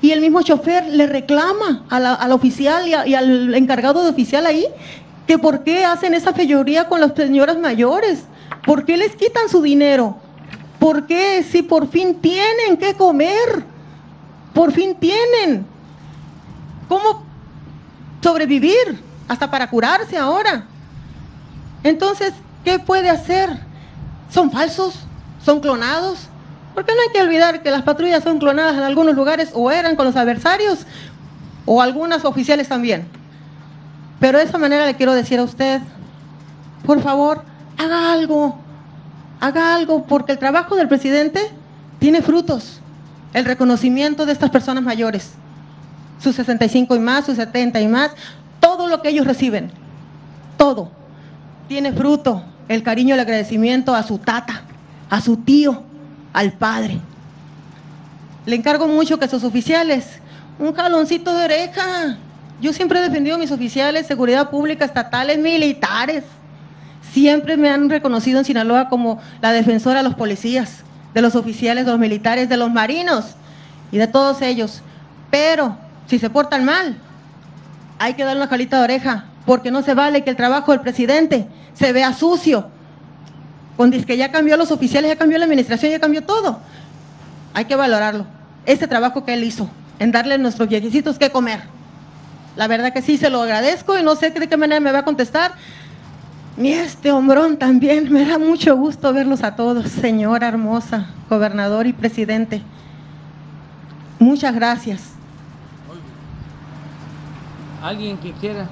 Y 0.02 0.12
el 0.12 0.22
mismo 0.22 0.42
chofer 0.44 0.86
le 0.88 1.08
reclama 1.08 1.84
al 1.90 2.32
oficial 2.32 2.88
y, 2.88 3.10
y, 3.10 3.16
al 3.16 3.54
encargado 3.56 4.04
de 4.04 4.10
oficial 4.10 4.46
ahí 4.46 4.66
que 5.28 5.38
por 5.38 5.64
qué 5.64 5.86
hacen 5.86 6.14
esa 6.14 6.34
feyoría 6.34 6.88
con 6.88 7.02
las 7.02 7.14
señoras 7.16 7.58
mayores. 7.58 8.26
¿Por 8.66 8.86
qué 8.86 8.98
les 8.98 9.16
quitan 9.16 9.50
su 9.50 9.62
dinero? 9.62 10.18
¿Por 10.80 11.06
qué 11.08 11.44
si 11.44 11.62
por 11.62 11.88
fin 11.88 12.16
tienen 12.22 12.78
que 12.78 12.96
comer? 12.96 13.64
Por 14.54 14.72
fin 14.72 14.96
tienen 14.96 15.66
cómo 16.88 17.24
sobrevivir, 18.22 19.02
hasta 19.28 19.50
para 19.50 19.70
curarse 19.70 20.18
ahora. 20.18 20.66
Entonces, 21.84 22.34
¿qué 22.64 22.80
puede 22.80 23.10
hacer? 23.10 23.50
¿Son 24.32 24.52
falsos? 24.52 24.96
¿Son 25.44 25.60
clonados? 25.60 26.28
Porque 26.74 26.94
no 26.94 27.02
hay 27.02 27.14
que 27.14 27.22
olvidar 27.22 27.62
que 27.62 27.72
las 27.72 27.84
patrullas 27.84 28.24
son 28.24 28.40
clonadas 28.40 28.76
en 28.76 28.84
algunos 28.84 29.16
lugares 29.16 29.52
o 29.54 29.72
eran 29.72 29.96
con 29.96 30.06
los 30.06 30.16
adversarios 30.16 30.86
o 31.66 31.82
algunas 31.82 32.26
oficiales 32.26 32.68
también. 32.68 33.08
Pero 34.20 34.40
de 34.40 34.46
esa 34.46 34.58
manera 34.58 34.86
le 34.86 34.96
quiero 34.96 35.14
decir 35.14 35.40
a 35.40 35.44
usted, 35.44 35.82
por 36.86 37.02
favor, 37.02 37.44
haga 37.78 38.14
algo, 38.14 38.58
haga 39.40 39.76
algo, 39.76 40.04
porque 40.06 40.32
el 40.32 40.40
trabajo 40.40 40.76
del 40.76 40.88
presidente 40.88 41.40
tiene 42.00 42.22
frutos 42.22 42.82
el 43.36 43.44
reconocimiento 43.44 44.26
de 44.26 44.32
estas 44.32 44.50
personas 44.50 44.82
mayores, 44.82 45.34
sus 46.20 46.38
65 46.38 46.96
y 46.96 47.00
más, 47.00 47.26
sus 47.26 47.36
70 47.36 47.82
y 47.82 47.88
más, 47.88 48.12
todo 48.62 48.88
lo 48.88 49.02
que 49.02 49.10
ellos 49.10 49.28
reciben, 49.28 49.72
todo, 50.58 50.90
tiene 51.68 51.92
fruto 51.92 52.44
el 52.70 52.82
cariño, 52.82 53.14
el 53.14 53.20
agradecimiento 53.20 53.94
a 53.94 54.04
su 54.04 54.20
tata, 54.20 54.62
a 55.10 55.20
su 55.20 55.36
tío, 55.36 55.84
al 56.32 56.54
padre. 56.54 57.00
Le 58.46 58.56
encargo 58.56 58.88
mucho 58.88 59.20
que 59.20 59.28
sus 59.28 59.44
oficiales, 59.44 60.20
un 60.58 60.74
jaloncito 60.74 61.36
de 61.36 61.44
oreja. 61.44 62.18
Yo 62.62 62.72
siempre 62.72 63.00
he 63.00 63.02
defendido 63.02 63.36
a 63.36 63.40
mis 63.40 63.52
oficiales, 63.52 64.08
seguridad 64.08 64.50
pública, 64.50 64.86
estatales, 64.86 65.38
militares. 65.40 66.24
Siempre 67.14 67.58
me 67.58 67.70
han 67.70 67.90
reconocido 67.90 68.40
en 68.40 68.46
Sinaloa 68.46 68.90
como 68.90 69.22
la 69.42 69.52
defensora 69.52 70.00
de 70.00 70.04
los 70.04 70.16
policías 70.16 70.84
de 71.16 71.22
los 71.22 71.36
oficiales, 71.36 71.86
de 71.86 71.92
los 71.92 72.00
militares, 72.00 72.50
de 72.50 72.58
los 72.58 72.70
marinos 72.70 73.36
y 73.90 73.98
de 73.98 74.06
todos 74.06 74.42
ellos. 74.42 74.82
Pero 75.32 75.78
si 76.08 76.20
se 76.20 76.30
portan 76.30 76.66
mal, 76.66 76.98
hay 77.98 78.14
que 78.14 78.26
darle 78.26 78.42
una 78.42 78.50
jalita 78.50 78.78
de 78.78 78.84
oreja, 78.84 79.26
porque 79.46 79.72
no 79.72 79.82
se 79.82 79.94
vale 79.94 80.26
que 80.26 80.30
el 80.30 80.36
trabajo 80.36 80.74
del 80.74 80.82
presidente 80.82 81.48
se 81.74 81.94
vea 81.94 82.14
sucio. 82.14 82.68
Con 83.78 83.92
que 83.92 84.18
ya 84.18 84.30
cambió 84.32 84.58
los 84.58 84.72
oficiales, 84.72 85.10
ya 85.10 85.16
cambió 85.18 85.38
la 85.38 85.46
administración, 85.46 85.92
ya 85.92 86.00
cambió 86.00 86.22
todo. 86.24 86.60
Hay 87.54 87.64
que 87.64 87.78
valorarlo. 87.78 88.26
Ese 88.66 88.86
trabajo 88.86 89.24
que 89.24 89.34
él 89.34 89.44
hizo, 89.46 89.70
en 90.00 90.12
darle 90.12 90.36
a 90.36 90.38
nuestros 90.38 90.68
viejecitos 90.68 91.18
que 91.18 91.32
comer. 91.32 91.62
La 92.58 92.68
verdad 92.68 92.92
que 92.92 93.02
sí, 93.02 93.18
se 93.18 93.30
lo 93.30 93.42
agradezco 93.42 93.98
y 93.98 94.04
no 94.04 94.18
sé 94.18 94.32
de 94.32 94.48
qué 94.50 94.58
manera 94.58 94.82
me 94.82 94.92
va 94.92 95.00
a 95.00 95.06
contestar, 95.06 95.54
ni 96.58 96.72
este 96.72 97.12
hombrón 97.12 97.58
también. 97.58 98.12
Me 98.12 98.26
da 98.26 98.38
mucho 98.38 98.76
gusto 98.76 99.14
verlos 99.14 99.44
a 99.44 99.56
todos, 99.56 99.90
señora 99.90 100.48
hermosa, 100.48 101.08
gobernador 101.30 101.88
y 101.88 101.94
presidente. 101.94 102.62
Muchas 104.20 104.56
gracias. 104.56 105.14
¿Alguien 107.82 108.18
que 108.18 108.32
quiera? 108.32 108.68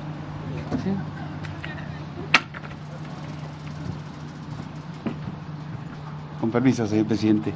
Con 6.39 6.49
permiso, 6.49 6.87
señor 6.87 7.05
presidente. 7.05 7.53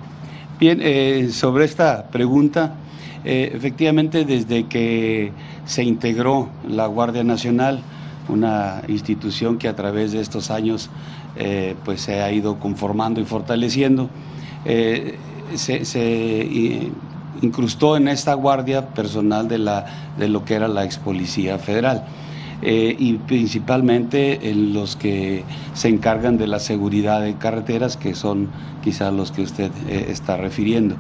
Bien, 0.60 0.80
eh, 0.82 1.30
sobre 1.32 1.66
esta 1.66 2.08
pregunta, 2.08 2.76
eh, 3.24 3.52
efectivamente 3.54 4.24
desde 4.26 4.68
que 4.68 5.32
se 5.66 5.84
integró 5.84 6.50
la 6.68 6.88
Guardia 6.88 7.24
Nacional, 7.24 7.82
una 8.30 8.82
institución 8.88 9.58
que 9.58 9.68
a 9.68 9.76
través 9.76 10.12
de 10.12 10.22
estos 10.22 10.52
años 10.52 10.90
eh, 11.36 11.76
pues 11.86 12.02
se 12.02 12.22
ha 12.22 12.32
ido 12.32 12.60
conformando 12.60 13.22
y 13.22 13.26
fortaleciendo. 13.26 14.10
Eh, 14.66 15.18
se, 15.56 16.92
incrustó 17.42 17.96
en 17.96 18.08
esta 18.08 18.34
guardia 18.34 18.88
personal 18.90 19.48
de, 19.48 19.60
la, 19.60 19.86
de 20.18 20.28
lo 20.28 20.44
que 20.44 20.56
era 20.56 20.68
la 20.68 20.84
ex 20.84 20.98
policía 20.98 21.60
federal. 21.60 22.06
Eh, 22.64 22.96
y 22.98 23.14
principalmente 23.14 24.50
en 24.50 24.74
los 24.74 24.96
que 24.96 25.44
se 25.76 25.90
encargan 25.90 26.40
de 26.40 26.48
la 26.48 26.60
seguridad 26.60 27.22
de 27.22 27.36
carreteras, 27.36 27.96
que 27.96 28.16
son 28.16 28.50
quizás 28.84 29.14
los 29.14 29.32
que 29.32 29.44
usted 29.44 29.72
está 29.88 30.38
refiriendo. 30.38 30.96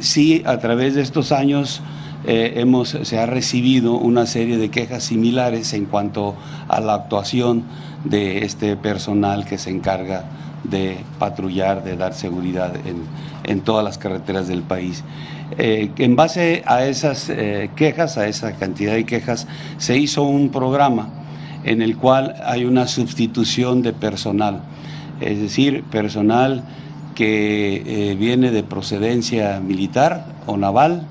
sí, 0.00 0.42
a 0.44 0.58
través 0.58 0.96
de 0.96 1.02
estos 1.02 1.30
años 1.30 1.80
eh, 2.24 2.54
hemos, 2.56 2.90
se 2.90 3.18
ha 3.18 3.26
recibido 3.26 3.94
una 3.94 4.26
serie 4.26 4.56
de 4.56 4.70
quejas 4.70 5.02
similares 5.02 5.72
en 5.72 5.86
cuanto 5.86 6.36
a 6.68 6.80
la 6.80 6.94
actuación 6.94 7.64
de 8.04 8.44
este 8.44 8.76
personal 8.76 9.44
que 9.44 9.58
se 9.58 9.70
encarga 9.70 10.24
de 10.62 10.98
patrullar, 11.18 11.82
de 11.82 11.96
dar 11.96 12.14
seguridad 12.14 12.74
en, 13.44 13.60
todas 13.62 13.84
las 13.84 13.98
carreteras 13.98 14.46
del 14.46 14.62
país. 14.62 15.02
Eh, 15.58 15.90
en 15.98 16.14
base 16.14 16.62
a 16.66 16.84
esas 16.84 17.28
eh, 17.28 17.70
quejas, 17.74 18.16
a 18.18 18.28
esa 18.28 18.52
cantidad 18.52 18.94
de 18.94 19.04
quejas, 19.04 19.48
se 19.78 19.98
hizo 19.98 20.22
un 20.22 20.50
programa 20.50 21.08
en 21.64 21.82
el 21.82 21.96
cual 21.96 22.36
hay 22.44 22.64
una 22.64 22.86
sustitución 22.86 23.82
de 23.82 23.92
personal. 23.92 24.62
es 25.20 25.40
decir, 25.40 25.82
personal 25.84 26.62
que 27.16 28.16
viene 28.18 28.50
de 28.50 28.62
procedencia 28.62 29.60
militar 29.60 30.26
o 30.46 30.56
naval, 30.56 31.06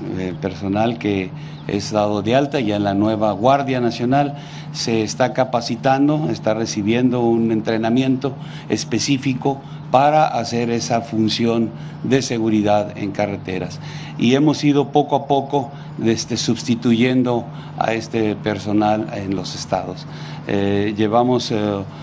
eh, 0.00 0.34
personal 0.40 0.98
que 0.98 1.34
es 1.66 1.90
dado 1.90 2.22
de 2.22 2.34
alta 2.34 2.60
ya 2.60 2.76
en 2.76 2.84
la 2.84 2.94
nueva 2.94 3.32
Guardia 3.32 3.80
Nacional, 3.80 4.36
se 4.72 5.02
está 5.02 5.32
capacitando, 5.32 6.28
está 6.30 6.54
recibiendo 6.54 7.20
un 7.20 7.50
entrenamiento 7.50 8.34
específico 8.68 9.60
para 9.90 10.26
hacer 10.26 10.70
esa 10.70 11.00
función 11.00 11.70
de 12.02 12.22
seguridad 12.22 12.96
en 12.98 13.12
carreteras. 13.12 13.80
Y 14.18 14.34
hemos 14.34 14.62
ido 14.64 14.92
poco 14.92 15.16
a 15.16 15.26
poco 15.26 15.70
este, 16.04 16.36
sustituyendo 16.36 17.44
a 17.78 17.94
este 17.94 18.36
personal 18.36 19.06
en 19.14 19.36
los 19.36 19.54
estados. 19.54 20.06
Eh, 20.48 20.94
llevamos 20.96 21.50
eh, 21.50 21.56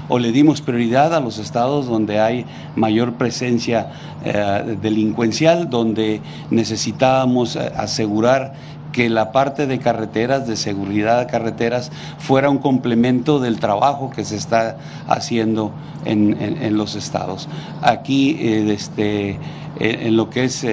o 0.09 0.19
le 0.19 0.31
dimos 0.31 0.61
prioridad 0.61 1.13
a 1.13 1.19
los 1.19 1.37
estados 1.37 1.87
donde 1.87 2.19
hay 2.19 2.45
mayor 2.75 3.13
presencia 3.13 3.91
eh, 4.25 4.77
delincuencial, 4.81 5.69
donde 5.69 6.21
necesitábamos 6.49 7.55
asegurar 7.55 8.53
que 8.93 9.09
la 9.09 9.33
parte 9.33 9.67
de 9.67 9.79
carreteras, 9.79 10.47
de 10.47 10.55
seguridad 10.55 11.19
de 11.19 11.27
carreteras, 11.27 11.91
fuera 12.19 12.49
un 12.49 12.59
complemento 12.59 13.41
del 13.41 13.59
trabajo 13.59 14.09
que 14.09 14.23
se 14.23 14.37
está 14.37 14.77
haciendo 15.07 15.71
en, 16.05 16.77
los 16.77 16.95
estados. 16.95 17.49
Aquí, 17.81 18.37
este, 18.39 19.37
en 19.79 20.15
lo 20.15 20.29
que 20.29 20.45
es 20.45 20.65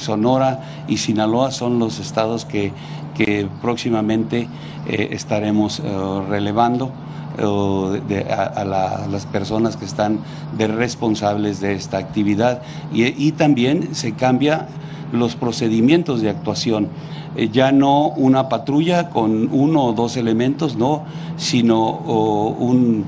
Sonora 0.00 0.60
y 0.88 0.96
Sinaloa 0.96 1.50
son 1.50 1.78
los 1.78 1.98
estados 1.98 2.46
que, 2.46 2.72
que 3.14 3.46
próximamente 3.60 4.48
estaremos 4.86 5.82
relevando 6.28 6.92
a, 7.38 9.06
las 9.10 9.26
personas 9.26 9.76
que 9.76 9.84
están 9.84 10.20
de 10.56 10.68
responsables 10.68 11.60
de 11.60 11.74
esta 11.74 11.98
actividad 11.98 12.62
y, 12.92 13.32
también 13.32 13.94
se 13.94 14.12
cambia 14.12 14.68
los 15.12 15.36
procedimientos 15.36 16.20
de 16.20 16.30
actuación. 16.30 16.88
Eh, 17.36 17.48
ya 17.52 17.72
no 17.72 18.08
una 18.08 18.48
patrulla 18.48 19.10
con 19.10 19.48
uno 19.52 19.84
o 19.86 19.92
dos 19.92 20.16
elementos, 20.16 20.76
no, 20.76 21.04
sino 21.36 21.90
un, 21.90 23.04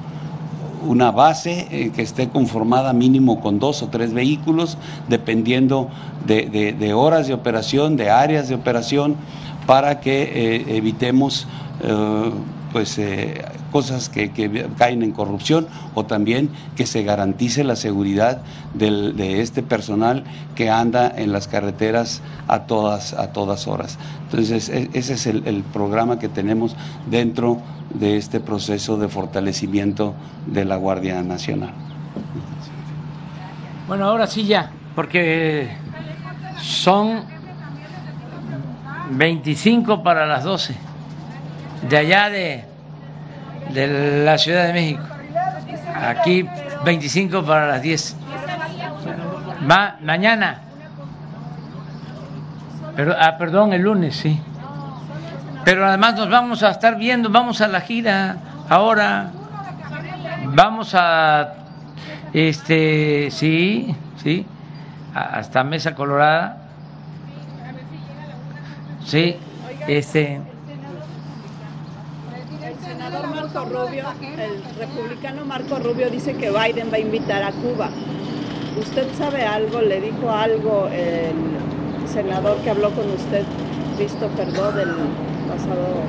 una 0.86 1.10
base 1.10 1.68
eh, 1.70 1.90
que 1.94 2.02
esté 2.02 2.28
conformada 2.28 2.92
mínimo 2.92 3.40
con 3.40 3.58
dos 3.58 3.82
o 3.82 3.88
tres 3.88 4.12
vehículos, 4.12 4.78
dependiendo 5.08 5.88
de, 6.26 6.92
horas 6.94 7.28
de 7.28 7.34
operación, 7.34 7.96
de 7.96 8.10
áreas 8.10 8.48
de 8.48 8.54
operación, 8.54 9.16
para 9.66 10.00
que 10.00 10.22
eh, 10.22 10.76
evitemos 10.76 11.46
pues 12.76 12.98
eh, 12.98 13.42
cosas 13.72 14.10
que, 14.10 14.30
caen 14.76 15.02
en 15.02 15.12
corrupción 15.12 15.66
o 15.94 16.04
también 16.04 16.50
que 16.76 16.84
se 16.84 17.04
garantice 17.04 17.64
la 17.64 17.74
seguridad 17.74 18.42
de 18.74 19.40
este 19.40 19.62
personal 19.62 20.24
que 20.54 20.68
anda 20.68 21.10
en 21.16 21.32
las 21.32 21.48
carreteras 21.48 22.20
a 22.48 22.64
todas, 22.64 23.14
a 23.14 23.32
todas 23.32 23.66
horas. 23.66 23.98
Entonces, 24.24 24.68
e, 24.68 24.90
ese 24.92 25.14
es 25.14 25.26
el, 25.26 25.64
programa 25.72 26.18
que 26.18 26.28
tenemos 26.28 26.76
dentro 27.08 27.62
de 27.94 28.18
este 28.18 28.40
proceso 28.40 28.98
de 28.98 29.08
fortalecimiento 29.08 30.12
de 30.44 30.66
la 30.66 30.76
Guardia 30.76 31.22
Nacional. 31.22 31.72
Bueno, 33.88 34.04
ahora 34.04 34.26
sí 34.26 34.44
ya, 34.44 34.70
porque 34.94 35.70
son 36.60 37.22
25 39.12 40.02
para 40.02 40.26
las 40.26 40.44
12 40.44 40.84
de 41.88 41.96
allá 41.96 42.30
de, 42.30 42.64
de 43.72 44.24
la 44.24 44.38
Ciudad 44.38 44.66
de 44.66 44.72
México. 44.72 45.02
Aquí 45.94 46.48
25 46.84 47.44
para 47.44 47.66
las 47.68 47.82
10. 47.82 48.16
mañana. 50.02 50.60
Pero, 52.94 53.14
ah, 53.18 53.36
perdón, 53.36 53.72
el 53.72 53.82
lunes, 53.82 54.16
sí. 54.16 54.40
Pero 55.64 55.86
además 55.86 56.14
nos 56.14 56.30
vamos 56.30 56.62
a 56.62 56.70
estar 56.70 56.96
viendo, 56.96 57.28
vamos 57.28 57.60
a 57.60 57.68
la 57.68 57.80
gira 57.80 58.36
ahora. 58.68 59.30
Vamos 60.54 60.94
a, 60.94 61.54
este, 62.32 63.28
sí, 63.30 63.94
sí, 64.22 64.46
hasta 65.12 65.64
Mesa 65.64 65.94
Colorada. 65.94 66.58
Sí, 69.04 69.36
este. 69.88 70.55
Rubio, 73.64 74.04
el 74.20 74.62
republicano 74.78 75.44
Marco 75.44 75.78
Rubio 75.78 76.10
dice 76.10 76.34
que 76.34 76.50
Biden 76.50 76.90
va 76.92 76.96
a 76.96 77.00
invitar 77.00 77.42
a 77.42 77.52
Cuba. 77.52 77.88
¿Usted 78.78 79.06
sabe 79.14 79.44
algo? 79.44 79.80
¿Le 79.80 80.00
dijo 80.00 80.30
algo 80.30 80.88
el 80.88 82.08
senador 82.08 82.58
que 82.58 82.70
habló 82.70 82.90
con 82.90 83.10
usted, 83.10 83.44
Cristo 83.96 84.28
Perdó, 84.36 84.72
del 84.72 84.90
pasado 85.48 86.02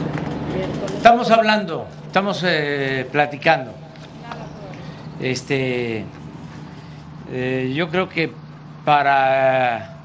miércoles? 0.56 0.94
Estamos 0.96 1.32
hablando, 1.32 1.88
estamos 2.06 2.44
eh, 2.46 3.08
platicando. 3.12 3.72
Este, 5.20 6.06
eh, 7.32 7.74
yo 7.76 7.90
creo 7.90 8.10
que 8.10 8.32
para 8.86 9.98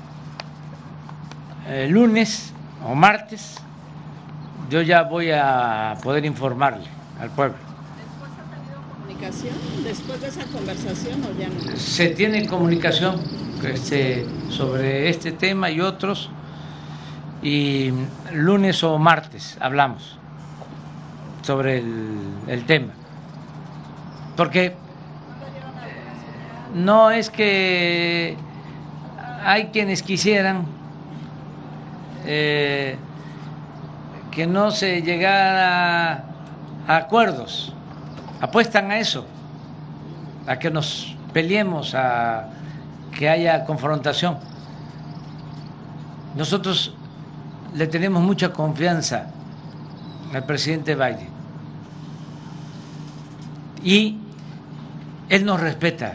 el 1.69 1.91
lunes 1.91 2.53
o 2.87 2.95
martes 2.95 3.57
yo 4.73 4.81
ya 4.81 5.03
voy 5.03 5.31
a 5.31 5.99
poder 6.03 6.25
informarle 6.25 6.87
al 7.21 7.29
pueblo. 7.29 7.59
¿Después 7.99 8.31
ha 8.33 8.55
tenido 8.57 8.81
comunicación? 8.97 9.55
¿Después 9.85 10.21
de 10.23 10.29
esa 10.29 10.45
conversación 10.47 11.23
o 11.25 11.39
ya 11.39 11.49
no? 11.49 11.77
Se 11.77 12.09
tiene 12.09 12.47
comunicación 12.47 13.21
este, 13.63 14.25
sobre 14.49 15.11
este 15.11 15.33
tema 15.33 15.69
y 15.71 15.83
otros 15.83 16.31
y 17.43 17.93
lunes 18.33 18.83
o 18.83 18.99
martes 18.99 19.59
hablamos 19.61 20.19
sobre 21.43 21.83
el, 22.49 22.65
tema. 22.67 22.95
Porque 24.39 24.75
no 26.75 27.11
es 27.11 27.29
que 27.29 28.39
hay 29.45 29.67
quienes 29.67 30.03
quisieran 30.03 30.65
eh, 32.25 32.97
que 34.33 34.47
no 34.47 34.71
se 34.71 35.03
llegara 35.03 36.25
acuerdos, 36.89 37.73
apuestan 38.41 38.91
a 38.91 38.99
eso, 38.99 39.27
a 40.47 40.59
que 40.59 40.71
nos 40.71 41.15
peleemos, 41.35 41.95
a 41.95 42.49
que 43.17 43.29
haya 43.29 43.65
confrontación. 43.67 44.39
Nosotros 46.35 46.95
le 47.75 47.87
tenemos 47.87 48.23
mucha 48.23 48.53
confianza 48.55 49.27
al 50.33 50.45
presidente 50.47 50.95
Biden. 50.95 51.29
Y 53.85 54.19
él 55.29 55.45
nos 55.45 55.61
respeta, 55.61 56.15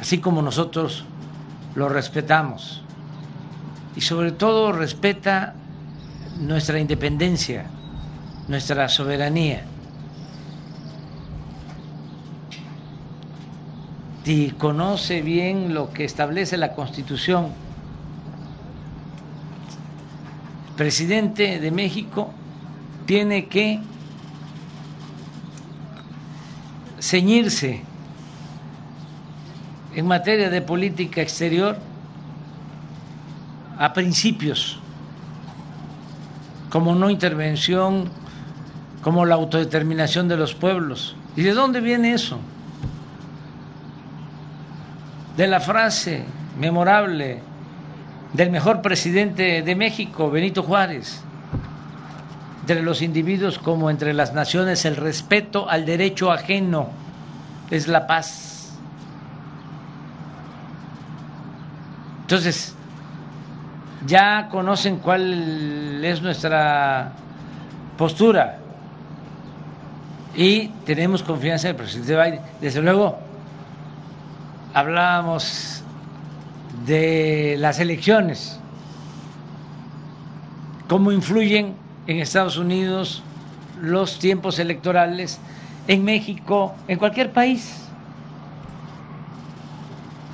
así 0.00 0.18
como 0.18 0.42
nosotros 0.42 1.04
lo 1.76 1.88
respetamos. 1.88 2.82
Y 3.94 4.00
sobre 4.00 4.32
todo 4.32 4.72
respeta 4.72 5.54
nuestra 6.40 6.80
independencia 6.80 7.66
nuestra 8.50 8.88
soberanía. 8.88 9.62
Y 14.24 14.50
conoce 14.50 15.22
bien 15.22 15.72
lo 15.72 15.92
que 15.92 16.04
establece 16.04 16.56
la 16.56 16.74
Constitución. 16.74 17.46
El 20.68 20.74
presidente 20.76 21.60
de 21.60 21.70
México 21.70 22.32
tiene 23.06 23.46
que 23.46 23.80
ceñirse 27.00 27.82
en 29.94 30.06
materia 30.06 30.50
de 30.50 30.60
política 30.60 31.22
exterior 31.22 31.78
a 33.78 33.92
principios 33.92 34.79
como 36.70 36.94
no 36.94 37.10
intervención 37.10 38.08
como 39.02 39.24
la 39.24 39.34
autodeterminación 39.34 40.28
de 40.28 40.36
los 40.36 40.54
pueblos. 40.54 41.16
¿Y 41.36 41.42
de 41.42 41.52
dónde 41.52 41.80
viene 41.80 42.14
eso? 42.14 42.38
De 45.36 45.46
la 45.46 45.60
frase 45.60 46.24
memorable 46.58 47.40
del 48.32 48.50
mejor 48.50 48.82
presidente 48.82 49.62
de 49.62 49.74
México, 49.74 50.30
Benito 50.30 50.62
Juárez. 50.62 51.22
Entre 52.60 52.82
los 52.82 53.02
individuos 53.02 53.58
como 53.58 53.90
entre 53.90 54.12
las 54.12 54.32
naciones, 54.32 54.84
el 54.84 54.96
respeto 54.96 55.68
al 55.68 55.86
derecho 55.86 56.30
ajeno 56.30 56.90
es 57.70 57.88
la 57.88 58.06
paz. 58.06 58.78
Entonces, 62.22 62.76
ya 64.06 64.48
conocen 64.50 64.96
cuál 64.98 66.04
es 66.04 66.22
nuestra 66.22 67.12
postura 67.98 68.58
y 70.34 70.68
tenemos 70.86 71.22
confianza 71.22 71.68
en 71.68 71.76
el 71.76 71.76
presidente 71.76 72.16
Biden. 72.16 72.40
Desde 72.60 72.80
luego, 72.80 73.18
hablábamos 74.72 75.82
de 76.86 77.56
las 77.58 77.78
elecciones, 77.80 78.58
cómo 80.88 81.12
influyen 81.12 81.74
en 82.06 82.18
Estados 82.20 82.56
Unidos 82.56 83.22
los 83.80 84.18
tiempos 84.18 84.58
electorales, 84.58 85.38
en 85.88 86.04
México, 86.04 86.74
en 86.88 86.98
cualquier 86.98 87.32
país. 87.32 87.86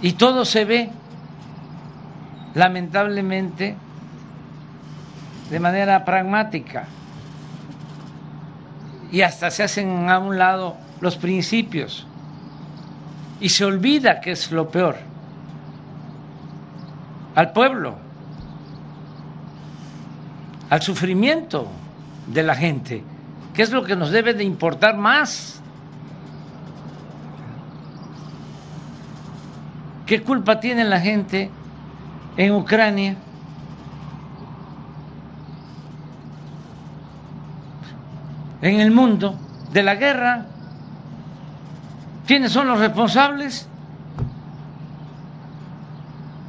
Y 0.02 0.12
todo 0.12 0.44
se 0.44 0.64
ve, 0.64 0.90
lamentablemente, 2.56 3.76
de 5.50 5.60
manera 5.60 6.06
pragmática. 6.06 6.86
Y 9.12 9.20
hasta 9.20 9.50
se 9.50 9.62
hacen 9.62 10.08
a 10.08 10.18
un 10.18 10.38
lado 10.38 10.78
los 11.02 11.16
principios. 11.16 12.06
Y 13.40 13.50
se 13.50 13.66
olvida 13.66 14.22
que 14.22 14.32
es 14.32 14.50
lo 14.50 14.70
peor 14.70 14.96
al 17.34 17.52
pueblo, 17.52 17.96
al 20.70 20.80
sufrimiento 20.80 21.68
de 22.26 22.42
la 22.42 22.54
gente, 22.54 23.04
que 23.52 23.62
es 23.62 23.70
lo 23.70 23.84
que 23.84 23.94
nos 23.94 24.10
debe 24.10 24.32
de 24.32 24.44
importar 24.44 24.96
más. 24.96 25.60
¿Qué 30.06 30.22
culpa 30.22 30.58
tiene 30.58 30.84
la 30.84 30.98
gente 30.98 31.50
en 32.36 32.52
Ucrania? 32.52 33.16
En 38.62 38.80
el 38.80 38.90
mundo 38.90 39.38
de 39.72 39.82
la 39.82 39.94
guerra. 39.94 40.46
¿Quiénes 42.26 42.52
son 42.52 42.66
los 42.66 42.80
responsables? 42.80 43.68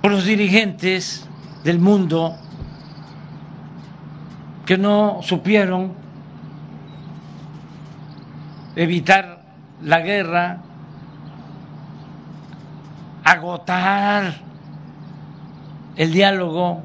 por 0.08 0.14
los 0.14 0.24
dirigentes 0.24 1.28
del 1.66 1.80
mundo 1.80 2.38
que 4.66 4.78
no 4.78 5.20
supieron 5.22 5.92
evitar 8.78 9.42
la 9.84 10.00
guerra, 10.00 10.60
agotar 13.26 14.36
el 15.98 16.14
diálogo. 16.14 16.82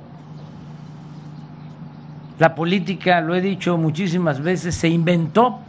La 2.38 2.54
política, 2.54 3.20
lo 3.20 3.34
he 3.34 3.40
dicho 3.40 3.76
muchísimas 3.76 4.40
veces, 4.40 4.74
se 4.74 4.88
inventó 4.88 5.60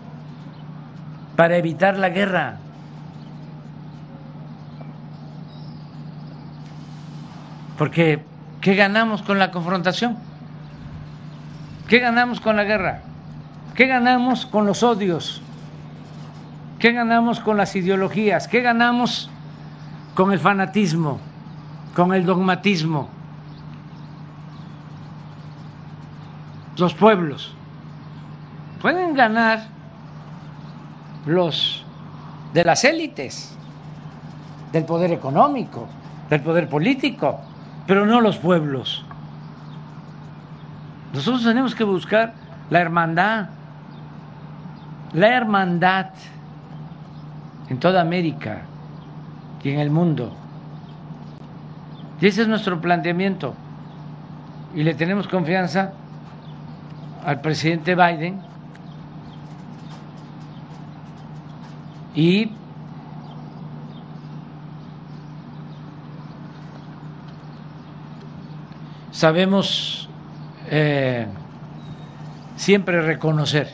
para 1.35 1.57
evitar 1.57 1.97
la 1.97 2.09
guerra. 2.09 2.57
Porque, 7.77 8.23
¿qué 8.61 8.75
ganamos 8.75 9.21
con 9.21 9.37
la 9.39 9.51
confrontación? 9.51 10.17
¿Qué 11.87 11.99
ganamos 11.99 12.39
con 12.39 12.55
la 12.55 12.63
guerra? 12.63 13.01
¿Qué 13.75 13.87
ganamos 13.87 14.45
con 14.45 14.65
los 14.65 14.83
odios? 14.83 15.41
¿Qué 16.79 16.91
ganamos 16.91 17.39
con 17.39 17.57
las 17.57 17.75
ideologías? 17.75 18.47
¿Qué 18.47 18.61
ganamos 18.61 19.29
con 20.15 20.31
el 20.31 20.39
fanatismo? 20.39 21.19
¿Con 21.95 22.13
el 22.13 22.25
dogmatismo? 22.25 23.09
Los 26.77 26.93
pueblos 26.93 27.53
pueden 28.81 29.13
ganar 29.13 29.67
los 31.25 31.83
de 32.53 32.63
las 32.63 32.83
élites, 32.83 33.55
del 34.71 34.85
poder 34.85 35.11
económico, 35.11 35.87
del 36.29 36.41
poder 36.41 36.67
político, 36.67 37.39
pero 37.87 38.05
no 38.05 38.21
los 38.21 38.37
pueblos. 38.37 39.05
Nosotros 41.13 41.43
tenemos 41.43 41.75
que 41.75 41.83
buscar 41.83 42.33
la 42.69 42.79
hermandad, 42.79 43.49
la 45.13 45.27
hermandad 45.27 46.07
en 47.69 47.79
toda 47.79 48.01
América 48.01 48.61
y 49.63 49.69
en 49.69 49.79
el 49.79 49.89
mundo. 49.89 50.33
Y 52.19 52.27
ese 52.27 52.43
es 52.43 52.47
nuestro 52.47 52.81
planteamiento. 52.81 53.53
Y 54.75 54.83
le 54.83 54.95
tenemos 54.95 55.27
confianza 55.27 55.93
al 57.25 57.41
presidente 57.41 57.95
Biden 57.95 58.41
y 62.15 62.51
sabemos 69.11 70.09
eh, 70.69 71.27
siempre 72.55 73.01
reconocer 73.01 73.73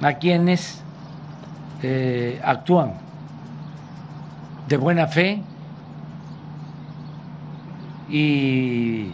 a 0.00 0.14
quienes 0.14 0.82
eh, 1.82 2.40
actúan 2.44 2.94
de 4.68 4.76
buena 4.76 5.06
fe 5.08 5.42
y 8.08 9.10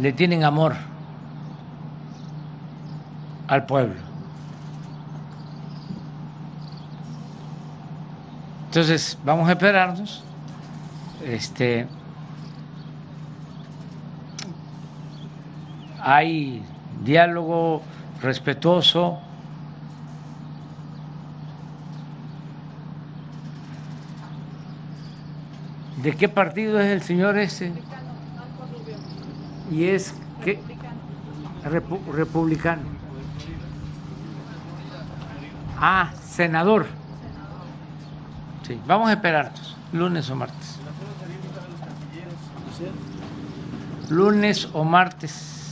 le 0.00 0.12
tienen 0.12 0.44
amor 0.44 0.74
al 3.46 3.66
pueblo. 3.66 4.00
Entonces, 8.66 9.18
vamos 9.24 9.48
a 9.48 9.52
esperarnos. 9.52 10.24
Este 11.24 11.86
hay 16.06 16.62
diálogo 17.02 17.80
respetuoso. 18.20 19.18
¿De 26.02 26.12
qué 26.14 26.28
partido 26.28 26.78
es 26.78 26.88
el 26.88 27.00
señor 27.00 27.38
ese? 27.38 27.72
Y 29.70 29.84
es 29.84 30.14
que 30.44 30.60
republicano. 32.12 32.93
Ah, 35.80 36.12
senador. 36.22 36.86
Sí, 38.66 38.80
vamos 38.86 39.08
a 39.08 39.12
esperarnos, 39.12 39.76
lunes 39.92 40.30
o 40.30 40.36
martes. 40.36 40.78
Lunes 44.10 44.68
o 44.72 44.84
martes 44.84 45.63